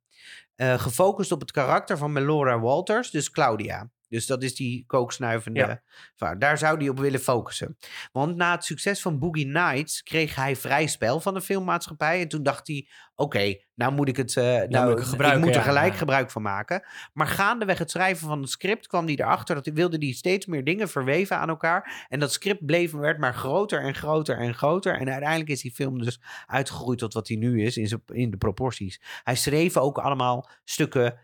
Eh, 0.56 0.80
gefocust 0.80 1.32
op 1.32 1.40
het 1.40 1.52
karakter 1.52 1.98
van 1.98 2.12
Melora 2.12 2.60
Walters, 2.60 3.12
dus 3.12 3.32
Claudia. 3.32 3.90
Dus 4.10 4.26
dat 4.26 4.44
is 4.44 4.56
die 4.56 4.84
kooksnuivende 4.88 5.82
Ja. 6.18 6.36
Daar 6.36 6.58
zou 6.58 6.78
hij 6.78 6.90
op 6.90 7.00
willen 7.00 7.20
focussen. 7.20 7.78
Want 8.12 8.36
na 8.36 8.52
het 8.52 8.64
succes 8.66 9.02
van 9.02 9.20
Boogie 9.20 9.46
Nights 9.48 10.04
kreeg 10.04 10.36
hij 10.36 10.56
vrij 10.56 10.88
spel 10.88 11.20
van 11.20 11.34
de 11.34 11.42
filmmaatschappij. 11.42 12.22
En 12.22 12.28
toen 12.28 12.44
dacht 12.44 12.68
hij, 12.68 12.88
oké, 13.16 13.56
nou 13.76 13.92
moet 13.94 14.08
ik 14.08 14.18
het, 14.18 14.38
eh, 14.38 14.44
nou, 14.44 14.90
moet 14.90 15.00
ik 15.22 15.38
moet 15.38 15.56
er 15.56 15.62
gelijk 15.62 15.92
Ja. 15.92 15.98
gebruik 15.98 16.32
van 16.32 16.42
maken. 16.42 16.84
Maar 17.14 17.28
gaandeweg 17.28 17.78
het 17.78 17.92
schrijven 17.92 18.28
van 18.28 18.42
het 18.42 18.50
script 18.50 18.88
kwam 18.88 19.06
hij 19.06 19.16
erachter 19.16 19.56
dat 19.56 19.66
hij 19.66 19.74
wilde 19.74 19.98
die 19.98 20.14
steeds 20.14 20.46
meer 20.46 20.64
dingen 20.64 20.90
verweven 20.90 21.38
aan 21.38 21.50
elkaar. 21.50 22.06
En 22.10 22.20
dat 22.20 22.34
script 22.34 22.66
bleef 22.66 22.92
werd 22.92 23.18
maar 23.20 23.34
groter 23.36 23.82
en 23.82 23.96
groter 23.96 24.38
en 24.38 24.54
groter. 24.56 24.94
En 25.00 25.10
uiteindelijk 25.10 25.50
is 25.50 25.62
die 25.62 25.74
film 25.74 26.02
dus 26.04 26.22
uitgegroeid 26.48 27.00
tot 27.00 27.14
wat 27.14 27.28
hij 27.28 27.38
nu 27.38 27.64
is 27.64 27.78
in, 27.78 27.88
zijn- 27.88 28.02
in 28.06 28.32
de 28.32 28.38
proporties. 28.38 29.02
Hij 29.24 29.36
schreef 29.36 29.78
ook 29.78 29.98
allemaal 29.98 30.50
stukken 30.64 31.20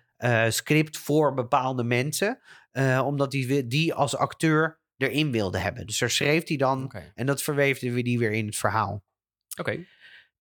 script 0.49 0.97
voor 0.97 1.34
bepaalde 1.34 1.84
mensen. 1.84 2.39
eh, 2.72 3.01
omdat 3.05 3.34
hij 3.34 3.45
wi- 3.47 3.68
die 3.68 3.93
als 3.93 4.16
acteur 4.16 4.80
erin 4.97 5.32
wilde 5.32 5.57
hebben. 5.57 5.86
Dus 5.86 5.97
daar 5.97 6.09
schreef 6.09 6.47
hij 6.47 6.57
dan. 6.57 6.84
En 7.16 7.26
dat 7.26 7.41
verweefde 7.43 7.91
we 7.91 8.01
die 8.01 8.20
weer 8.20 8.32
in 8.32 8.45
het 8.45 8.55
verhaal. 8.55 9.03
Oké. 9.59 9.86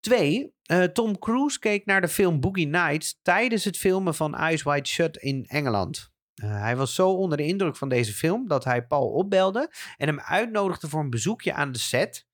Twee, 0.00 0.54
eh, 0.62 0.82
Tom 0.82 1.18
Cruise 1.18 1.58
keek 1.58 1.84
naar 1.86 2.00
de 2.00 2.08
film 2.08 2.40
Boogie 2.40 2.66
Nights 2.66 3.18
tijdens 3.22 3.64
het 3.64 3.76
filmen 3.78 4.14
van 4.14 4.34
Eyes 4.34 4.62
Wide 4.62 4.88
Shut 4.88 5.16
in 5.16 5.44
Engeland. 5.46 6.12
Eh, 6.34 6.60
hij 6.60 6.76
was 6.76 6.94
zo 6.94 7.10
onder 7.10 7.36
de 7.38 7.44
indruk 7.46 7.76
van 7.76 7.88
deze 7.88 8.12
film 8.12 8.48
dat 8.48 8.64
hij 8.64 8.86
Paul 8.86 9.08
opbelde 9.08 9.70
en 9.96 10.06
hem 10.06 10.20
uitnodigde 10.20 10.88
voor 10.88 11.00
een 11.00 11.10
bezoekje 11.10 11.52
aan 11.52 11.72
de 11.72 11.78
set. 11.78 12.26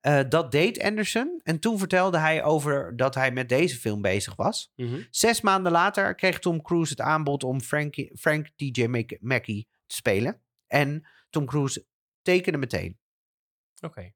Eh, 0.00 0.20
dat 0.28 0.52
deed 0.52 0.82
Anderson 0.82 1.40
en 1.42 1.58
toen 1.58 1.78
vertelde 1.78 2.18
hij 2.18 2.44
over 2.44 2.96
dat 2.96 3.14
hij 3.14 3.32
met 3.32 3.48
deze 3.48 3.76
film 3.76 4.02
bezig 4.02 4.36
was. 4.36 4.72
Mhm. 4.76 5.00
Zes 5.10 5.40
maanden 5.40 5.72
later 5.72 6.14
kreeg 6.14 6.38
Tom 6.38 6.62
Cruise 6.62 6.90
het 6.90 7.00
aanbod 7.00 7.44
om 7.44 7.60
Frankie, 7.60 8.10
Frank 8.18 8.48
DJ 8.56 8.86
Mac- 8.86 9.16
Mackie 9.20 9.68
te 9.86 9.94
spelen. 9.96 10.40
En 10.66 11.06
Tom 11.30 11.46
Cruise 11.46 11.86
tekende 12.22 12.58
meteen. 12.58 12.98
Oké. 13.80 14.12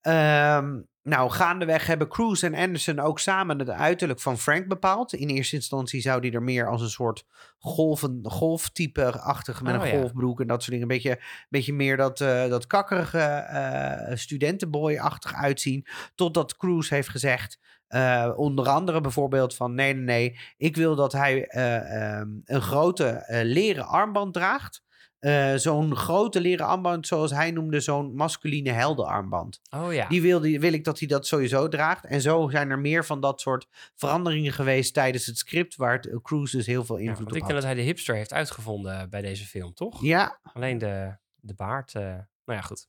Ehm, 0.00 0.80
nou, 1.02 1.30
gaandeweg 1.30 1.86
hebben 1.86 2.08
Cruise 2.08 2.46
en 2.46 2.54
Anderson 2.54 2.98
ook 2.98 3.18
samen 3.18 3.58
het 3.58 3.70
uiterlijk 3.70 4.20
van 4.20 4.38
Frank 4.38 4.68
bepaald. 4.68 5.12
In 5.12 5.28
eerste 5.28 5.56
instantie 5.56 6.00
zou 6.00 6.20
die 6.20 6.32
er 6.32 6.42
meer 6.42 6.68
als 6.68 6.82
een 6.82 6.88
soort 6.88 7.24
golven, 7.58 8.20
golftype-achtig 8.22 9.62
met 9.62 9.74
Oh, 9.74 9.82
een 9.82 9.88
ja. 9.88 9.98
golfbroek 9.98 10.40
en 10.40 10.46
dat 10.46 10.62
soort 10.62 10.70
dingen. 10.70 10.90
Een 10.90 10.96
beetje, 10.96 11.20
beetje 11.48 11.72
meer 11.72 11.96
dat, 11.96 12.20
eh, 12.20 12.48
dat 12.48 12.66
kakkerige 12.66 13.18
eh 13.18 14.16
studentenboy-achtig 14.16 15.34
uitzien. 15.34 15.86
Totdat 16.14 16.56
Cruise 16.56 16.94
heeft 16.94 17.08
gezegd, 17.08 17.58
eh, 17.88 18.32
onder 18.36 18.68
andere 18.68 19.00
bijvoorbeeld 19.00 19.54
van 19.54 19.74
nee, 19.74 19.94
nee, 19.94 20.04
nee. 20.04 20.38
Ik 20.56 20.76
wil 20.76 20.94
dat 20.94 21.12
hij 21.12 21.46
eh, 21.46 22.16
ehm, 22.16 22.28
een 22.44 22.62
grote 22.62 23.24
leren 23.42 23.86
armband 23.86 24.34
draagt. 24.34 24.82
Eh, 25.18 25.54
zo'n 25.54 25.96
grote 25.96 26.40
leren 26.40 26.66
armband, 26.66 27.06
zoals 27.06 27.30
hij 27.30 27.50
noemde, 27.50 27.80
zo'n 27.80 28.14
masculine 28.14 28.70
heldenarmband. 28.70 29.60
Oh 29.70 29.92
ja. 29.92 30.08
Die 30.08 30.22
wil, 30.22 30.40
die 30.40 30.60
wil 30.60 30.72
ik 30.72 30.84
dat 30.84 30.98
hij 30.98 31.08
dat 31.08 31.26
sowieso 31.26 31.68
draagt. 31.68 32.04
En 32.04 32.20
zo 32.20 32.48
zijn 32.50 32.70
er 32.70 32.78
meer 32.78 33.04
van 33.04 33.20
dat 33.20 33.40
soort 33.40 33.66
veranderingen 33.94 34.52
geweest 34.52 34.94
tijdens 34.94 35.26
het 35.26 35.38
script, 35.38 35.76
waar 35.76 35.92
het, 35.92 36.06
eh, 36.06 36.16
Cruise 36.22 36.56
dus 36.56 36.66
heel 36.66 36.84
veel 36.84 36.96
Ja, 36.96 37.02
invloed 37.02 37.18
want 37.18 37.36
ik 37.36 37.42
op 37.42 37.46
denk 37.48 37.52
had. 37.52 37.54
dat 37.54 37.64
hij 37.64 37.74
de 37.74 37.86
hipster 37.90 38.14
heeft 38.14 38.32
uitgevonden 38.32 39.10
bij 39.10 39.20
deze 39.22 39.46
film, 39.46 39.74
toch? 39.74 40.02
Ja, 40.02 40.38
Alleen 40.52 40.78
de, 40.78 41.16
de 41.34 41.54
baard. 41.54 41.94
eh, 41.94 42.02
nou 42.02 42.24
ja, 42.44 42.60
goed. 42.60 42.88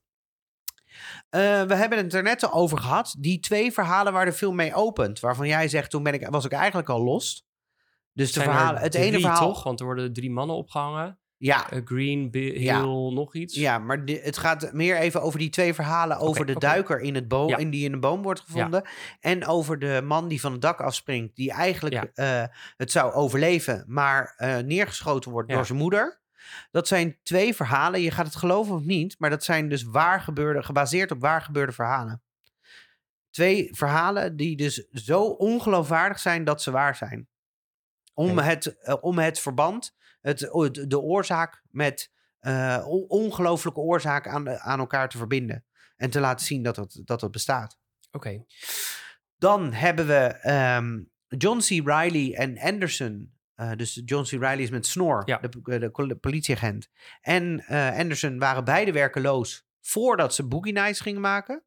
eh, 1.30 1.62
we 1.64 1.76
hebben 1.76 1.98
het 1.98 2.14
er 2.14 2.24
net 2.24 2.44
al 2.44 2.54
over 2.54 2.78
gehad. 2.78 3.16
Die 3.20 3.40
twee 3.40 3.72
verhalen 3.72 4.14
waar 4.14 4.26
de 4.26 4.34
film 4.34 4.56
mee 4.56 4.74
opent, 4.74 5.20
waarvan 5.20 5.48
jij 5.48 5.68
zegt, 5.68 5.90
toen 5.90 6.04
ben 6.04 6.14
ik, 6.14 6.28
was 6.30 6.46
ik 6.46 6.52
eigenlijk 6.52 6.90
al 6.90 7.04
lost. 7.04 7.46
Dus 8.14 8.32
de 8.32 8.40
er 8.40 8.46
verhalen, 8.46 8.82
het 8.82 8.96
ene 8.96 9.20
verhaal... 9.20 9.48
toch? 9.54 9.64
Want 9.64 9.80
er 9.80 9.86
worden 9.86 10.14
drie 10.14 10.32
mannen 10.32 10.56
opgehangen. 10.56 11.20
Ja, 11.42 11.72
Eh, 11.72 11.82
Green, 11.86 12.30
Ja. 12.32 12.78
Hill, 12.80 13.14
nog 13.14 13.36
iets. 13.36 13.56
Ja, 13.56 13.78
maar 13.80 14.02
het 14.06 14.38
gaat 14.38 14.74
meer 14.74 14.98
even 14.98 15.22
over 15.22 15.40
die 15.40 15.50
twee 15.50 15.74
verhalen. 15.74 16.18
Over 16.18 16.46
de 16.46 16.56
duiker 16.60 17.00
in 17.00 17.16
het 17.16 17.28
boom, 17.28 17.50
Ja. 17.50 17.58
in 17.58 17.70
die 17.70 17.86
in 17.86 17.92
de 17.92 18.00
boom 18.00 18.22
wordt 18.22 18.40
gevonden. 18.40 18.84
En 19.20 19.46
over 19.46 19.80
de 19.80 20.02
man 20.04 20.28
die 20.28 20.40
van 20.42 20.52
het 20.52 20.62
dak 20.62 20.82
afspringt. 20.82 21.36
Die 21.36 21.52
eigenlijk 21.52 21.96
eh, 22.14 22.44
het 22.78 22.92
zou 22.92 23.14
overleven, 23.14 23.84
maar 23.88 24.34
eh, 24.38 24.58
neergeschoten 24.58 25.32
wordt 25.32 25.50
door 25.50 25.66
zijn 25.66 25.78
moeder. 25.78 26.22
Dat 26.72 26.88
zijn 26.88 27.18
twee 27.24 27.56
verhalen. 27.56 28.02
Je 28.02 28.12
gaat 28.12 28.26
het 28.26 28.36
geloven 28.36 28.76
of 28.76 28.84
niet, 28.84 29.16
maar 29.20 29.30
dat 29.30 29.44
zijn 29.44 29.70
dus 29.70 29.84
waar 29.84 30.22
gebeurde, 30.22 30.64
gebaseerd 30.64 31.12
op 31.12 31.20
waar 31.22 31.42
gebeurde 31.42 31.72
verhalen. 31.74 32.22
Twee 33.30 33.70
verhalen 33.72 34.36
die 34.36 34.56
dus 34.58 34.88
zo 34.92 35.24
ongeloofwaardig 35.24 36.20
zijn 36.20 36.44
dat 36.44 36.62
ze 36.62 36.72
waar 36.72 36.96
zijn. 36.96 37.28
Om, 38.14 38.38
het, 38.38 38.78
om 39.02 39.18
het 39.18 39.40
verband, 39.40 39.96
het, 40.22 40.40
de 40.88 41.00
oorzaak 41.00 41.62
met 41.72 42.12
eh, 42.40 42.84
on- 42.88 43.06
ongelooflijke 43.08 43.80
oorzaak 43.80 44.28
aan, 44.28 44.50
aan 44.50 44.80
elkaar 44.80 45.10
te 45.10 45.18
verbinden. 45.18 45.64
En 45.96 46.10
te 46.10 46.20
laten 46.20 46.46
zien 46.46 46.64
dat 46.64 47.00
dat 47.06 47.22
het 47.22 47.32
bestaat. 47.32 47.78
Oké. 48.12 48.44
Dan 49.38 49.74
hebben 49.74 50.08
we 50.08 50.16
ehm, 50.42 51.00
John 51.28 51.58
C. 51.60 51.68
Riley 51.88 52.34
en 52.36 52.60
Anderson. 52.60 53.34
Eh, 53.56 53.72
dus 53.76 54.02
John 54.06 54.24
C. 54.24 54.30
Riley 54.30 54.58
is 54.62 54.70
met 54.70 54.86
snor, 54.86 55.22
Ja. 55.26 55.38
de, 55.38 55.50
de, 55.64 55.92
de 56.08 56.16
politieagent. 56.16 56.90
En 57.22 57.60
eh, 57.68 57.98
Anderson 57.98 58.40
waren 58.40 58.64
beide 58.64 58.92
werkeloos 58.92 59.68
voordat 59.82 60.36
ze 60.36 60.48
Boogie 60.48 60.74
Nights 60.74 61.00
gingen 61.00 61.22
maken. 61.22 61.64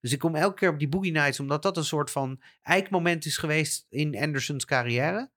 Dus 0.00 0.12
ik 0.12 0.18
kom 0.18 0.34
elke 0.34 0.54
keer 0.54 0.68
op 0.70 0.78
die 0.78 0.88
Boogie 0.88 1.12
Nights, 1.12 1.40
omdat 1.40 1.62
dat 1.62 1.76
een 1.76 1.84
soort 1.84 2.10
van 2.10 2.42
eikmoment 2.62 3.24
is 3.24 3.36
geweest 3.36 3.86
in 3.88 4.18
Andersons 4.18 4.64
carrière. 4.64 5.30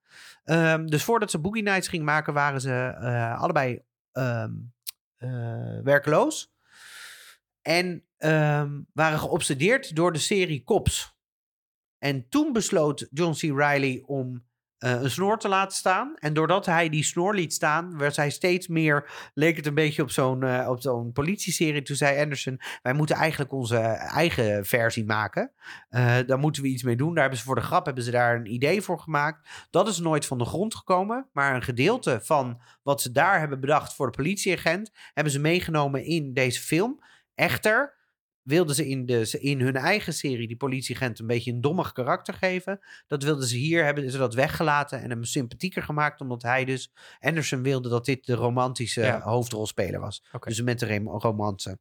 Ehm, 0.43 0.85
dus 0.85 1.03
voordat 1.03 1.31
ze 1.31 1.39
Boogie 1.39 1.63
Nights 1.63 1.87
gingen 1.87 2.05
maken, 2.05 2.33
waren 2.33 2.61
ze 2.61 2.95
eh, 2.99 3.41
allebei 3.41 3.81
ehm, 4.11 4.51
eh, 5.15 5.79
werkeloos. 5.83 6.53
En 7.61 8.05
ehm, 8.17 8.81
waren 8.93 9.19
geobsedeerd 9.19 9.95
door 9.95 10.13
de 10.13 10.19
serie 10.19 10.63
Cops. 10.63 11.15
En 11.97 12.29
toen 12.29 12.53
besloot 12.53 13.07
John 13.11 13.33
C. 13.33 13.41
Riley 13.41 14.03
om 14.05 14.49
eh, 14.81 15.01
een 15.01 15.11
snor 15.11 15.37
te 15.37 15.47
laten 15.47 15.77
staan. 15.77 16.13
En 16.19 16.33
doordat 16.33 16.65
hij 16.65 16.89
die 16.89 17.03
snor 17.03 17.35
liet 17.35 17.53
staan, 17.53 17.97
werd 17.97 18.15
hij 18.15 18.29
steeds 18.29 18.67
meer. 18.67 19.29
leek 19.33 19.55
het 19.55 19.65
een 19.65 19.73
beetje 19.73 20.01
op 20.01 20.11
zo'n 20.11 20.43
eh, 20.43 20.69
op 20.69 20.81
zo'n 20.81 21.11
politieserie. 21.11 21.81
Toen 21.81 21.95
zei 21.95 22.21
Anderson: 22.21 22.61
Wij 22.81 22.93
moeten 22.93 23.15
eigenlijk 23.15 23.51
onze 23.51 23.77
eigen 23.77 24.65
versie 24.65 25.05
maken. 25.05 25.51
Eh, 25.89 26.17
daar 26.25 26.39
moeten 26.39 26.61
we 26.61 26.67
iets 26.67 26.83
mee 26.83 26.95
doen. 26.95 27.13
Daar 27.13 27.21
hebben 27.21 27.39
ze 27.39 27.45
voor 27.45 27.55
de 27.55 27.61
grap 27.61 27.85
hebben 27.85 28.03
ze 28.03 28.11
daar 28.11 28.35
een 28.35 28.53
idee 28.53 28.81
voor 28.81 28.99
gemaakt. 28.99 29.67
Dat 29.69 29.87
is 29.87 29.99
nooit 29.99 30.25
van 30.25 30.37
de 30.37 30.45
grond 30.45 30.75
gekomen. 30.75 31.27
Maar 31.33 31.55
een 31.55 31.63
gedeelte 31.63 32.19
van 32.23 32.61
wat 32.83 33.01
ze 33.01 33.11
daar 33.11 33.39
hebben 33.39 33.59
bedacht 33.59 33.93
voor 33.95 34.11
de 34.11 34.17
politieagent. 34.17 34.91
hebben 35.13 35.33
ze 35.33 35.39
meegenomen 35.39 36.03
in 36.03 36.33
deze 36.33 36.61
film. 36.61 37.03
Echter 37.35 38.00
wilden 38.43 38.75
ze 38.75 38.87
in, 38.87 39.05
de, 39.05 39.37
in 39.39 39.61
hun 39.61 39.75
eigen 39.75 40.13
serie 40.13 40.47
die 40.47 40.57
politieagent 40.57 41.19
een 41.19 41.27
beetje 41.27 41.51
een 41.51 41.61
dommig 41.61 41.91
karakter 41.91 42.33
geven. 42.33 42.79
Dat 43.07 43.23
wilden 43.23 43.47
ze 43.47 43.57
hier, 43.57 43.83
hebben 43.83 44.11
ze 44.11 44.17
dat 44.17 44.33
weggelaten 44.33 45.01
en 45.01 45.09
hem 45.09 45.23
sympathieker 45.23 45.83
gemaakt. 45.83 46.21
Omdat 46.21 46.41
hij 46.41 46.65
dus, 46.65 46.93
Anderson 47.19 47.63
wilde 47.63 47.89
dat 47.89 48.05
dit 48.05 48.25
de 48.25 48.35
romantische 48.35 49.01
Ja. 49.01 49.21
hoofdrolspeler 49.21 49.99
was. 49.99 50.23
Dus 50.39 50.61
met 50.61 50.79
de 50.79 50.97
romance. 50.97 51.79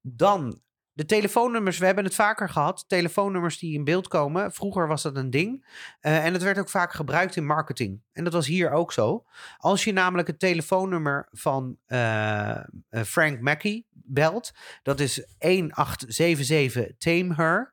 Dan 0.00 0.62
de 0.94 1.04
telefoonnummers. 1.04 1.78
We 1.78 1.86
hebben 1.86 2.04
het 2.04 2.14
vaker 2.14 2.48
gehad. 2.48 2.84
Telefoonnummers 2.88 3.58
die 3.58 3.74
in 3.74 3.84
beeld 3.84 4.08
komen. 4.08 4.52
Vroeger 4.52 4.88
was 4.88 5.02
dat 5.02 5.16
een 5.16 5.30
ding. 5.30 5.66
Eh, 6.00 6.24
en 6.24 6.32
het 6.32 6.42
werd 6.42 6.58
ook 6.58 6.68
vaak 6.68 6.92
gebruikt 6.92 7.36
in 7.36 7.46
marketing. 7.46 8.02
En 8.12 8.24
dat 8.24 8.32
was 8.32 8.46
hier 8.46 8.70
ook 8.70 8.92
zo. 8.92 9.24
Als 9.56 9.84
je 9.84 9.92
namelijk 9.92 10.28
het 10.28 10.38
telefoonnummer 10.38 11.28
van 11.30 11.78
eh, 11.86 12.50
eh, 12.56 12.64
Frank 13.04 13.40
Mackey 13.40 13.84
belt. 14.04 14.52
Dat 14.82 15.00
is 15.00 15.14
1877 15.38 16.96
Tame 16.98 17.34
Her. 17.34 17.72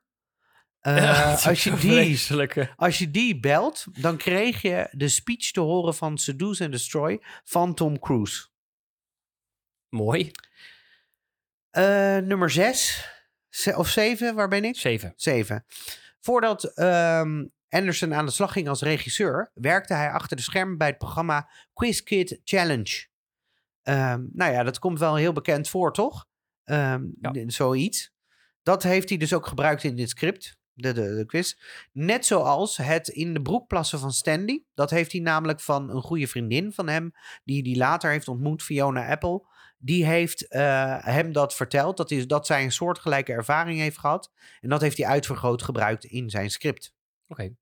Eh, 0.82 1.46
als, 1.46 1.64
je 1.64 1.76
die, 1.76 2.18
als 2.76 2.98
je 2.98 3.10
die 3.10 3.40
belt, 3.40 3.84
dan 4.00 4.16
kreeg 4.16 4.62
je 4.62 4.88
de 4.90 5.08
speech 5.08 5.50
te 5.50 5.60
horen 5.60 5.94
van 5.94 6.18
Seduce 6.18 6.62
and 6.62 6.72
Destroy 6.72 7.22
van 7.44 7.74
Tom 7.74 7.98
Cruise. 7.98 8.48
Mooi. 9.88 10.30
Eh, 11.70 12.16
nummer 12.16 12.50
6 12.50 13.08
of 13.74 13.88
7, 13.88 14.34
waar 14.34 14.48
ben 14.48 14.64
ik? 14.64 14.76
Zeven. 14.76 15.12
7. 15.16 15.64
Voordat 16.20 16.64
ehm, 16.64 17.44
Anderson 17.68 18.14
aan 18.14 18.26
de 18.26 18.32
slag 18.32 18.52
ging 18.52 18.68
als 18.68 18.82
regisseur, 18.82 19.50
werkte 19.54 19.94
hij 19.94 20.10
achter 20.10 20.36
de 20.36 20.42
schermen 20.42 20.78
bij 20.78 20.88
het 20.88 20.98
programma 20.98 21.50
Quiz 21.72 22.00
Kid 22.00 22.40
Challenge. 22.44 23.06
Ehm, 23.82 24.24
nou 24.32 24.52
ja, 24.52 24.62
dat 24.62 24.78
komt 24.78 24.98
wel 24.98 25.14
heel 25.14 25.32
bekend 25.32 25.68
voor, 25.68 25.92
toch? 25.92 26.26
Ja. 26.64 26.98
d- 27.32 27.52
Zoiets. 27.52 28.10
Dat 28.62 28.82
heeft 28.82 29.08
hij 29.08 29.18
dus 29.18 29.34
ook 29.34 29.46
gebruikt 29.46 29.84
in 29.84 29.96
dit 29.96 30.08
script, 30.10 30.56
de, 30.72 30.92
de, 30.92 31.14
de 31.14 31.26
quiz. 31.26 31.54
Net 31.92 32.26
zoals 32.26 32.76
het 32.76 33.08
in 33.08 33.34
de 33.34 33.42
broek 33.42 33.66
plassen 33.66 33.98
van 33.98 34.12
Stanley. 34.12 34.64
Dat 34.74 34.90
heeft 34.90 35.12
hij 35.12 35.20
namelijk 35.20 35.60
van 35.60 35.90
een 35.90 36.02
goede 36.02 36.26
vriendin 36.26 36.72
van 36.72 36.88
hem, 36.88 37.12
die 37.44 37.62
hij 37.62 37.76
later 37.78 38.10
heeft 38.10 38.28
ontmoet, 38.28 38.62
Fiona 38.62 39.08
Apple. 39.08 39.46
Die 39.78 40.06
heeft 40.06 40.48
eh, 40.48 40.96
hem 41.04 41.32
dat 41.32 41.54
verteld, 41.54 41.96
dat, 41.96 42.10
is, 42.10 42.26
dat 42.26 42.46
zij 42.46 42.64
een 42.64 42.72
soortgelijke 42.72 43.32
ervaring 43.32 43.78
heeft 43.78 43.98
gehad. 43.98 44.32
En 44.60 44.68
dat 44.68 44.80
heeft 44.80 44.96
hij 44.96 45.06
uitvergroot 45.06 45.62
gebruikt 45.62 46.04
in 46.04 46.30
zijn 46.30 46.50
script. 46.50 46.94
Oké. 47.28 47.54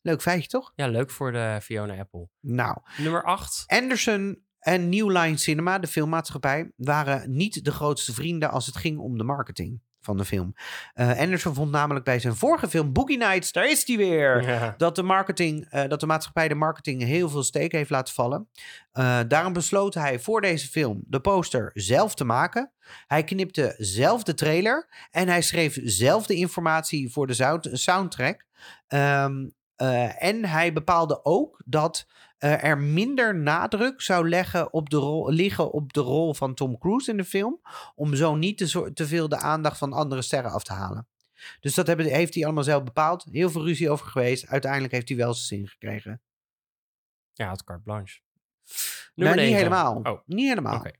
Leuk 0.00 0.22
feitje, 0.22 0.48
toch? 0.48 0.72
Ja, 0.74 0.88
leuk 0.88 1.10
voor 1.10 1.32
de 1.32 1.58
Fiona 1.62 1.98
Apple. 1.98 2.28
Nou, 2.40 2.78
Nummer 2.98 3.24
acht. 3.24 3.64
Anderson 3.66 4.45
en 4.66 4.88
New 4.88 5.10
Line 5.10 5.36
Cinema, 5.36 5.78
de 5.78 5.86
filmmaatschappij, 5.86 6.70
waren 6.76 7.36
niet 7.36 7.64
de 7.64 7.72
grootste 7.72 8.12
vrienden 8.12 8.50
als 8.50 8.66
het 8.66 8.76
ging 8.76 8.98
om 8.98 9.18
de 9.18 9.24
marketing 9.24 9.80
van 10.00 10.16
de 10.16 10.24
film. 10.24 10.54
Eh, 10.94 11.18
Anderson 11.18 11.54
vond 11.54 11.70
namelijk 11.70 12.04
bij 12.04 12.18
zijn 12.18 12.34
vorige 12.36 12.68
film 12.68 12.92
Boogie 12.92 13.16
Nights, 13.18 13.52
daar 13.52 13.70
is 13.70 13.86
hij 13.86 13.96
weer, 13.96 14.42
Ja. 14.42 14.74
dat 14.76 14.94
de 14.94 15.02
marketing, 15.02 15.66
eh, 15.68 15.88
dat 15.88 16.00
de 16.00 16.06
maatschappij 16.06 16.48
de 16.48 16.54
marketing 16.54 17.02
heel 17.02 17.28
veel 17.28 17.42
steek 17.42 17.72
heeft 17.72 17.90
laten 17.90 18.14
vallen. 18.14 18.48
Eh, 18.92 19.20
daarom 19.28 19.52
besloot 19.52 19.94
hij 19.94 20.18
voor 20.18 20.40
deze 20.40 20.68
film 20.68 21.02
de 21.06 21.20
poster 21.20 21.70
zelf 21.74 22.14
te 22.14 22.24
maken. 22.24 22.72
Hij 23.06 23.24
knipte 23.24 23.74
zelf 23.76 24.22
de 24.22 24.34
trailer 24.34 24.88
en 25.10 25.28
hij 25.28 25.42
schreef 25.42 25.78
zelf 25.82 26.26
de 26.26 26.34
informatie 26.34 27.12
voor 27.12 27.26
de 27.26 27.34
sound- 27.34 27.68
soundtrack. 27.72 28.44
Ehm, 28.86 29.48
eh, 29.76 30.22
en 30.22 30.44
hij 30.44 30.72
bepaalde 30.72 31.24
ook 31.24 31.62
dat 31.64 32.06
eh, 32.38 32.64
er 32.64 32.78
minder 32.78 33.34
nadruk 33.36 34.00
zou 34.00 34.28
leggen 34.28 34.72
op 34.72 34.90
de 34.90 34.96
rol, 34.96 35.30
liggen 35.30 35.72
op 35.72 35.92
de 35.92 36.00
rol 36.00 36.34
van 36.34 36.54
Tom 36.54 36.78
Cruise 36.78 37.10
in 37.10 37.16
de 37.16 37.24
film. 37.24 37.60
Om 37.94 38.14
zo 38.14 38.34
niet 38.34 38.58
te, 38.58 38.90
te 38.94 39.06
veel 39.06 39.28
de 39.28 39.36
aandacht 39.36 39.78
van 39.78 39.92
andere 39.92 40.22
sterren 40.22 40.50
af 40.50 40.64
te 40.64 40.72
halen. 40.72 41.08
Dus 41.60 41.74
dat 41.74 41.86
hebben, 41.86 42.06
heeft 42.06 42.34
hij 42.34 42.44
allemaal 42.44 42.64
zelf 42.64 42.82
bepaald. 42.84 43.26
Heel 43.30 43.50
veel 43.50 43.64
ruzie 43.64 43.90
over 43.90 44.06
geweest. 44.06 44.46
Uiteindelijk 44.46 44.92
heeft 44.92 45.08
hij 45.08 45.16
wel 45.16 45.34
zijn 45.34 45.46
zin 45.46 45.68
gekregen. 45.68 46.20
Ja, 47.32 47.50
het 47.50 47.64
carte 47.64 47.82
blanche. 47.82 48.20
Nou, 49.14 49.28
Nummer 49.28 49.44
niet 49.44 49.54
helemaal. 49.54 50.00
Oh, 50.02 50.20
Niet 50.26 50.48
helemaal. 50.48 50.76
oké. 50.78 50.90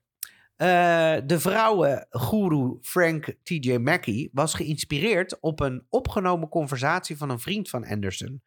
Eh, 0.57 1.15
de 1.25 1.39
vrouwengoeroe 1.39 2.77
Frank 2.81 3.35
T.J. 3.43 3.75
Mackey 3.77 4.29
was 4.31 4.53
geïnspireerd 4.53 5.39
op 5.39 5.59
een 5.59 5.85
opgenomen 5.89 6.49
conversatie 6.49 7.17
van 7.17 7.29
een 7.29 7.39
vriend 7.39 7.69
van 7.69 7.85
Anderson. 7.85 8.41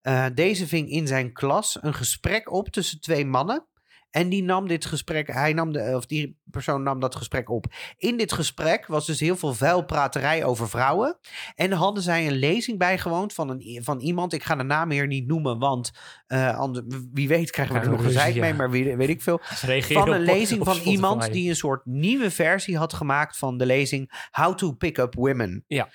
Eh, 0.00 0.26
deze 0.34 0.66
ving 0.66 0.90
in 0.90 1.06
zijn 1.06 1.32
klas 1.32 1.78
een 1.80 1.94
gesprek 1.94 2.52
op 2.52 2.68
tussen 2.68 3.00
twee 3.00 3.26
mannen 3.26 3.66
En 4.12 4.28
die 4.28 4.42
nam 4.42 4.68
dit 4.68 4.84
gesprek, 4.84 5.32
hij 5.32 5.52
nam 5.52 5.72
de, 5.72 5.92
of 5.96 6.06
die 6.06 6.40
persoon 6.44 6.82
nam 6.82 7.00
dat 7.00 7.16
gesprek 7.16 7.50
op. 7.50 7.66
In 7.96 8.16
dit 8.16 8.32
gesprek 8.32 8.86
was 8.86 9.06
dus 9.06 9.20
heel 9.20 9.36
veel 9.36 9.54
vuilpraterij 9.54 10.44
over 10.44 10.68
vrouwen. 10.68 11.18
En 11.54 11.72
hadden 11.72 12.02
zij 12.02 12.26
een 12.26 12.36
lezing 12.36 12.78
bijgewoond 12.78 13.32
van, 13.32 13.50
een, 13.50 13.80
van 13.84 14.00
iemand. 14.00 14.32
Ik 14.32 14.42
ga 14.42 14.56
de 14.56 14.62
naam 14.62 14.90
hier 14.90 15.06
niet 15.06 15.26
noemen, 15.26 15.58
want 15.58 15.90
uh, 16.28 16.58
ander, 16.58 16.84
wie 17.12 17.28
weet 17.28 17.50
krijgen 17.50 17.74
we 17.74 17.80
er 17.80 17.90
nog 17.90 18.02
gezeik 18.02 18.36
mee, 18.40 18.54
maar 18.54 18.70
weet, 18.70 18.96
weet 18.96 19.08
ik 19.08 19.22
veel. 19.22 19.40
Van 19.42 20.12
een 20.12 20.20
lezing 20.20 20.64
van 20.64 20.78
iemand 20.78 21.32
die 21.32 21.48
een 21.48 21.56
soort 21.56 21.86
nieuwe 21.86 22.30
versie 22.30 22.76
had 22.76 22.92
gemaakt 22.92 23.36
van 23.36 23.58
de 23.58 23.66
lezing 23.66 24.28
How 24.30 24.54
to 24.54 24.72
Pick 24.72 24.98
Up 24.98 25.14
Women. 25.14 25.64
Ja. 25.66 25.88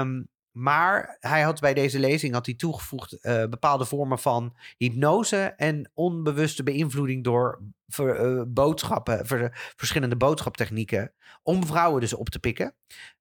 Um, 0.00 0.28
maar 0.56 1.16
hij 1.20 1.42
had 1.42 1.60
bij 1.60 1.74
deze 1.74 1.98
lezing 1.98 2.34
had 2.34 2.46
hij 2.46 2.54
toegevoegd 2.54 3.12
uh, 3.20 3.44
bepaalde 3.46 3.84
vormen 3.84 4.18
van 4.18 4.56
hypnose 4.76 5.54
en 5.56 5.90
onbewuste 5.94 6.62
beïnvloeding 6.62 7.24
door 7.24 7.62
ver, 7.88 8.36
uh, 8.36 8.42
boodschappen, 8.46 9.26
ver, 9.26 9.72
verschillende 9.76 10.16
boodschaptechnieken, 10.16 11.12
om 11.42 11.66
vrouwen 11.66 12.00
dus 12.00 12.14
op 12.14 12.28
te 12.28 12.38
pikken. 12.38 12.74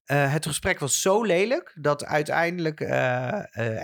Uh, 0.05 0.33
het 0.33 0.45
gesprek 0.45 0.79
was 0.79 1.01
zo 1.01 1.23
lelijk 1.23 1.73
dat 1.79 2.05
uiteindelijk 2.05 2.81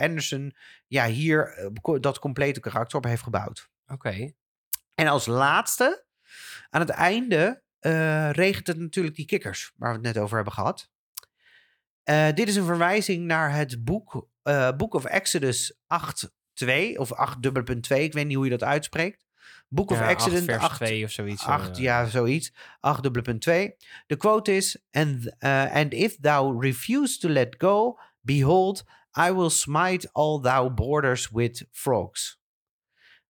Anderson 0.01 0.55
ja, 0.87 1.05
hier 1.05 1.69
dat 1.99 2.19
complete 2.19 2.59
karakter 2.59 2.97
op 2.97 3.03
heeft 3.03 3.23
gebouwd. 3.23 3.69
Oké. 3.83 3.93
Okay. 3.93 4.35
En 4.95 5.07
als 5.07 5.25
laatste, 5.25 6.05
aan 6.69 6.81
het 6.81 6.89
einde, 6.89 7.61
regent 8.31 8.67
het 8.67 8.77
natuurlijk 8.77 9.15
die 9.15 9.25
kikkers, 9.25 9.73
waar 9.75 9.89
we 9.89 9.95
het 9.95 10.15
net 10.15 10.23
over 10.23 10.35
hebben 10.35 10.53
gehad. 10.53 10.89
Uh, 12.05 12.27
dit 12.33 12.47
is 12.47 12.55
een 12.55 12.65
verwijzing 12.65 13.25
naar 13.25 13.55
het 13.55 13.83
boek 13.83 14.27
uh, 14.43 14.71
Book 14.77 14.93
of 14.93 15.05
Exodus 15.05 15.73
8.2 15.73 16.67
of 16.95 17.11
8.2. 17.49 17.97
Ik 17.97 18.13
weet 18.13 18.25
niet 18.25 18.35
hoe 18.35 18.45
je 18.45 18.51
dat 18.51 18.63
uitspreekt. 18.63 19.25
Book 19.67 19.91
of 19.91 20.01
Exodus 20.01 20.47
8, 20.47 20.61
8 20.61 20.75
2 20.75 21.03
of 21.03 21.11
zoiets. 21.11 21.45
8, 21.45 21.77
uh, 21.77 21.83
ja, 21.83 22.05
zoiets. 22.05 22.51
8.2. 22.51 22.55
De 24.07 24.17
quote 24.17 24.55
is: 24.55 24.83
and, 24.91 25.39
and 25.73 25.93
if 25.93 26.17
thou 26.19 26.59
refuse 26.59 27.19
to 27.19 27.29
let 27.29 27.55
go, 27.57 27.99
behold, 28.21 28.83
I 29.27 29.31
will 29.31 29.49
smite 29.49 30.09
all 30.11 30.39
thou 30.41 30.69
borders 30.69 31.29
with 31.29 31.67
frogs. 31.71 32.39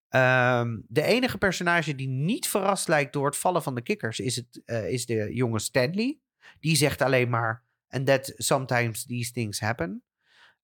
Um, 0.10 0.86
de 0.88 1.02
enige 1.02 1.38
personage 1.38 1.96
die 1.96 2.08
niet 2.08 2.48
verrast 2.48 2.88
lijkt 2.88 3.14
door 3.14 3.26
het 3.26 3.38
vallen 3.38 3.64
van 3.64 3.76
de 3.76 3.82
kikkers 3.82 4.20
is, 4.20 4.36
het, 4.36 4.62
is 4.66 5.06
de 5.06 5.34
jonge 5.34 5.60
Stanley. 5.60 6.20
Die 6.60 6.76
zegt 6.76 7.02
alleen 7.02 7.30
maar: 7.30 7.64
And 7.92 8.06
that 8.06 8.34
sometimes 8.36 9.06
these 9.06 9.32
things 9.32 9.60
happen. 9.60 10.04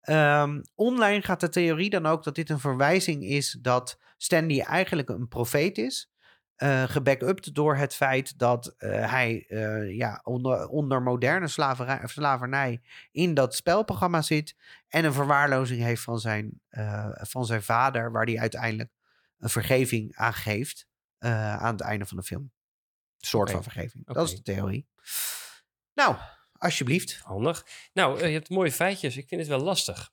Um, 0.10 0.62
online 0.76 1.22
gaat 1.22 1.40
de 1.40 1.50
theorie 1.50 1.90
dan 1.90 2.06
ook 2.06 2.24
dat 2.24 2.36
dit 2.36 2.50
een 2.50 2.60
verwijzing 2.60 3.24
is 3.24 3.58
dat 3.62 4.00
Stanley 4.18 4.62
eigenlijk 4.62 5.10
een 5.10 5.28
profeet 5.28 5.78
is. 5.78 6.12
Uh, 6.58 6.84
gebackupt 6.84 7.54
door 7.54 7.76
het 7.76 7.96
feit 7.96 8.40
dat 8.40 8.76
uh, 8.78 9.12
hij 9.12 9.46
uh, 9.48 9.96
ja, 9.96 10.20
onder, 10.24 10.68
onder 10.68 11.02
moderne 11.02 11.48
slaverij, 11.48 12.02
slavernij 12.04 12.82
in 13.12 13.34
dat 13.34 13.56
spelprogramma 13.56 14.22
zit. 14.22 14.56
En 14.88 15.06
een 15.06 15.14
verwaarlozing 15.14 15.82
heeft 15.82 16.04
van 16.04 16.20
zijn, 16.20 16.62
van 17.12 17.46
zijn 17.46 17.64
vader, 17.64 18.12
waar 18.12 18.26
hij 18.26 18.40
uiteindelijk 18.40 18.92
een 19.38 19.50
vergeving 19.50 20.16
aan 20.16 20.34
geeft 20.34 20.88
aan 21.20 21.72
het 21.72 21.82
einde 21.82 22.06
van 22.06 22.18
de 22.18 22.24
film. 22.24 22.42
Een 22.42 23.28
soort 23.28 23.50
okay. 23.50 23.54
van 23.54 23.72
vergeving. 23.72 24.04
Okay. 24.04 24.16
Dat 24.16 24.32
is 24.32 24.36
de 24.36 24.54
theorie. 24.54 24.88
Nou, 25.94 26.16
Alsjeblieft. 26.58 27.20
Handig. 27.24 27.66
Nou, 27.93 28.26
je 28.26 28.34
hebt 28.34 28.49
mooie 28.49 28.72
feitjes. 28.72 29.18
Ik 29.18 29.28
vind 29.28 29.41
het 29.41 29.49
wel 29.49 29.60
lastig. 29.60 30.12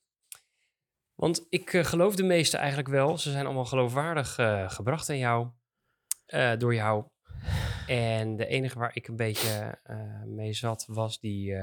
Want 1.14 1.46
ik 1.48 1.72
uh, 1.72 1.84
geloof 1.84 2.16
de 2.16 2.22
meeste 2.22 2.56
eigenlijk 2.56 2.88
wel. 2.88 3.18
Ze 3.18 3.30
zijn 3.30 3.44
allemaal 3.44 3.64
geloofwaardig 3.64 4.38
uh, 4.38 4.70
gebracht 4.70 5.10
aan 5.10 5.18
jou. 5.18 5.48
Door 6.58 6.74
jou. 6.74 7.04
En 7.86 8.36
de 8.36 8.46
enige 8.46 8.78
waar 8.78 8.96
ik 8.96 9.08
een 9.08 9.16
beetje 9.16 9.78
mee 10.26 10.52
zat, 10.52 10.84
was 10.88 11.20
die, 11.20 11.56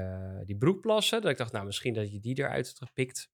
die 0.44 0.56
broekplassen. 0.56 1.22
Dat 1.22 1.30
ik 1.30 1.36
dacht, 1.36 1.52
nou, 1.52 1.64
misschien 1.64 1.94
dat 1.94 2.12
je 2.12 2.20
die 2.20 2.38
eruit 2.38 2.66
hebt 2.66 2.78
gepikt. 2.78 3.30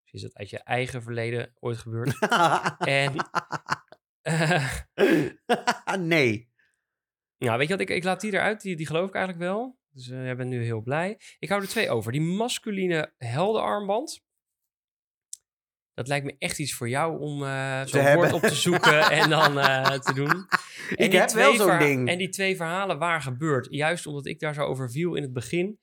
Misschien 0.00 0.20
is 0.20 0.22
dat 0.22 0.34
uit 0.34 0.50
je 0.50 0.58
eigen 0.58 1.02
verleden 1.02 1.52
ooit 1.60 1.78
gebeurd. 1.78 2.18
en... 2.78 3.14
nee. 6.08 6.50
Nou, 7.38 7.58
weet 7.58 7.68
je 7.68 7.76
wat, 7.76 7.80
ik, 7.80 7.90
ik 7.90 8.04
laat 8.04 8.20
die 8.20 8.32
eruit. 8.32 8.60
Die, 8.60 8.76
die 8.76 8.86
geloof 8.86 9.08
ik 9.08 9.14
eigenlijk 9.14 9.44
wel. 9.44 9.78
Dus 9.92 10.08
uh, 10.08 10.24
jij 10.24 10.36
bent 10.36 10.50
nu 10.50 10.64
heel 10.64 10.80
blij. 10.80 11.18
Ik 11.38 11.48
hou 11.48 11.62
er 11.62 11.68
twee 11.68 11.90
over. 11.90 12.12
Die 12.12 12.20
masculine 12.20 13.14
heldenarmband. 13.18 14.22
Dat 15.94 16.08
lijkt 16.08 16.24
me 16.24 16.34
echt 16.38 16.58
iets 16.58 16.74
voor 16.74 16.88
jou 16.88 17.20
om 17.20 17.42
uh, 17.42 17.84
zo'n 17.84 18.14
woord 18.14 18.32
op 18.32 18.40
te 18.40 18.54
zoeken 18.54 19.10
en 19.20 19.30
dan 19.30 19.58
uh, 19.58 19.90
te 19.90 20.14
doen. 20.14 20.46
En 20.96 21.04
ik 21.04 21.12
heb 21.12 21.30
wel 21.30 21.54
zo'n 21.54 21.78
ding. 21.78 22.08
En 22.08 22.18
die 22.18 22.28
twee 22.28 22.56
verhalen 22.56 22.98
waar 22.98 23.22
gebeurt. 23.22 23.66
Juist 23.70 24.06
omdat 24.06 24.26
ik 24.26 24.40
daar 24.40 24.54
zo 24.54 24.62
over 24.62 24.90
viel 24.90 25.14
in 25.14 25.22
het 25.22 25.32
begin. 25.32 25.78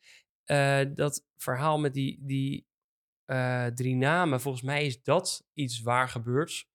Uh, 0.46 0.82
dat 0.94 1.26
verhaal 1.38 1.80
met 1.80 1.94
die, 1.94 2.20
die 2.22 2.68
drie 3.74 3.96
namen. 3.96 4.42
Volgens 4.42 4.64
mij 4.64 4.86
is 4.86 5.02
dat 5.02 5.46
iets 5.54 5.82
waar 5.82 6.10
gebeurt. 6.10 6.68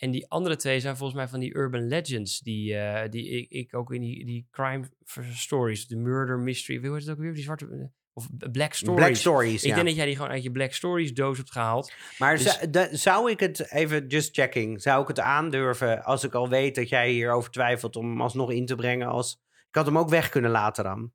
En 0.00 0.10
die 0.10 0.30
andere 0.30 0.56
twee 0.56 0.80
zijn 0.80 0.96
volgens 0.96 1.18
mij 1.18 1.28
van 1.28 1.40
die 1.40 1.56
urban 1.56 1.86
legends. 1.88 2.40
Die, 2.40 2.72
uh, 2.72 3.02
die 3.10 3.28
ik, 3.28 3.50
ik, 3.50 3.74
ook 3.74 3.92
in 3.92 4.00
die, 4.00 4.24
die 4.26 4.46
crime 4.50 4.88
stories, 5.32 5.86
de 5.86 5.96
murder 5.96 6.38
mystery, 6.38 6.78
hoe 6.86 6.92
heet 6.96 7.06
het 7.06 7.10
ook 7.10 7.22
weer? 7.22 7.34
Die 7.34 7.42
zwarte. 7.42 7.66
eh, 7.66 7.84
Of 8.12 8.28
Black 8.52 8.74
Stories. 8.74 9.04
Black 9.04 9.14
Stories, 9.14 9.62
ik 9.62 9.68
ja. 9.68 9.74
denk 9.74 9.86
dat 9.86 9.96
jij 9.96 10.06
die 10.06 10.16
gewoon 10.16 10.30
uit 10.30 10.42
je 10.42 10.50
Black 10.50 10.72
Stories 10.72 11.14
doos 11.14 11.36
hebt 11.36 11.52
gehaald. 11.52 11.92
Maar 12.18 12.36
Dus- 12.36 13.02
zou 13.02 13.30
ik 13.30 13.40
het, 13.40 13.70
even 13.72 14.06
just 14.06 14.34
checking, 14.34 14.82
zou 14.82 15.02
ik 15.02 15.08
het 15.08 15.20
aandurven 15.20 16.04
als 16.04 16.24
ik 16.24 16.34
al 16.34 16.48
weet 16.48 16.74
dat 16.74 16.88
jij 16.88 17.10
hierover 17.10 17.50
twijfelt 17.50 17.96
om 17.96 18.08
hem 18.08 18.20
alsnog 18.20 18.50
in 18.52 18.66
te 18.66 18.74
brengen 18.74 19.08
als... 19.08 19.42
Ik 19.68 19.74
had 19.76 19.86
hem 19.86 19.98
ook 19.98 20.08
weg 20.10 20.28
kunnen 20.28 20.50
laten 20.50 20.84
dan. 20.84 21.12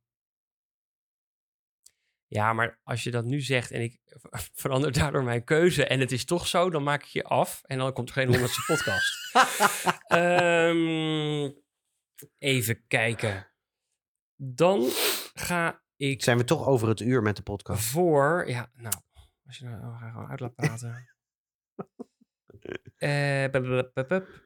Ja, 2.36 2.54
maar 2.54 2.80
als 2.84 3.04
je 3.04 3.12
dat 3.12 3.26
nu 3.26 3.42
zegt 3.42 3.72
en 3.72 3.82
ik 3.82 4.00
verander 4.64 4.92
daardoor 4.92 5.24
mijn 5.24 5.44
keuze 5.44 5.86
en 5.86 6.00
het 6.00 6.12
is 6.12 6.26
toch 6.26 6.48
zo, 6.48 6.70
dan 6.70 6.84
maak 6.84 7.04
ik 7.04 7.08
je 7.08 7.24
af 7.24 7.62
en 7.66 7.78
dan 7.78 7.94
komt 7.94 8.08
er 8.08 8.14
geen 8.16 8.28
honderdste 8.28 8.62
podcast. 8.74 9.34
Ehm, 10.08 11.52
even 12.38 12.88
kijken. 12.88 13.48
Dan 14.36 14.90
ga 15.34 15.84
ik 15.96 16.24
Zijn 16.24 16.38
we 16.38 16.44
toch 16.44 16.68
over 16.68 16.88
het 16.88 17.00
uur 17.00 17.22
met 17.22 17.36
de 17.36 17.44
podcast? 17.44 17.86
voor. 17.86 18.44
Ja, 18.48 18.72
nou, 18.74 18.96
als 19.46 19.58
je 19.58 19.66
nou 19.66 19.98
gewoon 19.98 20.28
uit 20.28 20.40
laat 20.40 20.56
praten. 20.56 21.10
Bup, 23.52 23.52
bup, 23.52 23.92
bup, 23.94 24.08
bup. 24.08 24.44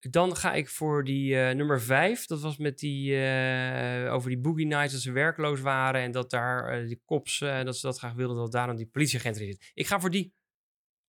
Dan 0.00 0.36
ga 0.36 0.52
ik 0.52 0.68
voor 0.68 1.04
die 1.04 1.40
eh, 1.40 1.54
nummer 1.54 1.80
vijf. 1.80 2.26
Dat 2.26 2.40
was 2.40 2.56
met 2.56 2.78
die 2.78 3.24
eh, 3.24 4.12
over 4.12 4.28
die 4.28 4.38
boogie 4.38 4.66
nights 4.66 4.92
dat 4.92 5.02
ze 5.02 5.12
werkloos 5.12 5.60
waren 5.60 6.00
en 6.00 6.10
dat 6.12 6.30
daar 6.30 6.68
eh, 6.68 6.86
die 6.86 7.02
cops 7.06 7.38
dat 7.38 7.76
ze 7.76 7.86
dat 7.86 7.98
graag 7.98 8.12
wilden 8.12 8.36
dat 8.36 8.52
daarom 8.52 8.76
die 8.76 8.86
politieagent 8.86 9.36
erin 9.36 9.52
zit. 9.52 9.70
Ik 9.74 9.86
ga 9.86 10.00
voor 10.00 10.10
die. 10.10 10.34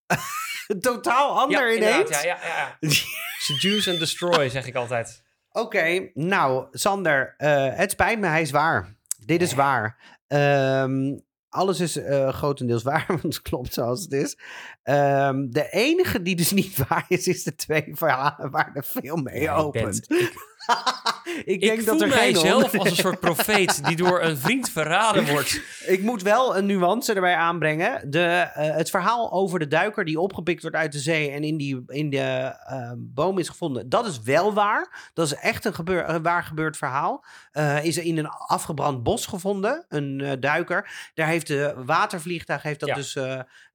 Totaal 0.79 1.39
ander 1.39 1.71
ja, 1.71 1.75
ineens? 1.75 2.09
Ja, 2.09 2.21
ja, 2.21 2.39
ja. 2.43 2.77
Seduce 3.47 3.89
and 3.89 3.99
destroy 3.99 4.49
zeg 4.49 4.67
ik 4.67 4.75
altijd. 4.75 5.23
Oké, 5.51 6.11
nou, 6.13 6.67
Sander, 6.71 7.33
het 7.75 7.91
spijt 7.91 8.19
me, 8.19 8.27
hij 8.27 8.41
is 8.41 8.51
waar. 8.51 8.95
Dit 9.25 9.41
is 9.41 9.53
waar. 9.53 10.17
Ehm, 10.27 11.17
alles 11.51 11.79
is 11.79 11.95
eh, 11.97 12.33
grotendeels 12.33 12.83
waar, 12.83 13.05
want 13.21 13.21
het 13.23 13.41
klopt 13.41 13.73
zoals 13.73 14.01
het 14.01 14.11
is. 14.13 14.37
Ehm, 14.83 15.49
de 15.49 15.69
enige 15.69 16.21
die 16.21 16.35
dus 16.35 16.51
niet 16.51 16.77
waar 16.87 17.05
is, 17.07 17.27
is 17.27 17.43
de 17.43 17.55
twee 17.55 17.91
verhalen 17.91 18.51
waar 18.51 18.73
de 18.73 18.83
film 18.83 19.23
mee 19.23 19.41
Ja, 19.41 19.55
opent. 19.55 20.11
ik 20.11 20.50
Ik 21.45 21.61
denk 21.61 21.85
dat 21.85 21.97
voel 21.97 22.07
er 22.07 22.11
geen 22.11 22.35
honderd- 22.35 22.77
als 22.77 22.89
een 22.89 22.95
soort 22.95 23.19
profeet 23.19 23.85
die 23.85 23.95
door 23.95 24.21
een 24.21 24.37
vriend 24.37 24.69
verraden 24.69 25.27
wordt. 25.27 25.61
Ik 25.85 26.01
moet 26.01 26.21
wel 26.21 26.57
een 26.57 26.65
nuance 26.65 27.13
erbij 27.13 27.35
aanbrengen. 27.35 28.11
De, 28.11 28.25
eh, 28.53 28.75
het 28.75 28.89
verhaal 28.89 29.31
over 29.31 29.59
de 29.59 29.67
duiker 29.67 30.05
die 30.05 30.19
opgepikt 30.19 30.61
wordt 30.61 30.77
uit 30.77 30.91
de 30.91 30.99
zee 30.99 31.31
en 31.31 31.43
in, 31.43 31.57
die, 31.57 31.83
in 31.87 32.09
de 32.09 32.55
eh, 32.65 32.91
boom 32.97 33.37
is 33.37 33.49
gevonden, 33.49 33.89
dat 33.89 34.05
is 34.05 34.21
wel 34.21 34.53
waar. 34.53 35.09
Dat 35.13 35.25
is 35.25 35.33
echt 35.33 35.65
een, 35.65 35.73
gebeur, 35.73 36.09
een 36.09 36.21
waar 36.21 36.43
gebeurd 36.43 36.77
verhaal. 36.77 37.25
Eh, 37.51 37.83
is 37.83 37.97
er 37.97 38.03
in 38.03 38.17
een 38.17 38.29
afgebrand 38.29 39.03
bos 39.03 39.25
gevonden, 39.25 39.85
een 39.89 40.21
eh, 40.21 40.31
duiker. 40.39 41.09
Daar 41.13 41.27
heeft 41.27 41.47
de 41.47 41.73
watervliegtuig 41.85 42.61
heeft 42.63 42.79
dat 42.79 42.89
Ja. 42.89 42.95
dus, 42.95 43.17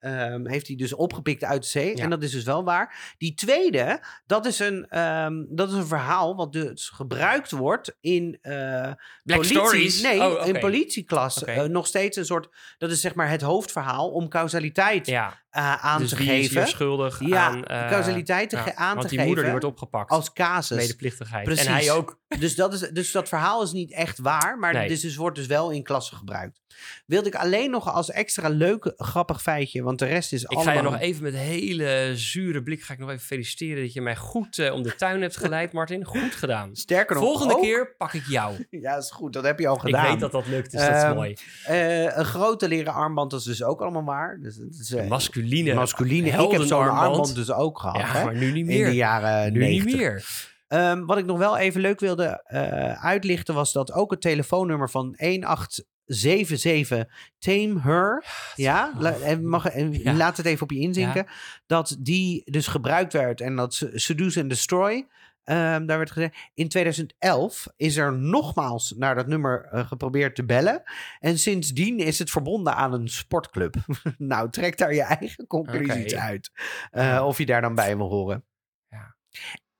eh, 0.06 0.26
ehm, 0.26 0.48
heeft 0.48 0.66
hij 0.66 0.76
dus 0.76 0.94
opgepikt 0.94 1.44
uit 1.44 1.62
de 1.62 1.68
zee. 1.68 1.96
Ja. 1.96 2.02
En 2.02 2.10
dat 2.10 2.22
is 2.22 2.30
dus 2.30 2.44
wel 2.44 2.64
waar. 2.64 3.14
Die 3.18 3.34
tweede, 3.34 4.00
dat 4.26 4.46
is 4.46 4.58
een, 4.58 4.86
ehm, 4.88 5.44
dat 5.48 5.68
is 5.68 5.74
een 5.74 5.86
verhaal 5.86 6.36
wat 6.36 6.52
dus 6.52 6.88
gebruikt 6.88 7.50
wordt 7.50 7.96
in 8.00 8.38
eh, 8.40 8.52
Black 8.52 8.96
politie, 9.24 9.56
Stories? 9.56 10.02
Nee, 10.02 10.22
Oh, 10.22 10.46
in 10.46 10.58
politieklas. 10.60 11.42
Oké. 11.42 11.50
Eh, 11.50 11.64
nog 11.64 11.86
steeds 11.86 12.16
een 12.16 12.24
soort. 12.24 12.48
Dat 12.78 12.90
is 12.90 13.00
zeg 13.00 13.14
maar 13.14 13.30
het 13.30 13.42
hoofdverhaal 13.42 14.10
om 14.10 14.28
causaliteit 14.28 15.06
Ja, 15.06 15.42
eh, 15.56 15.84
aan 15.84 16.00
dus 16.00 16.08
te 16.10 16.16
wie 16.16 16.38
is 16.38 16.46
geven. 16.48 16.68
schuldig 16.68 17.20
Ja, 17.26 17.46
aan... 17.46 17.64
eh, 17.64 17.88
causaliteit 17.90 18.50
ja, 18.50 18.62
ge- 18.62 18.76
aan 18.76 18.96
want 18.96 19.08
te 19.08 19.16
die 19.16 19.24
moeder 19.26 19.44
die 19.44 19.52
geven 19.52 19.60
wordt 19.70 19.80
opgepakt. 19.82 20.10
Als 20.10 20.32
casus. 20.32 20.76
medeplichtigheid. 20.76 21.44
Precies. 21.44 21.66
En 21.66 21.72
hij 21.72 21.90
ook. 21.92 22.14
Dus 22.38 22.54
dat, 22.54 22.72
is, 22.72 22.80
dus 22.80 23.10
dat 23.12 23.28
verhaal 23.28 23.62
is 23.62 23.72
niet 23.72 23.92
echt 23.92 24.18
waar, 24.18 24.58
maar 24.58 24.72
Nee. 24.72 24.88
dit 24.88 25.02
dus 25.02 25.16
wordt 25.16 25.36
dus 25.36 25.46
wel 25.46 25.70
in 25.70 25.82
klassen 25.82 26.16
gebruikt. 26.16 26.60
Wilde 27.06 27.28
ik 27.28 27.34
alleen 27.34 27.70
nog 27.70 27.92
als 27.92 28.10
extra 28.10 28.48
leuk, 28.48 28.92
grappig 28.96 29.42
feitje, 29.42 29.82
want 29.82 29.98
de 29.98 30.04
rest 30.06 30.32
is 30.32 30.42
Ik 30.42 30.48
allemaal... 30.48 30.64
ga 30.74 30.80
je 30.80 30.82
nog 30.82 30.98
even 30.98 31.22
met 31.22 31.34
hele 31.34 32.12
zure 32.14 32.62
blik 32.62 32.82
ga 32.82 32.92
ik 32.92 32.98
nog 32.98 33.08
even 33.10 33.20
feliciteren 33.26 33.82
dat 33.82 33.92
je 33.92 34.00
mij 34.00 34.16
goed 34.16 34.58
eh, 34.58 34.72
om 34.72 34.82
de 34.82 34.94
tuin 34.94 35.20
hebt 35.22 35.36
geleid, 35.36 35.72
Martin. 35.78 36.04
Goed 36.04 36.34
gedaan. 36.34 36.76
Sterker 36.76 37.14
nog, 37.16 37.24
Volgende 37.24 37.54
ook- 37.54 37.62
keer 37.62 37.94
pak 37.96 38.12
ik 38.12 38.24
jou. 38.28 38.66
Ja, 38.70 38.96
is 38.96 39.10
goed. 39.10 39.32
Dat 39.32 39.44
heb 39.44 39.58
je 39.58 39.68
al 39.68 39.76
gedaan. 39.76 40.04
Ik 40.04 40.10
weet 40.10 40.20
dat 40.20 40.32
dat 40.32 40.46
lukt, 40.46 40.70
dus 40.70 40.80
dat 40.80 40.94
is 40.96 41.02
Ehm, 41.02 41.14
mooi. 41.14 41.36
Eh, 41.64 42.16
een 42.16 42.24
grote 42.24 42.68
leren 42.68 42.92
armband, 42.92 43.30
dat 43.30 43.40
is 43.40 43.46
dus 43.46 43.62
ook 43.62 43.80
allemaal 43.80 44.04
waar. 44.04 44.38
Dus, 44.42 44.56
het 44.56 44.78
is, 44.80 44.92
eh, 44.92 45.08
Masculine. 45.08 45.45
Masculine. 45.74 46.28
Ik 46.44 46.50
heb 46.50 46.62
zo'n 46.62 46.88
armband 46.90 47.34
dus 47.34 47.52
ook 47.52 47.78
gehad. 47.78 47.96
Ja, 48.00 48.06
hè, 48.12 48.24
maar 48.24 48.34
nu 48.36 48.46
niet 48.46 48.56
in 48.56 48.66
meer. 48.66 48.86
de 48.86 48.94
jaren 48.94 49.52
nu 49.52 49.58
90. 49.58 49.84
niet 49.86 49.96
meer. 49.96 50.24
Ehm, 50.68 51.04
wat 51.04 51.18
ik 51.18 51.24
nog 51.26 51.38
wel 51.38 51.56
even 51.58 51.80
leuk 51.80 52.00
wilde 52.00 52.42
eh, 52.44 53.04
uitlichten 53.04 53.54
was 53.54 53.72
dat 53.72 53.92
ook 53.92 54.10
het 54.10 54.20
telefoonnummer 54.20 54.90
van 54.90 55.14
1877 55.16 57.04
Tame 57.38 57.80
Her, 57.80 58.24
ja, 58.54 58.92
la- 58.98 59.16
en 59.24 59.48
mag, 59.48 59.66
en 59.66 59.92
Ja. 59.92 60.12
laat 60.14 60.36
het 60.36 60.46
even 60.46 60.62
op 60.62 60.70
je 60.70 60.78
inzinken, 60.78 61.26
dat 61.66 61.96
die 61.98 62.42
dus 62.50 62.66
gebruikt 62.66 63.12
werd 63.12 63.40
en 63.40 63.56
dat 63.56 63.74
se- 63.74 63.90
Seduce 63.94 64.40
and 64.40 64.48
Destroy, 64.48 65.06
ehm, 65.46 65.86
daar 65.86 65.98
werd 65.98 66.10
gezegd, 66.10 66.36
in 66.54 66.68
2011 66.68 67.66
is 67.76 67.96
er 67.96 68.12
nogmaals 68.12 68.94
naar 68.96 69.14
dat 69.14 69.26
nummer 69.26 69.64
eh, 69.64 69.86
geprobeerd 69.86 70.34
te 70.34 70.44
bellen 70.44 70.82
en 71.20 71.38
sindsdien 71.38 71.98
is 71.98 72.18
het 72.18 72.30
verbonden 72.30 72.74
aan 72.74 72.92
een 72.92 73.08
sportclub. 73.08 73.74
nou, 74.18 74.50
trek 74.50 74.78
daar 74.78 74.94
je 74.94 75.02
eigen 75.02 75.46
conclusies 75.46 76.14
uit, 76.14 76.50
eh, 76.90 77.24
of 77.26 77.38
je 77.38 77.46
daar 77.46 77.60
dan 77.60 77.74
bij 77.74 77.96
wil 77.96 78.08
horen. 78.08 78.44
Ja. 78.88 79.16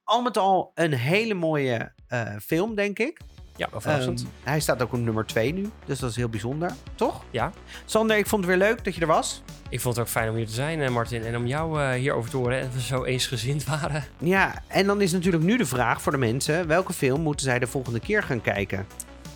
Al 0.03 0.23
met 0.23 0.37
al 0.37 0.71
een 0.75 0.93
hele 0.93 1.35
mooie 1.35 1.93
eh, 2.07 2.37
film, 2.37 2.75
denk 2.75 2.99
ik. 2.99 3.21
Ja, 3.57 3.69
wel 3.71 3.81
verrassend. 3.81 4.21
Ehm, 4.21 4.31
hij 4.51 4.61
staat 4.61 4.83
ook 4.83 4.93
op 4.93 4.99
nummer 5.01 5.27
2 5.27 5.53
nu, 5.53 5.71
dus 5.85 5.99
dat 5.99 6.11
is 6.11 6.17
heel 6.17 6.29
bijzonder, 6.29 6.71
toch? 6.95 7.23
Ja. 7.31 7.53
Sander, 7.85 8.17
ik 8.17 8.27
vond 8.27 8.45
het 8.47 8.57
weer 8.57 8.69
leuk 8.69 8.85
dat 8.85 8.95
je 8.95 9.01
er 9.01 9.07
was. 9.07 9.43
ik 9.69 9.81
vond 9.81 9.97
het 9.97 10.05
ook 10.05 10.11
fijn 10.11 10.31
om 10.31 10.37
hier 10.37 10.47
te 10.47 10.53
zijn, 10.53 10.81
eh, 10.83 10.91
Martin. 10.91 11.25
En 11.25 11.37
om 11.37 11.47
jou 11.47 11.81
eh, 11.83 11.91
hierover 11.91 12.31
te 12.31 12.37
horen. 12.37 12.61
En 12.61 12.71
we 12.73 12.81
zo 12.81 13.05
eensgezind 13.05 13.65
waren. 13.81 14.05
Ja, 14.19 14.63
en 14.69 14.87
dan 14.87 15.01
is 15.01 15.13
natuurlijk 15.13 15.45
nu 15.45 15.57
de 15.57 15.67
vraag 15.67 16.03
voor 16.03 16.13
de 16.13 16.19
mensen: 16.19 16.67
welke 16.67 16.93
film 16.93 17.21
moeten 17.21 17.45
zij 17.47 17.59
de 17.59 17.67
volgende 17.67 18.01
keer 18.01 18.23
gaan 18.23 18.41
kijken? 18.41 18.87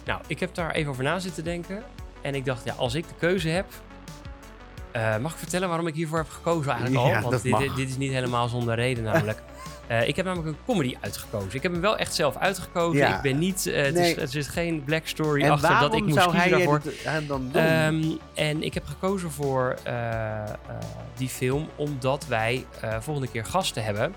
Nou, 0.04 0.20
ik 0.26 0.40
heb 0.40 0.54
daar 0.54 0.70
even 0.70 0.90
over 0.90 1.04
na 1.04 1.18
zitten 1.18 1.44
denken. 1.44 1.82
En 2.22 2.34
ik 2.34 2.44
dacht, 2.44 2.64
ja, 2.64 2.74
als 2.76 2.94
ik 2.94 3.08
de 3.08 3.14
keuze 3.18 3.48
heb... 3.48 3.66
eh, 4.92 5.16
mag 5.16 5.32
ik 5.32 5.38
vertellen 5.38 5.68
waarom 5.68 5.86
ik 5.86 5.94
hiervoor 5.94 6.18
heb 6.18 6.28
gekozen 6.28 6.72
eigenlijk 6.72 7.06
Ja, 7.06 7.16
al? 7.20 7.30
Want 7.30 7.42
dit, 7.42 7.76
dit 7.76 7.88
is 7.88 7.96
niet 7.96 8.12
helemaal 8.12 8.48
zonder 8.48 8.74
reden 8.74 9.04
namelijk. 9.04 9.42
Eh, 9.90 10.08
ik 10.08 10.16
heb 10.16 10.24
namelijk 10.24 10.48
een 10.56 10.64
comedy 10.66 10.96
uitgekozen. 11.00 11.54
Ik 11.54 11.62
heb 11.62 11.72
hem 11.72 11.80
wel 11.80 11.96
echt 11.96 12.14
zelf 12.14 12.36
uitgekozen. 12.36 12.98
Ja. 12.98 13.16
Ik 13.16 13.22
ben 13.22 13.38
niet... 13.38 13.66
eh, 13.66 13.82
het, 13.84 13.94
Nee. 13.94 14.14
is, 14.14 14.16
er 14.22 14.28
zit 14.28 14.48
geen 14.48 14.84
black 14.84 15.06
story 15.06 15.42
en 15.42 15.50
achter 15.50 15.78
dat 15.80 15.94
ik 15.94 16.02
moest 16.02 16.14
zou 16.14 16.30
kiezen 16.30 16.48
hij 16.50 16.58
daarvoor. 16.58 16.80
het 16.84 17.02
eh, 17.02 17.14
dan 17.28 17.50
doen? 17.52 17.62
Ehm, 17.62 18.02
en 18.34 18.62
ik 18.62 18.74
heb 18.74 18.86
gekozen 18.86 19.30
voor 19.30 19.76
die 21.16 21.28
film 21.28 21.68
omdat 21.76 22.26
wij 22.26 22.66
volgende 23.00 23.28
keer 23.30 23.44
gasten 23.44 23.84
hebben. 23.84 24.14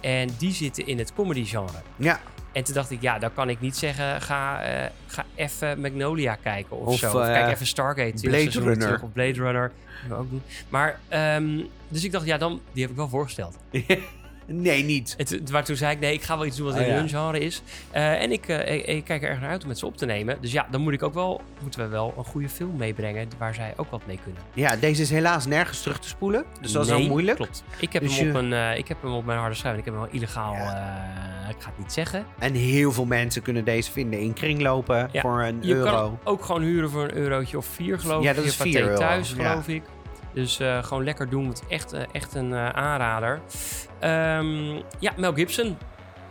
En 0.00 0.28
die 0.38 0.52
zitten 0.52 0.86
in 0.86 0.98
het 0.98 1.12
comedy 1.14 1.44
genre. 1.44 1.78
ja, 1.96 2.20
En 2.52 2.64
toen 2.64 2.74
dacht 2.74 2.90
ik, 2.90 3.00
ja, 3.00 3.18
dan 3.18 3.34
kan 3.34 3.48
ik 3.48 3.60
niet 3.60 3.76
zeggen, 3.76 4.22
ga, 4.22 4.60
ga 5.06 5.24
even 5.34 5.80
Magnolia 5.80 6.34
kijken 6.34 6.76
of, 6.76 6.86
Of, 6.86 6.98
zo. 6.98 7.18
Of 7.18 7.26
kijk 7.26 7.52
even 7.54 7.66
Stargate. 7.66 8.20
Blade 8.28 8.50
Runner. 8.50 8.78
terug, 8.78 9.02
Of 9.02 9.12
Blade 9.12 9.32
Runner. 9.32 9.72
Ook 10.12 10.30
doen. 10.30 10.42
Maar, 10.68 10.98
ehm, 11.08 11.60
dus 11.88 12.04
ik 12.04 12.12
dacht, 12.12 12.26
ja, 12.26 12.38
dan, 12.38 12.60
die 12.72 12.82
heb 12.82 12.90
ik 12.90 12.96
wel 12.96 13.08
voorgesteld. 13.08 13.56
nee, 14.48 14.84
niet. 14.84 15.16
Maar 15.52 15.64
toen 15.64 15.76
zei 15.76 15.92
ik, 15.94 16.00
nee, 16.00 16.12
ik 16.12 16.22
ga 16.22 16.36
wel 16.36 16.46
iets 16.46 16.56
doen 16.56 16.66
wat 16.66 16.74
Oh, 16.74 16.80
in 16.80 16.86
ja. 16.86 16.94
hun 16.94 17.08
genre 17.08 17.38
is. 17.38 17.62
Eh, 17.90 18.22
en 18.22 18.32
ik, 18.32 18.48
eh, 18.48 18.74
ik, 18.74 18.86
ik 18.86 19.04
kijk 19.04 19.22
er 19.22 19.28
erg 19.28 19.40
naar 19.40 19.50
uit 19.50 19.62
om 19.62 19.68
met 19.68 19.78
ze 19.78 19.86
op 19.86 19.96
te 19.96 20.06
nemen. 20.06 20.38
Dus 20.40 20.52
ja, 20.52 20.66
dan 20.70 20.80
moet 20.80 20.92
ik 20.92 21.02
ook 21.02 21.14
wel, 21.14 21.40
moeten 21.62 21.80
we 21.80 21.86
wel 21.88 22.14
een 22.18 22.24
goede 22.24 22.48
film 22.48 22.76
meebrengen 22.76 23.28
waar 23.38 23.54
zij 23.54 23.72
ook 23.76 23.90
wat 23.90 24.02
mee 24.06 24.18
kunnen. 24.24 24.42
Ja, 24.54 24.76
deze 24.76 25.02
is 25.02 25.10
helaas 25.10 25.46
nergens 25.46 25.82
terug 25.82 25.98
te 25.98 26.08
spoelen. 26.08 26.44
Dus 26.60 26.72
dat 26.72 26.84
is 26.86 26.90
Nee, 26.92 27.08
moeilijk. 27.08 27.36
Klopt. 27.36 27.62
Ik 27.80 27.92
heb, 27.92 28.02
Dus 28.02 28.18
hem 28.18 28.28
op 28.28 28.32
je- 28.34 28.38
een, 28.38 28.52
eh, 28.52 28.78
ik 28.78 28.88
heb 28.88 29.02
hem 29.02 29.12
op 29.12 29.24
mijn 29.24 29.38
harde 29.38 29.54
schijf. 29.54 29.72
en 29.72 29.78
Ik 29.78 29.84
heb 29.84 29.94
hem 29.94 30.02
wel 30.02 30.12
illegaal, 30.12 30.52
Ja. 30.54 31.46
ik 31.48 31.56
ga 31.58 31.68
het 31.68 31.78
niet 31.78 31.92
zeggen. 31.92 32.24
En 32.38 32.54
heel 32.54 32.92
veel 32.92 33.04
mensen 33.04 33.42
kunnen 33.42 33.64
deze 33.64 33.92
vinden 33.92 34.20
in 34.20 34.32
kringlopen 34.32 35.08
Ja, 35.12 35.20
voor 35.20 35.42
een 35.42 35.58
Je 35.60 35.74
euro. 35.74 35.90
kan 35.92 36.04
hem 36.04 36.18
ook 36.24 36.44
gewoon 36.44 36.62
huren 36.62 36.90
voor 36.90 37.02
een 37.04 37.14
eurotje 37.14 37.56
of 37.56 37.66
vier, 37.66 37.98
geloof 37.98 38.22
Ja, 38.22 38.30
ik. 38.30 38.36
dat 38.36 38.44
Via 38.44 38.64
is 38.64 38.70
4 38.72 38.82
euro, 38.82 38.96
thuis, 38.98 39.34
ja. 39.36 39.48
geloof 39.48 39.68
ik. 39.68 39.82
Dus 40.34 40.58
eh, 40.60 40.84
gewoon 40.84 41.04
lekker 41.04 41.28
doen. 41.30 41.48
Het 41.48 41.62
is 41.68 41.74
echt, 41.74 41.92
eh, 41.92 42.02
echt 42.12 42.34
een 42.34 42.52
eh, 42.52 42.68
aanrader. 42.68 43.40
Ehm, 44.00 44.74
ja, 44.98 45.12
Mel 45.16 45.32
Gibson. 45.32 45.66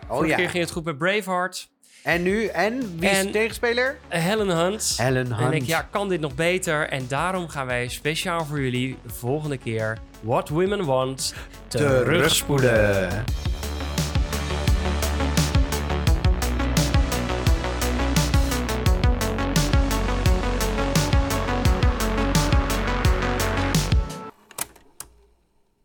Oh 0.07 0.13
Vorige 0.15 0.29
ja. 0.29 0.35
keer 0.35 0.49
ging 0.49 0.63
het 0.63 0.73
goed 0.73 0.83
met 0.83 0.97
Braveheart. 0.97 1.69
En 2.03 2.23
nu, 2.23 2.45
en 2.45 2.99
wie 2.99 3.09
is 3.09 3.21
de 3.21 3.29
tegenspeler? 3.29 3.97
Helen 4.07 4.49
Hunt. 4.49 4.93
Helen 4.97 5.31
En 5.31 5.45
ik 5.45 5.51
Hunt. 5.51 5.65
ja, 5.67 5.81
kan 5.89 6.09
dit 6.09 6.19
nog 6.19 6.35
beter? 6.35 6.87
En 6.89 7.05
daarom 7.07 7.47
gaan 7.49 7.65
wij 7.65 7.87
speciaal 7.87 8.45
voor 8.45 8.59
jullie 8.61 8.97
volgende 9.05 9.57
keer 9.57 9.97
What 10.21 10.49
Women 10.49 10.85
Want 10.85 11.33
terugspoelen. 11.67 12.69
terugspoelen. 12.69 13.23